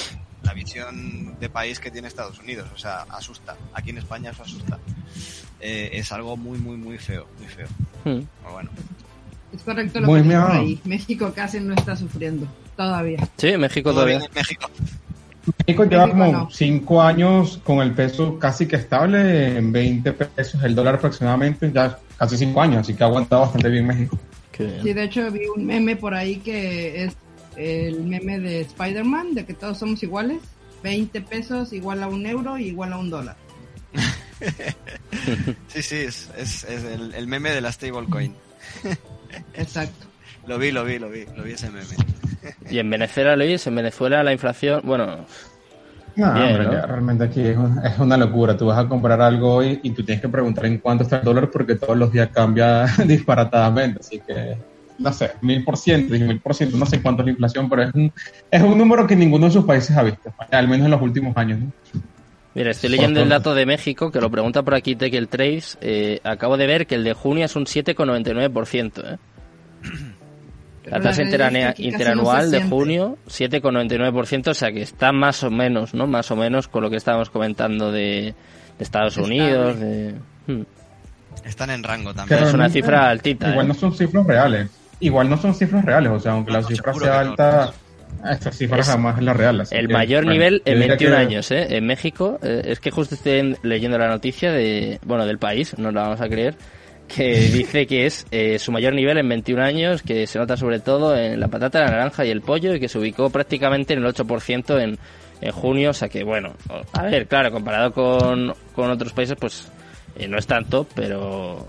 la 0.43 0.53
visión 0.55 1.39
de 1.39 1.49
país 1.49 1.79
que 1.81 1.91
tiene 1.91 2.09
Estados 2.09 2.39
Unidos. 2.39 2.69
O 2.75 2.79
sea, 2.79 3.03
asusta. 3.11 3.57
Aquí 3.73 3.91
en 3.91 3.99
España 3.99 4.31
eso 4.31 4.43
asusta. 4.43 4.79
Eh, 5.61 5.91
es 5.93 6.11
algo 6.13 6.37
muy, 6.37 6.59
muy, 6.59 6.77
muy 6.77 6.99
feo, 6.99 7.27
muy 7.39 7.49
feo. 7.49 7.69
Hmm. 8.05 8.25
Pero 8.43 8.53
bueno, 8.53 8.71
Es 9.55 9.63
correcto 9.63 10.01
lo 10.01 10.07
Muy 10.07 10.23
que 10.23 10.29
dice 10.29 10.37
ahí. 10.37 10.81
México 10.85 11.33
casi 11.35 11.61
no 11.61 11.75
está 11.75 11.95
sufriendo. 11.97 12.47
Todavía. 12.77 13.19
Sí, 13.37 13.57
México 13.59 13.93
todavía. 13.93 14.17
en 14.17 14.35
México. 14.35 14.71
México 15.67 15.85
lleva 15.85 16.07
México 16.07 16.19
como 16.19 16.33
no. 16.33 16.51
cinco 16.51 17.03
años 17.03 17.61
con 17.65 17.81
el 17.81 17.93
peso 17.93 18.39
casi 18.39 18.67
que 18.67 18.77
estable 18.77 19.57
en 19.57 19.73
20 19.73 20.13
pesos 20.13 20.63
el 20.63 20.75
dólar 20.75 20.97
aproximadamente, 20.97 21.71
ya 21.73 21.99
casi 22.19 22.37
cinco 22.37 22.61
años, 22.61 22.81
así 22.81 22.95
que 22.95 23.03
ha 23.03 23.07
aguantado 23.07 23.43
bastante 23.43 23.69
bien 23.69 23.87
México. 23.87 24.19
Sí, 24.83 24.93
de 24.93 25.05
hecho 25.05 25.31
vi 25.31 25.47
un 25.47 25.65
meme 25.65 25.97
por 25.97 26.15
ahí 26.15 26.37
que 26.37 27.05
es 27.05 27.17
el 27.57 28.05
meme 28.05 28.39
de 28.39 28.61
Spider-Man, 28.63 29.35
de 29.35 29.45
que 29.47 29.55
todos 29.55 29.79
somos 29.79 30.03
iguales. 30.03 30.39
20 30.83 31.21
pesos 31.23 31.73
igual 31.73 32.03
a 32.03 32.09
un 32.09 32.25
euro 32.27 32.57
y 32.59 32.69
igual 32.69 32.93
a 32.93 32.99
un 32.99 33.11
dólar. 33.11 33.37
sí, 35.69 35.83
sí, 35.83 35.97
es, 35.97 36.31
es, 36.37 36.65
es 36.65 36.85
el, 36.85 37.15
el, 37.15 37.27
meme 37.27 37.51
de 37.51 37.61
la 37.61 37.73
stablecoin. 37.73 38.35
Exacto. 39.55 40.07
Lo 40.47 40.59
vi, 40.59 40.71
lo 40.71 40.85
vi, 40.85 40.99
lo 40.99 41.11
vi, 41.11 41.27
lo 41.37 41.43
vi 41.43 41.53
ese 41.53 41.69
meme. 41.69 41.95
Y 42.71 42.79
en 42.79 42.91
Venezuela, 42.91 43.37
Luis, 43.37 43.67
en 43.67 43.75
Venezuela 43.75 44.23
la 44.23 44.33
inflación, 44.33 44.81
bueno... 44.85 45.27
No, 46.17 46.35
bien, 46.35 46.61
hombre, 46.61 46.65
¿no? 46.65 46.87
realmente 46.87 47.25
aquí 47.25 47.41
es, 47.41 47.57
es, 47.85 47.99
una 47.99 48.17
locura. 48.17 48.57
Tú 48.57 48.67
vas 48.67 48.79
a 48.79 48.89
comprar 48.89 49.21
algo 49.21 49.55
hoy 49.55 49.79
y 49.83 49.91
tú 49.91 50.05
tienes 50.05 50.21
que 50.21 50.29
preguntar 50.29 50.67
en 50.67 50.79
cuánto 50.79 51.05
está 51.05 51.19
el 51.19 51.25
dólar 51.25 51.51
porque 51.51 51.77
todos 51.77 51.97
los 51.97 52.13
días 52.13 52.29
cambia 52.33 52.85
disparatadamente. 53.07 54.01
Así 54.01 54.21
que 54.21 54.57
no 55.01 55.13
sé, 55.13 55.33
mil 55.41 55.65
por 55.65 55.79
ciento, 55.79 56.13
mil 56.13 56.41
por 56.41 56.55
ciento, 56.55 56.77
no 56.77 56.85
sé 56.85 57.01
cuánto 57.01 57.23
es 57.23 57.27
la 57.27 57.31
inflación, 57.33 57.71
pero 57.71 57.83
es 57.83 57.95
un, 57.95 58.13
es 58.51 58.63
un 58.63 58.77
número 58.77 59.07
que 59.07 59.17
ninguno 59.17 59.47
de 59.47 59.53
sus 59.53 59.65
países 59.65 59.97
ha 59.97 60.03
visto, 60.03 60.33
al 60.51 60.69
menos 60.69 60.85
en 60.85 60.91
los 60.91 61.01
últimos 61.01 61.35
años. 61.37 61.61
¿no? 61.61 61.73
Mira, 62.55 62.73
estoy 62.73 62.91
leyendo 62.91 63.23
el 63.23 63.29
dato 63.29 63.55
de 63.55 63.65
México, 63.65 64.11
que 64.11 64.21
lo 64.21 64.31
pregunta 64.31 64.63
por 64.63 64.75
aquí 64.75 64.97
Tekel 64.97 65.29
Trace. 65.29 65.79
Eh, 65.81 66.21
acabo 66.23 66.57
de 66.57 66.67
ver 66.67 66.87
que 66.87 66.97
el 66.97 67.05
de 67.05 67.15
junio 67.15 67.47
es 67.47 67.57
un 67.57 67.65
7,99%. 67.65 69.15
¿eh? 69.15 69.19
La 70.85 71.01
tasa 71.01 71.23
interanual 71.23 72.51
de 72.51 72.63
junio, 72.63 73.19
7,99%, 73.29 74.49
o 74.49 74.55
sea 74.55 74.73
que 74.73 74.83
está 74.83 75.13
más 75.13 75.43
o 75.45 75.51
menos, 75.51 75.95
¿no? 75.95 76.07
Más 76.07 76.31
o 76.31 76.37
menos 76.37 76.69
con 76.69 76.83
lo 76.83 76.91
que 76.91 76.97
estábamos 76.97 77.29
comentando 77.31 77.93
de, 77.93 78.35
de 78.79 78.85
Estados 78.85 79.19
Unidos. 79.19 79.79
De... 79.79 80.15
Hmm. 80.47 80.63
Están 81.45 81.71
en 81.71 81.83
rango 81.83 82.15
también. 82.15 82.43
es 82.43 82.55
una 82.55 82.69
cifra 82.69 83.11
altita. 83.11 83.51
Igual 83.51 83.67
¿eh? 83.67 83.69
no 83.69 83.75
son 83.75 83.95
cifras 83.95 84.27
reales. 84.27 84.71
Igual 85.01 85.31
no 85.31 85.37
son 85.37 85.55
cifras 85.55 85.85
reales, 85.85 86.13
o 86.13 86.21
sea, 86.21 86.33
aunque 86.33 86.53
la 86.53 86.63
cifra 86.63 86.93
sea 86.95 87.21
alta, 87.21 87.73
no. 88.23 88.31
esta 88.31 88.53
cifra 88.53 88.81
es 88.81 88.87
jamás 88.87 89.19
es 89.19 89.25
la 89.25 89.33
real. 89.33 89.63
El 89.71 89.87
que, 89.87 89.93
mayor 89.93 90.25
bueno, 90.25 90.33
nivel 90.33 90.63
en 90.67 90.79
21 90.79 91.17
que... 91.17 91.21
años, 91.21 91.51
¿eh? 91.51 91.77
En 91.77 91.87
México, 91.87 92.39
eh, 92.43 92.63
es 92.67 92.81
que 92.81 92.91
justo 92.91 93.15
estoy 93.15 93.57
leyendo 93.63 93.97
la 93.97 94.09
noticia 94.09 94.53
de, 94.53 95.01
bueno, 95.07 95.25
del 95.25 95.39
país, 95.39 95.79
no 95.79 95.91
la 95.91 96.03
vamos 96.03 96.21
a 96.21 96.29
creer, 96.29 96.57
que 97.15 97.33
dice 97.53 97.87
que 97.87 98.07
es 98.07 98.27
eh, 98.31 98.59
su 98.59 98.73
mayor 98.73 98.95
nivel 98.95 99.19
en 99.19 99.29
21 99.29 99.63
años, 99.63 100.03
que 100.03 100.27
se 100.27 100.39
nota 100.39 100.57
sobre 100.57 100.81
todo 100.81 101.17
en 101.17 101.41
la 101.41 101.49
patata, 101.49 101.81
la 101.81 101.91
naranja 101.91 102.25
y 102.25 102.31
el 102.31 102.41
pollo, 102.41 102.75
y 102.75 102.81
que 102.81 102.89
se 102.89 102.99
ubicó 102.99 103.31
prácticamente 103.31 103.95
en 103.95 104.05
el 104.05 104.15
8% 104.15 104.81
en, 104.81 104.99
en 105.41 105.53
junio, 105.53 105.91
o 105.91 105.95
sea 105.95 106.09
que, 106.09 106.23
bueno, 106.25 106.55
a 106.93 107.03
ver, 107.03 107.27
claro, 107.27 107.51
comparado 107.51 107.93
con, 107.93 108.55
con 108.75 108.91
otros 108.91 109.13
países, 109.13 109.37
pues 109.39 109.71
eh, 110.17 110.29
no 110.29 110.39
es 110.39 110.47
tanto, 110.47 110.87
pero 110.95 111.67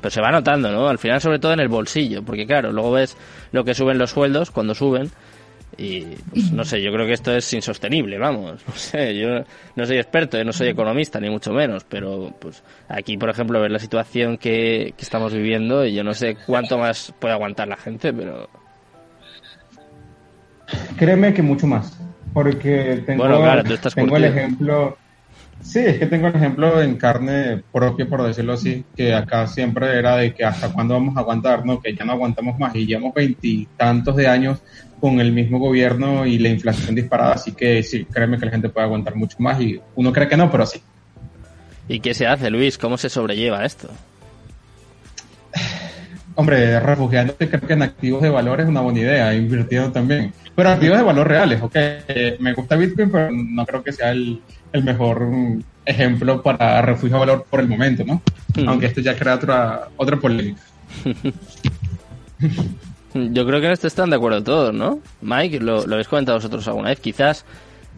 pero 0.00 0.12
se 0.12 0.20
va 0.20 0.30
notando, 0.30 0.70
¿no? 0.70 0.86
Al 0.86 0.98
final, 0.98 1.18
sobre 1.18 1.38
todo 1.38 1.54
en 1.54 1.60
el 1.60 1.68
bolsillo, 1.68 2.22
porque 2.22 2.46
claro, 2.46 2.70
luego 2.72 2.90
ves 2.90 3.16
lo 3.52 3.64
que 3.64 3.72
suben 3.72 3.96
los 3.96 4.10
sueldos 4.10 4.50
cuando 4.50 4.74
suben 4.74 5.10
y 5.76 6.16
pues 6.30 6.52
no 6.52 6.64
sé, 6.64 6.82
yo 6.82 6.92
creo 6.92 7.06
que 7.06 7.12
esto 7.12 7.34
es 7.34 7.52
insostenible, 7.52 8.18
vamos, 8.18 8.62
no 8.66 8.74
sé, 8.74 9.16
yo 9.16 9.44
no 9.76 9.86
soy 9.86 9.98
experto, 9.98 10.38
yo 10.38 10.44
no 10.44 10.52
soy 10.52 10.68
economista 10.68 11.20
ni 11.20 11.30
mucho 11.30 11.52
menos, 11.52 11.84
pero 11.84 12.34
pues 12.38 12.62
aquí, 12.88 13.16
por 13.16 13.30
ejemplo, 13.30 13.60
ver 13.60 13.70
la 13.70 13.78
situación 13.78 14.38
que, 14.38 14.94
que 14.96 15.02
estamos 15.02 15.32
viviendo 15.32 15.84
y 15.84 15.94
yo 15.94 16.04
no 16.04 16.14
sé 16.14 16.36
cuánto 16.46 16.78
más 16.78 17.12
puede 17.18 17.34
aguantar 17.34 17.68
la 17.68 17.76
gente, 17.76 18.12
pero 18.12 18.48
créeme 20.96 21.34
que 21.34 21.42
mucho 21.42 21.66
más, 21.66 21.98
porque 22.32 23.02
tengo, 23.06 23.24
bueno, 23.24 23.40
claro, 23.40 23.64
tú 23.64 23.74
estás 23.74 23.94
tengo 23.94 24.16
el 24.16 24.24
ejemplo 24.24 24.96
Sí, 25.64 25.78
es 25.78 25.98
que 25.98 26.06
tengo 26.06 26.28
el 26.28 26.36
ejemplo 26.36 26.80
en 26.82 26.96
carne 26.96 27.62
propia, 27.72 28.06
por 28.06 28.22
decirlo 28.22 28.52
así, 28.52 28.84
que 28.94 29.14
acá 29.14 29.46
siempre 29.46 29.98
era 29.98 30.16
de 30.16 30.34
que 30.34 30.44
hasta 30.44 30.70
cuándo 30.70 30.92
vamos 30.94 31.16
a 31.16 31.20
aguantar, 31.20 31.64
¿no? 31.64 31.80
Que 31.80 31.94
ya 31.94 32.04
no 32.04 32.12
aguantamos 32.12 32.58
más 32.58 32.76
y 32.76 32.86
llevamos 32.86 33.14
veintitantos 33.14 34.14
de 34.14 34.28
años 34.28 34.60
con 35.00 35.20
el 35.20 35.32
mismo 35.32 35.58
gobierno 35.58 36.26
y 36.26 36.38
la 36.38 36.50
inflación 36.50 36.94
disparada, 36.94 37.32
así 37.32 37.52
que 37.52 37.82
sí, 37.82 38.04
créeme 38.04 38.38
que 38.38 38.44
la 38.44 38.52
gente 38.52 38.68
puede 38.68 38.86
aguantar 38.86 39.16
mucho 39.16 39.36
más 39.40 39.60
y 39.60 39.80
uno 39.96 40.12
cree 40.12 40.28
que 40.28 40.36
no, 40.36 40.50
pero 40.50 40.66
sí. 40.66 40.80
¿Y 41.88 42.00
qué 42.00 42.12
se 42.12 42.26
hace, 42.26 42.50
Luis? 42.50 42.76
¿Cómo 42.76 42.98
se 42.98 43.08
sobrelleva 43.08 43.64
esto? 43.64 43.88
Hombre, 46.36 46.80
refugiándote 46.80 47.48
creo 47.48 47.60
que 47.60 47.72
en 47.74 47.82
activos 47.82 48.20
de 48.22 48.28
valor 48.28 48.60
es 48.60 48.66
una 48.66 48.80
buena 48.80 48.98
idea, 49.00 49.34
invirtiendo 49.34 49.92
también. 49.92 50.32
Pero 50.56 50.68
activos 50.70 50.98
de 50.98 51.04
valor 51.04 51.28
reales, 51.28 51.62
ok. 51.62 51.72
Eh, 51.76 52.36
me 52.40 52.52
gusta 52.54 52.74
Bitcoin, 52.76 53.10
pero 53.10 53.28
no 53.30 53.64
creo 53.64 53.82
que 53.84 53.92
sea 53.92 54.10
el, 54.10 54.40
el 54.72 54.82
mejor 54.84 55.28
ejemplo 55.84 56.42
para 56.42 56.82
refugio 56.82 57.16
de 57.16 57.20
valor 57.20 57.46
por 57.48 57.60
el 57.60 57.68
momento, 57.68 58.04
¿no? 58.04 58.20
Mm. 58.56 58.68
Aunque 58.68 58.86
esto 58.86 59.00
ya 59.00 59.16
crea 59.16 59.34
otra, 59.34 59.88
otra 59.96 60.16
polémica. 60.16 60.60
Yo 63.14 63.46
creo 63.46 63.60
que 63.60 63.66
en 63.66 63.72
esto 63.72 63.86
están 63.86 64.10
de 64.10 64.16
acuerdo 64.16 64.42
todos, 64.42 64.74
¿no? 64.74 64.98
Mike, 65.22 65.60
lo, 65.60 65.86
lo 65.86 65.94
habéis 65.94 66.08
comentado 66.08 66.38
vosotros 66.38 66.66
alguna 66.66 66.88
vez. 66.88 66.98
Quizás 67.00 67.44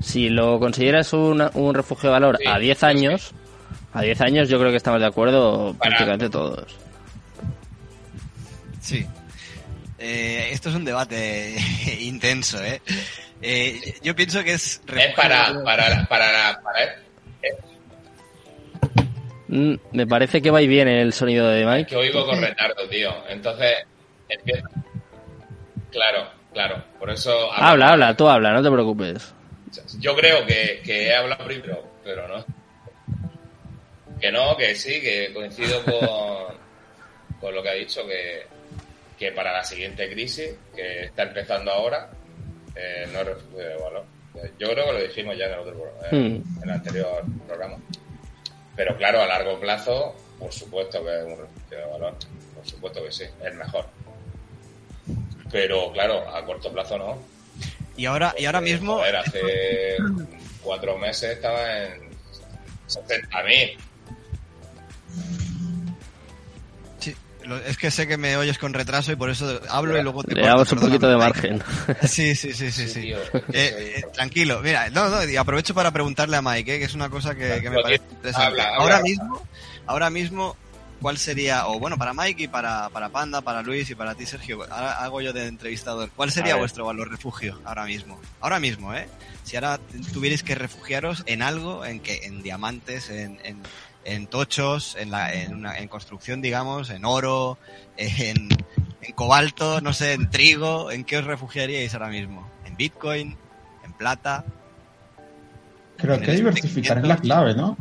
si 0.00 0.28
lo 0.28 0.60
consideras 0.60 1.12
un, 1.14 1.42
un 1.54 1.74
refugio 1.74 2.10
de 2.10 2.12
valor 2.12 2.36
Sí, 2.38 2.46
a 2.46 2.58
10 2.58 2.78
sí, 2.78 2.84
años, 2.86 3.32
a 3.94 4.02
10 4.02 4.20
años 4.20 4.48
yo 4.50 4.58
creo 4.58 4.70
que 4.70 4.76
estamos 4.76 5.00
de 5.00 5.06
acuerdo 5.06 5.74
Para- 5.78 5.90
prácticamente 5.90 6.28
todos. 6.28 6.66
Sí. 8.86 9.04
Eh, 9.98 10.50
esto 10.52 10.68
es 10.68 10.74
un 10.76 10.84
debate 10.84 11.56
intenso, 12.00 12.62
¿eh? 12.62 12.80
Eh, 13.42 13.94
Yo 14.02 14.14
pienso 14.14 14.42
que 14.44 14.52
es... 14.52 14.80
Es 14.96 15.14
para, 15.14 15.62
para, 15.64 16.06
para, 16.06 16.60
para, 16.62 16.84
eh, 17.42 17.56
Mm, 19.48 19.74
Me 19.92 20.06
parece 20.08 20.42
que 20.42 20.50
va 20.50 20.60
y 20.60 20.66
viene 20.66 21.00
el 21.00 21.12
sonido 21.12 21.48
de 21.48 21.60
Es 21.60 21.66
Mike. 21.66 21.86
que 21.90 21.96
oigo 21.96 22.26
con 22.26 22.40
retardo, 22.40 22.88
tío. 22.88 23.14
Entonces, 23.28 23.74
empieza. 24.28 24.68
Claro, 25.92 26.28
claro. 26.52 26.82
Por 26.98 27.10
eso. 27.10 27.52
Habla, 27.52 27.90
habla, 27.90 28.16
tú 28.16 28.28
habla, 28.28 28.52
no 28.52 28.60
te 28.62 28.70
preocupes. 28.72 29.32
Yo 30.00 30.16
creo 30.16 30.44
que, 30.46 30.80
que 30.84 31.06
he 31.06 31.14
hablado 31.14 31.44
primero, 31.44 31.84
pero 32.02 32.26
no. 32.26 32.44
Que 34.20 34.32
no, 34.32 34.56
que 34.56 34.74
sí, 34.74 35.00
que 35.00 35.32
coincido 35.32 35.80
con, 35.84 36.56
con 37.40 37.54
lo 37.54 37.62
que 37.62 37.68
ha 37.68 37.74
dicho, 37.74 38.04
que, 38.04 38.46
que 39.18 39.32
para 39.32 39.52
la 39.52 39.64
siguiente 39.64 40.10
crisis, 40.10 40.50
que 40.74 41.04
está 41.04 41.22
empezando 41.24 41.70
ahora, 41.72 42.10
eh, 42.74 43.08
no 43.12 43.20
es 43.20 43.26
refugio 43.26 43.58
de 43.58 43.76
valor. 43.76 44.04
Yo 44.58 44.68
creo 44.70 44.86
que 44.86 44.92
lo 44.92 45.02
dijimos 45.02 45.36
ya 45.38 45.46
en 45.46 45.52
el, 45.54 45.58
otro, 45.60 45.72
pro- 45.74 45.94
eh, 46.04 46.08
Hmm. 46.12 46.56
en 46.58 46.62
el 46.64 46.70
anterior 46.70 47.22
programa. 47.46 47.78
Pero 48.76 48.96
claro, 48.98 49.22
a 49.22 49.26
largo 49.26 49.58
plazo, 49.58 50.14
por 50.38 50.52
supuesto 50.52 51.02
que 51.02 51.16
es 51.18 51.24
un 51.24 51.38
refugio 51.38 51.78
de 51.78 51.84
valor. 51.86 52.14
Por 52.54 52.66
supuesto 52.68 53.02
que 53.02 53.12
sí, 53.12 53.24
es 53.42 53.54
mejor. 53.54 53.86
Pero 55.50 55.90
claro, 55.92 56.28
a 56.28 56.44
corto 56.44 56.70
plazo 56.72 56.98
no. 56.98 57.18
Y 57.96 58.04
ahora, 58.04 58.34
y 58.36 58.44
ahora 58.44 58.60
mismo... 58.60 58.96
joder, 58.98 59.16
hace 59.16 59.96
cuatro 60.62 60.98
meses 60.98 61.30
estaba 61.36 61.84
en 61.84 62.10
60.000. 62.88 63.78
es 67.66 67.76
que 67.76 67.90
sé 67.90 68.06
que 68.06 68.16
me 68.16 68.36
oyes 68.36 68.58
con 68.58 68.74
retraso 68.74 69.12
y 69.12 69.16
por 69.16 69.30
eso 69.30 69.60
hablo 69.68 69.98
y 69.98 70.02
luego 70.02 70.22
te 70.24 70.34
Le 70.34 70.46
damos 70.46 70.70
un 70.72 70.80
poquito 70.80 71.08
de 71.08 71.16
margen. 71.16 71.62
Sí, 72.06 72.34
sí, 72.34 72.52
sí, 72.52 72.70
sí, 72.70 72.88
sí. 72.88 73.12
Eh, 73.12 73.22
eh, 73.52 74.04
tranquilo, 74.12 74.60
mira, 74.62 74.90
no, 74.90 75.08
no, 75.08 75.24
y 75.24 75.36
aprovecho 75.36 75.74
para 75.74 75.90
preguntarle 75.90 76.36
a 76.36 76.42
Mike, 76.42 76.76
eh, 76.76 76.78
que 76.78 76.84
es 76.84 76.94
una 76.94 77.08
cosa 77.08 77.34
que, 77.34 77.60
que 77.60 77.70
me 77.70 77.82
parece 77.82 78.04
interesante. 78.10 78.46
Habla, 78.46 78.64
habla. 78.64 78.82
Ahora 78.82 79.00
mismo, 79.02 79.42
ahora 79.86 80.10
mismo, 80.10 80.56
¿cuál 81.00 81.18
sería, 81.18 81.66
o 81.66 81.78
bueno, 81.78 81.98
para 81.98 82.14
Mike 82.14 82.44
y 82.44 82.48
para, 82.48 82.88
para 82.90 83.08
Panda, 83.10 83.40
para 83.40 83.62
Luis 83.62 83.88
y 83.90 83.94
para 83.94 84.14
ti, 84.14 84.26
Sergio, 84.26 84.62
ahora 84.70 84.92
hago 84.92 85.20
yo 85.20 85.32
de 85.32 85.46
entrevistador, 85.46 86.10
¿cuál 86.14 86.30
sería 86.32 86.56
vuestro 86.56 86.86
valor 86.86 87.10
refugio 87.10 87.60
ahora 87.64 87.84
mismo? 87.84 88.20
Ahora 88.40 88.60
mismo, 88.60 88.94
¿eh? 88.94 89.08
Si 89.44 89.56
ahora 89.56 89.78
tuvierais 90.12 90.42
que 90.42 90.54
refugiaros 90.54 91.22
en 91.26 91.42
algo, 91.42 91.84
en 91.84 92.00
que, 92.00 92.24
en 92.24 92.42
diamantes, 92.42 93.10
en, 93.10 93.38
en, 93.44 93.62
en 94.06 94.26
tochos, 94.28 94.96
en, 94.98 95.10
la, 95.10 95.32
en, 95.34 95.54
una, 95.54 95.76
en 95.78 95.88
construcción, 95.88 96.40
digamos, 96.40 96.90
en 96.90 97.04
oro, 97.04 97.58
en, 97.96 98.48
en 99.02 99.12
cobalto, 99.14 99.80
no 99.80 99.92
sé, 99.92 100.12
en 100.14 100.30
trigo, 100.30 100.90
¿en 100.90 101.04
qué 101.04 101.18
os 101.18 101.24
refugiaríais 101.24 101.92
ahora 101.94 102.08
mismo? 102.08 102.48
¿En 102.64 102.76
Bitcoin? 102.76 103.36
¿En 103.84 103.92
plata? 103.92 104.44
Creo 105.96 106.20
que 106.20 106.32
diversificar 106.32 106.98
es 106.98 107.04
la 107.04 107.16
clave, 107.16 107.54
¿no? 107.54 107.76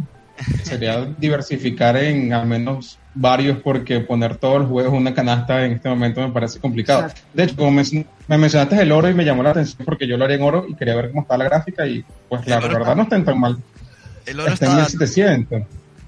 Sería 0.63 1.05
diversificar 1.17 1.95
en 1.97 2.33
al 2.33 2.45
menos 2.45 2.97
varios 3.13 3.59
porque 3.59 4.01
poner 4.01 4.35
todos 4.35 4.61
los 4.61 4.69
huevos 4.69 4.93
en 4.93 4.99
una 4.99 5.13
canasta 5.13 5.63
en 5.65 5.73
este 5.73 5.87
momento 5.87 6.21
me 6.21 6.33
parece 6.33 6.59
complicado. 6.59 7.01
Exacto. 7.03 7.21
De 7.33 7.43
hecho, 7.43 7.55
como 7.55 7.71
me, 7.71 7.83
me 8.27 8.37
mencionaste 8.37 8.81
el 8.81 8.91
oro 8.91 9.09
y 9.09 9.13
me 9.13 9.23
llamó 9.23 9.43
la 9.43 9.51
atención 9.51 9.85
porque 9.85 10.07
yo 10.07 10.17
lo 10.17 10.25
haría 10.25 10.35
en 10.37 10.43
oro 10.43 10.65
y 10.67 10.75
quería 10.75 10.95
ver 10.95 11.09
cómo 11.11 11.21
está 11.21 11.37
la 11.37 11.45
gráfica 11.45 11.87
y 11.87 12.03
pues 12.27 12.45
la 12.47 12.59
verdad 12.59 12.81
está- 12.81 12.95
no 12.95 13.03
está 13.03 13.23
tan 13.23 13.39
mal. 13.39 13.57
El 14.25 14.39
oro 14.39 14.53
Está 14.53 14.65
en 14.65 14.71
está... 14.71 14.81
1700. 14.89 15.63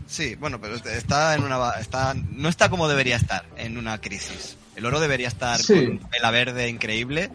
Sí, 0.08 0.36
bueno, 0.36 0.60
pero 0.62 0.76
está 0.76 1.36
en 1.36 1.44
una... 1.44 1.72
Está, 1.80 2.16
no 2.32 2.50
está 2.50 2.70
como 2.70 2.88
debería 2.88 3.16
estar 3.18 3.44
en 3.58 3.78
una 3.78 4.00
crisis. 4.00 4.58
El 4.76 4.86
oro 4.86 5.00
debería 5.00 5.28
estar 5.28 5.58
Sí. 5.60 5.74
con 5.86 5.98
una 5.98 6.08
vela 6.10 6.32
verde 6.32 6.70
increíble 6.70 7.30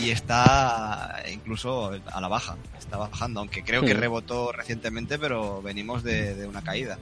y 0.00 0.10
está 0.10 1.22
incluso 1.32 1.92
a 2.12 2.20
la 2.20 2.28
baja. 2.28 2.56
Está 2.78 2.96
bajando, 2.96 3.40
aunque 3.40 3.62
creo 3.62 3.82
que 3.82 3.94
rebotó 3.94 4.50
recientemente, 4.52 5.18
pero 5.18 5.60
venimos 5.62 6.02
de, 6.02 6.34
de 6.34 6.46
una 6.46 6.62
caída 6.62 6.98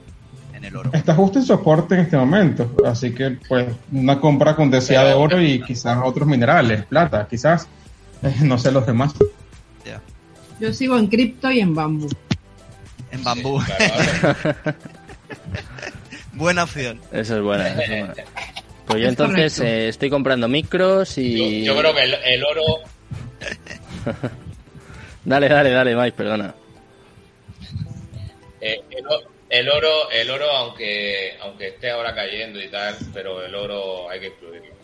en 0.53 0.63
el 0.65 0.75
oro. 0.75 0.89
Está 0.93 1.15
justo 1.15 1.39
en 1.39 1.45
soporte 1.45 1.95
en 1.95 2.01
este 2.01 2.17
momento, 2.17 2.75
así 2.85 3.13
que 3.13 3.37
pues 3.47 3.67
una 3.91 4.19
compra 4.19 4.55
con 4.55 4.69
densidad 4.69 5.05
de 5.05 5.13
oro 5.13 5.41
y 5.41 5.61
quizás 5.63 5.97
otros 6.03 6.27
minerales, 6.27 6.85
plata, 6.85 7.27
quizás, 7.29 7.67
Eh, 8.21 8.33
no 8.41 8.57
sé 8.57 8.71
los 8.71 8.85
demás. 8.85 9.13
Yo 10.59 10.73
sigo 10.73 10.97
en 10.97 11.07
cripto 11.07 11.51
y 11.51 11.59
en 11.59 11.75
bambú. 11.75 12.09
En 13.11 13.23
bambú. 13.23 13.61
buena 16.33 16.63
opción. 16.63 17.01
Eso 17.11 17.37
es 17.37 17.41
buena. 17.41 17.67
Eso 17.69 17.81
es 17.81 17.89
buena. 17.89 18.13
Pues 18.85 19.01
yo 19.01 19.09
entonces 19.09 19.59
eh, 19.61 19.87
estoy 19.87 20.11
comprando 20.11 20.47
micros 20.47 21.17
y... 21.17 21.63
Yo, 21.63 21.75
creo 21.75 21.93
que 21.95 22.03
el, 22.03 22.43
oro... 22.45 22.81
dale, 25.25 25.49
dale, 25.49 25.71
dale, 25.71 25.95
Mike, 25.95 26.15
perdona. 26.15 26.53
Eh, 28.61 28.79
el, 29.49 29.69
oro, 29.69 30.11
el 30.11 30.29
oro 30.29 30.51
aunque, 30.51 31.35
aunque 31.41 31.69
esté 31.69 31.89
ahora 31.89 32.13
cayendo 32.13 32.61
y 32.61 32.67
tal, 32.67 32.95
pero 33.11 33.43
el 33.43 33.55
oro 33.55 34.07
hay 34.07 34.19
que 34.19 34.27
excluirlo. 34.27 34.75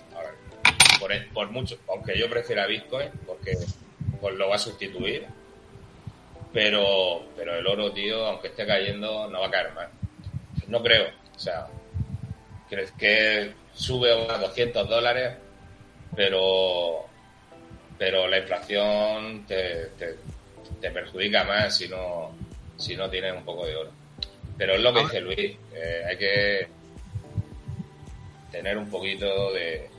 por, 1.00 1.12
por 1.34 1.52
mucho, 1.52 1.78
aunque 1.88 2.18
yo 2.18 2.28
prefiera 2.28 2.66
Bitcoin, 2.66 3.10
porque 3.28 3.56
pues 4.20 4.36
lo 4.36 4.50
va 4.50 4.56
a 4.56 4.60
sustituir, 4.60 5.26
pero, 6.52 7.28
pero 7.36 7.56
el 7.56 7.68
oro, 7.68 7.92
tío, 7.92 8.26
aunque 8.26 8.48
esté 8.48 8.66
cayendo, 8.66 9.30
no 9.30 9.42
va 9.42 9.48
a 9.48 9.52
caer 9.52 9.74
más. 9.74 9.88
No 10.72 10.82
creo. 10.82 11.08
O 11.36 11.40
sea, 11.40 11.68
crees 12.70 12.94
que 12.94 13.52
sube 13.74 14.10
a 14.10 14.38
200 14.38 14.88
dólares, 14.88 15.34
pero, 16.16 17.06
pero 17.98 18.26
la 18.30 18.38
inflación 18.38 19.46
te, 19.46 19.88
te, 19.98 20.90
perjudica 20.92 21.44
más 21.44 21.78
si 21.78 21.90
no, 21.90 22.32
si 22.78 22.96
no 22.96 23.10
tienes 23.10 23.34
un 23.34 23.44
poco 23.44 23.66
de 23.66 23.76
oro. 23.76 23.92
Pero 24.58 24.76
es 24.76 24.80
lo 24.82 24.94
que 24.94 25.00
ah. 25.02 25.04
dice 25.04 25.20
Luis, 25.20 25.58
eh, 25.76 26.04
hay 26.10 26.18
que 26.18 26.68
tener 28.50 28.78
un 28.78 28.90
poquito 28.90 29.52
de, 29.52 29.90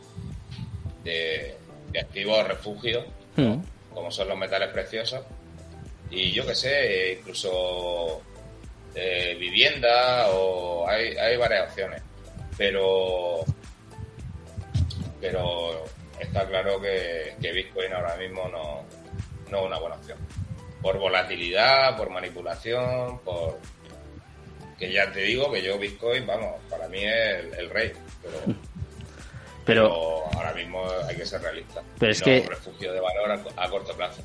de, 1.05 1.55
activos 2.01 2.49
refugios, 2.49 3.05
hmm. 3.37 3.57
como 3.93 4.11
son 4.11 4.29
los 4.29 4.39
metales 4.39 4.71
preciosos, 4.71 5.23
y 6.11 6.33
yo 6.33 6.47
que 6.47 6.55
sé, 6.55 7.19
incluso 7.19 8.23
eh, 8.95 9.37
vivienda 9.39 10.29
o 10.31 10.89
hay, 10.89 11.17
hay 11.17 11.37
varias 11.37 11.69
opciones. 11.69 12.03
Pero 12.57 13.45
pero 15.23 15.85
está 16.19 16.45
claro 16.49 16.81
que, 16.81 17.37
Bitcoin 17.41 17.93
ahora 17.93 18.17
mismo 18.17 18.49
no, 18.49 18.85
no 19.51 19.59
es 19.61 19.67
una 19.67 19.79
buena 19.79 19.95
opción. 19.95 20.19
Por 20.83 20.99
volatilidad, 20.99 21.97
por 21.97 22.11
manipulación, 22.11 23.21
por... 23.21 23.61
Que 24.77 24.93
ya 24.93 25.13
te 25.13 25.21
digo 25.21 25.51
que 25.53 25.63
yo 25.63 25.79
Bitcoin, 25.79 26.27
vamos, 26.27 26.61
para 26.69 26.89
mí 26.89 26.99
es 27.05 27.57
el, 27.57 27.71
rey, 27.71 27.93
pero... 28.23 28.57
Pero, 29.65 30.25
ahora 30.35 30.53
mismo 30.55 30.85
hay 31.07 31.15
que 31.15 31.25
ser 31.25 31.41
realista. 31.41 31.81
Pero 32.01 32.11
es 32.11 32.21
que... 32.21 32.45
refugio 32.49 32.93
de 32.93 32.99
valor 32.99 33.41
a, 33.57 33.71
corto 33.71 33.97
plazo. 33.97 34.23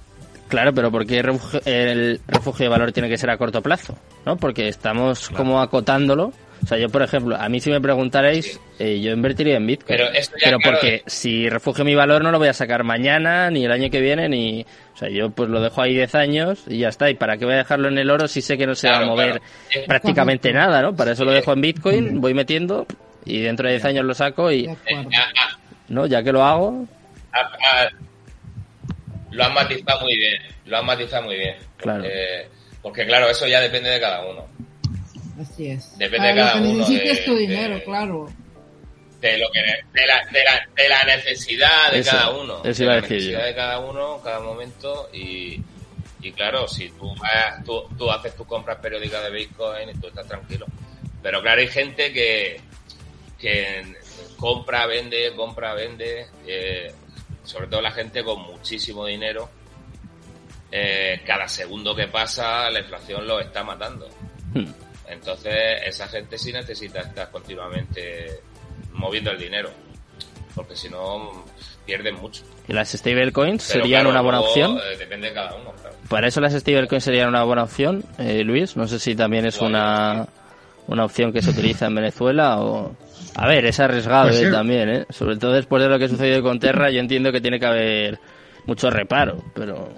Claro, 0.47 0.73
pero 0.73 0.91
¿por 0.91 1.05
qué 1.05 1.19
el 1.19 2.21
refugio 2.27 2.65
de 2.65 2.69
valor 2.69 2.91
tiene 2.91 3.09
que 3.09 3.17
ser 3.17 3.29
a 3.29 3.37
corto 3.37 3.61
plazo? 3.61 3.97
¿No? 4.25 4.37
Porque 4.37 4.67
estamos 4.67 5.29
como 5.29 5.61
acotándolo 5.61 6.31
o 6.63 6.67
sea, 6.67 6.77
yo, 6.77 6.89
por 6.89 7.01
ejemplo, 7.01 7.35
a 7.35 7.47
mí 7.49 7.59
si 7.59 7.69
me 7.69 7.79
preguntarais, 7.79 8.59
eh, 8.79 8.99
yo 8.99 9.11
invertiría 9.11 9.57
en 9.57 9.67
Bitcoin. 9.67 9.99
Pero, 10.43 10.57
porque 10.63 11.03
si 11.05 11.49
refugio 11.49 11.85
mi 11.85 11.95
valor 11.95 12.23
no 12.23 12.31
lo 12.31 12.39
voy 12.39 12.47
a 12.47 12.53
sacar 12.53 12.83
mañana, 12.83 13.49
ni 13.49 13.65
el 13.65 13.71
año 13.71 13.89
que 13.89 14.01
viene, 14.01 14.27
ni... 14.27 14.65
O 14.93 14.97
sea, 14.97 15.09
yo 15.09 15.29
pues 15.29 15.49
lo 15.49 15.61
dejo 15.61 15.81
ahí 15.81 15.93
10 15.93 16.15
años 16.15 16.63
y 16.67 16.79
ya 16.79 16.89
está. 16.89 17.09
¿Y 17.09 17.13
para 17.13 17.37
qué 17.37 17.45
voy 17.45 17.53
a 17.53 17.57
dejarlo 17.57 17.87
en 17.87 17.97
el 17.97 18.09
oro 18.09 18.27
si 18.27 18.41
sé 18.41 18.57
que 18.57 18.65
no 18.65 18.73
se 18.73 18.89
va 18.89 18.97
a 18.97 19.05
mover 19.05 19.41
prácticamente 19.85 20.51
nada, 20.51 20.81
¿no? 20.81 20.95
Para 20.95 21.11
eso 21.11 21.23
lo 21.23 21.31
dejo 21.31 21.53
en 21.53 21.61
Bitcoin, 21.61 22.19
voy 22.19 22.33
metiendo 22.33 22.87
y 23.23 23.41
dentro 23.41 23.67
de 23.67 23.73
10 23.73 23.85
años 23.85 24.05
lo 24.05 24.13
saco 24.13 24.51
y... 24.51 24.67
¿No? 25.89 26.05
Ya 26.05 26.23
que 26.23 26.31
lo 26.31 26.43
hago... 26.43 26.85
Lo 29.37 29.43
han 29.43 29.53
matizado 29.53 30.01
muy 30.01 30.17
bien, 30.17 30.41
lo 30.65 30.77
han 30.77 30.85
matizado 30.85 31.23
muy 31.23 31.37
bien. 31.37 31.55
Claro. 31.77 32.03
Eh, 32.05 32.47
porque 32.81 33.05
claro, 33.05 33.29
eso 33.29 33.47
ya 33.47 33.61
depende 33.61 33.89
de 33.89 33.99
cada 33.99 34.25
uno. 34.25 34.47
Así 35.39 35.67
es. 35.67 35.95
Depende 35.97 36.29
de 36.29 36.35
cada 36.35 36.55
uno. 36.55 36.87
De, 36.87 37.21
tu 37.23 37.35
dinero, 37.35 37.83
claro. 37.85 38.27
De, 39.21 39.37
lo 39.37 39.47
que, 39.51 39.59
de, 39.59 40.07
la, 40.07 40.25
de, 40.31 40.43
la, 40.43 40.67
de 40.75 40.89
la 40.89 41.03
necesidad 41.03 41.91
de 41.91 42.03
cada 42.03 42.31
uno. 42.31 42.63
Eso 42.63 42.83
iba 42.83 42.93
a 42.93 42.95
decir 42.95 43.17
necesidad 43.17 43.45
de 43.45 43.55
cada 43.55 43.79
uno, 43.79 44.19
cada 44.23 44.39
momento. 44.39 45.09
Y, 45.13 45.61
y 46.21 46.31
claro, 46.31 46.67
si 46.67 46.89
tú, 46.89 47.13
tú, 47.63 47.83
tú 47.95 48.09
haces 48.09 48.35
tus 48.35 48.47
compras 48.47 48.77
periódicas 48.77 49.23
de 49.23 49.29
Bitcoin, 49.29 50.01
tú 50.01 50.07
estás 50.07 50.27
tranquilo. 50.27 50.65
Pero 51.21 51.41
claro, 51.43 51.61
hay 51.61 51.67
gente 51.67 52.11
que, 52.11 52.59
que 53.39 53.83
compra, 54.37 54.87
vende, 54.87 55.31
compra, 55.35 55.75
vende. 55.75 56.25
Eh, 56.47 56.91
sobre 57.47 57.67
todo 57.67 57.81
la 57.81 57.91
gente 57.91 58.23
con 58.23 58.41
muchísimo 58.41 59.05
dinero. 59.05 59.49
Eh, 60.69 61.21
cada 61.25 61.47
segundo 61.47 61.95
que 61.95 62.07
pasa, 62.07 62.69
la 62.69 62.79
inflación 62.79 63.25
lo 63.25 63.39
está 63.39 63.63
matando. 63.63 64.07
Hmm. 64.53 64.67
Entonces, 65.07 65.53
esa 65.85 66.07
gente 66.07 66.37
sí 66.37 66.51
necesita 66.51 66.99
estar 66.99 67.31
continuamente 67.31 68.41
moviendo 68.91 69.31
el 69.31 69.39
dinero, 69.39 69.71
porque 70.53 70.75
si 70.75 70.89
no, 70.89 71.45
pierden 71.85 72.15
mucho. 72.15 72.43
¿Y 72.67 72.73
las 72.73 72.91
stablecoins 72.91 73.63
serían 73.63 74.07
una 74.07 74.21
buena 74.21 74.41
opción? 74.41 74.77
Eh, 74.77 74.97
depende 74.97 75.29
de 75.29 75.33
cada 75.33 75.55
uno, 75.55 75.71
Para 76.09 76.27
eso 76.27 76.41
las 76.41 76.53
stablecoins 76.53 77.03
serían 77.03 77.29
una 77.29 77.43
buena 77.43 77.63
opción, 77.63 78.03
eh, 78.17 78.43
Luis. 78.43 78.75
No 78.75 78.87
sé 78.87 78.99
si 78.99 79.15
también 79.15 79.45
es 79.45 79.61
una, 79.61 80.27
una 80.87 81.05
opción 81.05 81.31
que 81.31 81.41
se 81.41 81.51
utiliza 81.51 81.85
en 81.85 81.95
Venezuela 81.95 82.59
o... 82.59 82.93
A 83.37 83.47
ver, 83.47 83.65
es 83.65 83.79
arriesgado 83.79 84.29
pues 84.29 84.41
eh, 84.41 84.51
también, 84.51 84.89
¿eh? 84.89 85.05
Sobre 85.11 85.37
todo 85.37 85.53
después 85.53 85.81
de 85.83 85.89
lo 85.89 85.99
que 85.99 86.05
ha 86.05 86.09
sucedido 86.09 86.41
con 86.41 86.59
Terra, 86.59 86.89
yo 86.89 86.99
entiendo 86.99 87.31
que 87.31 87.39
tiene 87.39 87.59
que 87.59 87.67
haber 87.67 88.19
mucho 88.65 88.89
reparo, 88.89 89.43
pero... 89.53 89.89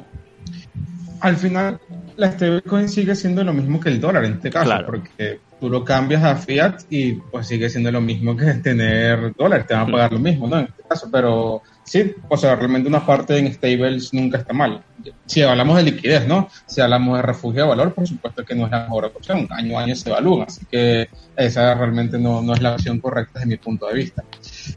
Al 1.21 1.37
final, 1.37 1.79
la 2.17 2.31
stablecoin 2.33 2.89
sigue 2.89 3.15
siendo 3.15 3.43
lo 3.43 3.53
mismo 3.53 3.79
que 3.79 3.89
el 3.89 4.01
dólar 4.01 4.25
en 4.25 4.33
este 4.33 4.49
caso, 4.49 4.71
porque 4.85 5.39
tú 5.59 5.69
lo 5.69 5.85
cambias 5.85 6.23
a 6.23 6.35
fiat 6.35 6.81
y 6.89 7.13
pues 7.13 7.47
sigue 7.47 7.69
siendo 7.69 7.91
lo 7.91 8.01
mismo 8.01 8.35
que 8.35 8.53
tener 8.55 9.33
dólar, 9.35 9.65
te 9.65 9.73
van 9.73 9.87
a 9.87 9.91
pagar 9.91 10.13
lo 10.13 10.19
mismo, 10.19 10.47
¿no? 10.47 10.59
En 10.59 10.65
este 10.65 10.83
caso, 10.87 11.09
pero 11.09 11.61
sí, 11.89 12.13
o 12.29 12.37
sea, 12.37 12.55
realmente 12.55 12.87
una 12.87 13.03
parte 13.03 13.37
en 13.37 13.51
stables 13.51 14.13
nunca 14.13 14.37
está 14.37 14.53
mal. 14.53 14.83
Si 15.25 15.41
hablamos 15.41 15.77
de 15.77 15.83
liquidez, 15.83 16.27
¿no? 16.27 16.47
Si 16.67 16.81
hablamos 16.81 17.17
de 17.17 17.23
refugio 17.23 17.63
de 17.63 17.69
valor, 17.69 17.93
por 17.93 18.07
supuesto 18.07 18.45
que 18.45 18.53
no 18.53 18.65
es 18.65 18.71
la 18.71 18.83
mejor 18.83 19.05
opción, 19.05 19.47
año 19.49 19.79
a 19.79 19.83
año 19.83 19.95
se 19.95 20.09
evalúa, 20.09 20.45
así 20.45 20.65
que 20.69 21.09
esa 21.35 21.73
realmente 21.73 22.19
no, 22.19 22.43
no 22.43 22.53
es 22.53 22.61
la 22.61 22.73
opción 22.73 22.99
correcta 22.99 23.39
desde 23.39 23.49
mi 23.49 23.57
punto 23.57 23.87
de 23.87 23.95
vista. 23.95 24.23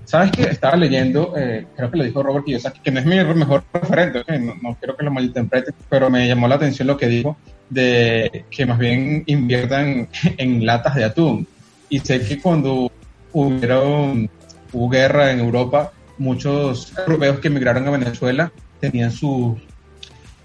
¿Sabes 0.04 0.32
qué? 0.32 0.44
Estaba 0.44 0.76
leyendo, 0.76 1.34
eh, 1.36 1.66
creo 1.76 1.90
que 1.90 1.98
lo 1.98 2.04
dijo 2.04 2.22
Robert 2.22 2.46
Kiyosaki, 2.46 2.80
que 2.80 2.90
no 2.90 3.00
es 3.00 3.06
mi 3.06 3.16
mejor 3.16 3.64
referente, 3.74 4.24
no, 4.40 4.54
no, 4.62 4.74
quiero 4.76 4.96
que 4.96 5.04
lo 5.04 5.10
malinterprete, 5.10 5.72
pero 5.90 6.08
me 6.08 6.26
llamó 6.26 6.48
la 6.48 6.54
atención 6.54 6.88
lo 6.88 6.96
que 6.96 7.08
dijo 7.08 7.36
de 7.68 8.46
que 8.50 8.64
más 8.64 8.78
bien 8.78 9.22
inviertan 9.26 10.08
en 10.38 10.64
latas 10.64 10.94
de 10.94 11.04
atún. 11.04 11.46
Y 11.90 11.98
sé 11.98 12.26
que 12.26 12.40
cuando 12.40 12.90
hubieron, 13.32 14.30
hubo 14.72 14.88
guerra 14.88 15.30
en 15.30 15.40
Europa, 15.40 15.92
muchos 16.22 16.92
europeos 16.96 17.40
que 17.40 17.48
emigraron 17.48 17.86
a 17.86 17.90
Venezuela 17.90 18.52
tenían 18.80 19.10
sus 19.10 19.58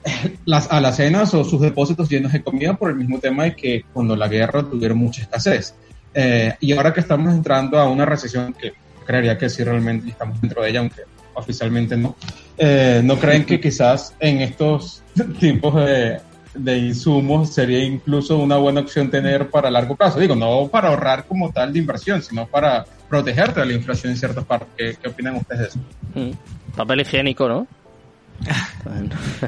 las 0.45 0.71
alacenas 0.71 1.34
o 1.34 1.43
sus 1.43 1.61
depósitos 1.61 2.09
llenos 2.09 2.34
de 2.34 2.41
comida 2.41 2.73
por 2.75 2.89
el 2.89 2.95
mismo 2.95 3.19
tema 3.19 3.43
de 3.43 3.55
que 3.55 3.86
cuando 3.93 4.15
la 4.15 4.28
guerra 4.28 4.63
tuvieron 4.63 4.97
mucha 4.97 5.21
escasez. 5.21 5.75
Eh, 6.13 6.55
y 6.59 6.73
ahora 6.73 6.93
que 6.93 7.01
estamos 7.01 7.34
entrando 7.34 7.78
a 7.78 7.89
una 7.89 8.05
recesión 8.05 8.53
que 8.53 8.73
creería 9.05 9.38
que 9.38 9.49
sí 9.49 9.63
realmente 9.63 10.09
estamos 10.09 10.41
dentro 10.41 10.63
de 10.63 10.69
ella, 10.69 10.80
aunque 10.80 11.03
oficialmente 11.34 11.95
no, 11.95 12.15
eh, 12.57 13.01
¿no 13.03 13.17
creen 13.17 13.45
que 13.45 13.59
quizás 13.59 14.15
en 14.19 14.41
estos 14.41 15.03
tiempos 15.39 15.75
de, 15.75 16.19
de 16.55 16.78
insumos 16.78 17.53
sería 17.53 17.84
incluso 17.84 18.38
una 18.38 18.57
buena 18.57 18.82
opción 18.82 19.09
tener 19.09 19.49
para 19.49 19.69
largo 19.69 19.95
plazo. 19.95 20.19
Digo, 20.19 20.36
no 20.36 20.67
para 20.67 20.89
ahorrar 20.89 21.25
como 21.25 21.51
tal 21.51 21.71
de 21.71 21.80
inversión, 21.80 22.21
sino 22.21 22.47
para 22.47 22.86
protegerte 23.10 23.60
de 23.60 23.66
la 23.66 23.74
inflación 23.74 24.12
en 24.14 24.18
ciertas 24.18 24.45
partes. 24.45 24.97
¿Qué, 24.97 25.08
opinan 25.08 25.36
ustedes 25.36 25.60
de 25.60 25.68
eso? 25.68 25.80
Mm. 26.16 26.76
Papel 26.76 27.01
higiénico, 27.01 27.47
¿no? 27.47 27.68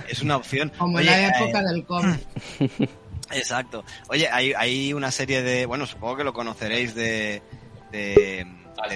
es 0.07 0.21
una 0.21 0.37
opción. 0.37 0.71
Como 0.77 0.99
en 0.99 1.05
la 1.05 1.27
época 1.27 1.61
del 1.63 1.85
COVID. 1.85 2.15
Exacto. 3.31 3.83
Oye, 4.07 4.27
hay, 4.27 4.53
hay 4.53 4.93
una 4.93 5.11
serie 5.11 5.41
de, 5.41 5.65
bueno, 5.65 5.85
supongo 5.85 6.17
que 6.17 6.23
lo 6.23 6.33
conoceréis 6.33 6.95
de, 6.95 7.41
de, 7.91 8.45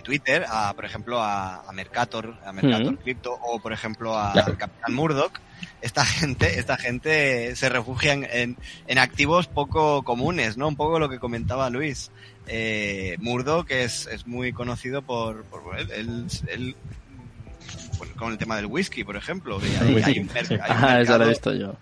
Twitter, 0.04 0.46
a, 0.50 0.74
por 0.74 0.86
ejemplo, 0.86 1.22
a, 1.22 1.64
Mercator, 1.74 2.36
a 2.44 2.52
Mercator 2.52 2.98
Crypto, 2.98 3.38
o 3.42 3.60
por 3.60 3.74
ejemplo 3.74 4.18
a 4.18 4.34
Capitán 4.34 4.94
Murdoch, 4.94 5.40
esta 5.82 6.06
gente, 6.20 6.60
esta 6.60 6.78
gente 6.78 7.56
se 7.56 7.70
refugia 7.70 8.14
en, 8.14 8.58
en, 8.88 8.98
activos 8.98 9.48
poco 9.48 10.04
comunes, 10.04 10.58
¿no? 10.58 10.68
Un 10.68 10.76
poco 10.76 11.00
lo 11.00 11.10
que 11.10 11.20
comentaba 11.20 11.70
Luis. 11.70 12.12
Eh, 12.48 13.16
Murdo, 13.20 13.66
que 13.66 13.84
es, 13.84 14.08
es 14.08 14.28
muy 14.28 14.52
conocido 14.52 15.02
por, 15.02 15.44
por 15.46 15.80
él, 15.80 16.76
con 18.18 18.32
el 18.32 18.38
tema 18.38 18.58
del 18.58 18.66
whisky, 18.66 19.04
por 19.04 19.16
ejemplo. 19.16 19.60
ah, 20.62 21.02
eso 21.02 21.18
lo 21.18 21.26
he 21.26 21.30
visto 21.30 21.54
yo. 21.54 21.76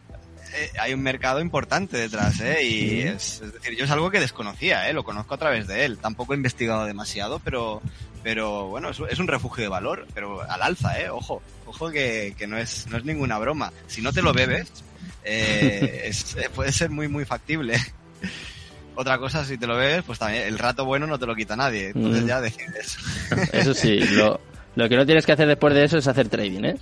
eh, 0.54 0.72
hay 0.80 0.94
un 0.94 1.02
mercado 1.02 1.40
importante 1.42 1.98
detrás, 1.98 2.40
¿eh? 2.42 2.64
Y 2.64 3.02
es, 3.02 3.42
es, 3.42 3.54
decir, 3.54 3.76
yo 3.76 3.86
es 3.86 3.92
algo 3.92 4.12
que 4.12 4.20
desconocía, 4.20 4.90
¿eh? 4.90 4.94
Lo 4.94 5.04
conozco 5.04 5.34
a 5.34 5.38
través 5.38 5.68
de 5.68 5.86
él. 5.86 5.98
Tampoco 5.98 6.34
he 6.34 6.38
investigado 6.38 6.86
demasiado, 6.86 7.40
pero, 7.40 7.82
pero 8.24 8.68
bueno, 8.68 8.90
es, 8.90 9.02
es 9.10 9.20
un 9.20 9.28
refugio 9.28 9.64
de 9.64 9.70
valor, 9.70 10.06
pero 10.14 10.42
al 10.42 10.62
alza, 10.62 11.00
¿eh? 11.02 11.10
Ojo, 11.10 11.42
ojo 11.66 11.90
que, 11.90 12.36
que 12.38 12.48
no 12.48 12.58
es, 12.58 12.88
no 12.88 12.98
es 12.98 13.06
ninguna 13.06 13.40
broma. 13.40 13.72
Si 13.88 14.02
no 14.02 14.14
te 14.14 14.22
lo 14.22 14.34
bebes, 14.34 14.72
eh, 15.24 16.04
es, 16.06 16.36
eh, 16.36 16.50
puede 16.54 16.72
ser 16.72 16.90
muy, 16.92 17.08
muy 17.08 17.26
factible. 17.26 17.80
Otra 19.02 19.18
cosa, 19.18 19.44
si 19.44 19.58
te 19.58 19.66
lo 19.68 19.76
bebes, 19.78 20.04
pues 20.06 20.20
también 20.20 20.44
el 20.44 20.60
rato 20.60 20.86
bueno 20.86 21.08
no 21.08 21.18
te 21.18 21.26
lo 21.26 21.36
quita 21.36 21.56
nadie. 21.56 21.88
Entonces 21.96 22.24
Mm. 22.24 22.28
ya 22.28 22.40
decides. 22.42 22.98
Eso 23.52 23.74
sí, 23.74 24.00
lo, 24.00 24.40
lo 24.76 24.88
que 24.88 24.96
no 24.96 25.06
tienes 25.06 25.26
que 25.26 25.32
hacer 25.32 25.48
después 25.48 25.74
de 25.74 25.84
eso 25.86 25.98
es 25.98 26.08
hacer 26.08 26.30
trading, 26.30 26.64
¿eh? 26.66 26.78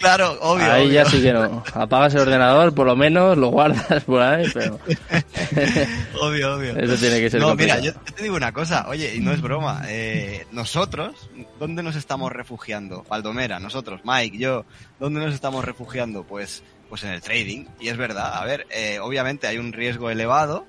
Claro, 0.00 0.32
obvio. 0.40 0.64
ahí 0.72 0.86
obvio. 0.86 0.94
ya 0.94 1.04
sí 1.04 1.20
que 1.22 1.30
no. 1.32 1.62
Apagas 1.74 2.14
el 2.14 2.20
ordenador, 2.22 2.74
por 2.74 2.86
lo 2.86 2.96
menos, 2.96 3.36
lo 3.36 3.48
guardas 3.50 4.02
por 4.04 4.22
ahí, 4.22 4.46
pero... 4.54 4.78
obvio, 6.20 6.54
obvio. 6.56 6.76
Eso 6.78 6.96
tiene 6.96 7.20
que 7.20 7.30
ser 7.30 7.40
No, 7.40 7.48
complicado. 7.48 7.80
mira, 7.82 7.92
yo, 7.94 8.00
te 8.14 8.22
digo 8.22 8.34
una 8.36 8.50
cosa, 8.52 8.86
oye, 8.88 9.14
y 9.14 9.20
no 9.20 9.32
es 9.32 9.40
broma. 9.42 9.82
Eh, 9.88 10.46
nosotros, 10.52 11.28
¿dónde 11.58 11.82
nos 11.82 11.96
estamos 11.96 12.32
refugiando? 12.32 13.04
Baldomera, 13.08 13.60
nosotros, 13.60 14.00
Mike, 14.04 14.38
yo, 14.38 14.64
¿dónde 14.98 15.20
nos 15.20 15.34
estamos 15.34 15.64
refugiando? 15.64 16.24
Pues, 16.24 16.62
pues 16.88 17.04
en 17.04 17.10
el 17.10 17.20
trading. 17.20 17.66
Y 17.78 17.88
es 17.88 17.96
verdad, 17.96 18.34
a 18.36 18.44
ver, 18.44 18.66
eh, 18.70 18.98
obviamente 19.00 19.46
hay 19.46 19.58
un 19.58 19.72
riesgo 19.72 20.08
elevado, 20.10 20.66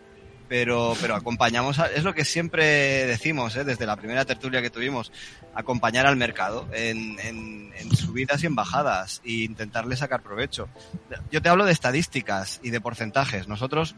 pero, 0.51 0.97
pero 0.99 1.15
acompañamos, 1.15 1.79
a- 1.79 1.85
es 1.87 2.03
lo 2.03 2.13
que 2.13 2.25
siempre 2.25 2.65
decimos, 3.05 3.55
¿eh? 3.55 3.63
desde 3.63 3.85
la 3.85 3.95
primera 3.95 4.25
tertulia 4.25 4.61
que 4.61 4.69
tuvimos, 4.69 5.09
acompañar 5.55 6.05
al 6.05 6.17
mercado 6.17 6.67
en, 6.73 7.71
subidas 7.95 8.43
y 8.43 8.47
en 8.47 8.55
bajadas 8.55 9.21
e 9.23 9.31
intentarle 9.45 9.95
sacar 9.95 10.21
provecho. 10.21 10.67
Yo 11.31 11.41
te 11.41 11.47
hablo 11.47 11.63
de 11.63 11.71
estadísticas 11.71 12.59
y 12.63 12.69
de 12.69 12.81
porcentajes. 12.81 13.47
Nosotros 13.47 13.95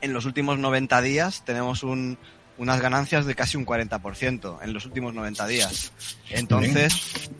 en 0.00 0.12
los 0.12 0.24
últimos 0.24 0.58
90 0.58 1.00
días 1.00 1.44
tenemos 1.44 1.84
un, 1.84 2.18
unas 2.56 2.80
ganancias 2.80 3.24
de 3.24 3.36
casi 3.36 3.56
un 3.56 3.64
40% 3.64 4.58
en 4.60 4.72
los 4.72 4.84
últimos 4.84 5.14
90 5.14 5.46
días. 5.46 5.92
Entonces, 6.30 7.30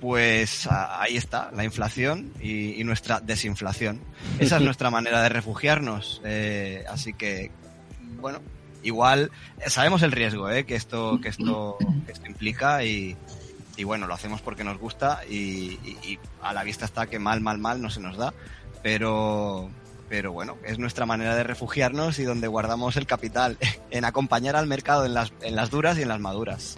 pues 0.00 0.66
ahí 0.68 1.16
está 1.16 1.52
la 1.54 1.62
inflación 1.62 2.32
y, 2.42 2.80
y 2.80 2.82
nuestra 2.82 3.20
desinflación. 3.20 4.00
Esa 4.40 4.56
es 4.56 4.62
nuestra 4.62 4.90
manera 4.90 5.22
de 5.22 5.28
refugiarnos. 5.28 6.20
eh, 6.24 6.84
así 6.90 7.14
que, 7.14 7.52
bueno, 8.20 8.40
igual 8.82 9.30
eh, 9.60 9.70
sabemos 9.70 10.02
el 10.02 10.12
riesgo 10.12 10.50
eh, 10.50 10.64
que 10.64 10.74
esto 10.76 11.18
que 11.22 11.28
esto, 11.28 11.76
que 12.06 12.12
esto 12.12 12.26
implica 12.26 12.84
y, 12.84 13.16
y 13.76 13.84
bueno, 13.84 14.06
lo 14.06 14.14
hacemos 14.14 14.40
porque 14.40 14.64
nos 14.64 14.78
gusta 14.78 15.20
y, 15.28 15.78
y- 15.84 15.98
y 16.02 16.18
a 16.42 16.52
la 16.52 16.64
vista 16.64 16.84
está 16.84 17.06
que 17.06 17.18
mal, 17.18 17.40
mal, 17.40 17.58
mal 17.58 17.80
no 17.82 17.90
se 17.90 18.00
nos 18.00 18.16
da, 18.16 18.32
pero 18.82 19.70
pero 20.08 20.32
bueno, 20.32 20.58
es 20.64 20.78
nuestra 20.78 21.06
manera 21.06 21.34
de 21.34 21.42
refugiarnos 21.44 22.18
y 22.18 22.24
donde 22.24 22.46
guardamos 22.46 22.96
el 22.96 23.06
capital 23.06 23.56
en 23.90 24.04
acompañar 24.04 24.54
al 24.54 24.66
mercado 24.66 25.06
en 25.06 25.14
las, 25.14 25.32
en 25.40 25.56
las 25.56 25.70
duras 25.70 25.98
y 25.98 26.02
en 26.02 26.08
las 26.08 26.20
maduras. 26.20 26.76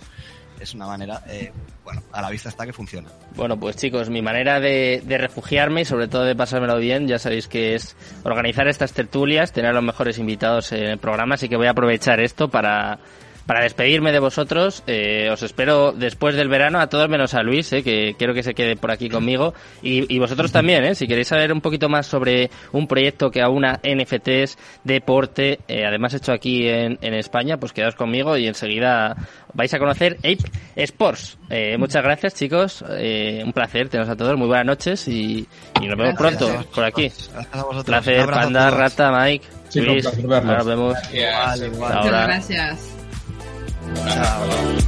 Es 0.61 0.75
una 0.75 0.87
manera, 0.87 1.23
eh, 1.29 1.53
bueno, 1.85 2.03
a 2.13 2.23
la 2.23 2.31
vista 2.31 2.49
está 2.49 2.65
que 2.67 2.73
funciona. 2.73 3.09
Bueno, 3.35 3.59
pues 3.59 3.77
chicos, 3.77 4.11
mi 4.11 4.23
manera 4.23 4.59
de, 4.59 5.03
de 5.05 5.19
refugiarme 5.19 5.83
y 5.83 5.85
sobre 5.85 6.09
todo 6.09 6.25
de 6.25 6.35
pasármelo 6.35 6.79
bien, 6.79 7.07
ya 7.07 7.19
sabéis 7.19 7.47
que 7.47 7.75
es 7.75 7.97
organizar 8.25 8.67
estas 8.69 8.93
tertulias, 8.93 9.53
tener 9.53 9.71
a 9.71 9.75
los 9.75 9.85
mejores 9.85 10.19
invitados 10.19 10.73
en 10.73 10.85
el 10.85 10.99
programa, 10.99 11.35
así 11.35 11.49
que 11.49 11.57
voy 11.57 11.67
a 11.67 11.71
aprovechar 11.71 12.21
esto 12.21 12.49
para, 12.49 12.99
para 13.47 13.63
despedirme 13.63 14.13
de 14.13 14.19
vosotros. 14.19 14.83
Eh, 14.87 15.29
os 15.31 15.43
espero 15.43 15.93
después 15.93 16.35
del 16.35 16.49
verano, 16.49 16.81
a 16.81 16.89
todos 16.89 17.09
menos 17.09 17.35
a 17.35 17.43
Luis, 17.43 17.73
eh, 17.73 17.83
que 17.83 18.15
quiero 18.19 18.35
que 18.35 18.43
se 18.43 18.55
quede 18.55 18.77
por 18.77 18.91
aquí 18.91 19.09
conmigo. 19.09 19.55
Y, 19.83 20.13
y 20.15 20.19
vosotros 20.19 20.53
también, 20.53 20.85
eh, 20.85 20.95
si 20.95 21.07
queréis 21.07 21.29
saber 21.29 21.53
un 21.53 21.61
poquito 21.61 21.89
más 21.89 22.07
sobre 22.07 22.51
un 22.73 22.87
proyecto 22.87 23.31
que 23.31 23.41
aúna 23.43 23.81
NFTs, 23.83 24.59
deporte, 24.85 25.61
eh, 25.69 25.85
además 25.87 26.15
hecho 26.15 26.33
aquí 26.33 26.69
en, 26.69 26.99
en 27.01 27.15
España, 27.15 27.57
pues 27.59 27.73
quedaos 27.73 27.95
conmigo 27.95 28.37
y 28.37 28.47
enseguida 28.47 29.17
vais 29.55 29.73
a 29.73 29.79
conocer 29.79 30.17
Ape 30.19 30.39
Sports. 30.77 31.39
Eh, 31.49 31.77
muchas 31.79 32.03
gracias, 32.03 32.35
chicos. 32.35 32.85
Eh, 32.91 33.43
un 33.45 33.53
placer 33.53 33.89
teneros 33.89 34.11
a 34.11 34.17
todos. 34.17 34.37
Muy 34.37 34.49
buenas 34.49 34.67
noches 34.67 35.07
y, 35.09 35.47
y 35.81 35.87
nos 35.87 35.97
vemos 35.97 36.15
Gracias. 36.19 36.39
pronto 36.43 36.71
por 36.75 36.85
aquí. 36.85 37.11
Gracias 37.33 37.85
Placer, 37.85 38.27
Panda. 38.27 38.71
Rata, 38.71 39.13
Mike, 39.13 39.47
Sí, 39.69 39.81
Luis. 39.81 40.07
Ahora 40.07 40.41
nos 40.41 40.67
vemos. 40.67 40.95
Gracias. 41.13 41.71
Muchas 41.71 41.93
ahora. 41.93 42.41
Gracias. 43.95 44.87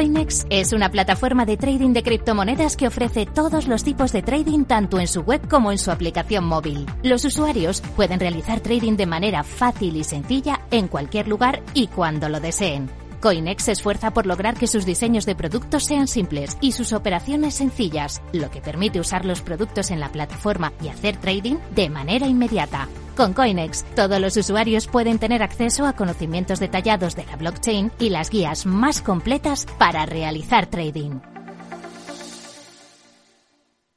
Coinex 0.00 0.46
es 0.48 0.72
una 0.72 0.90
plataforma 0.90 1.44
de 1.44 1.58
trading 1.58 1.92
de 1.92 2.02
criptomonedas 2.02 2.74
que 2.74 2.86
ofrece 2.86 3.26
todos 3.26 3.68
los 3.68 3.84
tipos 3.84 4.12
de 4.12 4.22
trading 4.22 4.64
tanto 4.64 4.98
en 4.98 5.06
su 5.06 5.20
web 5.20 5.46
como 5.46 5.72
en 5.72 5.76
su 5.76 5.90
aplicación 5.90 6.46
móvil. 6.46 6.86
Los 7.02 7.26
usuarios 7.26 7.82
pueden 7.96 8.18
realizar 8.18 8.60
trading 8.60 8.96
de 8.96 9.04
manera 9.04 9.44
fácil 9.44 9.94
y 9.96 10.04
sencilla 10.04 10.62
en 10.70 10.88
cualquier 10.88 11.28
lugar 11.28 11.60
y 11.74 11.88
cuando 11.88 12.30
lo 12.30 12.40
deseen. 12.40 12.99
Coinex 13.20 13.64
se 13.64 13.72
esfuerza 13.72 14.12
por 14.12 14.26
lograr 14.26 14.56
que 14.56 14.66
sus 14.66 14.86
diseños 14.86 15.26
de 15.26 15.34
productos 15.34 15.84
sean 15.84 16.08
simples 16.08 16.56
y 16.60 16.72
sus 16.72 16.92
operaciones 16.92 17.54
sencillas, 17.54 18.22
lo 18.32 18.50
que 18.50 18.62
permite 18.62 18.98
usar 18.98 19.24
los 19.24 19.42
productos 19.42 19.90
en 19.90 20.00
la 20.00 20.10
plataforma 20.10 20.72
y 20.82 20.88
hacer 20.88 21.18
trading 21.18 21.56
de 21.74 21.90
manera 21.90 22.26
inmediata. 22.26 22.88
Con 23.16 23.34
Coinex, 23.34 23.84
todos 23.94 24.20
los 24.20 24.36
usuarios 24.36 24.86
pueden 24.86 25.18
tener 25.18 25.42
acceso 25.42 25.84
a 25.84 25.94
conocimientos 25.94 26.60
detallados 26.60 27.14
de 27.14 27.26
la 27.26 27.36
blockchain 27.36 27.92
y 27.98 28.08
las 28.08 28.30
guías 28.30 28.64
más 28.64 29.02
completas 29.02 29.66
para 29.78 30.06
realizar 30.06 30.66
trading. 30.66 31.20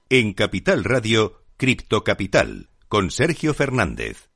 En 0.09 0.33
Capital 0.33 0.83
Radio, 0.83 1.43
Cripto 1.57 2.03
Capital, 2.03 2.69
con 2.89 3.09
Sergio 3.09 3.53
Fernández. 3.53 4.32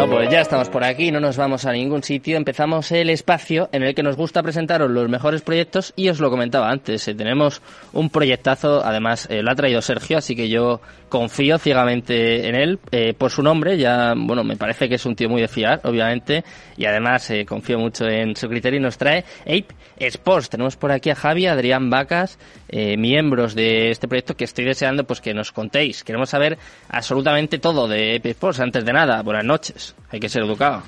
Bueno, 0.00 0.14
pues 0.14 0.30
ya 0.30 0.40
estamos 0.40 0.70
por 0.70 0.82
aquí, 0.82 1.12
no 1.12 1.20
nos 1.20 1.36
vamos 1.36 1.66
a 1.66 1.72
ningún 1.72 2.02
sitio. 2.02 2.38
Empezamos 2.38 2.90
el 2.90 3.10
espacio 3.10 3.68
en 3.70 3.82
el 3.82 3.94
que 3.94 4.02
nos 4.02 4.16
gusta 4.16 4.42
presentaros 4.42 4.90
los 4.90 5.10
mejores 5.10 5.42
proyectos 5.42 5.92
y 5.94 6.08
os 6.08 6.20
lo 6.20 6.30
comentaba 6.30 6.70
antes. 6.70 7.06
eh, 7.06 7.14
tenemos 7.14 7.60
un 7.92 8.08
proyectazo, 8.08 8.82
además 8.82 9.28
eh, 9.30 9.42
lo 9.42 9.50
ha 9.50 9.54
traído 9.54 9.82
Sergio, 9.82 10.16
así 10.16 10.34
que 10.34 10.48
yo 10.48 10.80
confío 11.10 11.58
ciegamente 11.58 12.48
en 12.48 12.54
él 12.54 12.78
eh, 12.90 13.12
por 13.12 13.30
su 13.30 13.42
nombre. 13.42 13.76
Ya, 13.76 14.14
bueno, 14.16 14.42
me 14.42 14.56
parece 14.56 14.88
que 14.88 14.94
es 14.94 15.04
un 15.04 15.14
tío 15.14 15.28
muy 15.28 15.42
de 15.42 15.48
fiar, 15.48 15.82
obviamente, 15.84 16.42
y 16.78 16.86
además 16.86 17.28
eh, 17.30 17.44
confío 17.44 17.78
mucho 17.78 18.06
en 18.06 18.34
su 18.34 18.48
criterio 18.48 18.80
y 18.80 18.82
nos 18.82 18.96
trae 18.96 19.22
Ape 19.42 19.66
Sports. 19.98 20.48
Tenemos 20.48 20.76
por 20.76 20.92
aquí 20.92 21.10
a 21.10 21.14
Javi, 21.14 21.46
Adrián 21.46 21.90
Vacas, 21.90 22.38
eh, 22.68 22.96
miembros 22.96 23.54
de 23.54 23.90
este 23.90 24.08
proyecto 24.08 24.34
que 24.34 24.44
estoy 24.44 24.64
deseando 24.64 25.04
pues 25.04 25.20
que 25.20 25.34
nos 25.34 25.52
contéis. 25.52 26.04
Queremos 26.04 26.30
saber 26.30 26.56
absolutamente 26.88 27.58
todo 27.58 27.86
de 27.86 28.16
Ape 28.16 28.30
Sports. 28.30 28.60
Antes 28.60 28.82
de 28.84 28.92
nada, 28.94 29.20
buenas 29.22 29.44
noches. 29.44 29.94
Hay 30.10 30.20
que 30.20 30.30
ser 30.30 30.44
educado. 30.44 30.82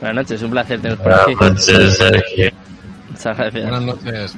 Buenas 0.00 0.16
noches, 0.16 0.42
un 0.42 0.50
placer 0.50 0.80
teneros 0.80 1.00
por 1.00 1.14
aquí. 1.14 1.34
Muchas 1.34 1.98
gracias. 3.38 3.52
Buenas 3.52 3.82
noches. 3.82 4.36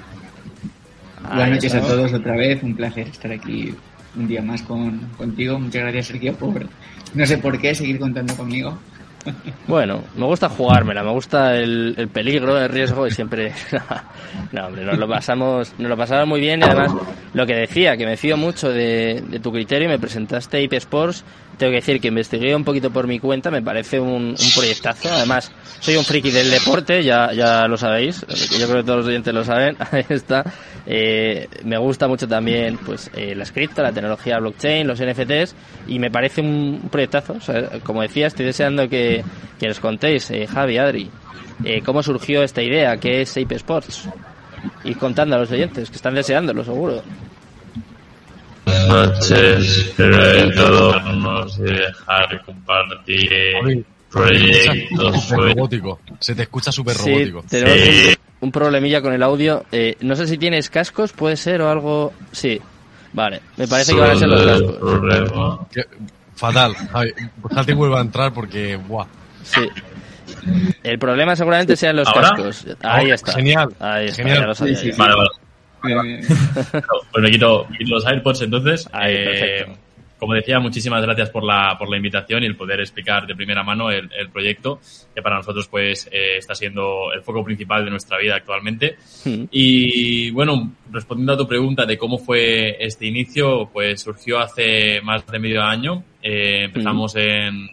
Buenas 1.22 1.50
noches 1.50 1.74
a 1.74 1.80
todos 1.80 2.12
otra 2.12 2.36
vez, 2.36 2.62
un 2.62 2.74
placer 2.74 3.08
estar 3.08 3.32
aquí 3.32 3.74
un 4.16 4.28
día 4.28 4.42
más 4.42 4.62
con, 4.62 4.98
contigo. 5.16 5.58
Muchas 5.58 5.82
gracias 5.82 6.06
Sergio 6.06 6.34
por, 6.34 6.66
no 7.14 7.26
sé 7.26 7.38
por 7.38 7.58
qué, 7.60 7.74
seguir 7.74 7.98
contando 7.98 8.34
conmigo. 8.36 8.78
Bueno, 9.68 10.02
me 10.16 10.24
gusta 10.24 10.48
jugármela, 10.48 11.02
me 11.02 11.10
gusta 11.10 11.54
el, 11.54 11.94
el 11.96 12.08
peligro, 12.08 12.58
el 12.58 12.68
riesgo 12.68 13.06
y 13.06 13.10
siempre... 13.10 13.52
no, 14.52 14.66
hombre, 14.66 14.84
nos 14.84 14.98
lo 14.98 15.06
pasamos, 15.06 15.74
nos 15.78 15.88
lo 15.90 15.96
pasamos 15.96 16.26
muy 16.26 16.40
bien 16.40 16.60
y 16.60 16.64
además 16.64 16.94
lo 17.34 17.46
que 17.46 17.54
decía, 17.54 17.96
que 17.96 18.06
me 18.06 18.16
fío 18.16 18.36
mucho 18.36 18.70
de, 18.70 19.22
de 19.28 19.38
tu 19.38 19.52
criterio, 19.52 19.88
me 19.88 19.98
presentaste 19.98 20.62
IP 20.62 20.72
Sports, 20.74 21.24
tengo 21.58 21.70
que 21.70 21.76
decir 21.76 22.00
que 22.00 22.08
investigué 22.08 22.54
un 22.54 22.64
poquito 22.64 22.90
por 22.90 23.06
mi 23.06 23.18
cuenta, 23.18 23.50
me 23.50 23.62
parece 23.62 24.00
un, 24.00 24.30
un 24.30 24.50
proyectazo, 24.54 25.08
además 25.12 25.52
soy 25.80 25.96
un 25.96 26.04
friki 26.04 26.30
del 26.30 26.50
deporte, 26.50 27.02
ya, 27.02 27.32
ya 27.32 27.66
lo 27.68 27.76
sabéis, 27.76 28.24
yo 28.58 28.66
creo 28.66 28.78
que 28.78 28.84
todos 28.84 28.98
los 29.00 29.06
oyentes 29.06 29.34
lo 29.34 29.44
saben, 29.44 29.76
ahí 29.90 30.04
está. 30.08 30.44
Eh, 30.86 31.46
me 31.64 31.76
gusta 31.78 32.08
mucho 32.08 32.26
también 32.26 32.78
pues 32.78 33.10
eh, 33.14 33.34
la 33.34 33.44
cripto, 33.44 33.82
la 33.82 33.92
tecnología 33.92 34.38
blockchain, 34.38 34.86
los 34.86 35.00
NFTs 35.00 35.54
y 35.86 35.98
me 35.98 36.10
parece 36.10 36.40
un 36.40 36.88
proyectazo. 36.90 37.34
O 37.34 37.40
sea, 37.40 37.80
como 37.82 38.02
decía, 38.02 38.26
estoy 38.26 38.46
deseando 38.46 38.88
que, 38.88 39.22
que 39.58 39.68
nos 39.68 39.80
contéis, 39.80 40.30
eh, 40.30 40.46
Javi, 40.46 40.78
Adri, 40.78 41.10
eh, 41.64 41.82
cómo 41.84 42.02
surgió 42.02 42.42
esta 42.42 42.62
idea, 42.62 42.96
qué 42.96 43.22
es 43.22 43.36
Ape 43.36 43.56
Sports. 43.56 44.08
Y 44.84 44.94
contando 44.94 45.36
a 45.36 45.38
los 45.38 45.50
oyentes, 45.50 45.88
que 45.90 45.96
están 45.96 46.14
deseándolo, 46.14 46.64
seguro. 46.64 47.02
Noches, 48.88 49.92
pero 49.96 50.16
de 50.16 50.50
todos 50.52 51.58
y 51.58 51.62
dejar 51.62 52.42
compartir 52.44 53.84
proyectos. 54.10 55.30
robótico. 55.30 56.00
Se 56.18 56.34
te 56.34 56.42
escucha 56.42 56.72
súper 56.72 56.94
Sí, 56.96 57.10
robótico. 57.10 57.44
tenemos 57.48 57.78
un, 57.78 58.14
un 58.40 58.52
problemilla 58.52 59.00
con 59.02 59.12
el 59.12 59.22
audio. 59.22 59.64
Eh, 59.72 59.96
no 60.00 60.16
sé 60.16 60.26
si 60.26 60.38
tienes 60.38 60.70
cascos, 60.70 61.12
puede 61.12 61.36
ser, 61.36 61.62
o 61.62 61.70
algo... 61.70 62.12
Sí, 62.32 62.60
vale. 63.12 63.40
Me 63.56 63.66
parece 63.68 63.94
que 63.94 64.00
van 64.00 64.10
a 64.10 64.16
ser 64.16 64.28
los 64.28 64.42
cascos. 64.44 65.66
Que- 65.72 65.84
Fatal. 66.36 66.74
Javi, 67.54 67.72
vuelva 67.74 67.98
a 67.98 68.02
entrar 68.02 68.32
porque, 68.32 68.76
buah. 68.76 69.06
Sí. 69.42 69.60
El 70.82 70.98
problema 70.98 71.36
seguramente 71.36 71.76
sean 71.76 71.96
los 71.96 72.08
¿Ahora? 72.08 72.30
cascos. 72.30 72.64
Ahí 72.82 73.02
Ahora, 73.02 73.14
está. 73.14 73.32
genial, 73.32 73.68
Ahí 73.78 74.06
está, 74.06 74.16
genial. 74.22 74.38
ya 74.40 74.46
lo 74.46 74.54
sabía 74.54 74.74
Sí, 74.76 74.80
sí, 74.80 74.88
yo. 74.88 74.94
sí. 75.04 75.10
Pues 75.82 77.22
me 77.22 77.30
quito, 77.30 77.66
me 77.70 77.78
quito 77.78 77.94
los 77.94 78.06
AirPods 78.06 78.42
entonces. 78.42 78.88
Ahí, 78.92 79.14
Eh, 79.16 79.66
como 80.18 80.34
decía, 80.34 80.60
muchísimas 80.60 81.00
gracias 81.00 81.30
por 81.30 81.42
la, 81.42 81.76
por 81.78 81.88
la 81.88 81.96
invitación 81.96 82.42
y 82.42 82.46
el 82.46 82.54
poder 82.54 82.80
explicar 82.80 83.26
de 83.26 83.34
primera 83.34 83.62
mano 83.62 83.90
el, 83.90 84.10
el 84.12 84.28
proyecto, 84.28 84.78
que 85.14 85.22
para 85.22 85.36
nosotros 85.36 85.66
pues 85.68 86.10
eh, 86.12 86.36
está 86.36 86.54
siendo 86.54 87.10
el 87.14 87.22
foco 87.22 87.42
principal 87.42 87.86
de 87.86 87.90
nuestra 87.90 88.18
vida 88.18 88.36
actualmente. 88.36 88.98
Y 89.50 90.30
bueno, 90.30 90.72
respondiendo 90.92 91.32
a 91.32 91.36
tu 91.38 91.48
pregunta 91.48 91.86
de 91.86 91.96
cómo 91.96 92.18
fue 92.18 92.76
este 92.84 93.06
inicio, 93.06 93.70
pues 93.72 94.02
surgió 94.02 94.40
hace 94.40 95.00
más 95.00 95.26
de 95.26 95.38
medio 95.38 95.62
año. 95.62 96.04
Eh, 96.22 96.64
empezamos 96.64 97.16
en, 97.16 97.70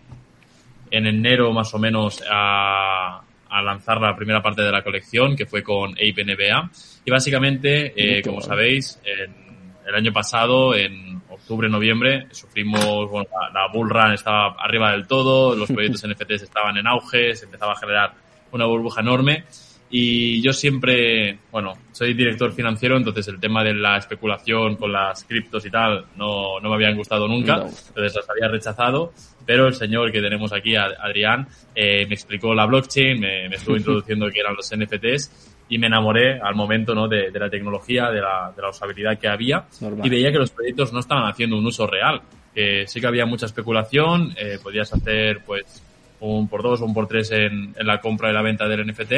en 0.90 1.06
enero 1.06 1.52
más 1.52 1.74
o 1.74 1.80
menos 1.80 2.24
a, 2.32 3.24
a 3.50 3.62
lanzar 3.62 4.00
la 4.00 4.16
primera 4.16 4.42
parte 4.42 4.62
de 4.62 4.72
la 4.72 4.84
colección, 4.84 5.36
que 5.36 5.46
fue 5.46 5.64
con 5.64 5.92
Ape 5.92 6.24
NBA. 6.26 6.72
Y 7.06 7.12
básicamente, 7.12 7.94
eh, 7.96 8.22
como 8.22 8.38
bueno. 8.38 8.48
sabéis, 8.48 9.00
en, 9.04 9.48
el 9.88 9.96
año 9.96 10.12
pasado, 10.12 10.76
en 10.76 11.22
octubre, 11.30 11.70
noviembre, 11.70 12.28
sufrimos, 12.32 13.10
bueno, 13.10 13.28
la, 13.32 13.62
la 13.62 13.68
bull 13.72 13.90
run 13.90 14.14
estaba 14.14 14.56
arriba 14.60 14.92
del 14.92 15.08
todo, 15.08 15.56
los 15.56 15.70
proyectos 15.72 16.04
NFTs 16.08 16.44
estaban 16.44 16.78
en 16.78 16.88
auge, 16.88 17.36
se 17.36 17.46
empezaba 17.46 17.74
a 17.74 17.78
generar 17.78 18.14
una 18.52 18.66
burbuja 18.66 19.02
enorme. 19.02 19.46
Y 19.90 20.42
yo 20.42 20.52
siempre, 20.52 21.40
bueno, 21.52 21.74
soy 21.94 22.14
director 22.14 22.52
financiero, 22.52 22.98
entonces 22.98 23.28
el 23.30 23.40
tema 23.40 23.64
de 23.64 23.74
la 23.74 23.98
especulación 23.98 24.76
con 24.76 24.92
las 24.92 25.24
criptos 25.24 25.66
y 25.66 25.70
tal 25.72 26.06
no, 26.18 26.60
no 26.60 26.70
me 26.70 26.76
habían 26.76 26.98
gustado 26.98 27.26
nunca, 27.28 27.56
entonces 27.88 28.16
las 28.16 28.30
había 28.30 28.50
rechazado, 28.50 29.14
pero 29.46 29.66
el 29.68 29.74
señor 29.76 30.12
que 30.12 30.20
tenemos 30.22 30.52
aquí, 30.52 30.76
Ad- 30.76 30.96
Adrián, 31.02 31.48
eh, 31.74 32.06
me 32.06 32.16
explicó 32.16 32.54
la 32.54 32.66
blockchain, 32.66 33.18
me, 33.20 33.48
me 33.48 33.56
estuvo 33.56 33.78
introduciendo 33.78 34.30
qué 34.30 34.42
eran 34.42 34.56
los 34.56 34.70
NFTs 34.76 35.54
y 35.70 35.78
me 35.78 35.88
enamoré 35.88 36.38
al 36.42 36.56
momento 36.56 36.94
¿no? 36.94 37.08
de, 37.08 37.32
de 37.32 37.40
la 37.40 37.50
tecnología, 37.50 38.10
de 38.12 38.20
la, 38.20 38.52
de 38.54 38.62
la 38.62 38.70
usabilidad 38.70 39.18
que 39.18 39.30
había 39.30 39.66
Normal. 39.80 40.06
y 40.06 40.10
veía 40.10 40.32
que 40.34 40.38
los 40.38 40.52
proyectos 40.52 40.92
no 40.92 41.00
estaban 41.00 41.30
haciendo 41.30 41.58
un 41.58 41.66
uso 41.66 41.88
real, 41.88 42.22
que 42.54 42.86
sí 42.88 43.00
que 43.00 43.08
había 43.08 43.26
mucha 43.26 43.46
especulación, 43.46 44.34
eh, 44.38 44.58
podías 44.62 44.92
hacer 44.94 45.40
pues 45.46 45.82
un 46.20 46.48
por 46.50 46.64
dos 46.64 46.82
o 46.82 46.86
un 46.86 46.94
por 46.94 47.08
tres 47.08 47.32
en, 47.32 47.74
en 47.78 47.88
la 47.88 48.00
compra 48.02 48.32
y 48.32 48.34
la 48.34 48.42
venta 48.42 48.68
del 48.68 48.86
NFT, 48.88 49.14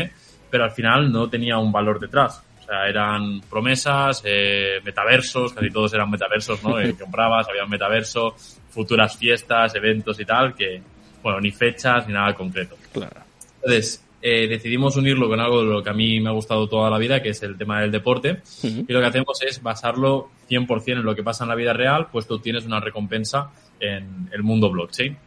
pero 0.49 0.63
al 0.63 0.71
final 0.71 1.11
no 1.11 1.29
tenía 1.29 1.57
un 1.57 1.71
valor 1.71 1.99
detrás. 1.99 2.43
O 2.61 2.65
sea, 2.65 2.87
eran 2.87 3.41
promesas, 3.49 4.21
eh, 4.25 4.79
metaversos, 4.83 5.53
casi 5.53 5.69
todos 5.69 5.93
eran 5.93 6.09
metaversos, 6.09 6.63
¿no? 6.63 6.79
Eh, 6.79 6.95
comprabas, 6.99 7.47
había 7.49 7.63
un 7.63 7.69
metaverso, 7.69 8.35
futuras 8.69 9.17
fiestas, 9.17 9.73
eventos 9.75 10.19
y 10.19 10.25
tal, 10.25 10.53
que, 10.53 10.81
bueno, 11.23 11.39
ni 11.41 11.51
fechas 11.51 12.07
ni 12.07 12.13
nada 12.13 12.33
concreto. 12.33 12.77
Claro. 12.93 13.21
Entonces, 13.55 14.05
eh, 14.21 14.47
decidimos 14.47 14.97
unirlo 14.97 15.29
con 15.29 15.39
algo 15.39 15.63
de 15.63 15.71
lo 15.71 15.81
que 15.81 15.89
a 15.89 15.93
mí 15.93 16.19
me 16.19 16.29
ha 16.29 16.33
gustado 16.33 16.67
toda 16.67 16.89
la 16.89 16.97
vida, 16.97 17.21
que 17.21 17.29
es 17.29 17.41
el 17.41 17.57
tema 17.57 17.81
del 17.81 17.91
deporte. 17.91 18.41
Y 18.63 18.91
lo 18.91 18.99
que 18.99 19.05
hacemos 19.05 19.41
es 19.41 19.61
basarlo 19.61 20.29
100% 20.49 20.91
en 20.91 21.03
lo 21.03 21.15
que 21.15 21.23
pasa 21.23 21.45
en 21.45 21.49
la 21.49 21.55
vida 21.55 21.73
real, 21.73 22.07
pues 22.11 22.27
tú 22.27 22.39
tienes 22.39 22.65
una 22.65 22.79
recompensa 22.79 23.51
en 23.79 24.29
el 24.31 24.43
mundo 24.43 24.69
blockchain. 24.69 25.17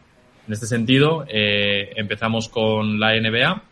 En 0.45 0.53
este 0.53 0.67
sentido, 0.67 1.25
eh, 1.27 1.91
empezamos 1.95 2.49
con 2.49 2.99
la 2.99 3.15
NBA 3.15 3.63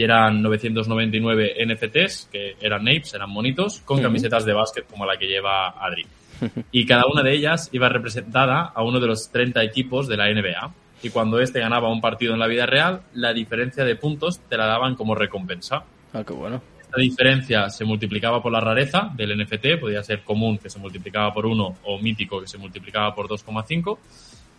y 0.00 0.02
eran 0.02 0.40
999 0.40 1.56
NFTs, 1.66 2.30
que 2.32 2.56
eran 2.58 2.88
apes, 2.88 3.12
eran 3.12 3.28
monitos, 3.28 3.80
con 3.80 4.00
camisetas 4.00 4.46
de 4.46 4.54
básquet 4.54 4.86
como 4.86 5.04
la 5.04 5.18
que 5.18 5.26
lleva 5.26 5.68
Adri. 5.78 6.06
Y 6.72 6.86
cada 6.86 7.04
una 7.04 7.22
de 7.22 7.34
ellas 7.34 7.68
iba 7.72 7.90
representada 7.90 8.72
a 8.74 8.82
uno 8.82 8.98
de 8.98 9.06
los 9.06 9.28
30 9.28 9.62
equipos 9.62 10.08
de 10.08 10.16
la 10.16 10.32
NBA. 10.32 10.72
Y 11.02 11.10
cuando 11.10 11.38
este 11.38 11.60
ganaba 11.60 11.92
un 11.92 12.00
partido 12.00 12.32
en 12.32 12.40
la 12.40 12.46
vida 12.46 12.64
real, 12.64 13.02
la 13.12 13.34
diferencia 13.34 13.84
de 13.84 13.94
puntos 13.94 14.40
te 14.48 14.56
la 14.56 14.64
daban 14.64 14.94
como 14.94 15.14
recompensa. 15.14 15.84
Ah, 16.14 16.24
qué 16.26 16.32
bueno. 16.32 16.62
Esta 16.80 16.98
diferencia 16.98 17.68
se 17.68 17.84
multiplicaba 17.84 18.42
por 18.42 18.52
la 18.52 18.60
rareza 18.60 19.10
del 19.14 19.38
NFT, 19.38 19.78
podía 19.78 20.02
ser 20.02 20.22
común 20.22 20.56
que 20.56 20.70
se 20.70 20.78
multiplicaba 20.78 21.34
por 21.34 21.44
1 21.44 21.74
o 21.84 21.98
mítico 21.98 22.40
que 22.40 22.48
se 22.48 22.56
multiplicaba 22.56 23.14
por 23.14 23.28
2,5. 23.28 23.98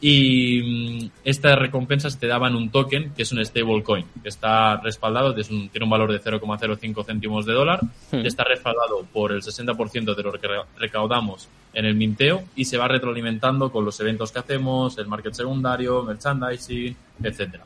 Y 0.04 0.62
mm, 1.04 1.10
estas 1.24 1.60
recompensas 1.60 2.18
te 2.20 2.26
daban 2.26 2.56
un 2.56 2.72
token 2.72 3.12
que 3.16 3.22
es 3.22 3.32
un 3.32 3.46
stablecoin, 3.46 4.04
que 4.24 4.30
está 4.30 4.78
respaldado, 4.78 5.36
es 5.38 5.50
un- 5.52 5.70
tiene 5.70 5.84
un 5.86 5.92
valor 5.92 6.12
de 6.12 6.20
0,05 6.20 7.04
céntimos 7.06 7.46
de 7.46 7.54
dólar, 7.54 7.82
Hmm. 8.12 8.18
y 8.24 8.28
está 8.28 8.44
respaldado 8.44 9.06
por 9.14 9.32
el 9.32 9.44
60% 9.44 10.16
de 10.16 10.24
lo 10.24 10.32
que 10.34 10.48
re- 10.48 10.62
recaudamos 10.80 11.48
en 11.74 11.86
el 11.86 11.94
minteo 11.96 12.44
y 12.56 12.66
se 12.66 12.78
va 12.78 12.88
retroalimentando 12.88 13.72
con 13.72 13.86
los 13.86 14.00
eventos 14.00 14.32
que 14.32 14.40
hacemos, 14.40 14.98
el 14.98 15.06
market 15.08 15.34
secundario, 15.34 16.02
merchandising, 16.04 16.96
etcétera. 17.24 17.64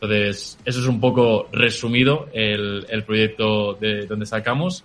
Entonces, 0.00 0.58
eso 0.64 0.80
es 0.80 0.86
un 0.86 1.00
poco 1.00 1.48
resumido 1.52 2.28
el, 2.32 2.86
el 2.88 3.04
proyecto 3.04 3.74
de 3.74 4.06
donde 4.06 4.26
sacamos 4.26 4.82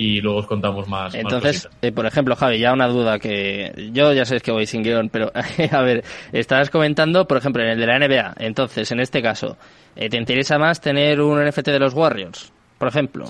y 0.00 0.20
luego 0.20 0.38
os 0.38 0.46
contamos 0.46 0.86
más. 0.86 1.12
Entonces, 1.12 1.68
eh, 1.82 1.90
por 1.90 2.06
ejemplo, 2.06 2.36
Javi, 2.36 2.60
ya 2.60 2.72
una 2.72 2.86
duda 2.86 3.18
que 3.18 3.90
yo 3.92 4.12
ya 4.12 4.24
sé 4.24 4.38
que 4.38 4.52
voy 4.52 4.64
sin 4.64 4.84
guion, 4.84 5.08
pero 5.08 5.32
a 5.72 5.82
ver, 5.82 6.04
estabas 6.30 6.70
comentando, 6.70 7.26
por 7.26 7.36
ejemplo, 7.36 7.64
en 7.64 7.70
el 7.70 7.80
de 7.80 7.86
la 7.88 7.98
NBA. 7.98 8.34
Entonces, 8.38 8.92
en 8.92 9.00
este 9.00 9.20
caso, 9.20 9.56
eh, 9.96 10.08
¿te 10.08 10.16
interesa 10.16 10.56
más 10.56 10.80
tener 10.80 11.20
un 11.20 11.44
NFT 11.44 11.66
de 11.70 11.80
los 11.80 11.94
Warriors, 11.94 12.52
por 12.78 12.86
ejemplo? 12.86 13.24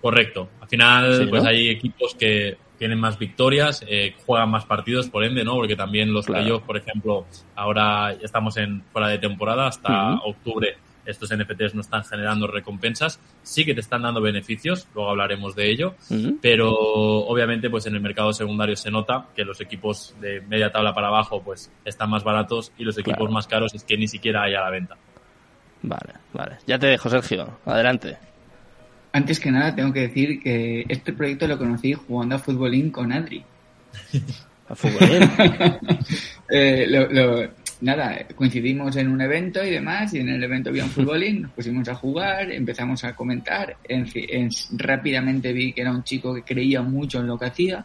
Correcto. 0.00 0.48
Al 0.62 0.68
final, 0.68 1.14
Sí, 1.16 1.26
pues 1.26 1.42
¿no? 1.42 1.50
hay 1.50 1.68
equipos 1.68 2.14
que 2.14 2.56
tienen 2.78 2.98
más 2.98 3.18
victorias, 3.18 3.84
eh, 3.86 4.14
juegan 4.24 4.50
más 4.50 4.64
partidos, 4.64 5.10
por 5.10 5.22
ende, 5.22 5.44
¿no? 5.44 5.52
Porque 5.52 5.76
también 5.76 6.14
los 6.14 6.24
Claro. 6.24 6.42
playoffs, 6.44 6.66
por 6.66 6.76
ejemplo, 6.78 7.26
ahora 7.54 8.12
estamos 8.22 8.56
en 8.56 8.82
fuera 8.90 9.08
de 9.08 9.18
temporada, 9.18 9.66
hasta 9.66 10.14
octubre 10.24 10.76
estos 11.06 11.30
NFTs 11.36 11.74
no 11.74 11.80
están 11.80 12.04
generando 12.04 12.46
recompensas, 12.46 13.20
sí 13.42 13.64
que 13.64 13.74
te 13.74 13.80
están 13.80 14.02
dando 14.02 14.20
beneficios, 14.20 14.88
luego 14.94 15.10
hablaremos 15.10 15.54
de 15.54 15.70
ello, 15.70 15.94
pero 16.42 16.70
obviamente 16.72 17.70
pues 17.70 17.86
en 17.86 17.94
el 17.94 18.00
mercado 18.00 18.32
secundario 18.32 18.76
se 18.76 18.90
nota 18.90 19.26
que 19.34 19.44
los 19.44 19.60
equipos 19.60 20.14
de 20.20 20.40
media 20.42 20.70
tabla 20.70 20.92
para 20.94 21.08
abajo 21.08 21.42
pues 21.42 21.70
están 21.84 22.10
más 22.10 22.24
baratos 22.24 22.72
y 22.78 22.84
los 22.84 22.96
equipos 22.98 23.16
Claro. 23.18 23.32
más 23.32 23.46
caros 23.46 23.74
es 23.74 23.84
que 23.84 23.96
ni 23.96 24.08
siquiera 24.08 24.42
hay 24.42 24.54
a 24.54 24.60
la 24.60 24.70
venta. 24.70 24.96
Vale, 25.82 26.14
vale. 26.32 26.56
Ya 26.66 26.78
te 26.78 26.86
dejo, 26.88 27.08
Sergio. 27.08 27.58
Adelante. 27.64 28.16
Antes 29.12 29.38
que 29.40 29.50
nada, 29.50 29.74
tengo 29.74 29.92
que 29.92 30.00
decir 30.00 30.42
que 30.42 30.84
este 30.88 31.12
proyecto 31.12 31.46
lo 31.46 31.56
conocí 31.56 31.92
jugando 31.94 32.34
a 32.34 32.38
Futbolín 32.38 32.90
con 32.90 33.12
Adri. 33.12 33.42
A 34.68 34.74
Futbolín. 34.74 35.30
Eh, 36.50 36.86
lo- 36.88 37.08
lo- 37.08 37.50
nada, 37.80 38.26
coincidimos 38.34 38.96
en 38.96 39.08
un 39.08 39.20
evento 39.20 39.62
y 39.64 39.70
demás, 39.70 40.12
y 40.14 40.20
en 40.20 40.28
el 40.28 40.42
evento 40.42 40.70
había 40.70 40.84
un 40.84 40.90
futbolín, 40.90 41.42
nos 41.42 41.52
pusimos 41.52 41.88
a 41.88 41.94
jugar, 41.94 42.50
empezamos 42.50 43.04
a 43.04 43.14
comentar, 43.14 43.76
en, 43.88 44.06
en- 44.14 44.50
rápidamente 44.72 45.52
vi 45.52 45.72
que 45.72 45.82
era 45.82 45.92
un 45.92 46.02
chico 46.04 46.34
que 46.34 46.42
creía 46.42 46.82
mucho 46.82 47.20
en 47.20 47.26
lo 47.26 47.38
que 47.38 47.46
hacía. 47.46 47.84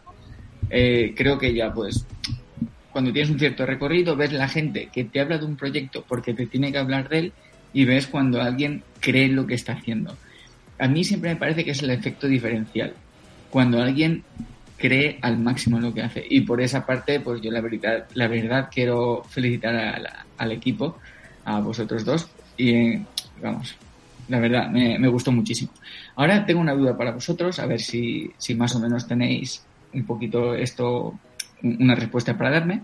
Eh, 0.70 1.12
creo 1.16 1.38
que 1.38 1.52
ya, 1.52 1.72
pues, 1.72 2.06
cuando 2.90 3.12
tienes 3.12 3.30
un 3.30 3.38
cierto 3.38 3.66
recorrido, 3.66 4.16
ves 4.16 4.32
la 4.32 4.48
gente 4.48 4.88
que 4.92 5.04
te 5.04 5.20
habla 5.20 5.38
de 5.38 5.44
un 5.46 5.56
proyecto 5.56 6.04
porque 6.08 6.34
te 6.34 6.46
tiene 6.46 6.72
que 6.72 6.78
hablar 6.78 7.08
de 7.08 7.18
él, 7.18 7.32
y 7.74 7.84
ves 7.84 8.06
cuando 8.06 8.40
alguien 8.42 8.82
cree 9.00 9.24
en 9.26 9.36
lo 9.36 9.46
que 9.46 9.54
está 9.54 9.72
haciendo. 9.72 10.16
A 10.78 10.88
mí 10.88 11.04
siempre 11.04 11.30
me 11.30 11.36
parece 11.36 11.64
que 11.64 11.70
es 11.70 11.82
el 11.82 11.90
efecto 11.90 12.26
diferencial. 12.26 12.92
Cuando 13.50 13.80
alguien 13.80 14.22
cree 14.82 15.18
al 15.22 15.38
máximo 15.38 15.76
en 15.76 15.84
lo 15.84 15.94
que 15.94 16.02
hace. 16.02 16.24
Y 16.28 16.40
por 16.40 16.60
esa 16.60 16.84
parte, 16.84 17.20
pues 17.20 17.40
yo 17.40 17.50
la 17.52 17.60
verdad, 17.60 18.06
la 18.14 18.26
verdad 18.26 18.68
quiero 18.70 19.22
felicitar 19.28 19.76
a 19.76 20.26
al 20.38 20.50
equipo, 20.52 20.98
a 21.44 21.60
vosotros 21.60 22.04
dos. 22.04 22.28
Y 22.56 22.70
eh, 22.74 23.06
vamos, 23.40 23.76
la 24.28 24.40
verdad, 24.40 24.68
me, 24.68 24.98
me 24.98 25.06
gustó 25.08 25.30
muchísimo. 25.30 25.70
Ahora 26.16 26.44
tengo 26.44 26.60
una 26.60 26.74
duda 26.74 26.96
para 26.98 27.12
vosotros, 27.12 27.58
a 27.60 27.66
ver 27.66 27.80
si, 27.80 28.30
si 28.38 28.54
más 28.56 28.74
o 28.74 28.80
menos 28.80 29.06
tenéis 29.06 29.64
un 29.92 30.04
poquito 30.04 30.54
esto, 30.54 31.14
un- 31.62 31.76
una 31.80 31.94
respuesta 31.94 32.36
para 32.36 32.50
darme. 32.50 32.82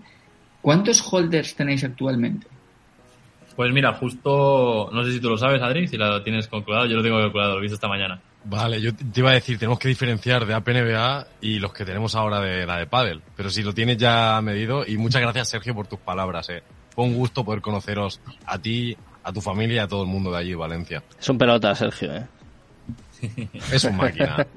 ¿Cuántos 0.61 1.01
holders 1.11 1.53
tenéis 1.55 1.83
actualmente? 1.83 2.47
Pues 3.55 3.73
mira, 3.73 3.93
justo, 3.93 4.89
no 4.93 5.03
sé 5.03 5.11
si 5.11 5.19
tú 5.19 5.29
lo 5.29 5.37
sabes, 5.37 5.61
Adri, 5.61 5.85
si 5.87 5.97
lo 5.97 6.23
tienes 6.23 6.47
calculado, 6.47 6.85
yo 6.85 6.95
lo 6.95 7.03
tengo 7.03 7.19
calculado, 7.19 7.53
lo 7.55 7.59
he 7.59 7.61
visto 7.63 7.75
esta 7.75 7.89
mañana. 7.89 8.21
Vale, 8.49 8.81
yo 8.81 8.95
te 8.95 9.19
iba 9.19 9.29
a 9.29 9.33
decir, 9.33 9.59
tenemos 9.59 9.77
que 9.77 9.87
diferenciar 9.87 10.45
de 10.45 10.55
APNBA 10.55 11.27
y 11.39 11.59
los 11.59 11.71
que 11.71 11.85
tenemos 11.85 12.15
ahora 12.15 12.39
de 12.41 12.65
la 12.65 12.77
de 12.77 12.87
Paddle. 12.87 13.21
Pero 13.35 13.51
si 13.51 13.61
lo 13.61 13.73
tienes 13.73 13.97
ya 13.97 14.41
medido, 14.41 14.85
y 14.87 14.97
muchas 14.97 15.21
gracias 15.21 15.49
Sergio 15.49 15.75
por 15.75 15.85
tus 15.85 15.99
palabras, 15.99 16.49
eh. 16.49 16.63
Fue 16.95 17.05
un 17.05 17.13
gusto 17.15 17.45
poder 17.45 17.61
conoceros 17.61 18.19
a 18.47 18.57
ti, 18.57 18.97
a 19.23 19.31
tu 19.31 19.39
familia 19.39 19.75
y 19.75 19.79
a 19.79 19.87
todo 19.87 20.01
el 20.01 20.09
mundo 20.09 20.31
de 20.31 20.39
allí 20.39 20.55
Valencia. 20.55 21.03
Es 21.19 21.29
un 21.29 21.37
pelota, 21.37 21.75
Sergio, 21.75 22.15
¿eh? 22.15 22.27
Es 23.71 23.83
un 23.83 23.97
máquina. 23.97 24.47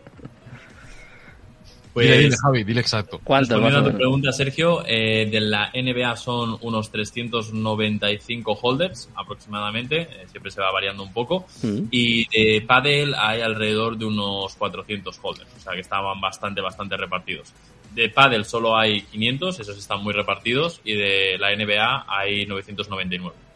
Pues, 1.92 2.18
dile, 2.18 2.36
Javi, 2.42 2.64
dile 2.64 2.80
exacto. 2.80 3.20
¿Cuánto? 3.22 3.54
Respondiendo 3.54 3.88
a 3.88 3.92
tu 3.92 3.98
pregunta, 3.98 4.32
Sergio, 4.32 4.82
eh, 4.86 5.28
de 5.30 5.40
la 5.40 5.70
NBA 5.74 6.16
son 6.16 6.56
unos 6.62 6.90
395 6.90 8.58
holders 8.62 9.10
aproximadamente, 9.14 10.02
eh, 10.02 10.26
siempre 10.30 10.50
se 10.50 10.60
va 10.60 10.72
variando 10.72 11.02
un 11.02 11.12
poco, 11.12 11.46
mm. 11.62 11.84
y 11.90 12.26
de 12.28 12.62
Paddle 12.62 13.12
hay 13.16 13.42
alrededor 13.42 13.98
de 13.98 14.06
unos 14.06 14.54
400 14.54 15.18
holders, 15.22 15.48
o 15.54 15.60
sea 15.60 15.74
que 15.74 15.80
estaban 15.80 16.20
bastante, 16.20 16.60
bastante 16.62 16.96
repartidos. 16.96 17.52
De 17.94 18.08
Paddle 18.08 18.44
solo 18.44 18.76
hay 18.76 19.02
500, 19.02 19.60
esos 19.60 19.76
están 19.76 20.02
muy 20.02 20.14
repartidos, 20.14 20.80
y 20.84 20.94
de 20.94 21.36
la 21.38 21.54
NBA 21.54 22.06
hay 22.08 22.46
999 22.46 23.51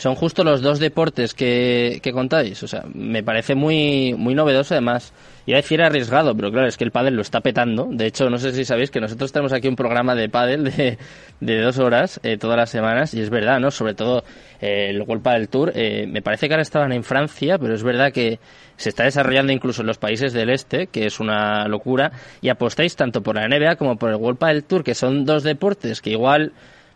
son 0.00 0.14
justo 0.14 0.44
los 0.44 0.62
dos 0.62 0.78
deportes 0.78 1.34
que, 1.34 2.00
que, 2.02 2.12
contáis. 2.12 2.62
O 2.62 2.66
sea, 2.66 2.84
me 2.94 3.22
parece 3.22 3.54
muy, 3.54 4.14
muy 4.16 4.34
novedoso 4.34 4.72
además. 4.72 5.12
Iba 5.44 5.58
a 5.58 5.60
decir 5.60 5.82
arriesgado, 5.82 6.34
pero 6.34 6.50
claro, 6.50 6.68
es 6.68 6.78
que 6.78 6.84
el 6.84 6.90
pádel 6.90 7.16
lo 7.16 7.20
está 7.20 7.42
petando. 7.42 7.86
De 7.90 8.06
hecho, 8.06 8.30
no 8.30 8.38
sé 8.38 8.52
si 8.52 8.64
sabéis 8.64 8.90
que 8.90 8.98
nosotros 8.98 9.30
tenemos 9.30 9.52
aquí 9.52 9.68
un 9.68 9.76
programa 9.76 10.14
de 10.14 10.30
pádel 10.30 10.64
de, 10.64 10.96
de 11.40 11.60
dos 11.60 11.78
horas 11.78 12.18
eh, 12.22 12.38
todas 12.38 12.56
las 12.56 12.70
semanas 12.70 13.12
y 13.12 13.20
es 13.20 13.28
verdad, 13.28 13.60
¿no? 13.60 13.70
Sobre 13.70 13.92
todo 13.92 14.24
eh, 14.62 14.86
el 14.88 15.02
World 15.02 15.22
Padel 15.22 15.48
Tour. 15.50 15.72
Eh, 15.74 16.06
me 16.08 16.22
parece 16.22 16.48
que 16.48 16.54
ahora 16.54 16.62
estaban 16.62 16.92
en 16.92 17.04
Francia, 17.04 17.58
pero 17.58 17.74
es 17.74 17.82
verdad 17.82 18.10
que 18.10 18.38
se 18.78 18.88
está 18.88 19.04
desarrollando 19.04 19.52
incluso 19.52 19.82
en 19.82 19.86
los 19.86 19.98
países 19.98 20.32
del 20.32 20.48
este, 20.48 20.86
que 20.86 21.04
es 21.04 21.20
una 21.20 21.68
locura. 21.68 22.10
Y 22.40 22.48
apostáis 22.48 22.96
tanto 22.96 23.22
por 23.22 23.36
la 23.36 23.46
NBA 23.46 23.76
como 23.76 23.96
por 23.96 24.08
el 24.08 24.16
World 24.16 24.38
Padel 24.38 24.64
Tour, 24.64 24.82
que 24.82 24.94
son 24.94 25.26
dos 25.26 25.42
deportes 25.42 26.00
que 26.00 26.08
igual 26.08 26.52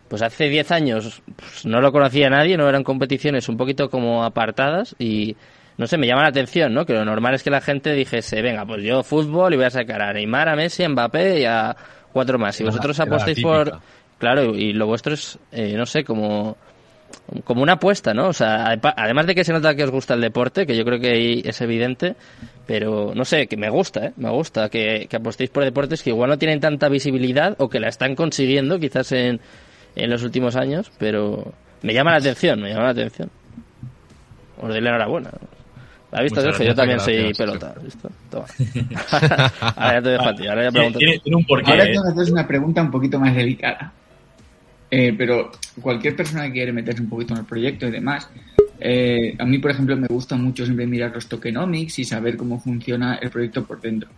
pues 0.07 0.21
hace 0.21 0.49
10 0.49 0.71
años 0.71 1.21
pues, 1.35 1.65
no 1.65 1.81
lo 1.81 1.91
conocía 1.91 2.29
nadie, 2.29 2.57
no 2.57 2.67
eran 2.67 2.83
competiciones 2.83 3.49
un 3.49 3.57
poquito 3.57 3.89
como 3.89 4.23
apartadas 4.23 4.95
y 4.99 5.35
no 5.77 5.87
sé, 5.87 5.97
me 5.97 6.07
llama 6.07 6.21
la 6.21 6.29
atención, 6.29 6.73
¿no? 6.73 6.85
Que 6.85 6.93
lo 6.93 7.03
normal 7.03 7.33
es 7.33 7.43
que 7.43 7.49
la 7.49 7.59
gente 7.59 7.91
dijese, 7.93 8.41
venga, 8.41 8.65
pues 8.65 8.83
yo 8.83 9.03
fútbol 9.03 9.53
y 9.53 9.57
voy 9.57 9.65
a 9.65 9.69
sacar 9.69 10.01
a 10.01 10.13
Neymar, 10.13 10.47
a 10.47 10.55
Messi, 10.55 10.83
a 10.83 10.89
Mbappé 10.89 11.41
y 11.41 11.45
a 11.45 11.75
cuatro 12.13 12.39
más. 12.39 12.59
Y 12.61 12.63
vosotros 12.63 12.99
apostáis 12.99 13.41
por... 13.41 13.79
Claro, 14.17 14.55
y 14.55 14.71
lo 14.71 14.87
vuestro 14.87 15.13
es, 15.13 15.37
eh, 15.51 15.73
no 15.75 15.85
sé, 15.85 16.05
como 16.05 16.55
como 17.43 17.61
una 17.61 17.73
apuesta, 17.73 18.13
¿no? 18.13 18.27
O 18.27 18.33
sea, 18.33 18.77
además 18.95 19.27
de 19.27 19.35
que 19.35 19.43
se 19.43 19.53
nota 19.53 19.75
que 19.75 19.83
os 19.83 19.91
gusta 19.91 20.13
el 20.13 20.21
deporte, 20.21 20.65
que 20.65 20.75
yo 20.75 20.83
creo 20.85 20.99
que 20.99 21.41
es 21.43 21.61
evidente, 21.61 22.15
pero 22.65 23.13
no 23.13 23.25
sé, 23.25 23.47
que 23.47 23.57
me 23.57 23.69
gusta, 23.69 24.07
¿eh? 24.07 24.13
Me 24.17 24.29
gusta 24.29 24.69
que, 24.69 25.07
que 25.09 25.15
apostéis 25.17 25.49
por 25.49 25.63
deportes 25.63 26.03
que 26.03 26.09
igual 26.09 26.29
no 26.29 26.37
tienen 26.37 26.59
tanta 26.59 26.89
visibilidad 26.89 27.55
o 27.59 27.69
que 27.69 27.79
la 27.79 27.89
están 27.89 28.15
consiguiendo 28.15 28.79
quizás 28.79 29.11
en, 29.11 29.39
en 29.95 30.09
los 30.09 30.23
últimos 30.23 30.55
años, 30.55 30.91
pero 30.97 31.53
me 31.81 31.93
llama 31.93 32.11
la 32.11 32.17
atención, 32.17 32.61
me 32.61 32.69
llama 32.69 32.85
la 32.85 32.89
atención. 32.89 33.29
Os 34.61 34.69
doy 34.69 34.81
la 34.81 34.89
enhorabuena. 34.89 35.31
¿Ha 36.11 36.21
visto, 36.21 36.39
Sergio? 36.41 36.67
Yo 36.67 36.75
también 36.75 36.99
soy 36.99 37.33
pelota. 37.33 37.75
Toma. 38.29 38.45
ahora 39.59 39.93
ya 39.93 40.01
te 40.01 40.09
dejo 40.09 40.29
a 40.29 40.35
ti. 40.35 40.47
Ahora 40.47 40.63
ya 40.63 40.71
pregunto. 40.71 40.99
Tiene, 40.99 41.19
un 41.25 41.45
porqué. 41.45 41.71
Ahora 41.71 41.83
tengo 41.85 42.03
que 42.03 42.21
hacer 42.21 42.33
una 42.33 42.47
pregunta 42.47 42.81
un 42.81 42.91
poquito 42.91 43.19
más 43.19 43.35
delicada. 43.35 43.91
Eh, 44.89 45.13
pero 45.17 45.51
cualquier 45.81 46.15
persona 46.15 46.45
que 46.45 46.53
quiere 46.53 46.71
meterse 46.71 47.01
un 47.01 47.09
poquito 47.09 47.33
en 47.33 47.39
el 47.39 47.45
proyecto 47.45 47.87
y 47.87 47.91
demás, 47.91 48.29
eh, 48.79 49.35
a 49.37 49.45
mí, 49.45 49.57
por 49.57 49.71
ejemplo, 49.71 49.97
me 49.97 50.07
gusta 50.07 50.35
mucho 50.37 50.63
siempre 50.63 50.87
mirar 50.87 51.11
los 51.13 51.27
tokenomics 51.27 51.99
y 51.99 52.05
saber 52.05 52.37
cómo 52.37 52.59
funciona 52.59 53.15
el 53.15 53.29
proyecto 53.29 53.65
por 53.65 53.81
dentro. 53.81 54.09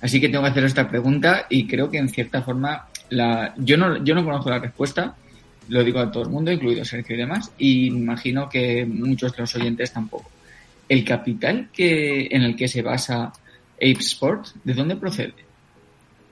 Así 0.00 0.20
que 0.20 0.28
tengo 0.28 0.42
que 0.42 0.50
hacer 0.50 0.64
esta 0.64 0.88
pregunta 0.88 1.46
y 1.48 1.66
creo 1.66 1.90
que 1.90 1.98
en 1.98 2.08
cierta 2.08 2.42
forma 2.42 2.86
la, 3.10 3.54
yo, 3.56 3.76
no, 3.76 4.02
yo 4.04 4.14
no 4.14 4.24
conozco 4.24 4.50
la 4.50 4.58
respuesta, 4.58 5.16
lo 5.68 5.84
digo 5.84 6.00
a 6.00 6.10
todo 6.10 6.22
el 6.22 6.30
mundo, 6.30 6.50
incluido 6.50 6.84
Sergio 6.84 7.14
y 7.14 7.18
demás, 7.18 7.52
y 7.58 7.86
imagino 7.88 8.48
que 8.48 8.86
muchos 8.86 9.32
de 9.32 9.42
los 9.42 9.54
oyentes 9.54 9.92
tampoco. 9.92 10.30
¿El 10.88 11.04
capital 11.04 11.68
que, 11.72 12.28
en 12.30 12.42
el 12.42 12.56
que 12.56 12.68
se 12.68 12.82
basa 12.82 13.32
Ape 13.76 13.98
Sport, 14.00 14.48
de 14.64 14.74
dónde 14.74 14.96
procede? 14.96 15.34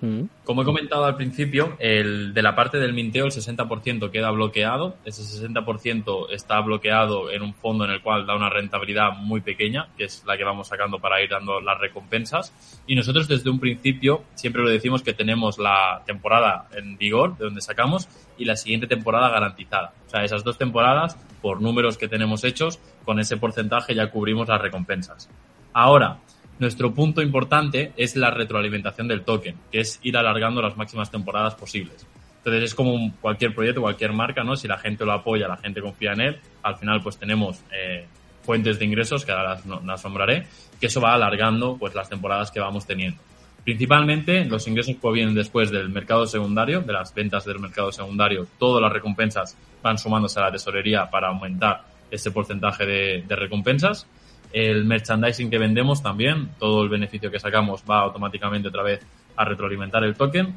Mm. 0.01 0.23
Como 0.45 0.63
he 0.63 0.65
comentado 0.65 1.05
al 1.07 1.17
principio, 1.17 1.77
el, 1.79 2.35
de 2.35 2.43
la 2.43 2.55
parte 2.55 2.79
del 2.79 2.93
minteo 2.93 3.25
el 3.25 3.33
60% 3.33 4.11
queda 4.11 4.31
bloqueado. 4.31 4.97
Ese 5.05 5.23
60% 5.23 6.29
está 6.31 6.61
bloqueado 6.61 7.31
en 7.31 7.43
un 7.43 7.55
fondo 7.55 7.85
en 7.85 7.91
el 7.91 8.03
cual 8.03 8.27
da 8.27 8.37
una 8.37 8.51
rentabilidad 8.51 9.13
muy 9.17 9.41
pequeña, 9.41 9.89
que 9.97 10.05
es 10.05 10.23
la 10.27 10.37
que 10.37 10.45
vamos 10.45 10.69
sacando 10.69 10.99
para 10.99 11.23
ir 11.23 11.31
dando 11.31 11.61
las 11.61 11.79
recompensas. 11.81 12.53
Y 12.87 12.95
nosotros 12.95 13.29
desde 13.29 13.51
un 13.51 13.59
principio 13.59 14.25
siempre 14.35 14.63
lo 14.63 14.69
decimos 14.69 15.03
que 15.03 15.15
tenemos 15.15 15.59
la 15.59 16.03
temporada 16.07 16.69
en 16.77 16.97
vigor, 16.97 17.37
de 17.39 17.45
donde 17.45 17.61
sacamos, 17.61 18.09
y 18.39 18.45
la 18.45 18.57
siguiente 18.57 18.87
temporada 18.87 19.31
garantizada. 19.31 19.93
O 20.07 20.11
sea, 20.11 20.25
esas 20.25 20.45
dos 20.45 20.59
temporadas, 20.59 21.17
por 21.41 21.63
números 21.63 21.97
que 21.97 22.09
tenemos 22.09 22.45
hechos, 22.45 22.79
con 23.05 23.19
ese 23.19 23.37
porcentaje 23.37 23.95
ya 23.95 24.11
cubrimos 24.11 24.49
las 24.49 24.61
recompensas. 24.61 25.31
Ahora, 25.73 26.19
nuestro 26.59 26.95
punto 26.95 27.23
importante 27.23 27.93
es 27.97 28.17
la 28.17 28.31
retroalimentación 28.31 29.09
del 29.09 29.23
token, 29.23 29.57
que 29.71 29.81
es 29.81 30.01
ir 30.03 30.17
alargando 30.17 30.63
las 30.63 30.77
máximas 30.77 31.11
temporadas 31.11 31.55
posibles. 31.55 32.07
Entonces 32.39 32.65
es 32.65 32.75
como 32.75 33.13
cualquier 33.21 33.55
proyecto, 33.55 33.81
cualquier 33.81 34.13
marca, 34.13 34.45
¿no? 34.45 34.57
Si 34.57 34.69
la 34.69 34.79
gente 34.79 35.05
lo 35.05 35.13
apoya, 35.13 35.49
la 35.49 35.57
gente 35.57 35.81
confía 35.83 36.13
en 36.13 36.21
él, 36.21 36.41
al 36.63 36.77
final 36.77 37.03
pues 37.03 37.19
tenemos 37.19 37.61
eh, 37.73 38.07
fuentes 38.43 38.79
de 38.79 38.85
ingresos, 38.85 39.25
que 39.25 39.33
ahora 39.33 39.61
las, 39.67 39.85
las 39.85 40.05
nombraré, 40.05 40.47
que 40.81 40.87
eso 40.87 41.01
va 41.01 41.15
alargando 41.15 41.77
pues 41.77 41.95
las 41.95 42.09
temporadas 42.09 42.51
que 42.51 42.61
vamos 42.61 42.87
teniendo. 42.87 43.21
Principalmente 43.65 44.45
los 44.45 44.67
ingresos 44.69 44.95
provienen 44.95 45.35
después 45.35 45.73
del 45.73 45.89
mercado 45.89 46.25
secundario, 46.27 46.83
de 46.83 46.93
las 46.93 47.13
ventas 47.13 47.45
del 47.45 47.59
mercado 47.59 47.91
secundario, 47.91 48.47
todas 48.59 48.81
las 48.81 48.93
recompensas 48.93 49.57
van 49.83 49.99
sumándose 49.99 50.39
a 50.39 50.45
la 50.45 50.53
tesorería 50.53 51.11
para 51.11 51.29
aumentar 51.29 51.83
ese 52.11 52.31
porcentaje 52.31 52.87
de 52.87 53.37
recompensas 53.37 54.07
el 54.53 54.85
merchandising 54.85 55.51
que 55.51 55.59
vendemos 55.59 56.03
también, 56.03 56.51
todo 56.59 56.83
el 56.83 56.89
beneficio 56.89 57.31
que 57.31 57.39
sacamos 57.39 57.83
va 57.89 58.01
automáticamente 58.01 58.69
otra 58.69 58.83
vez 58.83 59.01
a 59.37 59.45
retroalimentar 59.45 60.05
el 60.05 60.15
token. 60.15 60.55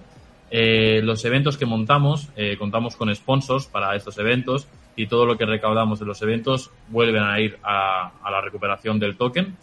Eh, 0.52 1.02
los 1.04 1.24
eventos 1.26 1.58
que 1.58 1.66
montamos, 1.66 2.30
eh, 2.36 2.58
contamos 2.58 2.96
con 2.96 3.14
sponsors 3.14 3.68
para 3.68 3.96
estos 3.96 4.18
eventos 4.18 4.68
y 4.96 5.08
todo 5.08 5.26
lo 5.26 5.38
que 5.38 5.46
recaudamos 5.46 6.00
de 6.00 6.06
los 6.06 6.22
eventos 6.22 6.72
vuelven 6.90 7.24
a 7.24 7.40
ir 7.40 7.58
a, 7.64 8.12
la 8.30 8.42
recuperación 8.42 9.00
del 9.00 9.16
token. 9.16 9.56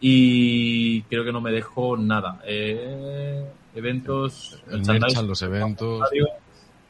Y 0.00 1.02
creo 1.02 1.24
que 1.24 1.32
no 1.32 1.40
me 1.40 1.50
dejo 1.50 1.96
nada. 1.96 2.40
Eh, 2.46 3.44
eventos, 3.74 4.62
el 4.70 4.82
los 5.26 5.42
eventos. 5.42 6.08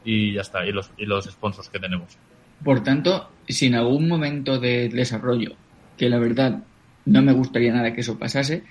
Y 0.05 0.33
ya 0.33 0.41
está, 0.41 0.65
y 0.65 0.71
los, 0.71 0.91
y 0.97 1.05
los 1.05 1.25
sponsors 1.25 1.69
que 1.69 1.79
tenemos. 1.79 2.17
Por 2.63 2.83
tanto, 2.83 3.29
si 3.47 3.67
en 3.67 3.75
algún 3.75 4.07
momento 4.07 4.59
de 4.59 4.89
desarrollo, 4.89 5.53
que 5.97 6.09
la 6.09 6.19
verdad 6.19 6.63
no 7.05 7.21
me 7.21 7.33
gustaría 7.33 7.73
nada 7.73 7.93
que 7.93 8.01
eso 8.01 8.17
pasase, 8.17 8.63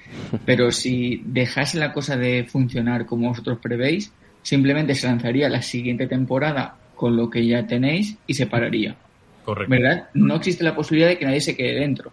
pero 0.44 0.70
si 0.70 1.22
dejase 1.24 1.78
la 1.78 1.92
cosa 1.92 2.16
de 2.16 2.44
funcionar 2.44 3.06
como 3.06 3.28
vosotros 3.28 3.58
prevéis, 3.60 4.12
simplemente 4.42 4.94
se 4.94 5.06
lanzaría 5.06 5.48
la 5.48 5.62
siguiente 5.62 6.06
temporada 6.06 6.76
con 6.94 7.16
lo 7.16 7.30
que 7.30 7.46
ya 7.46 7.66
tenéis 7.66 8.16
y 8.26 8.34
se 8.34 8.46
pararía. 8.46 8.96
Correcto. 9.44 9.70
¿Verdad? 9.70 10.08
No 10.14 10.36
existe 10.36 10.64
la 10.64 10.74
posibilidad 10.74 11.08
de 11.08 11.18
que 11.18 11.24
nadie 11.24 11.40
se 11.40 11.56
quede 11.56 11.80
dentro. 11.80 12.12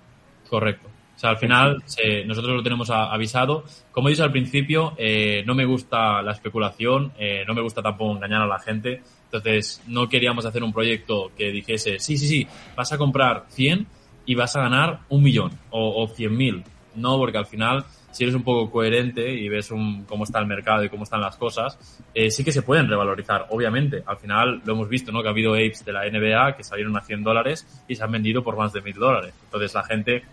Correcto. 0.49 0.89
O 1.15 1.19
sea, 1.19 1.29
al 1.29 1.37
final 1.37 1.81
nosotros 2.25 2.55
lo 2.55 2.63
tenemos 2.63 2.89
avisado. 2.89 3.63
Como 3.91 4.07
he 4.07 4.11
dicho 4.11 4.23
al 4.23 4.31
principio, 4.31 4.93
eh, 4.97 5.43
no 5.45 5.55
me 5.55 5.65
gusta 5.65 6.21
la 6.21 6.33
especulación, 6.33 7.13
eh, 7.17 7.43
no 7.47 7.53
me 7.53 7.61
gusta 7.61 7.81
tampoco 7.81 8.15
engañar 8.15 8.41
a 8.41 8.47
la 8.47 8.59
gente. 8.59 9.01
Entonces, 9.25 9.81
no 9.87 10.09
queríamos 10.09 10.45
hacer 10.45 10.63
un 10.63 10.73
proyecto 10.73 11.31
que 11.37 11.51
dijese, 11.51 11.99
sí, 11.99 12.17
sí, 12.17 12.27
sí, 12.27 12.47
vas 12.75 12.91
a 12.91 12.97
comprar 12.97 13.45
100 13.49 13.87
y 14.25 14.35
vas 14.35 14.55
a 14.55 14.61
ganar 14.61 14.99
un 15.09 15.23
millón 15.23 15.51
o, 15.69 16.03
o 16.03 16.07
cien 16.07 16.35
mil. 16.35 16.63
No, 16.95 17.17
porque 17.17 17.37
al 17.37 17.45
final, 17.45 17.83
si 18.11 18.23
eres 18.23 18.35
un 18.35 18.43
poco 18.43 18.71
coherente 18.71 19.33
y 19.33 19.49
ves 19.49 19.71
un, 19.71 20.05
cómo 20.05 20.23
está 20.23 20.39
el 20.39 20.47
mercado 20.47 20.83
y 20.83 20.89
cómo 20.89 21.03
están 21.03 21.21
las 21.21 21.35
cosas, 21.35 21.77
eh, 22.13 22.31
sí 22.31 22.43
que 22.43 22.51
se 22.51 22.61
pueden 22.61 22.87
revalorizar, 22.87 23.47
obviamente. 23.49 24.03
Al 24.05 24.17
final 24.17 24.61
lo 24.65 24.73
hemos 24.73 24.89
visto, 24.89 25.11
¿no? 25.11 25.21
Que 25.21 25.27
ha 25.27 25.31
habido 25.31 25.53
apes 25.53 25.83
de 25.83 25.91
la 25.91 26.09
NBA 26.09 26.55
que 26.55 26.63
salieron 26.63 26.95
a 26.97 27.01
100 27.01 27.23
dólares 27.23 27.67
y 27.87 27.95
se 27.95 28.03
han 28.03 28.11
vendido 28.11 28.43
por 28.43 28.55
más 28.55 28.71
de 28.73 28.81
mil 28.81 28.95
dólares. 28.95 29.33
Entonces 29.43 29.73
la 29.73 29.83
gente 29.83 30.23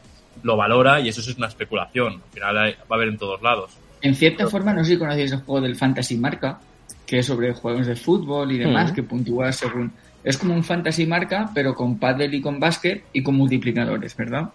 lo 0.42 0.56
valora 0.56 1.00
y 1.00 1.08
eso 1.08 1.20
es 1.20 1.36
una 1.36 1.48
especulación. 1.48 2.14
Al 2.14 2.32
final 2.32 2.56
va 2.56 2.66
a 2.88 2.94
haber 2.94 3.08
en 3.08 3.18
todos 3.18 3.42
lados. 3.42 3.76
En 4.00 4.14
cierta 4.14 4.46
forma, 4.48 4.72
no 4.72 4.84
sé 4.84 4.92
si 4.92 4.98
conocéis 4.98 5.32
el 5.32 5.40
juego 5.40 5.60
del 5.60 5.76
Fantasy 5.76 6.16
Marca, 6.16 6.60
que 7.06 7.18
es 7.18 7.26
sobre 7.26 7.52
juegos 7.52 7.86
de 7.86 7.96
fútbol 7.96 8.50
y 8.52 8.58
demás, 8.58 8.92
que 8.92 9.02
puntúa 9.02 9.52
según 9.52 9.92
es 10.24 10.38
como 10.38 10.54
un 10.54 10.64
fantasy 10.64 11.06
marca, 11.06 11.50
pero 11.54 11.74
con 11.74 11.98
paddle 11.98 12.36
y 12.36 12.40
con 12.40 12.60
básquet 12.60 13.04
y 13.12 13.22
con 13.22 13.34
multiplicadores, 13.34 14.16
¿verdad? 14.16 14.50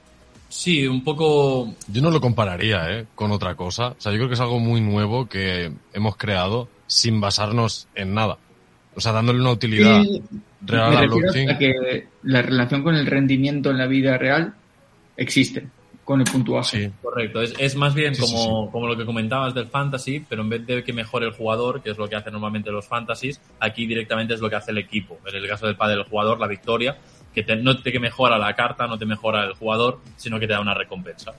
Sí, 0.50 0.88
un 0.88 1.04
poco... 1.04 1.74
Yo 1.92 2.02
no 2.02 2.10
lo 2.10 2.22
compararía 2.22 2.90
¿eh? 2.92 3.06
con 3.16 3.32
otra 3.32 3.56
cosa. 3.56 3.90
O 3.90 3.96
sea, 3.98 4.12
yo 4.12 4.18
creo 4.18 4.30
que 4.30 4.36
es 4.36 4.40
algo 4.40 4.60
muy 4.60 4.80
nuevo 4.80 5.28
que 5.28 5.72
hemos 5.94 6.16
creado 6.16 6.70
sin 6.88 7.20
basarnos 7.20 7.88
en 7.96 8.14
nada. 8.14 8.38
O 8.96 9.02
sea, 9.02 9.12
dándole 9.12 9.42
una 9.42 9.52
utilidad 9.52 10.04
real 10.62 10.98
a 10.98 11.02
blockchain. 11.02 11.52
A 11.52 11.58
que 11.58 12.08
la 12.24 12.42
relación 12.42 12.82
con 12.82 12.96
el 12.96 13.06
rendimiento 13.06 13.72
en 13.72 13.78
la 13.78 13.88
vida 13.88 14.18
real 14.18 14.54
existe 15.18 15.68
con 16.08 16.22
el 16.22 16.26
puntuaje. 16.26 16.90
Correcto, 17.02 17.42
es, 17.42 17.54
es 17.60 17.76
más 17.76 17.94
bien 17.94 18.16
como, 18.16 18.72
como 18.72 18.88
lo 18.88 18.96
que 18.96 19.06
comentabas 19.06 19.54
del 19.54 19.68
fantasy, 19.68 20.22
pero 20.22 20.42
en 20.42 20.48
vez 20.48 20.66
de 20.66 20.82
que 20.82 20.94
mejore 20.94 21.26
el 21.26 21.34
jugador, 21.34 21.84
que 21.84 21.90
es 21.90 21.98
lo 21.98 22.08
que 22.08 22.16
hacen 22.16 22.32
normalmente 22.32 22.72
los 22.72 22.88
fantasies, 22.88 23.42
aquí 23.60 23.86
directamente 23.86 24.34
es 24.34 24.40
lo 24.40 24.50
que 24.50 24.56
hace 24.56 24.72
el 24.72 24.78
equipo. 24.78 25.20
En 25.26 25.36
el 25.36 25.46
caso 25.50 25.66
del 25.66 25.76
padre 25.76 25.98
del 25.98 26.06
jugador, 26.06 26.40
la 26.40 26.48
victoria, 26.48 26.98
que 27.36 27.44
no 27.58 27.78
te 27.82 27.92
que 27.92 28.00
mejora 28.00 28.38
la 28.38 28.56
carta, 28.56 28.88
no 28.88 28.98
te 28.98 29.06
mejora 29.06 29.44
el 29.44 29.56
jugador, 29.56 30.00
sino 30.16 30.40
que 30.40 30.48
te 30.48 30.54
da 30.54 30.62
una 30.62 30.74
recompensa. 30.74 31.34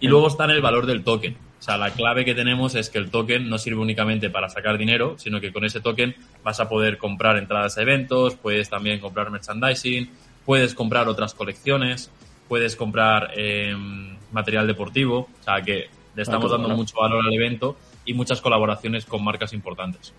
Y 0.00 0.08
luego 0.08 0.28
está 0.28 0.44
en 0.44 0.52
el 0.52 0.62
valor 0.62 0.86
del 0.86 1.04
token. 1.04 1.34
O 1.34 1.62
sea, 1.62 1.76
la 1.76 1.90
clave 1.90 2.24
que 2.24 2.34
tenemos 2.34 2.74
es 2.74 2.88
que 2.88 2.96
el 2.96 3.10
token 3.10 3.50
no 3.50 3.58
sirve 3.58 3.82
únicamente 3.82 4.30
para 4.30 4.48
sacar 4.48 4.78
dinero, 4.78 5.16
sino 5.18 5.42
que 5.42 5.52
con 5.52 5.66
ese 5.66 5.82
token 5.82 6.16
vas 6.42 6.58
a 6.58 6.70
poder 6.70 6.96
comprar 6.96 7.36
entradas 7.36 7.76
a 7.76 7.82
eventos, 7.82 8.34
puedes 8.34 8.70
también 8.70 8.98
comprar 8.98 9.30
merchandising, 9.30 10.10
puedes 10.46 10.74
comprar 10.74 11.06
otras 11.06 11.34
colecciones, 11.34 12.10
puedes 12.48 12.76
comprar 12.76 13.30
eh, 13.36 13.74
material 14.32 14.66
deportivo. 14.66 15.28
O 15.40 15.44
sea, 15.44 15.62
que 15.62 15.88
le 16.14 16.22
estamos 16.22 16.50
dando 16.50 16.68
mucho 16.70 16.96
valor 16.98 17.24
al 17.26 17.32
evento 17.32 17.76
y 18.04 18.14
muchas 18.14 18.40
colaboraciones 18.40 19.04
con 19.04 19.22
marcas 19.24 19.52
importantes. 19.52 20.12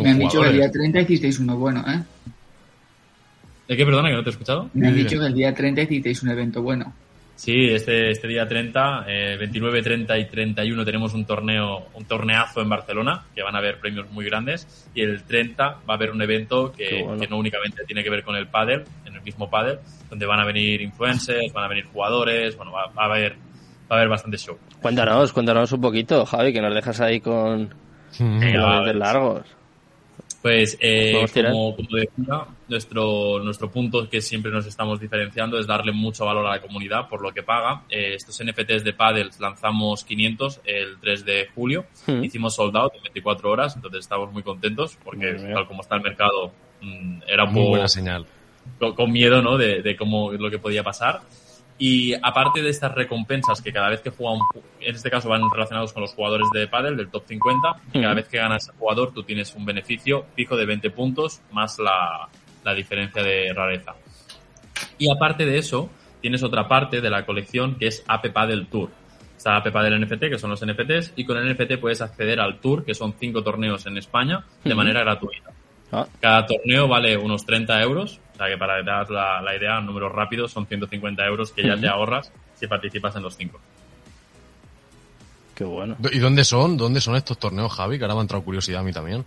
Me 0.00 0.10
han 0.10 0.18
dicho 0.18 0.42
que 0.42 0.48
el 0.48 0.56
día 0.56 0.70
30 0.70 1.00
hicisteis 1.00 1.38
uno 1.38 1.56
bueno, 1.56 1.84
¿eh? 1.88 2.02
¿De 3.68 3.76
qué, 3.76 3.84
perdona, 3.84 4.08
que 4.08 4.14
no 4.14 4.22
te 4.22 4.30
he 4.30 4.32
escuchado? 4.32 4.70
Me 4.72 4.88
han 4.88 4.96
dicho 4.96 5.18
que 5.18 5.26
el 5.26 5.34
día 5.34 5.54
30 5.54 5.82
hicisteis 5.82 6.22
un 6.22 6.30
evento 6.30 6.62
bueno. 6.62 6.92
Sí, 7.38 7.68
este, 7.68 8.10
este 8.10 8.26
día 8.26 8.48
30, 8.48 9.04
eh, 9.06 9.36
29, 9.38 9.80
30 9.80 10.18
y 10.18 10.24
31 10.24 10.84
tenemos 10.84 11.14
un 11.14 11.24
torneo, 11.24 11.86
un 11.94 12.04
torneazo 12.04 12.60
en 12.60 12.68
Barcelona, 12.68 13.26
que 13.32 13.44
van 13.44 13.54
a 13.54 13.58
haber 13.58 13.78
premios 13.78 14.10
muy 14.10 14.24
grandes, 14.24 14.90
y 14.92 15.02
el 15.02 15.22
30 15.22 15.64
va 15.64 15.80
a 15.86 15.92
haber 15.94 16.10
un 16.10 16.20
evento 16.20 16.72
que, 16.72 17.06
que 17.18 17.28
no 17.28 17.38
únicamente 17.38 17.84
tiene 17.84 18.02
que 18.02 18.10
ver 18.10 18.24
con 18.24 18.34
el 18.34 18.48
pádel, 18.48 18.82
en 19.06 19.14
el 19.14 19.22
mismo 19.22 19.48
pádel, 19.48 19.78
donde 20.10 20.26
van 20.26 20.40
a 20.40 20.44
venir 20.44 20.82
influencers, 20.82 21.52
van 21.52 21.64
a 21.64 21.68
venir 21.68 21.84
jugadores, 21.84 22.56
bueno, 22.56 22.72
va, 22.72 22.86
va 22.86 23.04
a 23.04 23.06
haber 23.06 23.36
va 23.88 23.94
a 23.94 23.98
haber 24.00 24.08
bastante 24.08 24.36
show. 24.36 24.58
Cuéntanos, 24.82 25.32
cuéntanos 25.32 25.70
un 25.70 25.80
poquito, 25.80 26.26
Javi, 26.26 26.52
que 26.52 26.60
nos 26.60 26.74
dejas 26.74 27.00
ahí 27.00 27.20
con, 27.20 27.72
Venga, 28.18 28.80
los 28.80 28.96
largos. 28.96 29.57
Pues, 30.40 30.78
eh, 30.80 31.26
como, 31.34 31.74
como 31.74 31.88
decía, 31.90 32.46
nuestro, 32.68 33.40
nuestro 33.42 33.70
punto 33.70 34.08
que 34.08 34.20
siempre 34.20 34.52
nos 34.52 34.66
estamos 34.66 35.00
diferenciando 35.00 35.58
es 35.58 35.66
darle 35.66 35.90
mucho 35.90 36.24
valor 36.24 36.46
a 36.46 36.50
la 36.50 36.60
comunidad 36.60 37.08
por 37.08 37.20
lo 37.22 37.32
que 37.32 37.42
paga. 37.42 37.82
Eh, 37.90 38.14
estos 38.14 38.40
NFTs 38.44 38.84
de 38.84 38.92
Paddles 38.92 39.40
lanzamos 39.40 40.04
500 40.04 40.60
el 40.64 40.96
3 41.00 41.24
de 41.24 41.48
julio. 41.54 41.86
Mm. 42.06 42.22
Hicimos 42.22 42.54
sold 42.54 42.76
out 42.76 42.94
en 42.94 43.02
24 43.02 43.50
horas, 43.50 43.74
entonces 43.74 44.00
estamos 44.00 44.32
muy 44.32 44.44
contentos 44.44 44.96
porque 45.04 45.32
Muy 45.32 45.52
tal 45.52 45.66
como 45.66 45.82
está 45.82 45.96
el 45.96 46.02
mercado 46.02 46.52
mm, 46.82 47.22
era 47.26 47.44
un 47.44 47.52
Muy 47.52 47.60
poco 47.62 47.70
buena 47.70 47.88
señal. 47.88 48.24
con, 48.78 48.94
con 48.94 49.10
miedo 49.10 49.42
¿no? 49.42 49.58
de, 49.58 49.82
de 49.82 49.96
cómo 49.96 50.30
lo 50.32 50.50
que 50.50 50.58
podía 50.60 50.84
pasar. 50.84 51.20
Y 51.78 52.14
aparte 52.14 52.60
de 52.60 52.70
estas 52.70 52.92
recompensas 52.92 53.62
que 53.62 53.72
cada 53.72 53.88
vez 53.88 54.00
que 54.00 54.10
juega 54.10 54.34
un, 54.34 54.40
en 54.80 54.94
este 54.96 55.10
caso 55.10 55.28
van 55.28 55.42
relacionados 55.52 55.92
con 55.92 56.02
los 56.02 56.12
jugadores 56.12 56.48
de 56.52 56.66
pádel 56.66 56.96
del 56.96 57.08
top 57.08 57.24
50, 57.26 57.76
y 57.92 58.00
cada 58.00 58.14
vez 58.14 58.28
que 58.28 58.38
ganas 58.38 58.72
jugador 58.78 59.12
tú 59.12 59.22
tienes 59.22 59.54
un 59.54 59.64
beneficio 59.64 60.26
fijo 60.34 60.56
de 60.56 60.66
20 60.66 60.90
puntos 60.90 61.40
más 61.52 61.78
la, 61.78 62.28
la 62.64 62.74
diferencia 62.74 63.22
de 63.22 63.52
rareza. 63.54 63.94
Y 64.98 65.08
aparte 65.10 65.46
de 65.46 65.58
eso, 65.58 65.88
tienes 66.20 66.42
otra 66.42 66.66
parte 66.66 67.00
de 67.00 67.10
la 67.10 67.24
colección 67.24 67.76
que 67.76 67.86
es 67.86 68.04
AP 68.08 68.32
Padel 68.32 68.66
Tour. 68.66 68.90
Está 69.36 69.56
AP 69.56 69.70
Padel 69.70 70.00
NFT, 70.04 70.30
que 70.30 70.38
son 70.38 70.50
los 70.50 70.64
NFTs, 70.66 71.12
y 71.14 71.24
con 71.24 71.38
el 71.38 71.54
NFT 71.54 71.78
puedes 71.80 72.00
acceder 72.00 72.40
al 72.40 72.58
Tour, 72.58 72.84
que 72.84 72.94
son 72.94 73.14
cinco 73.20 73.44
torneos 73.44 73.86
en 73.86 73.96
España, 73.96 74.44
de 74.64 74.74
manera 74.74 75.00
gratuita. 75.00 75.50
Ah. 75.92 76.06
Cada 76.20 76.46
torneo 76.46 76.86
vale 76.88 77.16
unos 77.16 77.46
30 77.46 77.80
euros, 77.82 78.20
o 78.34 78.36
sea 78.36 78.48
que 78.48 78.58
para 78.58 78.78
que 78.78 78.84
te 78.84 78.90
hagas 78.90 79.10
la, 79.10 79.40
la 79.42 79.56
idea, 79.56 79.80
números 79.80 80.12
rápidos 80.12 80.52
son 80.52 80.66
150 80.66 81.24
euros 81.26 81.52
que 81.52 81.62
ya 81.62 81.76
te 81.76 81.88
ahorras 81.88 82.30
si 82.54 82.66
participas 82.66 83.14
en 83.16 83.22
los 83.22 83.36
cinco. 83.36 83.60
Qué 85.54 85.64
bueno. 85.64 85.96
¿Y 86.12 86.18
dónde 86.18 86.44
son? 86.44 86.76
¿Dónde 86.76 87.00
son 87.00 87.16
estos 87.16 87.38
torneos, 87.38 87.72
Javi? 87.72 87.98
Que 87.98 88.04
ahora 88.04 88.14
me 88.14 88.20
ha 88.20 88.22
entrado 88.22 88.44
curiosidad 88.44 88.80
a 88.80 88.84
mí 88.84 88.92
también. 88.92 89.24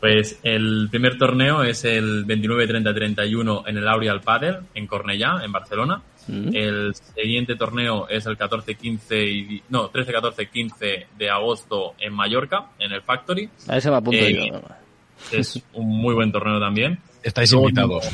Pues 0.00 0.38
el 0.42 0.88
primer 0.90 1.16
torneo 1.18 1.62
es 1.62 1.84
el 1.84 2.24
29, 2.24 2.66
30, 2.66 2.94
31 2.94 3.64
en 3.66 3.76
el 3.76 3.88
Aureal 3.88 4.20
Padel, 4.20 4.58
en 4.74 4.86
Cornellá, 4.86 5.40
en 5.44 5.52
Barcelona. 5.52 6.02
Mm. 6.26 6.50
El 6.54 6.94
siguiente 7.14 7.54
torneo 7.54 8.08
es 8.08 8.26
el 8.26 8.36
14, 8.36 8.74
15 8.74 9.24
y, 9.24 9.62
no, 9.68 9.88
13, 9.88 10.12
14, 10.12 10.46
15 10.48 11.06
de 11.16 11.30
agosto 11.30 11.94
en 11.98 12.12
Mallorca, 12.12 12.66
en 12.78 12.92
el 12.92 13.02
Factory. 13.02 13.48
A 13.68 13.76
ese 13.76 13.90
me 13.90 13.96
apunto 13.96 14.18
Eh, 14.18 14.50
yo. 14.50 14.60
Es 15.32 15.62
un 15.74 15.88
muy 15.88 16.14
buen 16.14 16.32
torneo 16.32 16.60
también. 16.60 16.98
Estáis 17.22 17.52
Luego 17.52 17.68
invitados. 17.68 18.08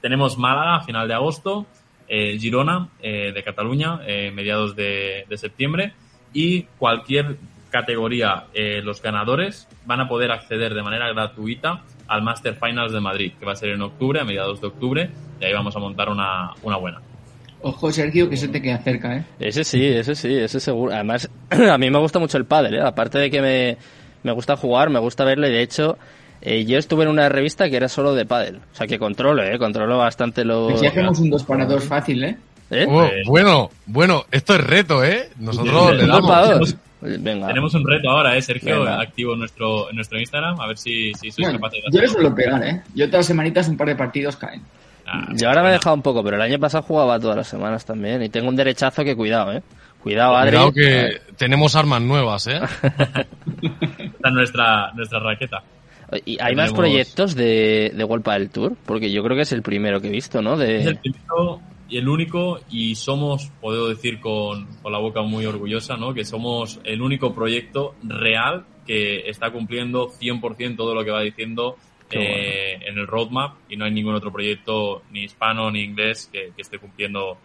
Tenemos 0.00 0.38
Málaga 0.38 0.76
a 0.76 0.80
final 0.82 1.06
de 1.08 1.14
agosto, 1.14 1.66
eh, 2.08 2.38
Girona 2.38 2.88
eh, 3.02 3.32
de 3.32 3.42
Cataluña, 3.42 4.00
eh, 4.06 4.30
mediados 4.30 4.74
de, 4.74 5.24
de 5.28 5.36
septiembre, 5.36 5.92
y 6.32 6.62
cualquier 6.78 7.36
categoría, 7.70 8.46
eh, 8.52 8.82
los 8.82 9.00
ganadores 9.00 9.66
van 9.86 10.00
a 10.00 10.08
poder 10.08 10.30
acceder 10.32 10.74
de 10.74 10.82
manera 10.82 11.08
gratuita 11.12 11.82
al 12.08 12.22
Master 12.22 12.56
Finals 12.56 12.92
de 12.92 13.00
Madrid, 13.00 13.32
que 13.38 13.46
va 13.46 13.52
a 13.52 13.56
ser 13.56 13.70
en 13.70 13.82
octubre, 13.82 14.20
a 14.20 14.24
mediados 14.24 14.60
de 14.60 14.66
octubre, 14.66 15.10
y 15.40 15.44
ahí 15.44 15.52
vamos 15.52 15.74
a 15.76 15.78
montar 15.78 16.08
una, 16.08 16.52
una 16.62 16.76
buena. 16.76 17.00
Ojo, 17.62 17.92
Sergio, 17.92 18.28
que 18.28 18.34
eso 18.34 18.50
te 18.50 18.60
queda 18.60 18.78
cerca, 18.78 19.16
¿eh? 19.16 19.24
Ese 19.38 19.64
sí, 19.64 19.84
ese 19.84 20.14
sí, 20.14 20.34
ese 20.34 20.60
seguro. 20.60 20.92
Además, 20.92 21.30
a 21.50 21.78
mí 21.78 21.90
me 21.90 21.98
gusta 21.98 22.18
mucho 22.18 22.38
el 22.38 22.46
pádel, 22.46 22.74
¿eh? 22.76 22.82
Aparte 22.82 23.18
de 23.18 23.30
que 23.30 23.40
me, 23.40 23.76
me 24.22 24.32
gusta 24.32 24.56
jugar, 24.56 24.90
me 24.90 24.98
gusta 24.98 25.24
verlo 25.24 25.46
y 25.48 25.52
de 25.52 25.62
hecho 25.62 25.98
eh, 26.42 26.64
yo 26.64 26.78
estuve 26.78 27.04
en 27.04 27.10
una 27.10 27.28
revista 27.28 27.68
que 27.68 27.76
era 27.76 27.88
solo 27.88 28.14
de 28.14 28.26
pádel. 28.26 28.56
O 28.56 28.74
sea 28.76 28.86
que 28.86 28.98
controlo, 28.98 29.42
¿eh? 29.42 29.58
Controlo 29.58 29.98
bastante 29.98 30.44
lo... 30.44 30.68
Pues 30.68 30.80
si 30.80 30.86
hacemos 30.86 31.18
un 31.20 31.30
2 31.30 31.44
para 31.44 31.66
2 31.66 31.84
fácil, 31.84 32.24
¿eh? 32.24 32.36
¿Eh? 32.70 32.86
Oh, 32.88 33.08
bueno, 33.26 33.70
bueno, 33.86 34.24
esto 34.30 34.54
es 34.54 34.60
reto, 34.60 35.04
¿eh? 35.04 35.28
Nosotros 35.38 35.96
le 35.96 36.06
damos. 36.06 36.76
Venga. 37.02 37.48
Tenemos 37.48 37.74
un 37.74 37.86
reto 37.86 38.10
ahora, 38.10 38.36
¿eh, 38.36 38.42
Sergio? 38.42 38.80
Venga. 38.80 39.00
Activo 39.00 39.32
en 39.32 39.40
nuestro, 39.40 39.88
en 39.90 39.96
nuestro 39.96 40.20
Instagram, 40.20 40.60
a 40.60 40.66
ver 40.66 40.76
si, 40.78 41.12
si 41.14 41.30
sois 41.30 41.46
Bueno, 41.46 41.58
capaces 41.58 41.82
de 41.82 41.90
yo 41.90 41.98
le 42.00 42.06
hacerlo. 42.06 42.28
suelo 42.28 42.34
pegar, 42.36 42.62
¿eh? 42.64 42.82
Yo 42.94 43.06
todas 43.06 43.20
las 43.20 43.26
semanitas 43.26 43.68
un 43.68 43.76
par 43.76 43.88
de 43.88 43.96
partidos 43.96 44.36
caen. 44.36 44.62
Ah, 45.06 45.26
Yo 45.34 45.48
ahora 45.48 45.62
me 45.62 45.70
he 45.70 45.72
dejado 45.72 45.96
un 45.96 46.02
poco, 46.02 46.22
pero 46.22 46.36
el 46.36 46.42
año 46.42 46.58
pasado 46.60 46.84
jugaba 46.84 47.18
todas 47.18 47.36
las 47.36 47.48
semanas 47.48 47.84
también 47.84 48.22
y 48.22 48.28
tengo 48.28 48.48
un 48.48 48.54
derechazo 48.56 49.02
que 49.02 49.16
cuidado, 49.16 49.52
¿eh? 49.52 49.62
Cuidado, 50.02 50.36
Adri. 50.36 50.50
Cuidado 50.50 50.72
que 50.72 51.20
tenemos 51.36 51.74
armas 51.74 52.02
nuevas, 52.02 52.46
¿eh? 52.46 52.60
Esta 54.20 54.28
es 54.28 54.34
nuestra, 54.34 54.92
nuestra 54.92 55.18
raqueta. 55.18 55.62
¿Y 56.26 56.32
hay 56.42 56.54
más 56.54 56.66
Tenemos- 56.72 56.78
proyectos 56.78 57.34
de, 57.34 57.92
de 57.94 58.04
World 58.04 58.24
del 58.24 58.50
Tour? 58.50 58.76
Porque 58.84 59.10
yo 59.10 59.22
creo 59.22 59.36
que 59.36 59.42
es 59.42 59.52
el 59.52 59.62
primero 59.62 60.00
que 60.00 60.08
he 60.08 60.10
visto, 60.10 60.42
¿no? 60.42 60.60
Es 60.60 60.84
el 60.86 60.94
De... 60.94 61.00
primero 61.00 61.60
y 61.88 61.96
el 61.98 62.08
único, 62.08 62.60
y 62.70 62.94
somos, 62.94 63.50
puedo 63.60 63.88
decir 63.88 64.20
con, 64.20 64.66
con 64.82 64.92
la 64.92 64.98
boca 64.98 65.22
muy 65.22 65.46
orgullosa, 65.46 65.96
¿no? 65.96 66.12
Que 66.14 66.24
somos 66.24 66.80
el 66.84 67.00
único 67.02 67.34
proyecto 67.34 67.94
real 68.02 68.64
que 68.86 69.28
está 69.28 69.50
cumpliendo 69.50 70.08
100% 70.08 70.76
todo 70.76 70.94
lo 70.94 71.04
que 71.04 71.10
va 71.10 71.22
diciendo 71.22 71.76
eh, 72.10 72.78
en 72.86 72.98
el 72.98 73.06
roadmap 73.06 73.54
y 73.68 73.76
no 73.76 73.84
hay 73.86 73.92
ningún 73.92 74.14
otro 74.14 74.32
proyecto, 74.32 75.02
ni 75.12 75.24
hispano 75.24 75.70
ni 75.70 75.80
inglés, 75.82 76.28
que, 76.32 76.52
que 76.54 76.62
esté 76.62 76.78
cumpliendo 76.78 77.38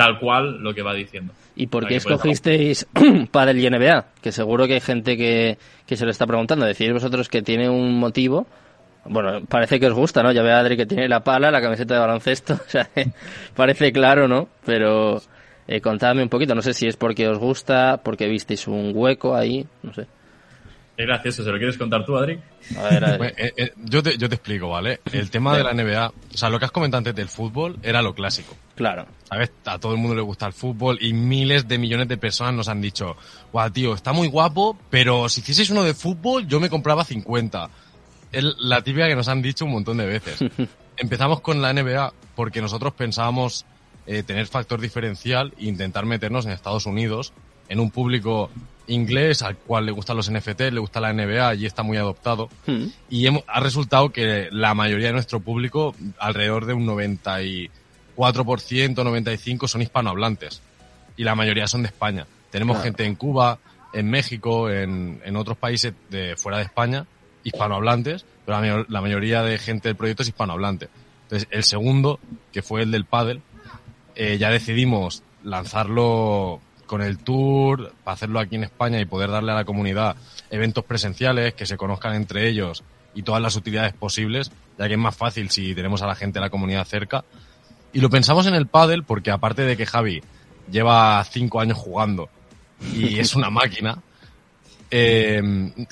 tal 0.00 0.18
cual 0.18 0.62
lo 0.62 0.72
que 0.72 0.80
va 0.80 0.94
diciendo. 0.94 1.34
¿Y 1.54 1.66
por 1.66 1.86
qué 1.86 1.96
escogisteis 1.96 2.86
Padel 3.30 3.58
y 3.58 3.68
NBA? 3.68 4.06
Que 4.22 4.32
seguro 4.32 4.66
que 4.66 4.74
hay 4.74 4.80
gente 4.80 5.14
que, 5.14 5.58
que 5.86 5.94
se 5.94 6.06
lo 6.06 6.10
está 6.10 6.26
preguntando. 6.26 6.64
Decís 6.64 6.90
vosotros 6.90 7.28
que 7.28 7.42
tiene 7.42 7.68
un 7.68 7.98
motivo. 7.98 8.46
Bueno, 9.04 9.44
parece 9.46 9.78
que 9.78 9.88
os 9.88 9.92
gusta, 9.92 10.22
¿no? 10.22 10.32
Ya 10.32 10.40
veo 10.40 10.56
a 10.56 10.60
Adri 10.60 10.78
que 10.78 10.86
tiene 10.86 11.06
la 11.06 11.20
pala, 11.20 11.50
la 11.50 11.60
camiseta 11.60 11.92
de 11.92 12.00
baloncesto. 12.00 12.54
O 12.66 12.70
sea, 12.70 12.88
parece 13.54 13.92
claro, 13.92 14.26
¿no? 14.26 14.48
Pero 14.64 15.20
eh, 15.68 15.82
contadme 15.82 16.22
un 16.22 16.30
poquito. 16.30 16.54
No 16.54 16.62
sé 16.62 16.72
si 16.72 16.86
es 16.86 16.96
porque 16.96 17.28
os 17.28 17.36
gusta, 17.36 18.00
porque 18.02 18.26
visteis 18.26 18.66
un 18.66 18.92
hueco 18.94 19.36
ahí. 19.36 19.66
No 19.82 19.92
sé. 19.92 20.06
Qué 20.96 21.04
gracioso, 21.04 21.44
¿se 21.44 21.50
lo 21.50 21.58
quieres 21.58 21.76
contar 21.76 22.06
tú, 22.06 22.16
Adri? 22.16 22.38
A 22.78 22.82
ver, 22.84 23.04
Adri. 23.04 23.18
Pues, 23.18 23.34
eh, 23.36 23.52
eh, 23.54 23.72
yo, 23.76 24.02
te, 24.02 24.16
yo 24.16 24.30
te 24.30 24.36
explico, 24.36 24.70
¿vale? 24.70 25.00
El 25.12 25.30
tema 25.30 25.56
de 25.58 25.64
la 25.64 25.74
NBA, 25.74 26.08
o 26.08 26.36
sea, 26.36 26.48
lo 26.48 26.58
que 26.58 26.64
has 26.64 26.70
comentado 26.70 26.98
antes 26.98 27.14
del 27.14 27.28
fútbol 27.28 27.76
era 27.82 28.00
lo 28.00 28.14
clásico. 28.14 28.56
Claro. 28.80 29.04
¿Sabes? 29.28 29.52
A 29.66 29.78
todo 29.78 29.92
el 29.92 29.98
mundo 29.98 30.14
le 30.16 30.22
gusta 30.22 30.46
el 30.46 30.54
fútbol 30.54 30.96
y 31.02 31.12
miles 31.12 31.68
de 31.68 31.76
millones 31.76 32.08
de 32.08 32.16
personas 32.16 32.54
nos 32.54 32.66
han 32.68 32.80
dicho, 32.80 33.14
guau, 33.52 33.70
tío, 33.70 33.92
está 33.92 34.14
muy 34.14 34.26
guapo, 34.26 34.74
pero 34.88 35.28
si 35.28 35.42
hicieseis 35.42 35.68
uno 35.68 35.82
de 35.82 35.92
fútbol, 35.92 36.46
yo 36.48 36.60
me 36.60 36.70
compraba 36.70 37.04
50. 37.04 37.68
Es 38.32 38.42
la 38.58 38.80
típica 38.80 39.06
que 39.06 39.14
nos 39.16 39.28
han 39.28 39.42
dicho 39.42 39.66
un 39.66 39.72
montón 39.72 39.98
de 39.98 40.06
veces. 40.06 40.42
Empezamos 40.96 41.42
con 41.42 41.60
la 41.60 41.74
NBA 41.74 42.14
porque 42.34 42.62
nosotros 42.62 42.94
pensábamos 42.94 43.66
eh, 44.06 44.22
tener 44.22 44.46
factor 44.46 44.80
diferencial 44.80 45.52
e 45.58 45.66
intentar 45.66 46.06
meternos 46.06 46.46
en 46.46 46.52
Estados 46.52 46.86
Unidos, 46.86 47.34
en 47.68 47.80
un 47.80 47.90
público 47.90 48.50
inglés 48.86 49.42
al 49.42 49.56
cual 49.58 49.84
le 49.84 49.92
gustan 49.92 50.16
los 50.16 50.30
NFT, 50.32 50.60
le 50.72 50.80
gusta 50.80 51.00
la 51.02 51.12
NBA 51.12 51.54
y 51.56 51.66
está 51.66 51.82
muy 51.82 51.98
adoptado. 51.98 52.48
Hmm. 52.66 52.86
Y 53.10 53.26
hemos- 53.26 53.44
ha 53.46 53.60
resultado 53.60 54.08
que 54.08 54.48
la 54.50 54.72
mayoría 54.72 55.08
de 55.08 55.12
nuestro 55.12 55.40
público, 55.40 55.94
alrededor 56.18 56.64
de 56.64 56.72
un 56.72 56.86
94%, 58.16 58.94
95% 58.94 59.66
son 59.68 59.82
hispanohablantes. 59.82 60.60
Y 61.16 61.24
la 61.24 61.34
mayoría 61.34 61.66
son 61.66 61.82
de 61.82 61.88
España. 61.88 62.26
Tenemos 62.50 62.76
Claro. 62.76 62.84
gente 62.84 63.04
en 63.04 63.14
Cuba, 63.16 63.58
en 63.92 64.08
México, 64.10 64.70
en, 64.70 65.20
en 65.24 65.36
otros 65.36 65.56
países 65.58 65.92
de 66.08 66.36
fuera 66.36 66.58
de 66.58 66.64
España, 66.64 67.06
hispanohablantes, 67.44 68.24
pero 68.46 68.60
la, 68.60 68.84
la 68.88 69.00
mayoría 69.00 69.42
de 69.42 69.58
gente 69.58 69.88
del 69.88 69.96
proyecto 69.96 70.22
es 70.22 70.28
hispanohablante. 70.28 70.88
Entonces, 71.24 71.48
el 71.50 71.64
segundo, 71.64 72.18
que 72.52 72.62
fue 72.62 72.82
el 72.82 72.90
del 72.90 73.04
pádel, 73.04 73.42
eh, 74.16 74.36
ya 74.38 74.50
decidimos 74.50 75.22
lanzarlo 75.44 76.60
con 76.86 77.02
el 77.02 77.18
tour, 77.18 77.92
para 78.02 78.14
hacerlo 78.14 78.40
aquí 78.40 78.56
en 78.56 78.64
España 78.64 79.00
y 79.00 79.04
poder 79.04 79.30
darle 79.30 79.52
a 79.52 79.54
la 79.54 79.64
comunidad 79.64 80.16
eventos 80.50 80.84
presenciales, 80.84 81.54
que 81.54 81.66
se 81.66 81.76
conozcan 81.76 82.14
entre 82.14 82.48
ellos 82.48 82.82
y 83.14 83.22
todas 83.22 83.40
las 83.40 83.54
utilidades 83.54 83.92
posibles, 83.92 84.50
ya 84.76 84.88
que 84.88 84.94
es 84.94 84.98
más 84.98 85.16
fácil 85.16 85.50
si 85.50 85.74
tenemos 85.74 86.02
a 86.02 86.06
la 86.08 86.16
gente 86.16 86.38
de 86.40 86.46
la 86.46 86.50
comunidad 86.50 86.84
cerca. 86.84 87.24
Y 87.92 88.00
lo 88.00 88.10
pensamos 88.10 88.46
en 88.46 88.54
el 88.54 88.66
pádel 88.66 89.04
porque 89.04 89.30
aparte 89.30 89.62
de 89.62 89.76
que 89.76 89.86
Javi 89.86 90.22
lleva 90.70 91.24
cinco 91.24 91.60
años 91.60 91.78
jugando 91.78 92.28
y 92.94 93.18
es 93.20 93.34
una 93.34 93.50
máquina. 93.50 93.98
Eh, 94.90 95.40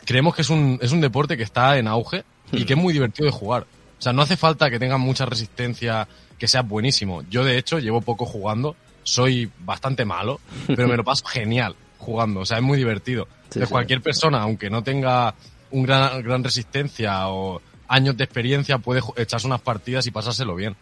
creemos 0.05 0.35
que 0.35 0.43
es 0.43 0.51
un, 0.51 0.79
es 0.83 0.93
un 0.93 1.01
deporte 1.01 1.37
que 1.37 1.43
está 1.43 1.79
en 1.79 1.87
auge 1.87 2.25
y 2.53 2.65
que 2.65 2.75
es 2.75 2.79
muy 2.79 2.93
divertido 2.93 3.27
de 3.27 3.33
jugar. 3.33 3.66
O 3.99 4.03
sea, 4.03 4.12
no 4.12 4.23
hace 4.23 4.37
falta 4.37 4.70
que 4.70 4.79
tenga 4.79 4.97
mucha 4.97 5.27
resistencia, 5.27 6.07
que 6.39 6.49
sea 6.49 6.62
buenísimo. 6.62 7.23
Yo, 7.29 7.45
de 7.45 7.59
hecho, 7.59 7.79
llevo 7.79 8.01
poco 8.01 8.25
jugando, 8.25 8.77
soy 9.03 9.51
bastante 9.61 10.05
malo, 10.05 10.41
pero 10.66 10.89
me 10.89 10.97
lo 10.97 11.05
paso 11.05 11.25
genial 11.27 11.75
jugando. 11.99 12.41
O 12.41 12.47
sea, 12.47 12.59
es 12.59 12.62
muy 12.62 12.79
divertido. 12.79 13.29
de 13.55 13.66
cualquier 13.66 14.01
persona, 14.01 14.41
aunque 14.41 14.70
no 14.70 14.83
tenga 14.83 15.35
un 15.70 15.83
gran, 15.83 16.23
gran 16.23 16.45
resistencia 16.45 17.29
o 17.29 17.61
años 17.89 18.16
de 18.16 18.25
experiencia, 18.25 18.79
puede 18.79 19.03
echarse 19.16 19.47
unas 19.47 19.61
partidas 19.61 20.07
y 20.07 20.11
pasárselo 20.11 20.55
bien. 20.55 20.77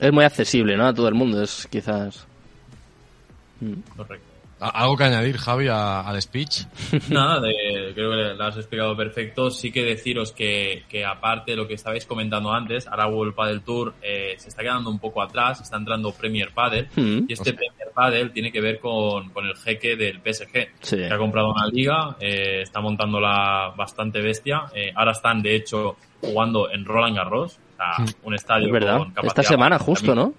Es 0.00 0.12
muy 0.12 0.24
accesible, 0.24 0.76
¿no? 0.76 0.86
A 0.86 0.94
todo 0.94 1.08
el 1.08 1.14
mundo, 1.14 1.42
es 1.42 1.66
quizás. 1.70 2.26
Hmm. 3.60 3.80
Correcto. 3.96 4.34
¿Algo 4.60 4.96
que 4.96 5.04
añadir, 5.04 5.36
Javi, 5.36 5.68
al 5.68 6.22
speech? 6.22 6.62
Nada, 7.10 7.42
creo 7.92 8.10
que 8.10 8.34
lo 8.34 8.44
has 8.44 8.56
explicado 8.56 8.96
perfecto. 8.96 9.50
Sí 9.50 9.70
que 9.70 9.82
deciros 9.82 10.32
que, 10.32 10.84
que 10.88 11.04
aparte 11.04 11.50
de 11.50 11.56
lo 11.56 11.66
que 11.66 11.74
estabais 11.74 12.06
comentando 12.06 12.52
antes, 12.52 12.86
ahora 12.86 13.08
World 13.08 13.34
Padel 13.34 13.62
Tour 13.62 13.94
eh, 14.00 14.34
se 14.38 14.48
está 14.48 14.62
quedando 14.62 14.90
un 14.90 14.98
poco 14.98 15.20
atrás, 15.20 15.60
está 15.60 15.76
entrando 15.76 16.12
Premier 16.12 16.50
Padel, 16.54 16.88
hmm. 16.96 17.26
y 17.28 17.32
este 17.32 17.52
Premier 17.52 17.90
Padel 17.94 18.32
tiene 18.32 18.52
que 18.52 18.60
ver 18.60 18.78
con, 18.78 19.30
con 19.30 19.44
el 19.44 19.56
jeque 19.56 19.96
del 19.96 20.20
PSG, 20.20 20.68
que 20.88 21.12
ha 21.12 21.18
comprado 21.18 21.52
una 21.52 21.66
liga, 21.66 22.16
eh, 22.20 22.62
está 22.62 22.80
montándola 22.80 23.74
bastante 23.76 24.22
bestia. 24.22 24.62
Eh, 24.74 24.92
ahora 24.94 25.12
están, 25.12 25.42
de 25.42 25.56
hecho, 25.56 25.96
jugando 26.20 26.70
en 26.70 26.84
Roland 26.84 27.16
Garros, 27.16 27.58
hmm. 27.78 28.26
un 28.26 28.34
estadio 28.34 28.72
verdad. 28.72 28.98
con 28.98 29.08
capacidad. 29.10 29.38
Esta 29.38 29.42
semana, 29.42 29.78
justo, 29.78 30.14
¿no? 30.14 30.34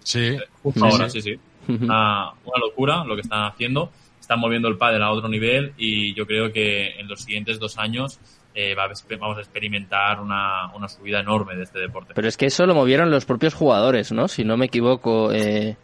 Sí. 0.00 0.36
Justo 0.62 0.84
ahora, 0.84 1.08
sí. 1.10 1.20
sí 1.20 1.38
una, 1.68 2.32
locura 2.60 3.04
lo 3.04 3.14
que 3.14 3.22
están 3.22 3.44
haciendo. 3.44 3.90
Están 4.20 4.40
moviendo 4.40 4.68
el 4.68 4.76
pádel 4.76 5.02
a 5.02 5.10
otro 5.10 5.28
nivel 5.28 5.72
y 5.76 6.12
yo 6.14 6.26
creo 6.26 6.52
que 6.52 6.98
en 6.98 7.06
los 7.06 7.20
siguientes 7.20 7.60
dos 7.60 7.78
años 7.78 8.18
eh, 8.54 8.74
vamos 8.74 9.38
a 9.38 9.40
experimentar 9.40 10.20
una, 10.20 10.72
una, 10.74 10.88
subida 10.88 11.20
enorme 11.20 11.54
de 11.54 11.62
este 11.62 11.78
deporte. 11.78 12.12
Pero 12.14 12.26
es 12.26 12.36
que 12.36 12.46
eso 12.46 12.66
lo 12.66 12.74
movieron 12.74 13.10
los 13.10 13.24
propios 13.24 13.54
jugadores, 13.54 14.10
¿no? 14.10 14.26
Si 14.26 14.42
no 14.42 14.56
me 14.56 14.66
equivoco, 14.66 15.30
eh, 15.32 15.76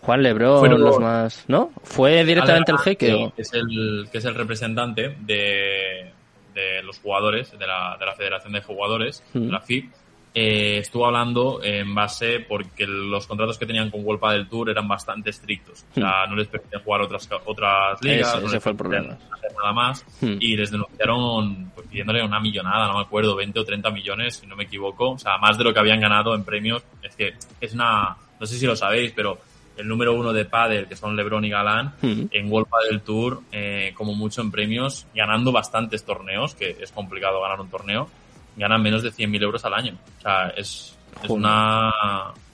Juan 0.00 0.22
Lebrón, 0.22 0.80
los 0.80 0.98
más, 0.98 1.44
¿no? 1.46 1.70
¿Fue 1.84 2.24
directamente 2.24 2.72
el 2.72 2.78
jeque? 2.78 3.32
Es 3.36 3.52
el, 3.52 4.08
que 4.10 4.18
es 4.18 4.24
el 4.24 4.34
representante 4.34 5.16
de, 5.20 6.10
de 6.54 6.82
los 6.82 6.98
jugadores, 6.98 7.56
de 7.56 7.66
la, 7.66 7.96
de 8.00 8.06
la 8.06 8.14
Federación 8.14 8.52
de 8.52 8.62
Jugadores, 8.62 9.22
de 9.32 9.46
la 9.46 9.60
FIP, 9.60 9.92
eh, 10.38 10.80
estuvo 10.80 11.06
hablando 11.06 11.60
en 11.62 11.94
base 11.94 12.40
porque 12.40 12.86
los 12.86 13.26
contratos 13.26 13.56
que 13.56 13.64
tenían 13.64 13.90
con 13.90 14.04
World 14.04 14.20
del 14.32 14.46
Tour 14.46 14.68
eran 14.68 14.86
bastante 14.86 15.30
estrictos. 15.30 15.86
O 15.92 15.94
sea, 15.94 16.26
hmm. 16.26 16.28
no 16.30 16.36
les 16.36 16.46
permitían 16.46 16.82
jugar 16.82 17.00
otras 17.00 17.26
otras 17.46 18.02
ligas, 18.02 18.42
ese, 18.44 18.60
fue 18.60 18.72
el 18.72 18.76
problema. 18.76 19.16
nada 19.56 19.72
más. 19.72 20.04
Hmm. 20.20 20.36
Y 20.38 20.54
les 20.54 20.70
denunciaron 20.70 21.72
pues, 21.74 21.86
pidiéndole 21.86 22.22
una 22.22 22.38
millonada, 22.38 22.86
no 22.86 22.98
me 22.98 23.00
acuerdo, 23.00 23.34
20 23.34 23.60
o 23.60 23.64
30 23.64 23.90
millones, 23.90 24.36
si 24.36 24.46
no 24.46 24.56
me 24.56 24.64
equivoco. 24.64 25.12
O 25.12 25.18
sea, 25.18 25.38
más 25.38 25.56
de 25.56 25.64
lo 25.64 25.72
que 25.72 25.80
habían 25.80 26.00
ganado 26.00 26.34
en 26.34 26.44
premios. 26.44 26.82
Es 27.02 27.16
que 27.16 27.32
es 27.58 27.72
una, 27.72 28.14
no 28.38 28.46
sé 28.46 28.58
si 28.58 28.66
lo 28.66 28.76
sabéis, 28.76 29.12
pero 29.16 29.38
el 29.78 29.88
número 29.88 30.12
uno 30.12 30.34
de 30.34 30.44
pádel, 30.44 30.86
que 30.86 30.96
son 30.96 31.16
LeBron 31.16 31.46
y 31.46 31.48
Galán, 31.48 31.94
hmm. 32.02 32.24
en 32.30 32.52
World 32.52 32.68
del 32.90 33.00
Tour, 33.00 33.40
eh, 33.52 33.94
como 33.96 34.14
mucho 34.14 34.42
en 34.42 34.50
premios, 34.50 35.06
ganando 35.14 35.50
bastantes 35.50 36.04
torneos, 36.04 36.54
que 36.54 36.76
es 36.78 36.92
complicado 36.92 37.40
ganar 37.40 37.58
un 37.58 37.70
torneo 37.70 38.10
ganan 38.56 38.82
menos 38.82 39.02
de 39.02 39.10
100.000 39.10 39.42
euros 39.42 39.64
al 39.64 39.74
año. 39.74 39.94
O 40.18 40.20
sea, 40.20 40.48
es, 40.48 40.96
es 41.22 41.30
una, 41.30 41.92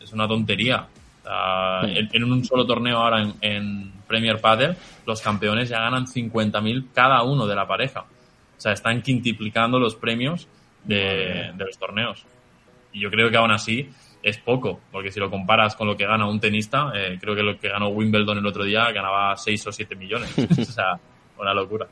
es 0.01 0.13
una 0.13 0.29
tontería. 0.29 0.87
en, 1.85 2.25
un 2.25 2.45
solo 2.45 2.67
torneo 2.67 2.99
ahora 2.99 3.33
en, 3.41 3.93
Premier 4.07 4.39
Padel, 4.43 4.77
los 5.07 5.23
campeones 5.23 5.71
ya 5.71 5.81
ganan 5.81 6.05
50.000 6.05 6.89
cada 6.93 7.23
uno 7.23 7.47
de 7.47 7.55
la 7.55 7.67
pareja. 7.67 8.01
O 8.01 8.61
sea, 8.61 8.73
están 8.73 9.01
quintuplicando 9.01 9.79
los 9.79 9.95
premios 9.97 10.47
de, 10.85 11.51
de, 11.55 11.65
los 11.65 11.79
torneos. 11.79 12.27
Y 12.93 13.01
yo 13.01 13.11
creo 13.11 13.31
que 13.31 13.39
aún 13.39 13.53
así 13.53 13.89
es 14.23 14.39
poco, 14.39 14.81
porque 14.91 15.11
si 15.11 15.19
lo 15.19 15.31
comparas 15.31 15.75
con 15.75 15.89
lo 15.89 15.97
que 15.97 16.07
gana 16.07 16.29
un 16.29 16.39
tenista, 16.39 16.93
eh, 16.95 17.19
creo 17.21 17.35
que 17.35 17.43
lo 17.43 17.59
que 17.59 17.69
ganó 17.69 17.89
Wimbledon 17.89 18.39
el 18.39 18.47
otro 18.47 18.65
día 18.65 18.91
ganaba 18.93 19.37
6 19.37 19.67
o 19.67 19.73
7 19.73 19.97
millones. 19.97 20.35
o 20.59 20.65
sea, 20.65 20.99
una 21.39 21.55
locura. 21.55 21.89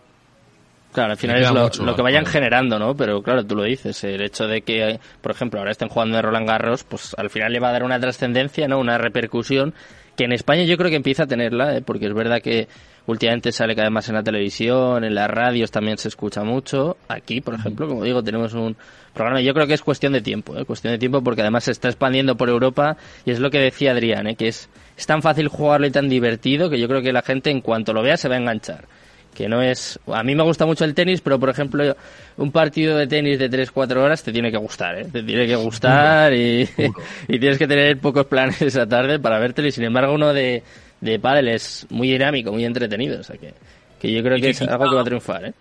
Claro, 0.92 1.12
al 1.12 1.16
final 1.16 1.40
es 1.40 1.78
lo, 1.78 1.94
que 1.94 2.02
vayan 2.02 2.26
generando, 2.26 2.78
¿no? 2.78 2.96
Pero 2.96 3.22
claro, 3.22 3.44
tú 3.46 3.54
lo 3.54 3.62
dices, 3.62 4.02
el 4.02 4.22
hecho 4.22 4.48
de 4.48 4.62
que, 4.62 4.98
por 5.20 5.30
ejemplo, 5.30 5.60
ahora 5.60 5.70
estén 5.70 5.88
jugando 5.88 6.16
de 6.16 6.22
Roland 6.22 6.48
Garros, 6.48 6.82
pues 6.82 7.14
al 7.16 7.30
final 7.30 7.52
le 7.52 7.60
va 7.60 7.68
a 7.68 7.72
dar 7.72 7.84
una 7.84 8.00
trascendencia, 8.00 8.66
¿no? 8.66 8.80
Una 8.80 8.98
repercusión 8.98 9.72
que 10.16 10.24
en 10.24 10.32
España 10.32 10.64
yo 10.64 10.76
creo 10.76 10.90
que 10.90 10.96
empieza 10.96 11.22
a 11.22 11.26
tenerla, 11.26 11.76
¿eh? 11.76 11.82
porque 11.82 12.06
es 12.06 12.12
verdad 12.12 12.42
que 12.42 12.68
últimamente 13.06 13.52
sale 13.52 13.74
cada 13.74 13.88
vez 13.88 13.94
más 13.94 14.08
en 14.08 14.16
la 14.16 14.22
televisión, 14.22 15.04
en 15.04 15.14
las 15.14 15.30
radios 15.30 15.70
también 15.70 15.96
se 15.96 16.08
escucha 16.08 16.42
mucho. 16.42 16.96
Aquí, 17.08 17.40
por 17.40 17.54
ejemplo, 17.54 17.86
como 17.86 18.02
digo, 18.04 18.22
tenemos 18.22 18.52
un 18.52 18.76
programa. 19.14 19.40
Yo 19.40 19.54
creo 19.54 19.68
que 19.68 19.74
es 19.74 19.82
cuestión 19.82 20.12
de 20.12 20.20
tiempo, 20.20 20.56
¿eh? 20.58 20.64
cuestión 20.64 20.92
de 20.92 20.98
tiempo, 20.98 21.22
porque 21.22 21.42
además 21.42 21.64
se 21.64 21.70
está 21.70 21.88
expandiendo 21.88 22.36
por 22.36 22.48
Europa 22.48 22.96
y 23.24 23.30
es 23.30 23.38
lo 23.38 23.50
que 23.50 23.60
decía 23.60 23.92
Adrián, 23.92 24.26
¿eh? 24.26 24.34
que 24.34 24.48
es, 24.48 24.68
es 24.96 25.06
tan 25.06 25.22
fácil 25.22 25.46
jugarlo 25.46 25.86
y 25.86 25.90
tan 25.90 26.08
divertido 26.08 26.68
que 26.68 26.80
yo 26.80 26.88
creo 26.88 27.00
que 27.00 27.12
la 27.12 27.22
gente 27.22 27.50
en 27.50 27.60
cuanto 27.60 27.92
lo 27.92 28.02
vea 28.02 28.16
se 28.16 28.28
va 28.28 28.34
a 28.34 28.38
enganchar 28.38 28.88
que 29.34 29.48
no 29.48 29.62
es... 29.62 29.98
A 30.06 30.22
mí 30.22 30.34
me 30.34 30.42
gusta 30.42 30.66
mucho 30.66 30.84
el 30.84 30.94
tenis, 30.94 31.20
pero 31.20 31.38
por 31.38 31.50
ejemplo, 31.50 31.96
un 32.36 32.52
partido 32.52 32.96
de 32.96 33.06
tenis 33.06 33.38
de 33.38 33.50
3-4 33.50 33.96
horas 33.96 34.22
te 34.22 34.32
tiene 34.32 34.50
que 34.50 34.56
gustar, 34.56 34.98
¿eh? 34.98 35.06
Te 35.10 35.22
tiene 35.22 35.46
que 35.46 35.56
gustar 35.56 36.32
y, 36.32 36.68
y, 37.28 37.38
tienes 37.38 37.58
que 37.58 37.66
tener 37.66 37.98
pocos 37.98 38.26
planes 38.26 38.60
esa 38.62 38.86
tarde 38.86 39.18
para 39.18 39.38
vértelo 39.38 39.68
y 39.68 39.72
sin 39.72 39.84
embargo 39.84 40.14
uno 40.14 40.32
de, 40.32 40.62
de 41.00 41.18
pádel 41.18 41.48
es 41.48 41.86
muy 41.90 42.10
dinámico, 42.10 42.52
muy 42.52 42.64
entretenido, 42.64 43.20
o 43.20 43.22
sea 43.22 43.36
que, 43.36 43.54
que 44.00 44.12
yo 44.12 44.22
creo 44.22 44.38
que, 44.38 44.50
es 44.50 44.62
algo 44.62 44.88
que 44.88 44.96
va 44.96 45.02
a 45.02 45.04
triunfar, 45.04 45.44
¿eh? 45.46 45.52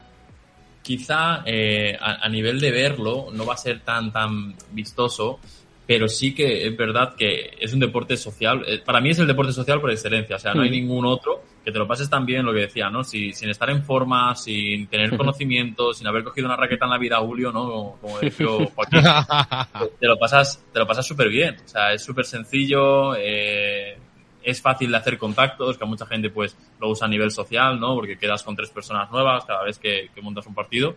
Quizá 0.81 1.43
eh, 1.45 1.95
a, 1.99 2.25
a, 2.25 2.29
nivel 2.29 2.59
de 2.59 2.71
verlo 2.71 3.27
no 3.31 3.45
va 3.45 3.53
a 3.53 3.57
ser 3.57 3.81
tan 3.81 4.11
tan 4.11 4.55
vistoso, 4.71 5.39
pero 5.85 6.07
sí 6.07 6.33
que 6.33 6.67
es 6.67 6.77
verdad 6.77 7.15
que 7.15 7.51
es 7.59 7.73
un 7.73 7.79
deporte 7.79 8.15
social. 8.15 8.63
Eh, 8.67 8.81
para 8.83 9.01
mí 9.01 9.09
es 9.09 9.19
el 9.19 9.27
deporte 9.27 9.53
social 9.53 9.81
por 9.81 9.91
excelencia, 9.91 10.35
o 10.35 10.39
sea, 10.39 10.53
no 10.53 10.61
hay 10.61 10.69
mm. 10.69 10.73
ningún 10.73 11.05
otro 11.05 11.43
que 11.69 11.73
te 11.73 11.79
lo 11.79 11.87
pases 11.87 12.09
tan 12.09 12.25
bien, 12.25 12.45
lo 12.45 12.53
que 12.53 12.61
decía, 12.61 12.89
¿no? 12.89 13.03
sin 13.03 13.49
estar 13.49 13.69
en 13.69 13.83
forma, 13.83 14.35
sin 14.35 14.87
tener 14.87 15.15
conocimiento, 15.15 15.93
sin 15.93 16.07
haber 16.07 16.23
cogido 16.23 16.47
una 16.47 16.55
raqueta 16.55 16.85
en 16.85 16.91
la 16.91 16.97
vida, 16.97 17.17
Julio, 17.17 17.51
¿no? 17.51 17.97
Como, 18.01 18.19
decía 18.19 18.47
Joaquín, 18.75 19.01
te 19.99 20.07
lo 20.07 20.17
pasas, 20.17 20.63
te 20.73 20.79
lo 20.79 20.87
pasas 20.87 21.05
súper 21.05 21.29
bien, 21.29 21.55
o 21.63 21.67
sea, 21.67 21.93
es 21.93 22.03
súper 22.03 22.25
sencillo, 22.25 23.15
eh, 23.15 23.97
es 24.43 24.61
fácil 24.61 24.91
de 24.91 24.97
hacer 24.97 25.17
contactos, 25.17 25.77
que 25.77 25.83
a 25.83 25.87
mucha 25.87 26.05
gente 26.05 26.29
pues 26.29 26.57
lo 26.79 26.89
usa 26.89 27.07
a 27.07 27.09
nivel 27.09 27.31
social, 27.31 27.79
¿no? 27.79 27.95
Porque 27.95 28.17
quedas 28.17 28.43
con 28.43 28.55
tres 28.55 28.69
personas 28.69 29.11
nuevas 29.11 29.45
cada 29.45 29.63
vez 29.63 29.79
que 29.79 30.09
montas 30.21 30.45
un 30.47 30.55
partido 30.55 30.95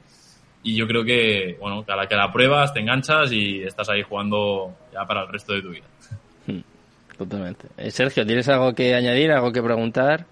y 0.63 0.77
yo 0.77 0.87
creo 0.87 1.05
que, 1.05 1.57
bueno, 1.61 1.85
cada 1.85 2.07
que 2.07 2.15
la 2.15 2.33
pruebas, 2.33 2.73
te 2.73 2.81
enganchas 2.81 3.33
y 3.33 3.63
estás 3.63 3.89
ahí 3.89 4.03
jugando 4.03 4.73
ya 4.93 5.05
para 5.05 5.23
el 5.23 5.29
resto 5.29 5.55
de 5.55 5.63
tu 5.63 5.71
vida. 5.71 5.85
Hmm, 6.47 6.61
totalmente. 7.17 7.67
Eh, 7.77 7.91
Sergio, 7.91 8.25
¿tienes 8.25 8.49
algo 8.49 8.73
que 8.73 8.95
añadir, 8.95 9.33
algo 9.33 9.53
que 9.53 9.63
preguntar? 9.63 10.27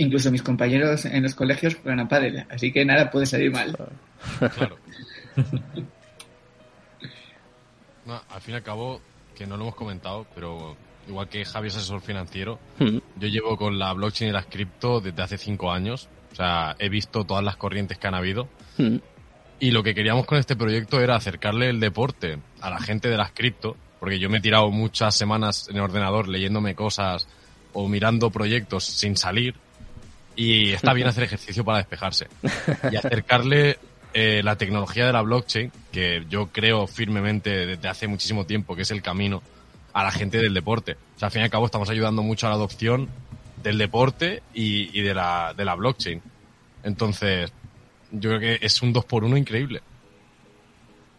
Incluso 0.00 0.32
mis 0.32 0.42
compañeros 0.42 1.04
en 1.04 1.22
los 1.22 1.34
colegios 1.34 1.74
juegan 1.74 2.00
a 2.00 2.08
pádel, 2.08 2.46
así 2.48 2.72
que 2.72 2.86
nada 2.86 3.10
puede 3.10 3.26
salir 3.26 3.52
mal. 3.52 3.76
Claro. 4.38 4.78
al 8.30 8.40
fin 8.40 8.54
y 8.54 8.56
al 8.56 8.62
cabo, 8.62 9.02
que 9.36 9.46
no 9.46 9.58
lo 9.58 9.64
hemos 9.64 9.74
comentado, 9.74 10.26
pero 10.34 10.74
igual 11.06 11.28
que 11.28 11.44
Javi 11.44 11.68
es 11.68 11.76
asesor 11.76 12.00
financiero, 12.00 12.58
hmm. 12.78 12.96
yo 13.16 13.28
llevo 13.28 13.58
con 13.58 13.78
la 13.78 13.92
blockchain 13.92 14.30
y 14.30 14.32
las 14.32 14.46
cripto 14.46 15.02
desde 15.02 15.22
hace 15.22 15.36
cinco 15.36 15.70
años. 15.70 16.08
O 16.32 16.34
sea, 16.34 16.76
he 16.78 16.88
visto 16.88 17.24
todas 17.24 17.44
las 17.44 17.56
corrientes 17.56 17.98
que 17.98 18.06
han 18.06 18.14
habido. 18.14 18.48
Hmm. 18.78 19.00
Y 19.58 19.70
lo 19.70 19.82
que 19.82 19.94
queríamos 19.94 20.24
con 20.24 20.38
este 20.38 20.56
proyecto 20.56 20.98
era 20.98 21.16
acercarle 21.16 21.68
el 21.68 21.78
deporte 21.78 22.38
a 22.62 22.70
la 22.70 22.80
gente 22.80 23.10
de 23.10 23.18
las 23.18 23.32
cripto, 23.32 23.76
porque 23.98 24.18
yo 24.18 24.30
me 24.30 24.38
he 24.38 24.40
tirado 24.40 24.70
muchas 24.70 25.14
semanas 25.14 25.68
en 25.68 25.76
el 25.76 25.82
ordenador 25.82 26.26
leyéndome 26.26 26.74
cosas 26.74 27.28
o 27.74 27.86
mirando 27.86 28.30
proyectos 28.30 28.84
sin 28.84 29.18
salir 29.18 29.56
y 30.40 30.72
está 30.72 30.94
bien 30.94 31.06
hacer 31.06 31.24
ejercicio 31.24 31.62
para 31.66 31.78
despejarse. 31.78 32.26
Y 32.90 32.96
acercarle 32.96 33.76
eh, 34.14 34.40
la 34.42 34.56
tecnología 34.56 35.04
de 35.04 35.12
la 35.12 35.20
blockchain, 35.20 35.70
que 35.92 36.24
yo 36.30 36.46
creo 36.46 36.86
firmemente 36.86 37.66
desde 37.66 37.88
hace 37.88 38.06
muchísimo 38.06 38.46
tiempo 38.46 38.74
que 38.74 38.80
es 38.82 38.90
el 38.90 39.02
camino, 39.02 39.42
a 39.92 40.02
la 40.02 40.10
gente 40.10 40.38
del 40.38 40.54
deporte. 40.54 40.96
O 41.16 41.18
sea, 41.18 41.26
al 41.26 41.32
fin 41.32 41.42
y 41.42 41.44
al 41.44 41.50
cabo 41.50 41.66
estamos 41.66 41.90
ayudando 41.90 42.22
mucho 42.22 42.46
a 42.46 42.48
la 42.48 42.56
adopción 42.56 43.06
del 43.62 43.76
deporte 43.76 44.42
y, 44.54 45.02
de, 45.02 45.12
la, 45.12 45.52
de 45.54 45.62
la 45.62 45.74
blockchain. 45.74 46.22
Entonces, 46.84 47.52
yo 48.10 48.30
creo 48.30 48.40
que 48.40 48.64
es 48.64 48.80
un 48.80 48.94
2 48.94 49.04
por 49.04 49.24
1 49.24 49.36
increíble. 49.36 49.82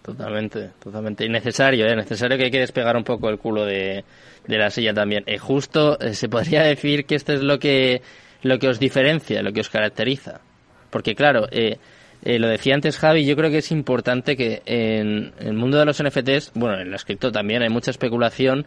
Totalmente, 0.01 0.71
totalmente. 0.83 1.25
Y 1.25 1.29
necesario, 1.29 1.85
¿eh? 1.85 1.95
Necesario 1.95 2.39
que 2.39 2.45
hay 2.45 2.51
que 2.51 2.61
despegar 2.61 2.97
un 2.97 3.03
poco 3.03 3.29
el 3.29 3.37
culo 3.37 3.65
de, 3.65 4.03
de 4.47 4.57
la 4.57 4.71
silla 4.71 4.95
también. 4.95 5.23
Eh, 5.27 5.37
justo 5.37 5.99
eh, 5.99 6.15
se 6.15 6.27
podría 6.27 6.63
decir 6.63 7.05
que 7.05 7.13
esto 7.13 7.33
es 7.33 7.41
lo 7.41 7.59
que, 7.59 8.01
lo 8.43 8.59
que 8.59 8.67
os 8.67 8.79
diferencia, 8.79 9.41
lo 9.41 9.51
que 9.51 9.61
os 9.61 9.69
caracteriza. 9.69 10.41
Porque 10.89 11.15
claro, 11.15 11.47
eh, 11.51 11.77
eh, 12.23 12.39
lo 12.39 12.47
decía 12.47 12.75
antes 12.75 12.97
Javi, 12.97 13.25
yo 13.25 13.35
creo 13.35 13.49
que 13.49 13.59
es 13.59 13.71
importante 13.71 14.35
que 14.35 14.61
en, 14.65 15.33
el 15.39 15.53
mundo 15.53 15.77
de 15.77 15.85
los 15.85 16.01
NFTs, 16.03 16.51
bueno, 16.55 16.79
en 16.79 16.91
la 16.91 16.97
cripto 16.97 17.31
también 17.31 17.61
hay 17.63 17.69
mucha 17.69 17.91
especulación 17.91 18.65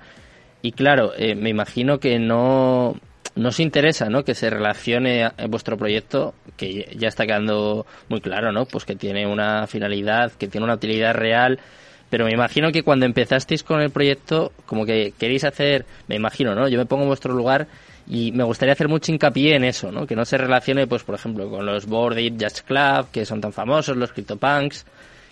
y 0.63 0.73
claro, 0.73 1.13
me 1.19 1.51
imagino 1.51 2.01
que 2.01 2.19
no 2.19 2.97
¿No 3.37 3.49
os 3.49 3.59
interesa, 3.59 4.09
¿no? 4.09 4.23
Que 4.25 4.35
se 4.35 4.49
relacione 4.49 5.25
a- 5.25 5.35
vuestro 5.49 5.77
proyecto, 5.77 6.35
que 6.57 6.95
ya 6.97 7.09
está 7.09 7.27
quedando 7.27 7.85
muy 8.09 8.21
claro, 8.21 8.53
¿no? 8.53 8.65
Pues 8.65 8.85
que 8.85 8.95
tiene 8.95 9.27
una 9.27 9.67
finalidad, 9.67 10.31
que 10.33 10.47
tiene 10.47 10.65
una 10.65 10.75
utilidad 10.75 11.15
real. 11.15 11.59
Pero 12.11 12.27
me 12.27 12.33
imagino 12.33 12.71
que 12.71 12.85
cuando 12.85 13.07
empezasteis 13.07 13.65
con 13.65 13.81
el 13.81 13.91
proyecto, 13.91 14.53
como 14.67 14.87
que 14.87 15.13
queréis 15.19 15.43
hacer, 15.43 15.85
me 16.07 16.15
imagino, 16.15 16.55
¿no? 16.55 16.69
Yo 16.69 16.79
me 16.79 16.87
pongo 16.87 17.03
en 17.03 17.09
vuestro 17.09 17.35
lugar 17.35 17.67
y 18.07 18.33
me 18.33 18.45
gustaría 18.45 18.73
hacer 18.75 18.89
mucho 18.89 19.11
hincapié 19.13 19.55
en 19.57 19.65
eso, 19.65 19.91
¿no? 19.91 20.07
Que 20.07 20.15
no 20.17 20.25
se 20.25 20.37
relacione, 20.39 20.87
pues, 20.87 21.03
por 21.05 21.15
ejemplo, 21.15 21.49
con 21.49 21.65
los 21.65 21.87
Board 21.87 22.13
Ape 22.15 22.35
Jazz 22.37 22.63
Club, 22.63 23.09
que 23.13 23.25
son 23.25 23.41
tan 23.41 23.53
famosos, 23.53 23.97
los 23.97 24.13
CryptoPunks. 24.13 24.85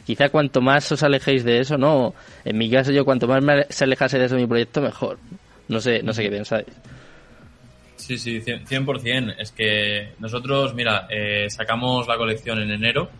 Quizá 0.06 0.30
cuanto 0.30 0.60
más 0.60 0.90
os 0.90 1.02
alejéis 1.02 1.44
de 1.44 1.60
eso, 1.60 1.78
¿no? 1.78 2.14
En 2.44 2.58
mi 2.58 2.68
caso, 2.70 2.90
yo 2.90 3.04
cuanto 3.04 3.28
más 3.28 3.42
me 3.42 3.64
se 3.68 3.84
alejase 3.84 4.18
de 4.18 4.24
eso 4.24 4.36
mi 4.36 4.46
proyecto, 4.46 4.80
mejor. 4.80 5.18
No 5.68 5.80
sé, 5.80 6.02
no 6.02 6.12
sé 6.12 6.22
qué 6.24 6.30
pensáis. 6.30 6.66
Sí, 7.96 8.18
sí, 8.18 8.40
cien- 8.40 8.66
100%. 8.66 9.34
Es 9.38 9.52
que 9.52 10.14
nosotros, 10.18 10.74
mira, 10.74 11.06
eh, 11.08 11.46
sacamos 11.50 12.08
la 12.08 12.16
colección 12.16 12.60
en 12.60 12.70
enero 12.72 13.10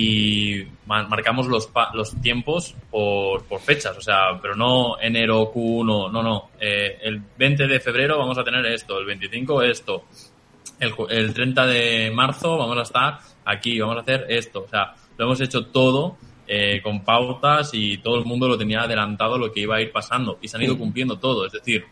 y 0.00 0.64
ma- 0.86 1.06
marcamos 1.08 1.46
los, 1.48 1.66
pa- 1.66 1.90
los 1.94 2.20
tiempos 2.20 2.74
por, 2.90 3.44
por 3.44 3.60
fechas, 3.60 3.96
o 3.96 4.00
sea, 4.00 4.38
pero 4.40 4.54
no 4.54 4.98
enero 5.00 5.52
Q1, 5.52 6.10
no, 6.12 6.22
no. 6.22 6.50
Eh, 6.60 6.98
el 7.02 7.20
20 7.36 7.66
de 7.66 7.80
febrero 7.80 8.18
vamos 8.18 8.38
a 8.38 8.44
tener 8.44 8.64
esto, 8.66 8.98
el 8.98 9.06
25 9.06 9.62
esto, 9.62 10.04
el, 10.80 10.92
el 11.10 11.34
30 11.34 11.66
de 11.66 12.10
marzo 12.14 12.56
vamos 12.56 12.78
a 12.78 12.82
estar 12.82 13.18
aquí, 13.44 13.78
vamos 13.80 13.96
a 13.96 14.00
hacer 14.00 14.26
esto, 14.28 14.64
o 14.64 14.68
sea, 14.68 14.94
lo 15.16 15.24
hemos 15.24 15.40
hecho 15.40 15.66
todo 15.66 16.16
eh, 16.46 16.80
con 16.82 17.02
pautas 17.04 17.70
y 17.74 17.98
todo 17.98 18.16
el 18.18 18.24
mundo 18.24 18.46
lo 18.48 18.56
tenía 18.56 18.82
adelantado 18.82 19.36
lo 19.36 19.50
que 19.52 19.60
iba 19.60 19.76
a 19.76 19.80
ir 19.80 19.90
pasando 19.90 20.38
y 20.40 20.48
se 20.48 20.56
han 20.56 20.62
ido 20.62 20.78
cumpliendo 20.78 21.18
todo, 21.18 21.44
es 21.46 21.52
decir, 21.52 21.84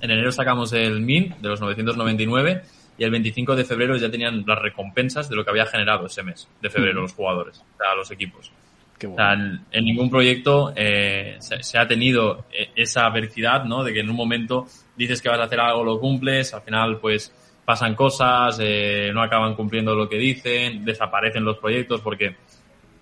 en 0.00 0.10
enero 0.10 0.32
sacamos 0.32 0.72
el 0.72 1.00
MIN 1.00 1.34
de 1.40 1.48
los 1.48 1.60
999 1.60 2.62
y 2.98 3.04
el 3.04 3.10
25 3.10 3.54
de 3.56 3.64
febrero 3.64 3.96
ya 3.96 4.10
tenían 4.10 4.44
las 4.46 4.58
recompensas 4.58 5.28
de 5.28 5.36
lo 5.36 5.44
que 5.44 5.50
había 5.50 5.66
generado 5.66 6.06
ese 6.06 6.22
mes 6.22 6.48
de 6.62 6.70
febrero 6.70 7.02
los 7.02 7.12
jugadores, 7.12 7.58
o 7.58 7.76
sea, 7.78 7.94
los 7.94 8.10
equipos. 8.10 8.50
Qué 8.98 9.06
O 9.06 9.14
sea, 9.14 9.34
en, 9.34 9.60
en 9.70 9.84
ningún 9.84 10.08
proyecto 10.08 10.72
eh, 10.74 11.36
se, 11.40 11.62
se 11.62 11.78
ha 11.78 11.86
tenido 11.86 12.46
eh, 12.52 12.70
esa 12.74 13.06
adversidad, 13.06 13.64
¿no? 13.64 13.84
De 13.84 13.92
que 13.92 14.00
en 14.00 14.08
un 14.08 14.16
momento 14.16 14.66
dices 14.96 15.20
que 15.20 15.28
vas 15.28 15.38
a 15.38 15.42
hacer 15.44 15.60
algo, 15.60 15.84
lo 15.84 16.00
cumples, 16.00 16.54
al 16.54 16.62
final 16.62 16.98
pues 16.98 17.30
pasan 17.66 17.94
cosas, 17.94 18.58
eh, 18.62 19.10
no 19.12 19.22
acaban 19.22 19.54
cumpliendo 19.54 19.94
lo 19.94 20.08
que 20.08 20.16
dicen, 20.16 20.84
desaparecen 20.84 21.44
los 21.44 21.58
proyectos 21.58 22.00
porque 22.00 22.36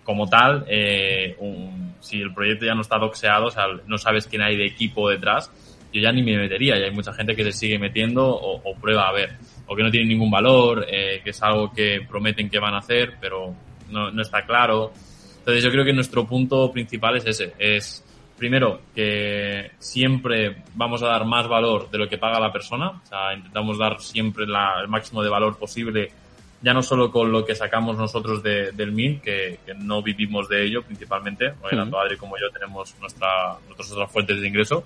como 0.02 0.28
tal, 0.28 0.64
eh, 0.68 1.36
un- 1.38 1.94
si 2.00 2.20
el 2.20 2.34
proyecto 2.34 2.66
ya 2.66 2.74
no 2.74 2.80
está 2.82 2.98
doxeado, 2.98 3.46
o 3.46 3.50
sea, 3.50 3.66
no 3.86 3.96
sabes 3.96 4.26
quién 4.26 4.42
hay 4.42 4.56
de 4.56 4.66
equipo 4.66 5.08
detrás, 5.08 5.50
yo 5.94 6.00
ya 6.02 6.12
ni 6.12 6.22
me 6.22 6.36
metería, 6.36 6.76
y 6.76 6.82
hay 6.82 6.90
mucha 6.90 7.12
gente 7.12 7.34
que 7.36 7.44
se 7.44 7.52
sigue 7.52 7.78
metiendo 7.78 8.26
o, 8.26 8.60
o 8.68 8.74
prueba 8.76 9.08
a 9.08 9.12
ver, 9.12 9.30
o 9.66 9.76
que 9.76 9.82
no 9.84 9.90
tiene 9.90 10.06
ningún 10.08 10.30
valor, 10.30 10.84
eh, 10.90 11.20
que 11.22 11.30
es 11.30 11.42
algo 11.42 11.72
que 11.72 12.00
prometen 12.06 12.50
que 12.50 12.58
van 12.58 12.74
a 12.74 12.78
hacer, 12.78 13.14
pero 13.20 13.54
no, 13.90 14.10
no 14.10 14.20
está 14.22 14.44
claro. 14.44 14.92
Entonces 15.38 15.62
yo 15.62 15.70
creo 15.70 15.84
que 15.84 15.92
nuestro 15.92 16.26
punto 16.26 16.70
principal 16.72 17.16
es 17.16 17.26
ese, 17.26 17.54
es 17.58 18.04
primero 18.36 18.80
que 18.94 19.70
siempre 19.78 20.56
vamos 20.74 21.02
a 21.02 21.06
dar 21.06 21.24
más 21.24 21.46
valor 21.46 21.88
de 21.90 21.98
lo 21.98 22.08
que 22.08 22.18
paga 22.18 22.40
la 22.40 22.52
persona, 22.52 22.88
o 22.90 23.06
sea, 23.06 23.32
intentamos 23.32 23.78
dar 23.78 24.00
siempre 24.00 24.46
la- 24.46 24.80
el 24.82 24.88
máximo 24.88 25.22
de 25.22 25.28
valor 25.30 25.56
posible, 25.56 26.10
ya 26.60 26.72
no 26.74 26.82
solo 26.82 27.12
con 27.12 27.30
lo 27.30 27.44
que 27.44 27.54
sacamos 27.54 27.96
nosotros 27.96 28.42
de- 28.42 28.72
del 28.72 28.90
MIN, 28.90 29.20
que, 29.20 29.60
que 29.64 29.74
no 29.74 30.02
vivimos 30.02 30.48
de 30.48 30.64
ello 30.64 30.82
principalmente, 30.82 31.50
porque 31.60 31.76
Ujú. 31.76 31.84
tanto 31.84 32.00
Adri 32.00 32.16
como 32.16 32.36
yo 32.36 32.50
tenemos 32.50 32.96
nuestra, 33.00 33.56
nuestras 33.66 33.92
otras 33.92 34.10
fuentes 34.10 34.40
de 34.40 34.48
ingreso, 34.48 34.84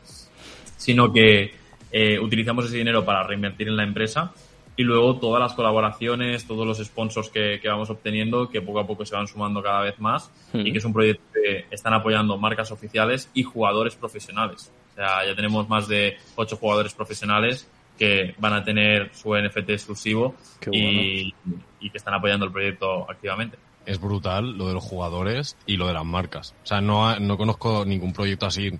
sino 0.78 1.12
que 1.12 1.52
eh, 1.92 2.18
utilizamos 2.18 2.64
ese 2.64 2.78
dinero 2.78 3.04
para 3.04 3.22
reinvertir 3.24 3.68
en 3.68 3.76
la 3.76 3.82
empresa 3.82 4.32
y 4.78 4.84
luego 4.84 5.16
todas 5.16 5.40
las 5.42 5.54
colaboraciones, 5.54 6.46
todos 6.46 6.64
los 6.64 6.78
sponsors 6.78 7.28
que, 7.30 7.58
que 7.60 7.68
vamos 7.68 7.90
obteniendo, 7.90 8.48
que 8.48 8.62
poco 8.62 8.78
a 8.78 8.86
poco 8.86 9.04
se 9.04 9.14
van 9.14 9.26
sumando 9.26 9.60
cada 9.60 9.82
vez 9.82 9.98
más 9.98 10.30
y 10.54 10.70
que 10.70 10.78
es 10.78 10.84
un 10.84 10.92
proyecto 10.92 11.24
que 11.34 11.66
están 11.70 11.94
apoyando 11.94 12.38
marcas 12.38 12.70
oficiales 12.70 13.28
y 13.34 13.42
jugadores 13.42 13.96
profesionales. 13.96 14.70
O 14.92 14.94
sea, 14.94 15.26
ya 15.26 15.34
tenemos 15.34 15.68
más 15.68 15.88
de 15.88 16.16
ocho 16.36 16.56
jugadores 16.56 16.94
profesionales 16.94 17.68
que 17.98 18.36
van 18.38 18.52
a 18.52 18.62
tener 18.62 19.10
su 19.12 19.34
NFT 19.34 19.70
exclusivo 19.70 20.36
Qué 20.60 20.70
y, 20.72 21.34
y 21.80 21.90
que 21.90 21.98
están 21.98 22.14
apoyando 22.14 22.46
el 22.46 22.52
proyecto 22.52 23.10
activamente. 23.10 23.58
Es 23.84 24.00
brutal 24.00 24.56
lo 24.56 24.68
de 24.68 24.74
los 24.74 24.84
jugadores 24.84 25.56
y 25.66 25.76
lo 25.76 25.88
de 25.88 25.94
las 25.94 26.04
marcas. 26.04 26.54
O 26.62 26.66
sea, 26.66 26.80
no, 26.80 27.18
no 27.18 27.36
conozco 27.36 27.84
ningún 27.84 28.12
proyecto 28.12 28.46
así 28.46 28.70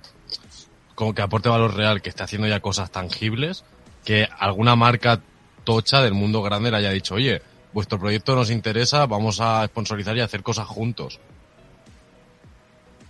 como 0.98 1.14
que 1.14 1.22
aporte 1.22 1.48
valor 1.48 1.76
real, 1.76 2.02
que 2.02 2.08
esté 2.08 2.24
haciendo 2.24 2.48
ya 2.48 2.58
cosas 2.58 2.90
tangibles, 2.90 3.64
que 4.04 4.26
alguna 4.36 4.74
marca 4.74 5.20
tocha 5.62 6.02
del 6.02 6.12
mundo 6.12 6.42
grande 6.42 6.72
le 6.72 6.76
haya 6.78 6.90
dicho, 6.90 7.14
oye, 7.14 7.40
vuestro 7.72 8.00
proyecto 8.00 8.34
nos 8.34 8.50
interesa, 8.50 9.06
vamos 9.06 9.40
a 9.40 9.64
sponsorizar 9.68 10.16
y 10.16 10.22
hacer 10.22 10.42
cosas 10.42 10.66
juntos. 10.66 11.20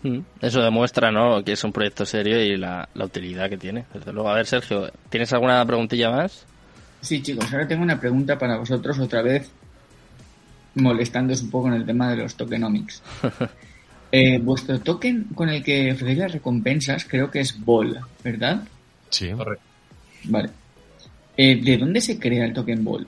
Mm, 0.02 0.18
Eso 0.42 0.60
demuestra, 0.60 1.10
¿no? 1.10 1.42
Que 1.42 1.52
es 1.52 1.64
un 1.64 1.72
proyecto 1.72 2.04
serio 2.04 2.38
y 2.44 2.58
la, 2.58 2.86
la 2.92 3.06
utilidad 3.06 3.48
que 3.48 3.56
tiene. 3.56 3.86
Desde 3.94 4.12
luego, 4.12 4.28
a 4.28 4.34
ver, 4.34 4.44
Sergio, 4.46 4.92
¿tienes 5.08 5.32
alguna 5.32 5.64
preguntilla 5.64 6.10
más? 6.10 6.44
Sí, 7.00 7.22
chicos, 7.22 7.50
ahora 7.50 7.66
tengo 7.66 7.82
una 7.84 7.98
pregunta 7.98 8.38
para 8.38 8.58
vosotros 8.58 8.98
otra 8.98 9.22
vez, 9.22 9.50
molestándoos 10.74 11.40
un 11.40 11.50
poco 11.50 11.68
en 11.68 11.72
el 11.74 11.86
tema 11.86 12.10
de 12.10 12.16
los 12.18 12.34
tokenomics. 12.34 13.02
Eh, 14.10 14.38
vuestro 14.38 14.80
token 14.80 15.24
con 15.34 15.50
el 15.50 15.62
que 15.62 15.92
ofrecéis 15.92 16.18
las 16.18 16.32
recompensas 16.32 17.04
creo 17.04 17.30
que 17.30 17.40
es 17.40 17.62
Ball, 17.62 17.98
¿verdad? 18.24 18.62
Sí. 19.10 19.30
Correcto. 19.30 19.64
Vale. 20.24 20.50
Eh, 21.36 21.56
¿De 21.62 21.76
dónde 21.76 22.00
se 22.00 22.18
crea 22.18 22.44
el 22.46 22.52
token 22.54 22.84
Ball? 22.84 23.06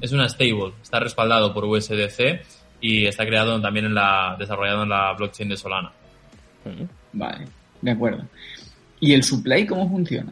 Es 0.00 0.12
una 0.12 0.28
stable, 0.28 0.72
está 0.82 1.00
respaldado 1.00 1.54
por 1.54 1.64
USDC 1.64 2.42
y 2.80 3.06
está 3.06 3.24
creado 3.24 3.58
también 3.60 3.86
en 3.86 3.94
la, 3.94 4.36
desarrollado 4.38 4.82
en 4.82 4.90
la 4.90 5.12
blockchain 5.14 5.48
de 5.48 5.56
Solana. 5.56 5.90
Vale, 7.12 7.46
de 7.80 7.90
acuerdo. 7.90 8.24
¿Y 9.00 9.12
el 9.12 9.22
supply 9.22 9.66
cómo 9.66 9.88
funciona? 9.88 10.30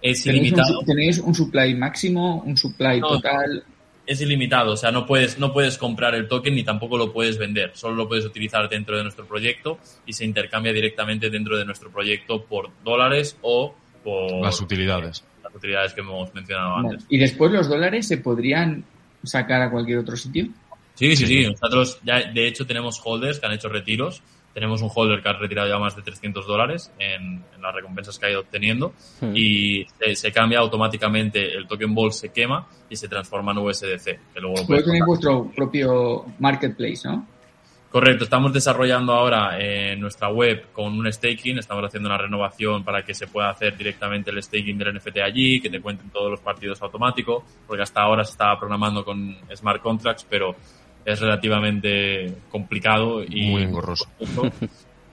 Es 0.00 0.22
¿Tenéis 0.22 0.40
un, 0.40 0.46
ilimitado. 0.58 0.80
¿Tenéis 0.86 1.18
un 1.18 1.34
supply 1.34 1.74
máximo, 1.74 2.42
un 2.46 2.56
supply 2.56 3.00
No. 3.00 3.08
total? 3.08 3.62
Es 4.10 4.20
ilimitado, 4.20 4.72
o 4.72 4.76
sea, 4.76 4.90
no 4.90 5.06
puedes, 5.06 5.38
no 5.38 5.52
puedes 5.52 5.78
comprar 5.78 6.16
el 6.16 6.26
token 6.26 6.52
ni 6.56 6.64
tampoco 6.64 6.98
lo 6.98 7.12
puedes 7.12 7.38
vender. 7.38 7.70
Solo 7.74 7.94
lo 7.94 8.08
puedes 8.08 8.24
utilizar 8.24 8.68
dentro 8.68 8.96
de 8.96 9.04
nuestro 9.04 9.24
proyecto 9.24 9.78
y 10.04 10.12
se 10.14 10.24
intercambia 10.24 10.72
directamente 10.72 11.30
dentro 11.30 11.56
de 11.56 11.64
nuestro 11.64 11.92
proyecto 11.92 12.42
por 12.44 12.70
dólares 12.82 13.36
o 13.42 13.72
por 14.02 14.42
Las 14.42 14.60
utilidades. 14.60 15.22
las 15.44 15.54
utilidades 15.54 15.92
que 15.92 16.00
hemos 16.00 16.34
mencionado 16.34 16.70
Vale. 16.74 16.88
antes. 16.88 17.06
¿Y 17.08 17.18
después 17.18 17.52
los 17.52 17.68
dólares 17.68 18.08
se 18.08 18.16
podrían 18.16 18.82
sacar 19.22 19.62
a 19.62 19.70
cualquier 19.70 19.98
otro 19.98 20.16
sitio? 20.16 20.48
Sí, 20.96 21.14
sí, 21.14 21.26
sí. 21.26 21.46
Nosotros 21.46 22.00
ya, 22.02 22.32
de 22.32 22.48
hecho, 22.48 22.66
tenemos 22.66 23.00
holders 23.04 23.38
que 23.38 23.46
han 23.46 23.52
hecho 23.52 23.68
retiros. 23.68 24.22
Tenemos 24.52 24.82
un 24.82 24.90
holder 24.92 25.22
que 25.22 25.28
ha 25.28 25.32
retirado 25.34 25.68
ya 25.68 25.78
más 25.78 25.94
de 25.94 26.02
300 26.02 26.46
dólares 26.46 26.92
en, 26.98 27.42
en 27.54 27.62
las 27.62 27.74
recompensas 27.74 28.18
que 28.18 28.26
ha 28.26 28.30
ido 28.30 28.40
obteniendo. 28.40 28.92
Hmm. 29.20 29.32
Y 29.34 29.86
se, 29.98 30.14
se 30.16 30.32
cambia 30.32 30.58
automáticamente, 30.58 31.54
el 31.56 31.66
token 31.66 31.94
ball 31.94 32.12
se 32.12 32.30
quema 32.30 32.66
y 32.88 32.96
se 32.96 33.08
transforma 33.08 33.52
en 33.52 33.58
USDC. 33.58 34.04
Que 34.34 34.40
luego 34.40 34.56
lo 34.68 34.82
tenéis 34.82 35.04
vuestro 35.06 35.50
propio 35.54 36.24
marketplace, 36.38 37.08
¿no? 37.08 37.26
Correcto, 37.90 38.22
estamos 38.22 38.52
desarrollando 38.52 39.12
ahora 39.12 39.58
eh, 39.58 39.96
nuestra 39.96 40.30
web 40.30 40.66
con 40.72 40.96
un 40.96 41.12
staking, 41.12 41.58
estamos 41.58 41.84
haciendo 41.84 42.08
una 42.08 42.18
renovación 42.18 42.84
para 42.84 43.04
que 43.04 43.14
se 43.14 43.26
pueda 43.26 43.50
hacer 43.50 43.76
directamente 43.76 44.30
el 44.30 44.40
staking 44.40 44.78
del 44.78 44.94
NFT 44.94 45.18
allí, 45.18 45.60
que 45.60 45.68
te 45.68 45.80
cuenten 45.80 46.08
todos 46.10 46.30
los 46.30 46.38
partidos 46.38 46.80
automáticos, 46.82 47.42
porque 47.66 47.82
hasta 47.82 48.02
ahora 48.02 48.22
se 48.22 48.30
estaba 48.30 48.56
programando 48.60 49.04
con 49.04 49.36
smart 49.56 49.82
contracts, 49.82 50.24
pero 50.30 50.54
es 51.04 51.20
relativamente 51.20 52.34
complicado 52.50 53.22
y 53.22 53.50
Muy 53.50 53.62
engorroso. 53.62 54.06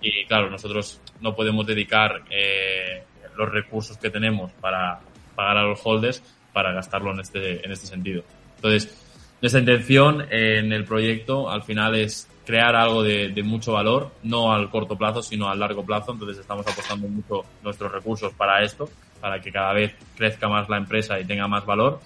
Y 0.01 0.25
claro, 0.25 0.49
nosotros 0.49 1.01
no 1.21 1.35
podemos 1.35 1.65
dedicar 1.65 2.21
eh, 2.29 3.03
los 3.35 3.49
recursos 3.49 3.97
que 3.97 4.09
tenemos 4.09 4.51
para 4.53 4.99
pagar 5.35 5.57
a 5.57 5.63
los 5.63 5.79
holders 5.83 6.21
para 6.53 6.71
gastarlo 6.71 7.11
en 7.11 7.19
este, 7.19 7.65
en 7.65 7.71
este 7.71 7.87
sentido. 7.87 8.23
Entonces, 8.55 8.95
nuestra 9.41 9.59
intención 9.59 10.25
en 10.31 10.71
el 10.73 10.85
proyecto 10.85 11.49
al 11.49 11.63
final 11.63 11.95
es 11.95 12.27
crear 12.45 12.75
algo 12.75 13.03
de, 13.03 13.29
de 13.29 13.43
mucho 13.43 13.73
valor, 13.73 14.11
no 14.23 14.53
al 14.53 14.69
corto 14.69 14.97
plazo, 14.97 15.21
sino 15.21 15.49
al 15.49 15.59
largo 15.59 15.85
plazo. 15.85 16.13
Entonces 16.13 16.39
estamos 16.39 16.65
apostando 16.65 17.07
mucho 17.07 17.43
nuestros 17.63 17.91
recursos 17.91 18.33
para 18.33 18.63
esto, 18.63 18.89
para 19.19 19.39
que 19.41 19.51
cada 19.51 19.73
vez 19.73 19.93
crezca 20.15 20.47
más 20.47 20.69
la 20.69 20.77
empresa 20.77 21.19
y 21.19 21.25
tenga 21.25 21.47
más 21.47 21.65
valor. 21.65 21.99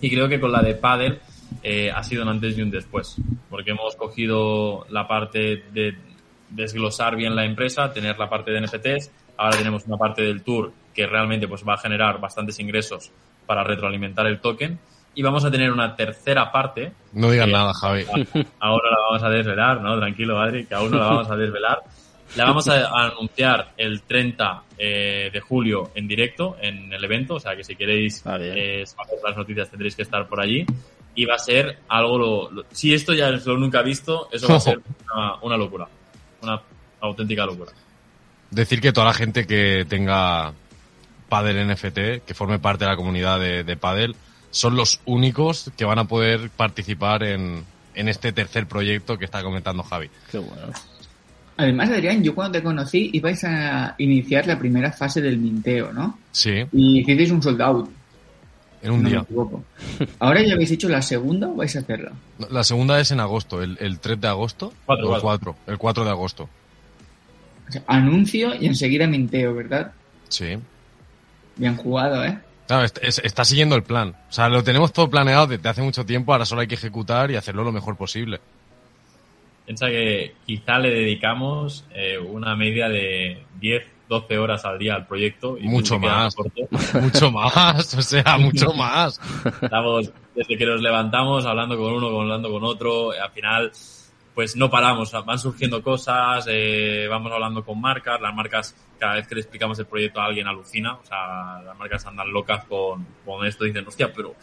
Y 0.00 0.10
creo 0.10 0.28
que 0.28 0.40
con 0.40 0.52
la 0.52 0.62
de 0.62 0.74
Paddle 0.74 1.18
eh, 1.62 1.90
ha 1.90 2.02
sido 2.02 2.22
un 2.22 2.28
antes 2.28 2.56
y 2.58 2.62
un 2.62 2.70
después, 2.70 3.16
porque 3.50 3.70
hemos 3.70 3.96
cogido 3.96 4.86
la 4.90 5.06
parte 5.06 5.64
de 5.72 5.96
desglosar 6.50 7.16
bien 7.16 7.34
la 7.34 7.44
empresa, 7.44 7.92
tener 7.92 8.18
la 8.18 8.28
parte 8.28 8.50
de 8.50 8.60
NFTs, 8.60 9.10
ahora 9.36 9.56
tenemos 9.56 9.86
una 9.86 9.96
parte 9.96 10.22
del 10.22 10.42
tour 10.42 10.72
que 10.94 11.06
realmente 11.06 11.48
pues 11.48 11.64
va 11.66 11.74
a 11.74 11.78
generar 11.78 12.20
bastantes 12.20 12.58
ingresos 12.60 13.10
para 13.46 13.64
retroalimentar 13.64 14.26
el 14.26 14.40
token 14.40 14.78
y 15.14 15.22
vamos 15.22 15.44
a 15.44 15.50
tener 15.50 15.70
una 15.70 15.94
tercera 15.94 16.50
parte 16.50 16.92
No 17.12 17.30
digas 17.30 17.48
nada, 17.48 17.72
Javi. 17.74 18.04
ahora 18.60 18.90
la 18.90 18.98
vamos 19.08 19.22
a 19.22 19.28
desvelar, 19.28 19.80
¿no? 19.80 19.98
Tranquilo, 19.98 20.40
Adri, 20.40 20.66
que 20.66 20.74
aún 20.74 20.90
no 20.90 20.98
la 20.98 21.06
vamos 21.06 21.30
a 21.30 21.36
desvelar, 21.36 21.78
La 22.36 22.46
vamos 22.46 22.68
a, 22.68 22.88
anunciar 22.88 23.72
el 23.76 24.02
30 24.02 24.62
eh, 24.78 25.30
de 25.32 25.40
julio 25.40 25.90
en 25.94 26.08
directo 26.08 26.56
en 26.60 26.92
el 26.92 27.04
evento, 27.04 27.34
o 27.34 27.40
sea 27.40 27.54
que 27.54 27.62
si 27.62 27.76
queréis 27.76 28.26
Ah, 28.26 28.38
eh, 28.40 28.84
saber 28.86 29.18
las 29.24 29.36
noticias 29.36 29.70
tendréis 29.70 29.94
que 29.94 30.02
estar 30.02 30.26
por 30.26 30.40
allí. 30.40 30.66
Y 31.14 31.24
va 31.26 31.34
a 31.36 31.38
ser 31.38 31.78
algo, 31.88 32.18
lo, 32.18 32.50
lo- 32.50 32.64
si 32.72 32.92
esto 32.92 33.12
ya 33.14 33.28
es 33.28 33.46
lo 33.46 33.56
nunca 33.56 33.82
visto, 33.82 34.28
eso 34.32 34.48
va 34.48 34.56
a 34.56 34.60
ser 34.60 34.80
una, 35.14 35.34
una 35.42 35.56
locura, 35.56 35.86
una 36.42 36.60
auténtica 37.00 37.46
locura. 37.46 37.70
Decir 38.50 38.80
que 38.80 38.92
toda 38.92 39.06
la 39.06 39.14
gente 39.14 39.46
que 39.46 39.84
tenga 39.88 40.52
Padel 41.28 41.66
NFT, 41.68 42.24
que 42.26 42.34
forme 42.34 42.58
parte 42.58 42.84
de 42.84 42.90
la 42.90 42.96
comunidad 42.96 43.38
de, 43.40 43.64
de 43.64 43.76
Padel, 43.76 44.14
son 44.50 44.76
los 44.76 45.00
únicos 45.04 45.70
que 45.76 45.84
van 45.84 45.98
a 45.98 46.04
poder 46.04 46.50
participar 46.50 47.24
en, 47.24 47.64
en 47.94 48.08
este 48.08 48.32
tercer 48.32 48.66
proyecto 48.66 49.18
que 49.18 49.24
está 49.24 49.42
comentando 49.42 49.82
Javi. 49.82 50.08
Qué 50.30 50.38
bueno. 50.38 50.72
Además, 51.56 51.88
Adrián, 51.90 52.22
yo 52.22 52.34
cuando 52.34 52.58
te 52.58 52.64
conocí 52.64 53.10
ibais 53.12 53.42
a 53.44 53.94
iniciar 53.98 54.46
la 54.46 54.58
primera 54.58 54.90
fase 54.92 55.20
del 55.20 55.38
minteo, 55.38 55.92
¿no? 55.92 56.18
Sí, 56.32 56.64
Y 56.72 57.00
hicisteis 57.00 57.30
un 57.30 57.42
sold 57.42 57.62
out. 57.62 57.88
En 58.84 58.92
un 58.92 59.02
no 59.02 59.08
día. 59.08 59.26
Ahora 60.20 60.42
ya 60.42 60.54
habéis 60.54 60.70
hecho 60.70 60.88
la 60.88 61.02
segunda 61.02 61.48
o 61.48 61.54
vais 61.56 61.74
a 61.74 61.80
hacerla. 61.80 62.12
La 62.50 62.62
segunda 62.62 63.00
es 63.00 63.10
en 63.10 63.18
agosto, 63.20 63.62
el, 63.62 63.76
el 63.80 63.98
3 63.98 64.20
de 64.20 64.28
agosto. 64.28 64.72
Cuatro, 64.86 65.10
o 65.10 65.16
el 65.16 65.20
cuatro. 65.22 65.52
4, 65.54 65.72
el 65.72 65.78
4 65.78 66.04
de 66.04 66.10
agosto. 66.10 66.48
O 67.68 67.72
sea, 67.72 67.82
anuncio 67.86 68.54
y 68.54 68.66
enseguida 68.66 69.06
minteo, 69.06 69.54
¿verdad? 69.54 69.92
Sí. 70.28 70.56
Bien 71.56 71.76
jugado, 71.76 72.24
¿eh? 72.24 72.38
Claro, 72.66 72.84
est- 72.84 72.98
es- 73.02 73.20
está 73.24 73.44
siguiendo 73.44 73.74
el 73.76 73.82
plan. 73.82 74.14
O 74.28 74.32
sea, 74.32 74.48
lo 74.48 74.62
tenemos 74.64 74.92
todo 74.92 75.08
planeado 75.10 75.46
desde 75.46 75.68
hace 75.68 75.82
mucho 75.82 76.04
tiempo, 76.06 76.32
ahora 76.32 76.44
solo 76.46 76.60
hay 76.60 76.66
que 76.66 76.74
ejecutar 76.76 77.30
y 77.30 77.36
hacerlo 77.36 77.64
lo 77.64 77.72
mejor 77.72 77.96
posible. 77.96 78.40
Piensa 79.66 79.86
que 79.86 80.34
quizá 80.46 80.78
le 80.78 80.90
dedicamos 80.90 81.84
eh, 81.94 82.18
una 82.18 82.54
media 82.54 82.88
de 82.88 83.42
10, 83.60 83.82
12 84.08 84.38
horas 84.38 84.64
al 84.64 84.78
día 84.78 84.94
al 84.94 85.06
proyecto. 85.06 85.56
Y 85.58 85.66
Mucho 85.68 85.98
más. 85.98 86.34
Mucho 86.94 87.30
más, 87.30 87.94
o 87.94 88.02
sea, 88.02 88.38
mucho 88.38 88.72
más. 88.72 89.20
Estamos 89.62 90.10
desde 90.34 90.56
que 90.56 90.66
nos 90.66 90.80
levantamos 90.80 91.46
hablando 91.46 91.76
con 91.76 91.92
uno, 91.92 92.20
hablando 92.20 92.50
con 92.50 92.64
otro. 92.64 93.12
Al 93.12 93.30
final, 93.30 93.72
pues 94.34 94.56
no 94.56 94.70
paramos. 94.70 95.12
Van 95.24 95.38
surgiendo 95.38 95.82
cosas, 95.82 96.46
eh, 96.48 97.06
vamos 97.08 97.32
hablando 97.32 97.64
con 97.64 97.80
marcas. 97.80 98.20
Las 98.20 98.34
marcas, 98.34 98.74
cada 98.98 99.14
vez 99.14 99.26
que 99.26 99.36
le 99.36 99.40
explicamos 99.40 99.78
el 99.78 99.86
proyecto 99.86 100.20
a 100.20 100.26
alguien, 100.26 100.46
alucina. 100.46 100.94
O 100.94 101.04
sea, 101.04 101.62
las 101.62 101.76
marcas 101.78 102.04
andan 102.06 102.32
locas 102.32 102.64
con, 102.64 103.06
con 103.24 103.46
esto. 103.46 103.64
Dicen, 103.64 103.86
hostia, 103.86 104.12
pero. 104.12 104.34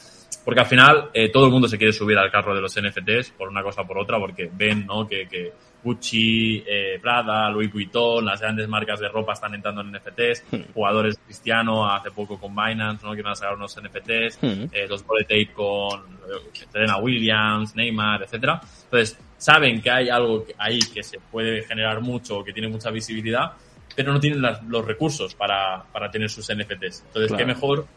Porque 0.44 0.62
al 0.62 0.66
final 0.66 1.12
eh, 1.14 1.30
todo 1.30 1.46
el 1.46 1.52
mundo 1.52 1.68
se 1.68 1.78
quiere 1.78 1.94
subir 1.94 2.18
al 2.18 2.32
carro 2.32 2.56
de 2.56 2.62
los 2.62 2.76
NFTs 2.76 3.32
por 3.38 3.50
una 3.50 3.62
cosa 3.62 3.82
o 3.82 3.88
por 3.88 4.00
otra, 4.00 4.18
porque 4.18 4.50
ven, 4.52 4.88
¿no? 4.88 5.08
Que, 5.08 5.28
que 5.28 5.54
Gucci, 5.84 6.64
eh, 6.68 7.00
Prada, 7.02 7.50
Louis 7.50 7.72
Vuitton, 7.72 8.24
las 8.26 8.40
grandes 8.42 8.68
marcas 8.68 9.00
de 9.00 9.08
ropa 9.10 9.34
están 9.34 9.54
entrando 9.56 9.82
en 9.82 9.92
NFTs. 9.92 10.44
Jugadores 10.74 11.20
Cristiano, 11.26 11.86
hace 11.92 12.12
poco 12.12 12.40
con 12.40 12.56
Binance, 12.56 13.06
¿no? 13.06 13.14
Que 13.16 13.22
van 13.22 13.32
a 13.34 13.36
sacar 13.36 13.56
unos 13.56 13.76
NFTs 13.78 14.40
Hmm. 14.42 14.66
eh, 14.72 14.88
los 14.88 15.04
Tape 15.06 15.50
con 15.54 16.00
eh, 16.02 16.66
Serena 16.72 16.98
Williams, 16.98 17.76
Neymar, 17.76 18.24
etcétera. 18.24 18.62
Entonces, 18.84 19.18
saben 19.38 19.82
que 19.82 19.90
hay 19.90 20.10
algo 20.10 20.46
ahí 20.58 20.80
que 20.94 21.02
se 21.04 21.20
puede 21.20 21.64
generar 21.64 22.00
mucho, 22.02 22.44
que 22.44 22.54
tiene 22.54 22.68
mucha 22.70 22.92
visibilidad, 22.92 23.54
pero 23.96 24.14
no 24.14 24.20
tienen 24.20 24.42
las- 24.42 24.64
los 24.64 24.86
recursos 24.86 25.34
para, 25.36 25.84
para 25.92 26.10
tener 26.12 26.30
sus 26.30 26.48
NFTs. 26.50 27.04
Entonces, 27.08 27.28
Claro. 27.28 27.38
qué 27.38 27.46
mejor 27.46 27.88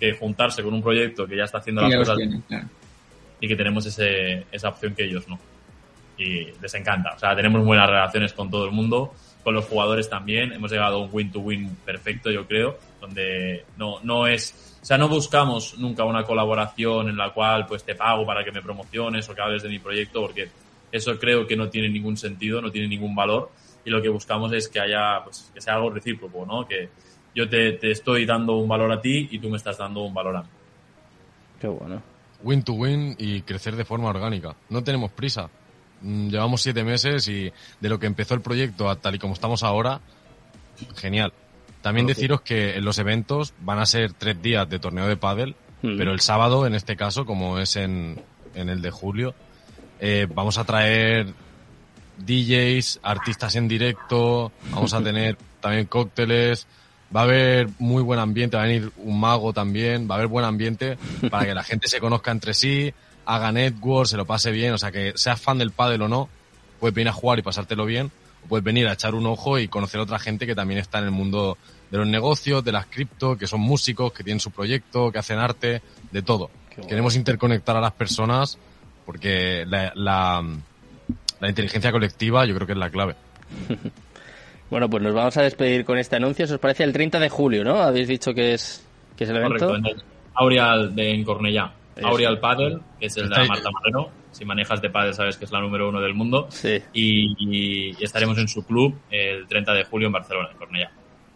que 0.00 0.12
juntarse 0.14 0.62
con 0.62 0.74
un 0.74 0.82
proyecto 0.82 1.26
que 1.26 1.36
ya 1.36 1.44
está 1.44 1.58
haciendo 1.58 1.82
las 1.82 1.94
cosas 1.94 2.16
claro. 2.48 2.66
y 3.40 3.46
que 3.48 3.54
tenemos 3.54 3.86
ese, 3.86 4.46
esa 4.50 4.70
opción 4.70 4.94
que 4.94 5.04
ellos 5.04 5.28
no. 5.28 5.38
Y 6.16 6.52
les 6.60 6.74
encanta. 6.74 7.14
O 7.16 7.18
sea, 7.18 7.34
tenemos 7.34 7.64
buenas 7.64 7.88
relaciones 7.88 8.32
con 8.32 8.50
todo 8.50 8.66
el 8.66 8.70
mundo, 8.70 9.12
con 9.42 9.54
los 9.54 9.64
jugadores 9.64 10.08
también. 10.08 10.52
Hemos 10.52 10.70
llegado 10.70 10.96
a 10.96 10.98
un 11.04 11.10
win-to-win 11.12 11.76
perfecto, 11.84 12.30
yo 12.30 12.46
creo, 12.46 12.78
donde 13.00 13.64
no, 13.76 14.00
no 14.02 14.26
es, 14.26 14.78
o 14.80 14.84
sea, 14.84 14.96
no 14.96 15.08
buscamos 15.08 15.78
nunca 15.78 16.04
una 16.04 16.24
colaboración 16.24 17.08
en 17.08 17.16
la 17.16 17.30
cual 17.30 17.66
pues 17.66 17.84
te 17.84 17.94
pago 17.94 18.24
para 18.24 18.44
que 18.44 18.52
me 18.52 18.62
promociones 18.62 19.28
o 19.28 19.34
que 19.34 19.42
hables 19.42 19.62
de 19.62 19.68
mi 19.68 19.78
proyecto, 19.78 20.20
porque 20.20 20.48
eso 20.92 21.18
creo 21.18 21.46
que 21.46 21.56
no 21.56 21.68
tiene 21.68 21.88
ningún 21.88 22.16
sentido, 22.16 22.62
no 22.62 22.70
tiene 22.70 22.88
ningún 22.88 23.14
valor. 23.14 23.50
Y 23.84 23.90
lo 23.90 24.00
que 24.00 24.08
buscamos 24.08 24.52
es 24.52 24.68
que 24.68 24.80
haya, 24.80 25.22
pues, 25.24 25.50
que 25.52 25.60
sea 25.60 25.74
algo 25.74 25.90
recíproco, 25.90 26.46
¿no? 26.46 26.66
Que 26.66 26.88
yo 27.34 27.48
te, 27.48 27.72
te 27.72 27.90
estoy 27.90 28.24
dando 28.24 28.54
un 28.54 28.68
valor 28.68 28.92
a 28.92 29.00
ti 29.00 29.28
y 29.30 29.38
tú 29.38 29.50
me 29.50 29.56
estás 29.56 29.76
dando 29.76 30.02
un 30.02 30.14
valor 30.14 30.36
a 30.36 30.42
mí. 30.42 30.48
Qué 31.60 31.68
bueno. 31.68 32.02
Win 32.42 32.62
to 32.62 32.74
win 32.74 33.16
y 33.18 33.42
crecer 33.42 33.74
de 33.74 33.84
forma 33.84 34.08
orgánica. 34.08 34.54
No 34.68 34.84
tenemos 34.84 35.10
prisa. 35.10 35.50
Mm, 36.04 36.28
Llevamos 36.28 36.62
siete 36.62 36.84
meses 36.84 37.26
y 37.28 37.50
de 37.80 37.88
lo 37.88 37.98
que 37.98 38.06
empezó 38.06 38.34
el 38.34 38.40
proyecto 38.42 38.88
a 38.90 38.96
tal 38.96 39.14
y 39.14 39.18
como 39.18 39.32
estamos 39.34 39.62
ahora, 39.62 40.00
genial. 40.96 41.32
También 41.82 42.06
deciros 42.06 42.40
que 42.42 42.76
en 42.76 42.84
los 42.84 42.98
eventos 42.98 43.52
van 43.60 43.78
a 43.78 43.86
ser 43.86 44.12
tres 44.12 44.40
días 44.40 44.68
de 44.68 44.78
torneo 44.78 45.06
de 45.08 45.16
pádel, 45.16 45.54
Mm. 45.82 45.98
pero 45.98 46.12
el 46.12 46.20
sábado, 46.20 46.66
en 46.66 46.74
este 46.74 46.96
caso, 46.96 47.26
como 47.26 47.58
es 47.58 47.76
en, 47.76 48.18
en 48.54 48.70
el 48.70 48.80
de 48.80 48.90
julio, 48.90 49.34
eh, 50.00 50.26
vamos 50.34 50.56
a 50.56 50.64
traer 50.64 51.26
DJs, 52.18 53.00
artistas 53.02 53.54
en 53.56 53.68
directo, 53.68 54.50
vamos 54.70 54.94
a 54.94 55.02
tener 55.04 55.36
también 55.60 55.84
cócteles, 55.86 56.66
va 57.14 57.20
a 57.20 57.24
haber 57.24 57.68
muy 57.78 58.02
buen 58.02 58.18
ambiente, 58.18 58.56
va 58.56 58.62
a 58.62 58.66
venir 58.66 58.90
un 58.96 59.20
mago 59.20 59.52
también, 59.52 60.08
va 60.08 60.14
a 60.14 60.18
haber 60.18 60.28
buen 60.28 60.44
ambiente 60.46 60.96
para 61.30 61.44
que 61.44 61.54
la 61.54 61.62
gente 61.62 61.86
se 61.88 62.00
conozca 62.00 62.30
entre 62.30 62.54
sí, 62.54 62.92
haga 63.26 63.52
network, 63.52 64.08
se 64.08 64.16
lo 64.16 64.24
pase 64.26 64.50
bien, 64.50 64.72
o 64.72 64.78
sea 64.78 64.92
que 64.92 65.12
seas 65.16 65.40
fan 65.40 65.58
del 65.58 65.70
pádel 65.70 66.02
o 66.02 66.08
no, 66.08 66.28
puedes 66.80 66.94
venir 66.94 67.08
a 67.08 67.12
jugar 67.12 67.38
y 67.38 67.42
pasártelo 67.42 67.86
bien, 67.86 68.10
o 68.44 68.48
puedes 68.48 68.64
venir 68.64 68.86
a 68.88 68.92
echar 68.92 69.14
un 69.14 69.26
ojo 69.26 69.58
y 69.58 69.68
conocer 69.68 70.00
a 70.00 70.04
otra 70.04 70.18
gente 70.18 70.46
que 70.46 70.54
también 70.54 70.80
está 70.80 70.98
en 70.98 71.04
el 71.04 71.10
mundo 71.10 71.56
de 71.90 71.98
los 71.98 72.06
negocios, 72.06 72.64
de 72.64 72.72
las 72.72 72.86
cripto, 72.86 73.36
que 73.36 73.46
son 73.46 73.60
músicos, 73.60 74.12
que 74.12 74.24
tienen 74.24 74.40
su 74.40 74.50
proyecto, 74.50 75.12
que 75.12 75.18
hacen 75.18 75.38
arte, 75.38 75.82
de 76.10 76.22
todo. 76.22 76.50
bueno. 76.76 76.88
Queremos 76.88 77.16
interconectar 77.16 77.76
a 77.76 77.80
las 77.80 77.92
personas 77.92 78.58
porque 79.06 79.64
la, 79.66 79.92
la, 79.94 80.42
la 81.40 81.48
inteligencia 81.48 81.92
colectiva 81.92 82.46
yo 82.46 82.54
creo 82.54 82.66
que 82.66 82.72
es 82.72 82.78
la 82.78 82.90
clave. 82.90 83.14
Bueno, 84.70 84.88
pues 84.90 85.02
nos 85.02 85.14
vamos 85.14 85.36
a 85.36 85.42
despedir 85.42 85.84
con 85.84 85.98
este 85.98 86.16
anuncio. 86.16 86.46
¿Os 86.46 86.58
parece 86.58 86.84
el 86.84 86.92
30 86.92 87.20
de 87.20 87.28
julio, 87.28 87.62
no? 87.62 87.82
Habéis 87.82 88.08
dicho 88.08 88.34
que 88.34 88.54
es, 88.54 88.84
que 89.16 89.22
es 89.22 89.30
el 89.30 89.36
evento. 89.36 89.66
Correcto, 89.66 89.76
en 89.76 89.98
el 89.98 90.02
Aureal 90.34 90.94
de 90.96 91.10
en 91.12 91.22
Cornellá. 91.22 91.72
Aureal 92.02 92.38
Paddle, 92.40 92.78
que 92.98 93.06
es 93.06 93.16
el 93.16 93.28
de. 93.28 93.46
Marta 93.46 93.70
Marrero. 93.70 94.10
Si 94.32 94.44
manejas 94.44 94.82
de 94.82 94.90
paddle 94.90 95.12
sabes 95.12 95.36
que 95.36 95.44
es 95.44 95.52
la 95.52 95.60
número 95.60 95.88
uno 95.88 96.00
del 96.00 96.14
mundo. 96.14 96.48
Sí. 96.50 96.82
Y, 96.92 98.02
estaremos 98.02 98.36
en 98.38 98.48
su 98.48 98.64
club 98.64 98.98
el 99.10 99.46
30 99.46 99.72
de 99.72 99.84
julio 99.84 100.06
en 100.08 100.12
Barcelona, 100.12 100.48
en 100.50 100.58
Cornellá. 100.58 100.90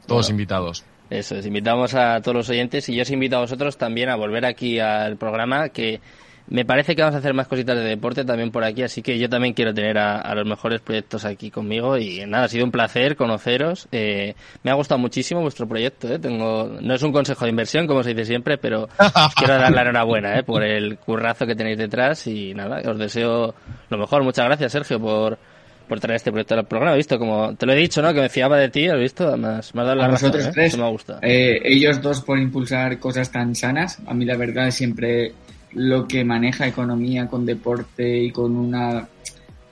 Todos 0.06 0.26
Bueno. 0.26 0.30
invitados. 0.34 0.84
Eso 1.10 1.36
es, 1.36 1.46
invitamos 1.46 1.94
a 1.94 2.20
todos 2.20 2.34
los 2.34 2.48
oyentes 2.50 2.88
y 2.88 2.94
yo 2.94 3.02
os 3.02 3.10
invito 3.10 3.36
a 3.36 3.40
vosotros 3.40 3.78
también 3.78 4.10
a 4.10 4.16
volver 4.16 4.44
aquí 4.44 4.78
al 4.78 5.16
programa 5.16 5.70
que 5.70 6.00
me 6.50 6.64
parece 6.64 6.96
que 6.96 7.02
vamos 7.02 7.14
a 7.14 7.18
hacer 7.18 7.34
más 7.34 7.46
cositas 7.46 7.76
de 7.76 7.84
deporte 7.84 8.24
también 8.24 8.50
por 8.50 8.64
aquí, 8.64 8.82
así 8.82 9.02
que 9.02 9.18
yo 9.18 9.28
también 9.28 9.52
quiero 9.52 9.74
tener 9.74 9.98
a, 9.98 10.18
a 10.18 10.34
los 10.34 10.46
mejores 10.46 10.80
proyectos 10.80 11.24
aquí 11.24 11.50
conmigo 11.50 11.98
y 11.98 12.24
nada, 12.26 12.44
ha 12.44 12.48
sido 12.48 12.64
un 12.64 12.70
placer 12.70 13.16
conoceros. 13.16 13.86
Eh, 13.92 14.34
me 14.62 14.70
ha 14.70 14.74
gustado 14.74 14.98
muchísimo 14.98 15.42
vuestro 15.42 15.68
proyecto, 15.68 16.12
¿eh? 16.12 16.18
Tengo, 16.18 16.78
no 16.80 16.94
es 16.94 17.02
un 17.02 17.12
consejo 17.12 17.44
de 17.44 17.50
inversión 17.50 17.86
como 17.86 18.02
se 18.02 18.10
dice 18.10 18.24
siempre, 18.24 18.56
pero 18.56 18.88
quiero 19.36 19.54
dar 19.54 19.72
la 19.72 19.82
enhorabuena 19.82 20.38
¿eh? 20.38 20.42
por 20.42 20.62
el 20.62 20.98
currazo 20.98 21.46
que 21.46 21.54
tenéis 21.54 21.78
detrás 21.78 22.26
y 22.26 22.54
nada, 22.54 22.80
os 22.90 22.98
deseo 22.98 23.54
lo 23.90 23.98
mejor. 23.98 24.24
Muchas 24.24 24.46
gracias 24.46 24.72
Sergio 24.72 24.98
por, 24.98 25.38
por 25.86 26.00
traer 26.00 26.16
este 26.16 26.30
proyecto 26.30 26.54
al 26.54 26.66
programa. 26.66 26.94
He 26.94 26.98
visto 26.98 27.18
como, 27.18 27.54
te 27.56 27.66
lo 27.66 27.74
he 27.74 27.76
dicho, 27.76 28.00
¿no? 28.00 28.14
Que 28.14 28.20
me 28.20 28.28
fiaba 28.30 28.56
de 28.56 28.70
ti, 28.70 28.88
has 28.88 28.98
visto, 28.98 29.36
más, 29.36 29.72
dado 29.74 29.94
la 29.94 30.06
a 30.06 30.08
razón, 30.08 30.30
vosotros 30.30 30.46
¿eh? 30.46 30.50
tres. 30.54 30.68
Eso 30.68 30.78
me 30.78 30.84
ha 30.84 30.90
gustado. 30.90 31.20
Eh, 31.22 31.60
ellos 31.64 32.00
dos 32.00 32.22
por 32.22 32.38
impulsar 32.38 32.98
cosas 32.98 33.30
tan 33.30 33.54
sanas. 33.54 33.98
A 34.06 34.14
mí 34.14 34.24
la 34.24 34.36
verdad 34.38 34.70
siempre 34.70 35.34
lo 35.72 36.06
que 36.08 36.24
maneja 36.24 36.66
economía 36.66 37.28
con 37.28 37.44
deporte 37.46 38.18
y 38.18 38.30
con 38.30 38.56
una 38.56 39.08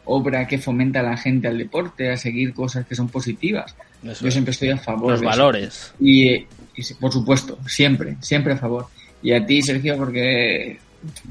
obra 0.04 0.46
que 0.46 0.58
fomenta 0.58 1.00
a 1.00 1.02
la 1.02 1.16
gente 1.16 1.48
al 1.48 1.58
deporte, 1.58 2.10
a 2.10 2.16
seguir 2.16 2.54
cosas 2.54 2.86
que 2.86 2.94
son 2.94 3.08
positivas. 3.08 3.74
Eso 4.04 4.22
Yo 4.22 4.28
es. 4.28 4.34
siempre 4.34 4.52
estoy 4.52 4.70
a 4.70 4.78
favor. 4.78 5.12
Los 5.12 5.20
de 5.20 5.26
eso. 5.26 5.30
valores. 5.36 5.94
Y, 5.98 6.28
eh, 6.28 6.46
y 6.76 6.94
por 6.94 7.12
supuesto, 7.12 7.58
siempre, 7.66 8.16
siempre 8.20 8.52
a 8.52 8.56
favor. 8.56 8.86
Y 9.22 9.32
a 9.32 9.44
ti, 9.44 9.62
Sergio, 9.62 9.96
porque 9.96 10.78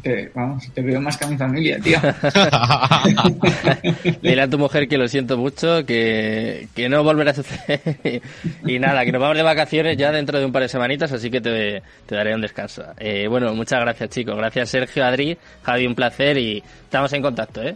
te, 0.01 0.31
vamos, 0.33 0.63
te 0.73 0.81
veo 0.81 1.01
más 1.01 1.17
que 1.17 1.25
a 1.25 1.27
mi 1.27 1.37
familia, 1.37 1.79
tío. 1.79 1.99
Dile 4.21 4.41
a 4.41 4.49
tu 4.49 4.57
mujer 4.57 4.87
que 4.87 4.97
lo 4.97 5.07
siento 5.07 5.37
mucho, 5.37 5.85
que, 5.85 6.67
que 6.75 6.89
no 6.89 7.03
volverá 7.03 7.31
a 7.31 7.33
suceder. 7.33 7.81
y 8.65 8.79
nada, 8.79 9.05
que 9.05 9.11
nos 9.11 9.21
vamos 9.21 9.37
de 9.37 9.43
vacaciones 9.43 9.97
ya 9.97 10.11
dentro 10.11 10.39
de 10.39 10.45
un 10.45 10.51
par 10.51 10.61
de 10.61 10.69
semanitas, 10.69 11.11
así 11.11 11.29
que 11.29 11.41
te, 11.41 11.81
te 12.05 12.15
daré 12.15 12.35
un 12.35 12.41
descanso. 12.41 12.83
Eh, 12.97 13.27
bueno, 13.27 13.53
muchas 13.53 13.79
gracias 13.81 14.09
chicos. 14.09 14.35
Gracias 14.35 14.69
Sergio, 14.69 15.05
Adri, 15.05 15.37
Javi, 15.63 15.87
un 15.87 15.95
placer 15.95 16.37
y 16.37 16.63
estamos 16.83 17.11
en 17.13 17.21
contacto, 17.21 17.63
¿eh? 17.63 17.75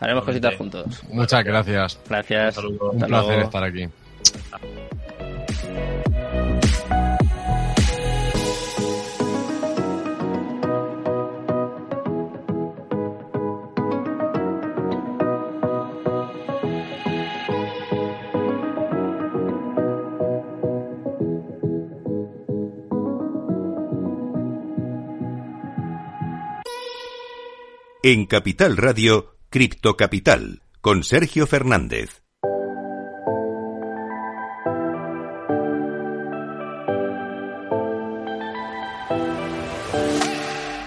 Haremos 0.00 0.24
cositas 0.24 0.54
juntos. 0.56 1.02
Muchas 1.10 1.42
gracias. 1.42 1.98
Gracias. 2.08 2.58
Un 2.58 2.74
Hasta 2.74 3.06
placer 3.06 3.28
luego. 3.28 3.42
estar 3.42 3.64
aquí. 3.64 3.88
En 28.08 28.26
Capital 28.26 28.76
Radio, 28.76 29.34
Cripto 29.50 29.96
Capital, 29.96 30.62
con 30.80 31.02
Sergio 31.02 31.44
Fernández. 31.48 32.22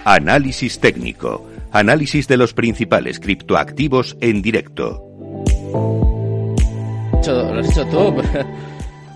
Análisis 0.06 0.80
técnico. 0.80 1.46
Análisis 1.72 2.26
de 2.26 2.38
los 2.38 2.54
principales 2.54 3.20
criptoactivos 3.20 4.16
en 4.22 4.40
directo. 4.40 5.06
Lo 7.26 7.60
has 7.60 7.68
hecho 7.68 7.84
tú. 7.88 8.14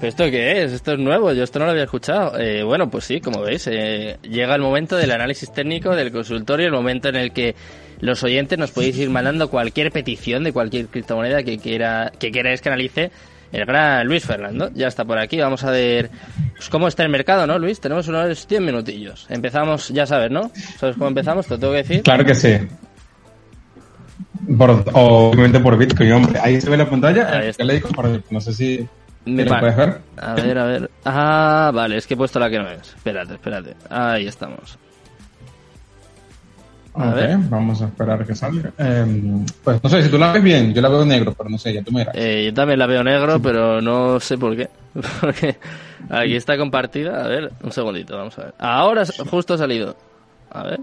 ¿Pero 0.05 0.09
esto 0.11 0.25
qué 0.25 0.63
es? 0.63 0.73
Esto 0.73 0.93
es 0.93 0.99
nuevo, 0.99 1.33
yo 1.33 1.43
esto 1.43 1.59
no 1.59 1.65
lo 1.65 1.71
había 1.71 1.85
escuchado. 1.85 2.39
Eh, 2.39 2.63
bueno, 2.63 2.91
pues 2.91 3.05
sí, 3.05 3.23
como 3.23 3.41
veis, 3.41 3.67
eh, 3.69 4.19
llega 4.21 4.55
el 4.55 4.61
momento 4.61 4.97
del 4.99 5.11
análisis 5.11 5.51
técnico, 5.51 5.97
del 5.97 6.13
consultorio, 6.13 6.67
el 6.67 6.73
momento 6.73 7.09
en 7.09 7.17
el 7.17 7.33
que 7.33 7.55
los 8.05 8.23
oyentes 8.23 8.59
nos 8.59 8.71
podéis 8.71 8.99
ir 8.99 9.09
mandando 9.09 9.49
cualquier 9.49 9.91
petición 9.91 10.45
de 10.45 10.53
cualquier 10.53 10.89
criptomoneda 10.89 11.43
que 11.43 11.59
quiera 11.59 12.13
que 12.19 12.31
queráis 12.31 12.61
que 12.61 12.69
analice 12.69 13.11
el 13.51 13.65
gran 13.65 14.07
Luis 14.07 14.27
Fernando. 14.27 14.71
Ya 14.75 14.89
está 14.89 15.07
por 15.07 15.17
aquí, 15.19 15.39
vamos 15.39 15.65
a 15.65 15.71
ver 15.71 16.11
pues, 16.55 16.69
cómo 16.69 16.87
está 16.87 17.03
el 17.03 17.09
mercado, 17.09 17.47
¿no, 17.47 17.59
Luis? 17.59 17.81
Tenemos 17.81 18.07
unos 18.09 18.47
10 18.47 18.61
minutillos. 18.61 19.27
Empezamos, 19.31 19.89
ya 19.89 20.07
sabes, 20.07 20.31
¿no? 20.31 20.51
¿Sabes 20.79 20.97
cómo 20.97 21.09
empezamos? 21.09 21.47
Te 21.47 21.55
lo 21.55 21.61
tengo 21.61 21.73
que 21.73 21.79
decir. 21.79 22.03
Claro 22.03 22.27
que 22.27 22.35
sí. 22.35 22.59
Por, 24.59 24.85
obviamente 24.93 25.61
por 25.61 25.79
Bitcoin, 25.79 26.13
hombre. 26.13 26.39
Ahí 26.43 26.61
se 26.61 26.69
ve 26.69 26.77
la 26.77 26.91
pantalla. 26.91 27.43
Está. 27.43 27.65
le 27.65 27.75
digo, 27.75 27.89
no 28.29 28.41
sé 28.41 28.53
si 28.53 28.87
me 29.25 29.47
¿Lo 29.47 29.59
puedes 29.59 29.77
ver? 29.77 30.01
A 30.19 30.35
ver, 30.35 30.59
a 30.59 30.65
ver. 30.67 30.91
Ah, 31.07 31.71
vale, 31.73 31.97
es 31.97 32.07
que 32.07 32.13
he 32.13 32.17
puesto 32.19 32.39
la 32.39 32.51
que 32.51 32.59
no 32.59 32.69
es. 32.69 32.89
Espérate, 32.89 33.33
espérate. 33.33 33.75
Ahí 33.89 34.27
estamos. 34.27 34.79
A 36.95 37.11
ver. 37.13 37.39
vamos 37.51 37.83
a 37.83 37.87
esperar 37.87 38.25
que 38.25 38.35
salga. 38.35 38.71
Em, 38.79 39.45
pues 39.65 39.83
no 39.83 39.91
sé, 39.91 40.03
si 40.03 40.09
tú 40.09 40.17
la 40.17 40.33
ves 40.33 40.43
bien, 40.43 40.73
yo 40.73 40.81
la 40.81 40.89
veo 40.89 41.05
negro, 41.05 41.35
pero 41.37 41.51
no 41.51 41.59
sé, 41.59 41.73
ya 41.73 41.83
tú 41.83 41.91
miras. 41.91 42.15
Eh, 42.17 42.45
yo 42.47 42.55
también 42.55 42.79
la 42.79 42.87
veo 42.87 43.03
negro, 43.03 43.41
pero 43.41 43.81
no 43.81 44.21
sé 44.21 44.39
por 44.39 44.57
qué. 44.57 44.69
Porque 45.21 45.57
aquí 46.09 46.37
está 46.37 46.57
compartida. 46.57 47.25
A 47.25 47.29
ver, 47.29 47.53
un 47.63 47.73
segundito, 47.73 48.17
vamos 48.17 48.39
a 48.39 48.45
ver. 48.45 48.55
Ahora 48.59 49.03
justo 49.29 49.55
ha 49.55 49.59
salido. 49.59 49.97
A 50.51 50.63
ver. 50.63 50.81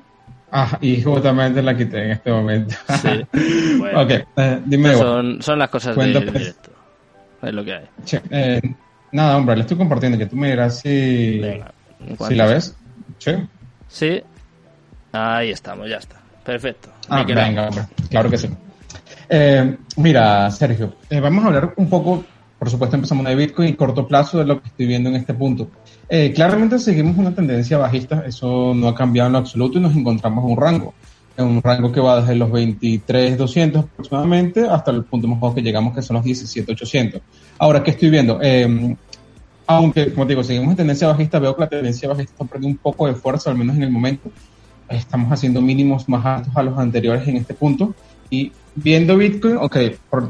Ah, 0.52 0.78
y 0.82 1.02
justamente 1.02 1.62
la 1.62 1.78
quité 1.78 2.04
en 2.04 2.12
este 2.12 2.32
momento. 2.32 2.76
Sí. 3.02 3.26
Bueno, 3.80 4.02
ok, 4.02 4.12
eh, 4.36 4.62
dime. 4.66 4.94
Son, 4.96 5.42
son 5.42 5.60
las 5.60 5.70
cosas 5.70 5.96
del 5.96 6.14
directo. 6.14 6.72
Es 7.42 7.54
lo 7.54 7.64
que 7.64 7.74
hay. 7.74 7.86
Eh, 8.30 8.62
nada, 9.12 9.38
hombre, 9.38 9.56
le 9.56 9.62
estoy 9.62 9.78
compartiendo, 9.78 10.18
que 10.18 10.28
tú 10.28 10.36
me 10.36 10.50
dirás 10.50 10.80
si, 10.80 11.42
si 12.28 12.36
la 12.36 12.46
ves. 12.46 12.76
Sí. 13.88 14.22
Ahí 15.12 15.52
estamos, 15.52 15.90
ya 15.90 15.98
está. 15.98 16.16
Perfecto. 16.44 16.90
Ah, 17.10 17.24
venga, 17.24 17.68
hombre. 17.68 17.86
Claro 18.10 18.30
que 18.30 18.38
sí. 18.38 18.50
Eh, 19.30 19.78
mira, 19.98 20.50
Sergio, 20.52 20.96
eh, 21.10 21.20
vamos 21.20 21.44
a 21.44 21.48
hablar 21.48 21.74
un 21.78 21.90
poco, 21.90 22.24
por 22.58 22.70
supuesto 22.70 22.96
empezamos 22.96 23.26
de 23.26 23.36
Bitcoin 23.36 23.70
y 23.70 23.74
corto 23.74 24.08
plazo 24.08 24.40
de 24.40 24.46
lo 24.46 24.62
que 24.62 24.68
estoy 24.68 24.88
viendo 24.88 25.10
en 25.10 25.16
este 25.16 25.34
punto. 25.34 25.70
claramente 26.36 26.80
seguimos 26.80 27.18
una 27.18 27.34
tendencia 27.34 27.78
bajista, 27.78 28.24
eso 28.26 28.74
no 28.76 28.90
ha 28.90 28.96
cambiado 28.96 29.28
en 29.28 29.34
lo 29.34 29.40
absoluto 29.40 29.78
y 29.78 29.82
nos 29.82 29.96
encontramos 29.96 30.44
en 30.44 30.52
un 30.52 30.58
rango 30.58 30.94
en 31.38 31.46
un 31.46 31.62
rango 31.62 31.92
que 31.92 32.00
va 32.00 32.22
desde 32.22 32.36
los 32.36 32.50
23.200 32.50 33.80
aproximadamente 33.80 34.68
hasta 34.68 34.92
el 34.92 35.04
punto 35.04 35.28
más 35.28 35.40
bajo 35.40 35.56
que 35.56 35.62
llegamos, 35.62 35.94
que 35.94 36.02
son 36.02 36.18
los 36.18 36.26
17.800. 36.26 37.22
Ahora, 37.58 37.84
¿qué 37.84 37.92
estoy 37.92 38.10
viendo? 38.10 38.40
Eh, 38.42 38.96
aunque, 39.68 40.14
como 40.14 40.26
digo, 40.26 40.44
seguimos 40.44 40.72
en 40.72 40.78
tendencia 40.78 41.08
bajista, 41.08 41.40
veo 41.40 41.56
que 41.56 41.62
la 41.62 41.70
tendencia 41.70 42.10
bajista 42.10 42.34
está 42.34 42.46
perdiendo 42.46 42.78
un 42.78 42.82
poco 42.82 43.08
de 43.08 43.14
fuerza, 43.14 43.52
al 43.52 43.58
menos 43.58 43.76
en 43.76 43.84
el 43.84 43.92
momento. 43.92 44.30
Estamos 44.92 45.32
haciendo 45.32 45.62
mínimos 45.62 46.08
más 46.10 46.26
altos 46.26 46.56
a 46.56 46.64
los 46.64 46.78
anteriores 46.78 47.28
en 47.28 47.38
este 47.38 47.54
punto. 47.54 47.94
Y 48.30 48.52
viendo 48.76 49.18
Bitcoin, 49.18 49.58
ok, 49.58 49.78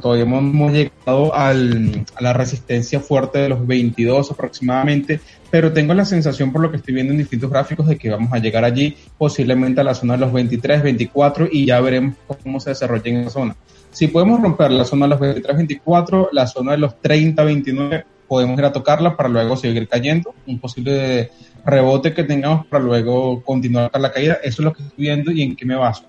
todavía 0.01 0.23
hemos 0.23 0.71
llegado 0.71 1.35
a 1.35 1.53
la 1.53 2.33
resistencia 2.33 2.99
fuerte 2.99 3.39
de 3.39 3.49
los 3.49 3.65
22 3.65 4.31
aproximadamente, 4.31 5.19
pero 5.51 5.71
tengo 5.71 5.93
la 5.93 6.05
sensación 6.05 6.51
por 6.51 6.61
lo 6.61 6.71
que 6.71 6.77
estoy 6.77 6.95
viendo 6.95 7.13
en 7.13 7.19
distintos 7.19 7.49
gráficos 7.49 7.87
de 7.87 7.97
que 7.97 8.09
vamos 8.09 8.33
a 8.33 8.39
llegar 8.39 8.63
allí 8.63 8.97
posiblemente 9.17 9.81
a 9.81 9.83
la 9.83 9.93
zona 9.93 10.13
de 10.13 10.19
los 10.19 10.33
23, 10.33 10.81
24 10.81 11.47
y 11.51 11.65
ya 11.65 11.79
veremos 11.81 12.15
cómo 12.43 12.59
se 12.59 12.71
desarrolla 12.71 13.11
en 13.11 13.17
esa 13.17 13.29
zona. 13.29 13.55
Si 13.91 14.07
podemos 14.07 14.41
romper 14.41 14.71
la 14.71 14.85
zona 14.85 15.05
de 15.05 15.09
los 15.09 15.19
23, 15.19 15.57
24, 15.57 16.29
la 16.31 16.47
zona 16.47 16.71
de 16.71 16.77
los 16.77 16.99
30, 17.01 17.43
29, 17.43 18.05
podemos 18.31 18.57
ir 18.57 18.63
a 18.63 18.71
tocarla 18.71 19.17
para 19.17 19.27
luego 19.27 19.57
seguir 19.57 19.89
cayendo, 19.89 20.33
un 20.47 20.57
posible 20.57 21.31
rebote 21.65 22.13
que 22.13 22.23
tengamos 22.23 22.65
para 22.65 22.81
luego 22.81 23.41
continuar 23.43 23.91
la 23.99 24.09
caída, 24.09 24.35
eso 24.41 24.61
es 24.61 24.65
lo 24.65 24.71
que 24.71 24.83
estoy 24.83 25.03
viendo 25.03 25.33
y 25.33 25.41
en 25.41 25.53
qué 25.53 25.65
me 25.65 25.75
baso. 25.75 26.05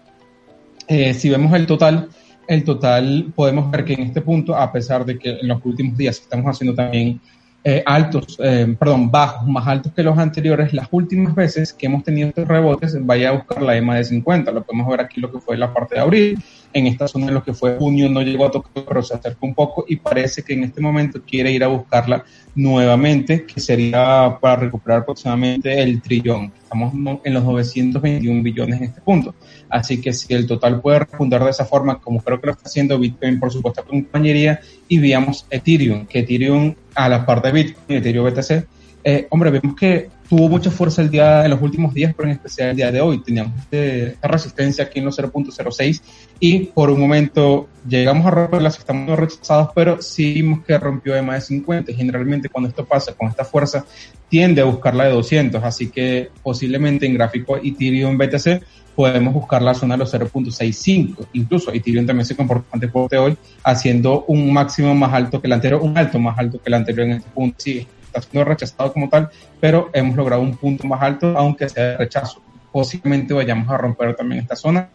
Eh, 0.86 1.15
si 1.15 1.31
vemos 1.31 1.53
el 1.53 1.66
total, 1.66 2.11
el 2.47 2.62
total 2.62 3.32
podemos 3.35 3.69
ver 3.73 3.85
que 3.85 3.94
en 3.94 4.03
este 4.03 4.20
punto, 4.20 4.55
a 4.55 4.70
pesar 4.70 5.05
de 5.05 5.19
que 5.19 5.31
en 5.31 5.49
los 5.49 5.61
últimos 5.65 5.99
días 5.99 6.20
estamos 6.20 6.47
haciendo 6.47 6.77
también 6.77 7.20
eh, 7.65 7.82
altos, 7.85 8.39
eh, 8.40 8.73
perdón, 8.78 9.11
bajos, 9.11 9.49
más 9.49 9.66
altos 9.66 9.93
que 9.93 10.05
los 10.05 10.16
anteriores, 10.16 10.73
las 10.73 10.86
últimas 10.93 11.35
veces 11.35 11.73
que 11.73 11.86
hemos 11.86 12.05
tenido 12.05 12.28
estos 12.28 12.47
rebotes, 12.47 13.05
vaya 13.05 13.31
a 13.31 13.32
buscar 13.32 13.62
la 13.62 13.77
EMA 13.77 13.97
de 13.97 14.05
50. 14.05 14.53
Lo 14.53 14.62
podemos 14.62 14.89
ver 14.89 15.01
aquí 15.01 15.20
lo 15.20 15.32
que 15.32 15.40
fue 15.40 15.57
la 15.57 15.74
parte 15.74 15.97
de 15.97 16.01
abril. 16.03 16.44
En 16.73 16.86
esta 16.86 17.07
zona 17.07 17.28
en 17.28 17.35
lo 17.35 17.43
que 17.43 17.53
fue 17.53 17.77
junio 17.77 18.09
no 18.09 18.23
llegó 18.23 18.47
a 18.47 18.51
tocar, 18.51 18.85
pero 18.86 19.03
se 19.03 19.15
acerca 19.15 19.39
un 19.43 19.55
poco 19.55 19.85
y 19.89 19.97
parece 19.97 20.43
que 20.43 20.55
en 20.55 20.65
este 20.65 20.81
momento 20.81 21.20
quiere 21.23 21.53
ir 21.53 21.62
a 21.65 21.69
buscarla 21.69 22.24
nuevamente, 22.55 23.44
que 23.44 23.61
sería 23.61 24.39
para 24.40 24.57
recuperar 24.57 25.01
aproximadamente 25.01 25.82
el 25.82 26.01
trillón. 26.01 26.53
Estamos 26.62 26.93
en 27.24 27.35
los 27.35 27.44
921 27.44 28.43
billones 28.43 28.81
en 28.81 28.86
este 28.86 29.01
punto. 29.01 29.35
Así 29.69 30.01
que 30.01 30.12
si 30.12 30.32
el 30.35 30.47
total 30.47 30.81
puede 30.81 31.01
repuntar 31.01 31.44
de 31.44 31.51
esa 31.51 31.65
forma, 31.65 31.99
como 31.99 32.20
creo 32.20 32.40
que 32.40 32.47
lo 32.47 32.53
está 32.53 32.65
haciendo 32.66 32.99
Bitcoin, 32.99 33.39
por 33.39 33.53
supuesto, 33.53 33.85
compañería, 33.85 34.61
y 34.89 34.99
veamos 34.99 35.47
Ethereum, 35.51 36.07
que 36.07 36.20
Ethereum 36.20 36.74
a 36.94 37.09
la 37.09 37.24
parte 37.24 37.49
de 37.49 37.62
Bitcoin, 37.62 37.99
Ethereum 37.99 38.27
BTC, 38.27 38.66
eh, 39.05 39.27
hombre, 39.31 39.51
vemos 39.51 39.74
que 39.74 40.09
tuvo 40.29 40.49
mucha 40.49 40.70
fuerza 40.70 41.03
el 41.03 41.11
día 41.11 41.45
en 41.45 41.51
los 41.51 41.61
últimos 41.61 41.93
días, 41.93 42.15
pero 42.16 42.29
en 42.29 42.37
especial 42.37 42.70
el 42.70 42.77
día 42.77 42.91
de 42.91 43.01
hoy. 43.01 43.23
Teníamos 43.23 43.59
este, 43.59 44.07
esta 44.09 44.29
resistencia 44.29 44.85
aquí 44.85 45.01
en 45.01 45.05
los 45.05 45.19
0.06 45.19 46.01
y 46.41 46.61
por 46.66 46.89
un 46.89 47.01
momento 47.01 47.69
llegamos 47.87 48.24
a 48.27 48.31
romperlas, 48.31 48.79
estamos 48.79 49.19
rechazados, 49.19 49.70
pero 49.74 50.01
sí 50.01 50.35
vimos 50.35 50.65
que 50.65 50.79
rompió 50.79 51.15
de 51.15 51.23
más 51.23 51.37
de 51.37 51.57
50. 51.57 51.93
Generalmente 51.93 52.49
cuando 52.49 52.70
esto 52.70 52.85
pasa 52.85 53.12
con 53.12 53.29
esta 53.29 53.45
fuerza, 53.45 53.85
tiende 54.29 54.62
a 54.62 54.65
buscar 54.65 54.95
la 54.95 55.05
de 55.05 55.12
200, 55.12 55.62
así 55.62 55.91
que 55.91 56.31
posiblemente 56.43 57.05
en 57.05 57.15
gráfico 57.15 57.57
Ethereum 57.57 58.16
BTC 58.16 58.62
podemos 58.95 59.35
buscar 59.35 59.62
la 59.62 59.74
zona 59.74 59.95
de 59.95 59.99
los 59.99 60.15
0.65. 60.15 61.27
Incluso 61.33 61.73
Ethereum 61.73 62.07
también 62.07 62.24
se 62.24 62.37
comportó 62.37 62.62
bastante 62.62 62.89
fuerte 62.89 63.19
hoy, 63.19 63.37
haciendo 63.65 64.24
un 64.29 64.53
máximo 64.53 64.95
más 64.95 65.12
alto 65.12 65.41
que 65.41 65.47
el 65.47 65.53
anterior, 65.53 65.83
un 65.83 65.99
alto 65.99 66.19
más 66.19 66.39
alto 66.39 66.59
que 66.59 66.69
el 66.69 66.74
anterior 66.74 67.07
en 67.07 67.12
este 67.12 67.31
punto. 67.31 67.57
Sí, 67.59 67.87
está 68.12 68.22
siendo 68.22 68.44
rechazado 68.48 68.93
como 68.93 69.09
tal, 69.09 69.30
pero 69.60 69.90
hemos 69.93 70.16
logrado 70.16 70.43
un 70.43 70.56
punto 70.56 70.86
más 70.86 71.02
alto, 71.02 71.34
aunque 71.36 71.68
sea 71.68 71.84
de 71.84 71.97
rechazo. 71.98 72.43
Posiblemente 72.72 73.34
vayamos 73.34 73.68
a 73.68 73.76
romper 73.76 74.16
también 74.16 74.40
esta 74.40 74.56
zona. 74.56 74.89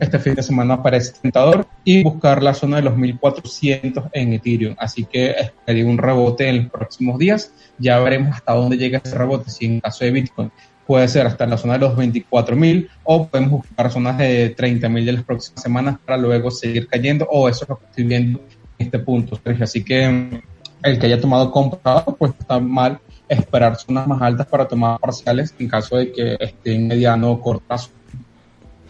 Este 0.00 0.18
fin 0.18 0.34
de 0.34 0.42
semana 0.42 0.82
parece 0.82 1.12
tentador 1.22 1.66
y 1.84 2.02
buscar 2.02 2.42
la 2.42 2.52
zona 2.52 2.76
de 2.76 2.82
los 2.82 2.96
1400 2.96 4.06
en 4.12 4.32
Ethereum. 4.32 4.74
Así 4.76 5.04
que 5.04 5.30
esperaría 5.30 5.86
un 5.86 5.98
rebote 5.98 6.48
en 6.48 6.64
los 6.64 6.72
próximos 6.72 7.18
días. 7.18 7.52
Ya 7.78 8.00
veremos 8.00 8.34
hasta 8.34 8.54
dónde 8.54 8.76
llega 8.76 9.00
ese 9.04 9.16
rebote. 9.16 9.50
Si 9.50 9.66
en 9.66 9.80
caso 9.80 10.04
de 10.04 10.10
Bitcoin 10.10 10.50
puede 10.86 11.06
ser 11.08 11.26
hasta 11.26 11.46
la 11.46 11.56
zona 11.56 11.74
de 11.74 11.80
los 11.80 11.96
24.000 11.96 12.88
o 13.04 13.28
podemos 13.28 13.50
buscar 13.52 13.90
zonas 13.90 14.18
de 14.18 14.56
30.000 14.56 15.04
de 15.04 15.12
las 15.12 15.22
próximas 15.22 15.62
semanas 15.62 15.98
para 16.04 16.18
luego 16.18 16.50
seguir 16.50 16.88
cayendo 16.88 17.26
o 17.30 17.48
eso 17.48 17.64
es 17.64 17.68
lo 17.68 17.78
que 17.78 17.86
estoy 17.86 18.04
viendo 18.04 18.40
en 18.78 18.86
este 18.86 18.98
punto, 18.98 19.40
Así 19.60 19.84
que 19.84 20.42
el 20.82 20.98
que 20.98 21.06
haya 21.06 21.20
tomado 21.20 21.50
compra, 21.50 22.04
pues 22.04 22.32
está 22.38 22.58
mal 22.58 22.98
esperar 23.28 23.76
zonas 23.76 24.06
más 24.06 24.20
altas 24.20 24.46
para 24.46 24.68
tomar 24.68 24.98
parciales 24.98 25.54
en 25.58 25.68
caso 25.68 25.96
de 25.96 26.12
que 26.12 26.36
esté 26.38 26.74
en 26.74 26.88
mediano 26.88 27.32
o 27.32 27.40
corto 27.40 27.64
plazo. 27.66 27.90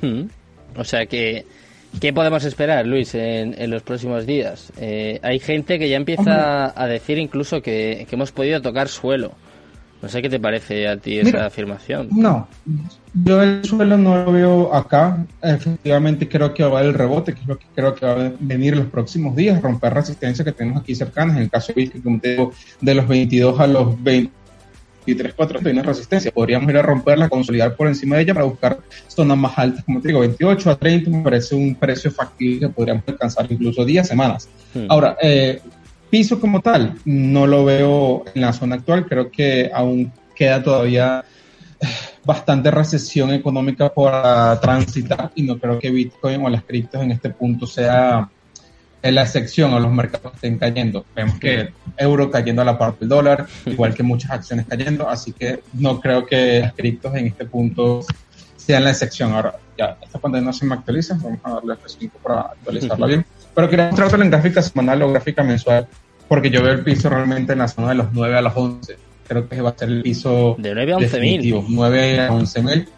Hmm. 0.00 0.24
O 0.76 0.84
sea 0.84 1.06
que, 1.06 1.46
¿qué 2.00 2.12
podemos 2.12 2.44
esperar, 2.44 2.86
Luis, 2.86 3.14
en, 3.14 3.70
los 3.70 3.82
próximos 3.82 4.26
días? 4.26 4.72
Eh, 4.80 5.20
hay 5.22 5.38
gente 5.38 5.78
que 5.78 5.88
ya 5.88 5.96
empieza 5.96 6.72
a 6.80 6.86
decir 6.86 7.18
incluso 7.18 7.62
que 7.62 8.06
hemos 8.10 8.32
podido 8.32 8.60
tocar 8.60 8.88
suelo. 8.88 9.32
No 10.02 10.08
sé 10.08 10.20
qué 10.20 10.28
te 10.28 10.40
parece 10.40 10.88
a 10.88 10.96
ti 10.96 11.18
esa 11.18 11.46
afirmación. 11.46 12.08
No, 12.10 12.48
yo 13.14 13.40
el 13.40 13.64
suelo 13.64 13.96
no 13.96 14.24
lo 14.24 14.32
veo 14.32 14.74
acá. 14.74 15.24
Efectivamente 15.40 16.28
creo 16.28 16.52
que 16.52 16.64
va 16.64 16.82
el 16.82 16.92
rebote, 16.92 17.34
que 17.34 17.40
es 17.40 17.46
lo 17.46 17.56
que 17.56 17.66
creo 17.72 17.94
que 17.94 18.04
va 18.04 18.12
a 18.12 18.32
venir 18.40 18.72
en 18.72 18.80
los 18.80 18.88
próximos 18.88 19.36
días, 19.36 19.62
romper 19.62 19.94
resistencia 19.94 20.44
que 20.44 20.50
tenemos 20.50 20.82
aquí 20.82 20.96
cercanas. 20.96 21.36
En 21.36 21.44
el 21.44 21.50
caso 21.50 21.72
de 21.72 21.88
como 22.02 22.18
te 22.18 22.30
digo, 22.30 22.52
de 22.80 22.94
los 22.96 23.06
22 23.06 23.60
a 23.60 23.66
los 23.68 24.02
23, 24.02 25.34
4 25.34 25.60
tiene 25.60 25.82
resistencia. 25.84 26.32
Podríamos 26.32 26.68
ir 26.68 26.78
a 26.78 26.82
romperla, 26.82 27.28
consolidar 27.28 27.76
por 27.76 27.86
encima 27.86 28.16
de 28.16 28.22
ella 28.22 28.34
para 28.34 28.46
buscar 28.46 28.80
zonas 29.06 29.38
más 29.38 29.56
altas, 29.56 29.84
como 29.84 30.00
te 30.00 30.08
digo, 30.08 30.18
28 30.18 30.68
a 30.68 30.76
30 30.76 31.10
me 31.10 31.22
parece 31.22 31.54
un 31.54 31.76
precio 31.76 32.10
factible 32.10 32.58
que 32.58 32.68
podríamos 32.70 33.04
alcanzar 33.06 33.46
incluso 33.48 33.84
días, 33.84 34.08
semanas. 34.08 34.48
Hmm. 34.74 34.86
Ahora, 34.88 35.16
eh, 35.22 35.60
piso 36.12 36.38
como 36.38 36.60
tal, 36.60 36.96
no 37.06 37.46
lo 37.46 37.64
veo 37.64 38.24
en 38.34 38.42
la 38.42 38.52
zona 38.52 38.74
actual, 38.76 39.06
creo 39.06 39.30
que 39.30 39.70
aún 39.72 40.12
queda 40.36 40.62
todavía 40.62 41.24
bastante 42.22 42.70
recesión 42.70 43.32
económica 43.32 43.88
por 43.88 44.12
transitar 44.60 45.32
y 45.34 45.42
no 45.44 45.58
creo 45.58 45.78
que 45.78 45.90
Bitcoin 45.90 46.44
o 46.44 46.50
las 46.50 46.64
criptos 46.64 47.00
en 47.00 47.12
este 47.12 47.30
punto 47.30 47.66
sea 47.66 48.28
en 49.00 49.14
la 49.14 49.22
excepción 49.22 49.72
o 49.72 49.80
los 49.80 49.90
mercados 49.90 50.34
estén 50.34 50.58
cayendo. 50.58 51.06
Vemos 51.16 51.38
que 51.38 51.70
euro 51.96 52.30
cayendo 52.30 52.60
a 52.60 52.66
la 52.66 52.76
parte 52.76 53.00
del 53.00 53.08
dólar, 53.08 53.46
igual 53.64 53.94
que 53.94 54.02
muchas 54.02 54.32
acciones 54.32 54.66
cayendo, 54.68 55.08
así 55.08 55.32
que 55.32 55.60
no 55.72 55.98
creo 55.98 56.26
que 56.26 56.60
las 56.60 56.74
criptos 56.74 57.14
en 57.14 57.28
este 57.28 57.46
punto 57.46 58.04
sean 58.54 58.84
la 58.84 58.90
excepción. 58.90 59.32
Ahora, 59.32 59.54
ya, 59.78 59.96
esta 60.02 60.18
pantalla 60.18 60.44
no 60.44 60.52
se 60.52 60.66
me 60.66 60.74
actualiza, 60.74 61.18
vamos 61.22 61.40
a 61.42 61.54
darle 61.54 61.72
F5 61.72 62.10
para 62.22 62.40
actualizarla 62.42 63.06
bien. 63.12 63.24
Pero 63.54 63.68
quería 63.68 63.90
mostrar 63.90 64.20
en 64.20 64.30
gráfica 64.30 64.62
semanal 64.62 65.02
o 65.02 65.10
gráfica 65.10 65.42
mensual, 65.42 65.86
porque 66.28 66.50
yo 66.50 66.62
veo 66.62 66.72
el 66.72 66.82
piso 66.82 67.08
realmente 67.08 67.52
en 67.52 67.58
la 67.58 67.68
zona 67.68 67.90
de 67.90 67.94
los 67.96 68.12
9 68.12 68.36
a 68.36 68.42
los 68.42 68.52
11. 68.56 68.96
Creo 69.28 69.48
que 69.48 69.60
va 69.60 69.70
a 69.70 69.78
ser 69.78 69.88
el 69.88 70.02
piso 70.02 70.56
de 70.58 70.74
9 70.74 70.92
a 70.92 70.96
11 70.96 71.20
mil. 71.20 71.64
9 71.68 72.20
a 72.20 72.32
11 72.32 72.62
mil. 72.62 72.88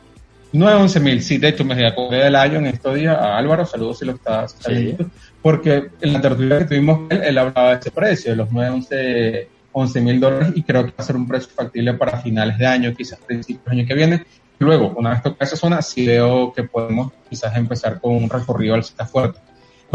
9 0.53 0.73
a 0.73 0.79
11 0.79 1.01
mil, 1.01 1.21
sí, 1.21 1.39
de 1.39 1.49
hecho 1.49 1.65
me 1.65 1.85
acordé 1.85 2.19
del 2.19 2.37
año 2.37 2.59
en 2.59 2.67
estos 2.67 2.95
días 2.95 3.17
a 3.17 3.37
Álvaro, 3.37 3.67
saludos 3.67 3.99
si 3.99 4.05
lo 4.05 4.13
estás 4.13 4.57
viendo, 4.69 5.11
porque 5.43 5.89
en 6.01 6.13
la 6.13 6.21
tertulia 6.21 6.59
que 6.61 6.67
tuvimos, 6.67 7.11
él, 7.11 7.23
él 7.25 7.39
hablaba 7.39 7.71
de 7.71 7.81
ese 7.81 7.91
precio, 7.91 8.31
de 8.31 8.37
los 8.37 8.53
9 8.53 8.69
a 8.69 9.49
11 9.73 10.01
mil 10.01 10.21
dólares, 10.21 10.53
y 10.55 10.63
creo 10.63 10.85
que 10.85 10.93
va 10.93 10.97
a 10.99 11.03
ser 11.03 11.17
un 11.17 11.27
precio 11.27 11.51
factible 11.53 11.95
para 11.95 12.19
finales 12.19 12.57
de 12.57 12.67
año, 12.67 12.95
quizás 12.95 13.19
principios 13.19 13.65
del 13.65 13.81
año 13.81 13.89
que 13.89 13.95
viene. 13.95 14.25
Luego, 14.61 14.95
una 14.97 15.11
vez 15.11 15.23
toca 15.25 15.45
esa 15.45 15.57
zona, 15.57 15.83
sí 15.83 16.07
veo 16.07 16.53
que 16.53 16.63
podemos 16.63 17.13
quizás 17.29 17.57
empezar 17.57 18.01
con 18.01 18.15
un 18.15 18.31
recorrido 18.31 18.77
alcista 18.77 19.05
fuerte. 19.05 19.41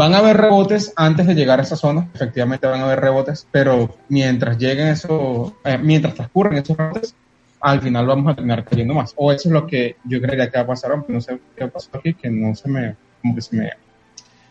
Van 0.00 0.14
a 0.14 0.18
haber 0.20 0.38
rebotes 0.38 0.94
antes 0.96 1.26
de 1.26 1.34
llegar 1.34 1.60
a 1.60 1.62
esa 1.62 1.76
zona, 1.76 2.08
efectivamente 2.14 2.66
van 2.66 2.80
a 2.80 2.84
haber 2.84 3.00
rebotes, 3.00 3.46
pero 3.52 3.98
mientras 4.08 4.56
lleguen 4.56 4.88
esos, 4.88 5.52
eh, 5.62 5.76
mientras 5.76 6.14
transcurren 6.14 6.56
esos 6.56 6.74
rebotes, 6.74 7.14
al 7.60 7.82
final 7.82 8.06
vamos 8.06 8.32
a 8.32 8.34
terminar 8.34 8.64
cayendo 8.64 8.94
más. 8.94 9.12
O 9.16 9.30
eso 9.30 9.50
es 9.50 9.52
lo 9.52 9.66
que 9.66 9.96
yo 10.04 10.18
creería 10.22 10.50
que 10.50 10.56
va 10.56 10.64
a 10.64 10.66
pasar, 10.68 10.92
aunque 10.92 11.12
no 11.12 11.20
sé 11.20 11.38
qué 11.54 11.68
pasó 11.68 11.90
aquí, 11.92 12.14
que 12.14 12.30
no 12.30 12.54
se 12.54 12.70
me, 12.70 12.96
como 13.20 13.34
que 13.34 13.42
se 13.42 13.54
me, 13.54 13.72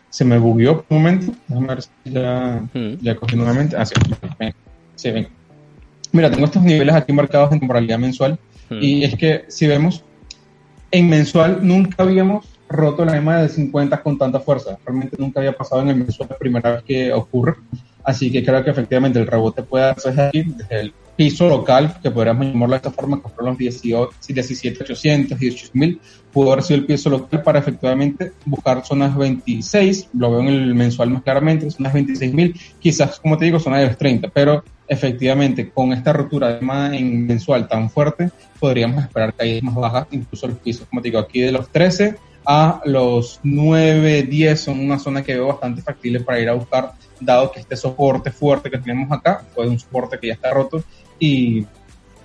se 0.08 0.24
me 0.24 0.38
bugueó 0.38 0.84
un 0.88 0.96
momento. 0.98 1.32
Déjame 1.48 1.66
ver 1.66 1.82
si 1.82 1.90
ya, 2.04 2.62
ya 3.00 3.16
cogí 3.16 3.34
nuevamente. 3.34 3.76
Ah, 3.76 3.84
sí, 3.84 3.94
sí, 4.94 5.10
ven. 5.10 5.26
Mira, 6.12 6.30
tengo 6.30 6.44
estos 6.44 6.62
niveles 6.62 6.94
aquí 6.94 7.12
marcados 7.12 7.50
en 7.50 7.58
temporalidad 7.58 7.98
mensual. 7.98 8.38
Y 8.70 9.02
es 9.02 9.16
que 9.16 9.46
si 9.48 9.66
vemos, 9.66 10.04
en 10.92 11.08
mensual 11.08 11.58
nunca 11.60 12.04
habíamos 12.04 12.46
roto 12.70 13.04
la 13.04 13.16
EMA 13.16 13.42
de 13.42 13.48
50 13.48 14.02
con 14.02 14.16
tanta 14.16 14.40
fuerza. 14.40 14.78
Realmente 14.86 15.16
nunca 15.18 15.40
había 15.40 15.52
pasado 15.52 15.82
en 15.82 15.88
el 15.88 15.96
mensual, 15.96 16.28
la 16.30 16.38
primera 16.38 16.72
vez 16.72 16.82
que 16.84 17.12
ocurre. 17.12 17.56
Así 18.04 18.30
que 18.30 18.44
creo 18.44 18.64
que 18.64 18.70
efectivamente 18.70 19.18
el 19.18 19.26
rebote 19.26 19.62
puede 19.62 19.84
darse 19.86 20.08
aquí, 20.08 20.42
desde 20.42 20.80
el 20.80 20.94
piso 21.16 21.48
local, 21.48 21.98
que 22.02 22.10
podríamos 22.10 22.46
llamarlo 22.46 22.72
de 22.72 22.76
esta 22.76 22.90
forma, 22.90 23.20
que 23.20 23.28
fueron 23.28 23.50
los 23.50 23.58
18, 23.58 24.10
17.800, 24.26 25.36
18.000, 25.36 25.98
pudo 26.32 26.52
haber 26.52 26.64
sido 26.64 26.80
el 26.80 26.86
piso 26.86 27.10
local 27.10 27.42
para 27.42 27.58
efectivamente 27.58 28.32
buscar 28.46 28.82
zonas 28.86 29.14
26, 29.14 30.08
lo 30.14 30.30
veo 30.30 30.40
en 30.40 30.48
el 30.48 30.74
mensual 30.74 31.10
más 31.10 31.22
claramente, 31.22 31.70
zonas 31.70 31.92
26.000, 31.92 32.58
quizás, 32.78 33.20
como 33.20 33.36
te 33.36 33.44
digo, 33.44 33.60
zonas 33.60 33.80
de 33.80 33.86
los 33.88 33.98
30, 33.98 34.28
pero 34.28 34.64
efectivamente 34.88 35.68
con 35.68 35.92
esta 35.92 36.14
rotura 36.14 36.54
de 36.54 36.62
más 36.62 36.94
en 36.94 37.26
mensual 37.26 37.68
tan 37.68 37.90
fuerte, 37.90 38.30
podríamos 38.58 39.04
esperar 39.04 39.34
caídas 39.34 39.62
más 39.62 39.74
bajas, 39.74 40.06
incluso 40.12 40.48
los 40.48 40.56
pisos, 40.56 40.86
como 40.88 41.02
te 41.02 41.08
digo, 41.08 41.18
aquí 41.18 41.42
de 41.42 41.52
los 41.52 41.68
13 41.68 42.16
a 42.44 42.80
los 42.84 43.40
9, 43.42 44.22
10 44.24 44.60
son 44.60 44.80
una 44.80 44.98
zona 44.98 45.22
que 45.22 45.34
veo 45.34 45.48
bastante 45.48 45.82
factible 45.82 46.20
para 46.20 46.40
ir 46.40 46.48
a 46.48 46.54
buscar, 46.54 46.92
dado 47.20 47.52
que 47.52 47.60
este 47.60 47.76
soporte 47.76 48.30
fuerte 48.30 48.70
que 48.70 48.78
tenemos 48.78 49.10
acá 49.12 49.44
fue 49.54 49.68
un 49.68 49.78
soporte 49.78 50.18
que 50.18 50.28
ya 50.28 50.34
está 50.34 50.50
roto 50.50 50.82
y 51.18 51.66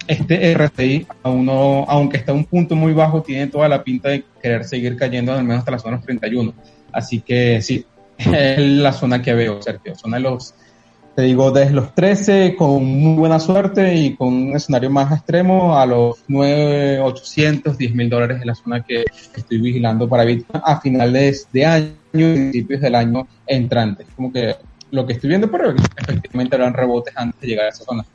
este 0.07 0.53
RSI, 0.53 1.07
aunque 1.23 2.17
está 2.17 2.31
a 2.31 2.35
un 2.35 2.45
punto 2.45 2.75
muy 2.75 2.93
bajo, 2.93 3.23
tiene 3.23 3.47
toda 3.47 3.67
la 3.67 3.83
pinta 3.83 4.09
de 4.09 4.23
querer 4.41 4.63
seguir 4.63 4.95
cayendo 4.95 5.33
al 5.33 5.43
menos 5.43 5.59
hasta 5.59 5.71
la 5.71 5.79
zona 5.79 5.99
31. 5.99 6.53
Así 6.91 7.21
que 7.21 7.61
sí, 7.61 7.85
es 8.17 8.59
la 8.59 8.93
zona 8.93 9.21
que 9.21 9.33
veo, 9.33 9.61
Sergio. 9.61 9.95
Zona 9.95 10.17
de 10.17 10.23
los, 10.23 10.53
te 11.15 11.21
digo, 11.21 11.49
desde 11.49 11.73
los 11.73 11.95
13 11.95 12.55
con 12.57 12.83
muy 12.83 13.17
buena 13.17 13.39
suerte 13.39 13.95
y 13.95 14.15
con 14.15 14.33
un 14.33 14.55
escenario 14.55 14.89
más 14.89 15.13
extremo 15.13 15.77
a 15.77 15.85
los 15.85 16.17
9, 16.27 16.99
800, 16.99 17.77
10 17.77 17.95
mil 17.95 18.09
dólares 18.09 18.39
es 18.41 18.45
la 18.45 18.53
zona 18.53 18.83
que 18.83 19.05
estoy 19.33 19.59
vigilando 19.59 20.09
para 20.09 20.25
Bitcoin 20.25 20.61
a 20.65 20.81
finales 20.81 21.47
de 21.53 21.65
año 21.65 21.93
y 22.11 22.33
principios 22.33 22.81
del 22.81 22.95
año 22.95 23.27
entrante. 23.47 24.05
Como 24.13 24.33
que 24.33 24.55
lo 24.91 25.05
que 25.05 25.13
estoy 25.13 25.29
viendo, 25.29 25.49
pero 25.49 25.73
efectivamente 25.95 26.55
habrán 26.57 26.73
rebotes 26.73 27.13
antes 27.15 27.39
de 27.39 27.47
llegar 27.47 27.67
a 27.67 27.69
esa 27.69 27.85
zona. 27.85 28.05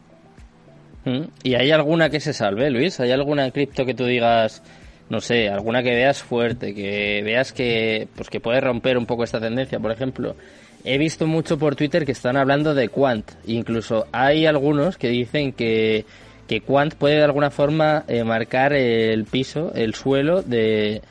¿Y 1.42 1.54
hay 1.54 1.70
alguna 1.70 2.10
que 2.10 2.20
se 2.20 2.34
salve, 2.34 2.68
Luis? 2.68 3.00
¿Hay 3.00 3.12
alguna 3.12 3.50
cripto 3.50 3.86
que 3.86 3.94
tú 3.94 4.04
digas, 4.04 4.62
no 5.08 5.22
sé, 5.22 5.48
alguna 5.48 5.82
que 5.82 5.94
veas 5.94 6.22
fuerte, 6.22 6.74
que 6.74 7.22
veas 7.24 7.54
que, 7.54 8.08
pues 8.14 8.28
que 8.28 8.40
puede 8.40 8.60
romper 8.60 8.98
un 8.98 9.06
poco 9.06 9.24
esta 9.24 9.40
tendencia? 9.40 9.80
Por 9.80 9.90
ejemplo, 9.90 10.36
he 10.84 10.98
visto 10.98 11.26
mucho 11.26 11.58
por 11.58 11.76
Twitter 11.76 12.04
que 12.04 12.12
están 12.12 12.36
hablando 12.36 12.74
de 12.74 12.88
Quant. 12.88 13.30
Incluso 13.46 14.06
hay 14.12 14.46
algunos 14.46 14.96
que 14.96 15.08
dicen 15.08 15.52
que, 15.52 16.04
que 16.46 16.60
Quant 16.60 16.94
puede 16.94 17.16
de 17.16 17.24
alguna 17.24 17.50
forma 17.50 18.04
eh, 18.08 18.24
marcar 18.24 18.72
el 18.72 19.24
piso, 19.24 19.72
el 19.74 19.94
suelo 19.94 20.42
de, 20.42 21.02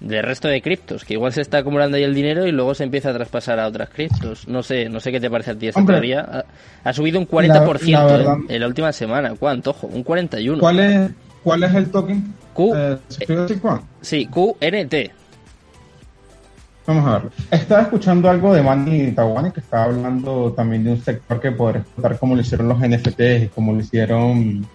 del 0.00 0.22
resto 0.22 0.48
de 0.48 0.60
criptos, 0.60 1.04
que 1.04 1.14
igual 1.14 1.32
se 1.32 1.40
está 1.40 1.58
acumulando 1.58 1.96
ahí 1.96 2.02
el 2.02 2.14
dinero 2.14 2.46
y 2.46 2.52
luego 2.52 2.74
se 2.74 2.84
empieza 2.84 3.10
a 3.10 3.14
traspasar 3.14 3.60
a 3.60 3.68
otras 3.68 3.90
criptos. 3.90 4.48
No 4.48 4.62
sé, 4.62 4.88
no 4.88 5.00
sé 5.00 5.12
qué 5.12 5.20
te 5.20 5.30
parece 5.30 5.52
a 5.52 5.54
ti 5.54 5.68
esa 5.68 5.84
teoría. 5.84 6.44
Ha, 6.82 6.92
subido 6.92 7.18
un 7.20 7.28
40% 7.28 8.46
en 8.48 8.60
la 8.60 8.66
última 8.66 8.92
semana. 8.92 9.34
¿Cuánto? 9.38 9.70
Ojo, 9.70 9.86
un 9.86 10.02
41. 10.02 10.58
¿Cuál 10.58 10.80
es, 10.80 11.10
cuál 11.42 11.62
es 11.62 11.74
el 11.74 11.90
token? 11.90 12.34
Q. 12.52 12.74
Eh, 12.74 12.98
sí, 14.00 14.26
QNT. 14.26 15.21
Vamos 16.86 17.06
a 17.06 17.18
ver. 17.18 17.30
Estaba 17.50 17.82
escuchando 17.82 18.28
algo 18.28 18.52
de 18.54 18.62
Manny 18.62 19.12
Tawani 19.12 19.52
que 19.52 19.60
estaba 19.60 19.84
hablando 19.84 20.52
también 20.52 20.84
de 20.84 20.90
un 20.92 21.02
sector 21.02 21.40
que 21.40 21.52
podría 21.52 21.82
explotar 21.82 22.18
como 22.18 22.34
lo 22.34 22.40
hicieron 22.40 22.68
los 22.68 22.78
NFTs 22.78 23.44
y 23.44 23.48
como 23.48 23.72
lo 23.72 23.80
hicieron 23.80 24.66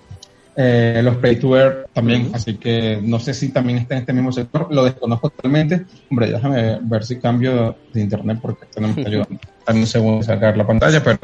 eh, 0.59 1.01
los 1.03 1.17
pay 1.17 1.35
to 1.35 1.55
earn 1.55 1.85
también, 1.93 2.31
así 2.33 2.55
que 2.55 2.99
no 3.03 3.19
sé 3.19 3.35
si 3.35 3.49
también 3.49 3.77
está 3.77 3.93
en 3.93 4.01
este 4.01 4.13
mismo 4.13 4.31
sector, 4.31 4.67
lo 4.71 4.85
desconozco 4.85 5.29
totalmente. 5.29 5.85
Hombre, 6.09 6.31
déjame 6.31 6.79
ver 6.81 7.05
si 7.05 7.19
cambio 7.19 7.75
de 7.93 8.01
internet 8.01 8.39
porque 8.41 8.65
esto 8.65 8.81
no 8.81 8.87
me 8.87 8.93
está 8.93 9.09
ayudando. 9.09 9.39
Dame 9.67 9.79
un 9.81 9.85
segundo 9.87 10.23
sacar 10.23 10.57
la 10.57 10.65
pantalla, 10.65 11.03
pero, 11.03 11.19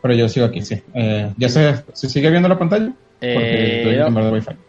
pero 0.00 0.14
yo 0.14 0.28
sigo 0.28 0.46
aquí, 0.46 0.62
sí. 0.62 0.80
Eh, 0.94 1.32
¿Ya 1.36 1.48
se, 1.48 1.82
se, 1.94 2.08
sigue 2.08 2.30
viendo 2.30 2.48
la 2.48 2.58
pantalla? 2.58 2.92
Eh, 3.22 4.02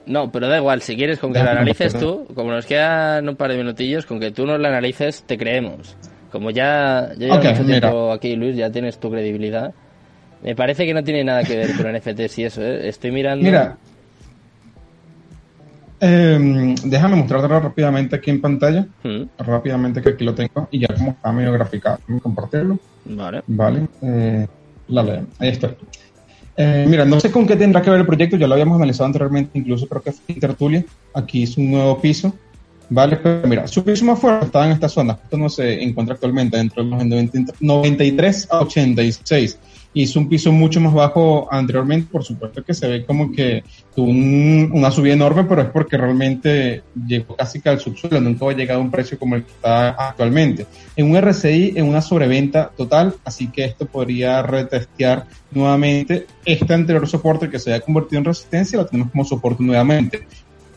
no, 0.07 0.31
pero 0.31 0.47
da 0.47 0.57
igual, 0.57 0.81
si 0.81 0.95
quieres 0.95 1.19
con 1.19 1.31
que 1.31 1.41
la 1.41 1.51
analices 1.51 1.97
tú, 1.97 2.27
como 2.35 2.51
nos 2.51 2.65
quedan 2.65 3.27
un 3.29 3.35
par 3.35 3.51
de 3.51 3.57
minutillos, 3.57 4.05
con 4.05 4.19
que 4.19 4.31
tú 4.31 4.45
nos 4.45 4.59
la 4.59 4.67
analices, 4.67 5.23
te 5.23 5.37
creemos. 5.37 5.95
Como 6.31 6.51
ya, 6.51 7.11
ya 7.17 7.27
llevas 7.27 7.59
mucho 7.59 7.65
tiempo 7.65 8.11
aquí, 8.11 8.35
Luis, 8.35 8.55
ya 8.55 8.69
tienes 8.69 8.99
tu 8.99 9.09
credibilidad. 9.09 9.73
Me 10.43 10.55
parece 10.55 10.85
que 10.85 10.93
no 10.93 11.03
tiene 11.03 11.23
nada 11.23 11.43
que 11.43 11.55
ver 11.55 11.77
con 11.77 11.91
NFTs 11.95 12.39
y 12.39 12.43
eso, 12.43 12.61
¿eh? 12.61 12.89
Estoy 12.89 13.11
mirando... 13.11 13.43
Mira, 13.43 13.77
eh, 16.03 16.75
déjame 16.83 17.15
mostrártelo 17.15 17.59
rápidamente 17.59 18.15
aquí 18.15 18.31
en 18.31 18.41
pantalla. 18.41 18.87
Mm. 19.03 19.23
Rápidamente 19.37 20.01
que 20.01 20.09
aquí 20.09 20.25
lo 20.25 20.33
tengo. 20.33 20.67
Y 20.71 20.79
ya 20.79 20.87
como 20.95 21.11
está 21.11 21.31
medio 21.31 21.53
graficado. 21.53 21.99
compartirlo. 22.23 22.79
Vale. 23.05 23.43
Vale. 23.45 23.87
Eh, 24.01 24.47
la 24.87 25.23
Ahí 25.37 25.49
está. 25.49 25.75
Eh, 26.63 26.85
mira, 26.87 27.05
no 27.05 27.19
sé 27.19 27.31
con 27.31 27.47
qué 27.47 27.55
tendrá 27.55 27.81
que 27.81 27.89
ver 27.89 28.01
el 28.01 28.05
proyecto. 28.05 28.37
Ya 28.37 28.47
lo 28.47 28.53
habíamos 28.53 28.77
analizado 28.77 29.07
anteriormente. 29.07 29.57
Incluso 29.57 29.87
creo 29.87 30.01
que 30.01 30.11
fue 30.11 30.35
Intertulia. 30.35 30.85
Aquí 31.13 31.43
es 31.43 31.57
un 31.57 31.71
nuevo 31.71 31.99
piso. 31.99 32.33
Vale, 32.89 33.17
pero 33.17 33.47
mira, 33.47 33.67
su 33.67 33.83
piso 33.83 34.05
más 34.05 34.19
fuerte 34.19 34.47
estaba 34.47 34.65
en 34.65 34.73
esta 34.73 34.89
zona. 34.89 35.17
Esto 35.23 35.37
no 35.37 35.49
se 35.49 35.81
encuentra 35.81 36.15
actualmente 36.15 36.57
dentro 36.57 36.83
de 36.83 36.89
los 36.89 37.05
93 37.61 38.47
a 38.51 38.59
86 38.59 39.57
hizo 39.93 40.19
un 40.19 40.29
piso 40.29 40.51
mucho 40.51 40.79
más 40.79 40.93
bajo 40.93 41.47
anteriormente, 41.51 42.07
por 42.11 42.23
supuesto 42.23 42.63
que 42.63 42.73
se 42.73 42.87
ve 42.87 43.05
como 43.05 43.31
que 43.31 43.63
tuvo 43.93 44.09
una 44.09 44.91
subida 44.91 45.13
enorme, 45.13 45.43
pero 45.43 45.61
es 45.61 45.69
porque 45.69 45.97
realmente 45.97 46.83
llegó 47.07 47.35
casi 47.35 47.59
que 47.59 47.69
al 47.69 47.79
subsuelo, 47.79 48.21
nunca 48.21 48.45
ha 48.47 48.53
llegado 48.53 48.79
a 48.79 48.83
un 48.83 48.91
precio 48.91 49.19
como 49.19 49.35
el 49.35 49.43
que 49.43 49.51
está 49.51 49.89
actualmente. 49.89 50.65
En 50.95 51.11
un 51.11 51.21
RSI, 51.21 51.73
en 51.75 51.87
una 51.87 52.01
sobreventa 52.01 52.71
total, 52.75 53.15
así 53.25 53.47
que 53.47 53.65
esto 53.65 53.85
podría 53.85 54.41
retestear 54.41 55.25
nuevamente 55.51 56.27
este 56.45 56.73
anterior 56.73 57.07
soporte 57.07 57.49
que 57.49 57.59
se 57.59 57.73
haya 57.73 57.83
convertido 57.83 58.19
en 58.19 58.25
resistencia, 58.25 58.79
lo 58.79 58.85
tenemos 58.85 59.11
como 59.11 59.25
soporte 59.25 59.63
nuevamente. 59.63 60.25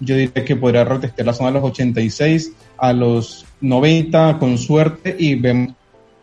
Yo 0.01 0.17
diría 0.17 0.45
que 0.45 0.57
podría 0.57 0.85
retestear 0.85 1.27
la 1.27 1.33
zona 1.33 1.51
de 1.51 1.61
los 1.61 1.71
86 1.71 2.53
a 2.79 2.93
los 2.93 3.47
90 3.61 4.39
con 4.39 4.59
suerte 4.59 5.15
y 5.17 5.37
vemos 5.37 5.75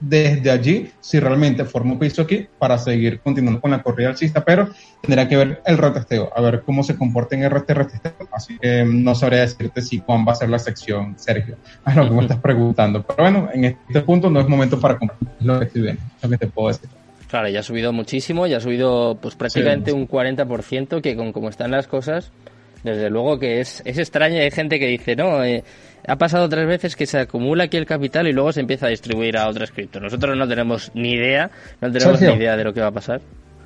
desde 0.01 0.49
allí 0.49 0.91
si 0.99 1.19
realmente 1.19 1.63
forma 1.63 1.93
un 1.93 1.99
piso 1.99 2.23
aquí 2.23 2.47
para 2.59 2.77
seguir 2.77 3.19
continuando 3.21 3.61
con 3.61 3.71
la 3.71 3.81
corrida 3.81 4.09
alcista, 4.09 4.43
pero 4.43 4.69
tendrá 5.01 5.27
que 5.29 5.37
ver 5.37 5.61
el 5.65 5.77
retesteo, 5.77 6.31
a 6.35 6.41
ver 6.41 6.63
cómo 6.65 6.83
se 6.83 6.97
comporta 6.97 7.35
en 7.35 7.43
el 7.43 7.51
retesteo, 7.51 8.13
así 8.33 8.57
que 8.59 8.83
no 8.83 9.15
sabría 9.15 9.41
decirte 9.41 9.81
si 9.81 9.99
cuán 9.99 10.25
va 10.27 10.33
a 10.33 10.35
ser 10.35 10.49
la 10.49 10.59
sección, 10.59 11.17
Sergio, 11.17 11.55
a 11.85 11.95
lo 11.95 12.09
que 12.09 12.15
me 12.15 12.21
estás 12.23 12.39
preguntando, 12.39 13.03
pero 13.03 13.23
bueno, 13.23 13.49
en 13.53 13.65
este 13.65 14.01
punto 14.01 14.29
no 14.29 14.41
es 14.41 14.47
momento 14.47 14.79
para 14.79 14.97
comprar, 14.97 15.19
lo 15.39 15.59
que 15.59 15.65
estoy 15.65 15.81
viendo, 15.83 16.01
lo 16.21 16.29
que 16.29 16.37
te 16.37 16.47
puedo 16.47 16.67
decir. 16.69 16.89
Claro, 17.29 17.47
ya 17.47 17.61
ha 17.61 17.63
subido 17.63 17.93
muchísimo, 17.93 18.45
ya 18.45 18.57
ha 18.57 18.59
subido 18.59 19.17
pues 19.21 19.35
prácticamente 19.35 19.93
un 19.93 20.05
40%, 20.05 21.01
que 21.01 21.15
con 21.15 21.31
como 21.31 21.47
están 21.47 21.71
las 21.71 21.87
cosas, 21.87 22.29
Desde 22.83 23.09
luego 23.09 23.37
que 23.39 23.59
es, 23.59 23.81
es 23.85 23.97
extraño, 23.97 24.39
hay 24.39 24.51
gente 24.51 24.79
que 24.79 24.87
dice, 24.87 25.15
no, 25.15 25.43
eh, 25.43 25.63
ha 26.07 26.15
pasado 26.15 26.49
tres 26.49 26.67
veces 26.67 26.95
que 26.95 27.05
se 27.05 27.19
acumula 27.19 27.65
aquí 27.65 27.77
el 27.77 27.85
capital 27.85 28.27
y 28.27 28.33
luego 28.33 28.51
se 28.51 28.61
empieza 28.61 28.87
a 28.87 28.89
distribuir 28.89 29.37
a 29.37 29.47
otras 29.47 29.71
criptos. 29.71 30.01
Nosotros 30.01 30.35
no 30.37 30.47
tenemos 30.47 30.91
ni 30.93 31.11
idea, 31.11 31.51
no 31.79 31.91
tenemos 31.91 32.21
ni 32.21 32.33
idea 32.33 32.57
de 32.57 32.63
lo 32.63 32.73
que 32.73 32.81
va 32.81 32.87
a 32.87 32.91
pasar. 32.91 33.21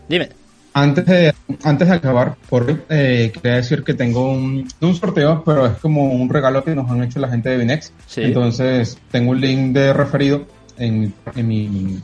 Dime. 0.09 0.29
Antes 0.73 1.05
de, 1.05 1.33
antes 1.63 1.87
de 1.87 1.93
acabar, 1.93 2.35
por 2.49 2.83
eh, 2.89 3.31
quería 3.33 3.55
decir 3.55 3.81
que 3.83 3.93
tengo 3.93 4.29
un, 4.29 4.67
un, 4.81 4.95
sorteo, 4.95 5.41
pero 5.45 5.67
es 5.67 5.77
como 5.77 6.11
un 6.11 6.27
regalo 6.27 6.65
que 6.65 6.75
nos 6.75 6.91
han 6.91 7.01
hecho 7.01 7.17
la 7.19 7.29
gente 7.29 7.47
de 7.47 7.57
Binex. 7.57 7.93
Entonces, 8.17 8.97
tengo 9.09 9.31
un 9.31 9.39
link 9.39 9.73
de 9.73 9.93
referido 9.93 10.45
en, 10.77 11.13
en 11.33 11.47
mi 11.47 12.01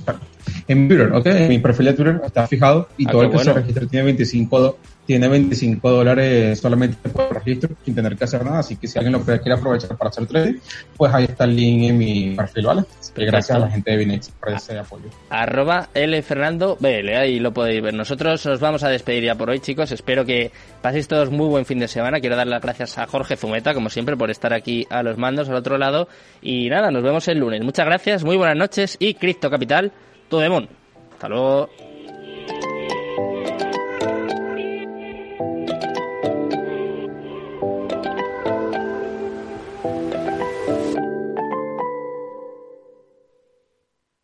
en 0.67 0.87
Twitter, 0.87 1.11
¿ok? 1.11 1.25
En 1.25 1.49
mi 1.49 1.59
perfil 1.59 1.87
de 1.87 1.93
Twitter 1.93 2.21
está 2.25 2.47
fijado 2.47 2.87
y 2.97 3.07
ah, 3.07 3.11
todo 3.11 3.23
el 3.23 3.31
que 3.31 3.39
se 3.39 3.53
registre 3.53 3.87
tiene 3.87 4.05
25, 4.05 4.77
tiene 5.11 5.27
25 5.27 5.91
dólares 5.91 6.57
solamente 6.57 7.09
por 7.09 7.33
registro 7.33 7.75
sin 7.83 7.93
tener 7.93 8.15
que 8.15 8.23
hacer 8.23 8.45
nada. 8.45 8.59
Así 8.59 8.77
que 8.77 8.87
si 8.87 8.97
alguien 8.97 9.11
lo 9.11 9.19
quiere 9.19 9.53
aprovechar 9.53 9.97
para 9.97 10.09
hacer 10.09 10.25
trading, 10.25 10.59
pues 10.95 11.13
ahí 11.13 11.25
está 11.25 11.43
el 11.43 11.53
link 11.53 11.89
en 11.89 11.97
mi 11.97 12.33
perfil, 12.33 12.65
¿vale? 12.65 12.83
gracias 13.13 13.57
a 13.57 13.59
la 13.59 13.69
gente 13.69 13.91
de 13.91 13.97
Binex 13.97 14.29
por 14.29 14.53
ese 14.53 14.79
apoyo. 14.79 15.09
Arroba 15.29 15.89
L 15.93 16.21
Fernando 16.21 16.77
BL, 16.79 17.09
ahí 17.09 17.39
lo 17.41 17.51
podéis 17.51 17.81
ver. 17.81 17.93
Nosotros 17.93 18.45
nos 18.45 18.61
vamos 18.61 18.83
a 18.83 18.87
despedir 18.87 19.25
ya 19.25 19.35
por 19.35 19.49
hoy, 19.49 19.59
chicos. 19.59 19.91
Espero 19.91 20.23
que 20.23 20.49
paséis 20.81 21.09
todos 21.09 21.29
muy 21.29 21.49
buen 21.49 21.65
fin 21.65 21.79
de 21.79 21.89
semana. 21.89 22.21
Quiero 22.21 22.37
dar 22.37 22.47
las 22.47 22.61
gracias 22.61 22.97
a 22.97 23.05
Jorge 23.05 23.35
Zumeta, 23.35 23.73
como 23.73 23.89
siempre, 23.89 24.15
por 24.15 24.31
estar 24.31 24.53
aquí 24.53 24.87
a 24.89 25.03
los 25.03 25.17
mandos 25.17 25.49
al 25.49 25.55
otro 25.55 25.77
lado. 25.77 26.07
Y 26.41 26.69
nada, 26.69 26.89
nos 26.89 27.03
vemos 27.03 27.27
el 27.27 27.37
lunes. 27.37 27.61
Muchas 27.65 27.85
gracias, 27.85 28.23
muy 28.23 28.37
buenas 28.37 28.55
noches 28.55 28.95
y 28.97 29.15
Cristo 29.15 29.49
Capital 29.49 29.91
Demon. 30.29 30.69
Hasta 31.11 31.27
luego. 31.27 31.90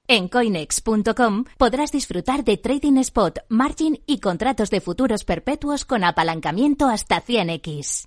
En 0.09 0.29
coinex.com 0.29 1.43
podrás 1.57 1.91
disfrutar 1.91 2.45
de 2.45 2.55
trading 2.55 2.97
spot, 2.99 3.39
margin 3.49 4.01
y 4.05 4.19
contratos 4.19 4.69
de 4.69 4.79
futuros 4.79 5.25
perpetuos 5.25 5.84
con 5.84 6.05
apalancamiento 6.05 6.88
hasta 6.88 7.21
100x. 7.21 8.05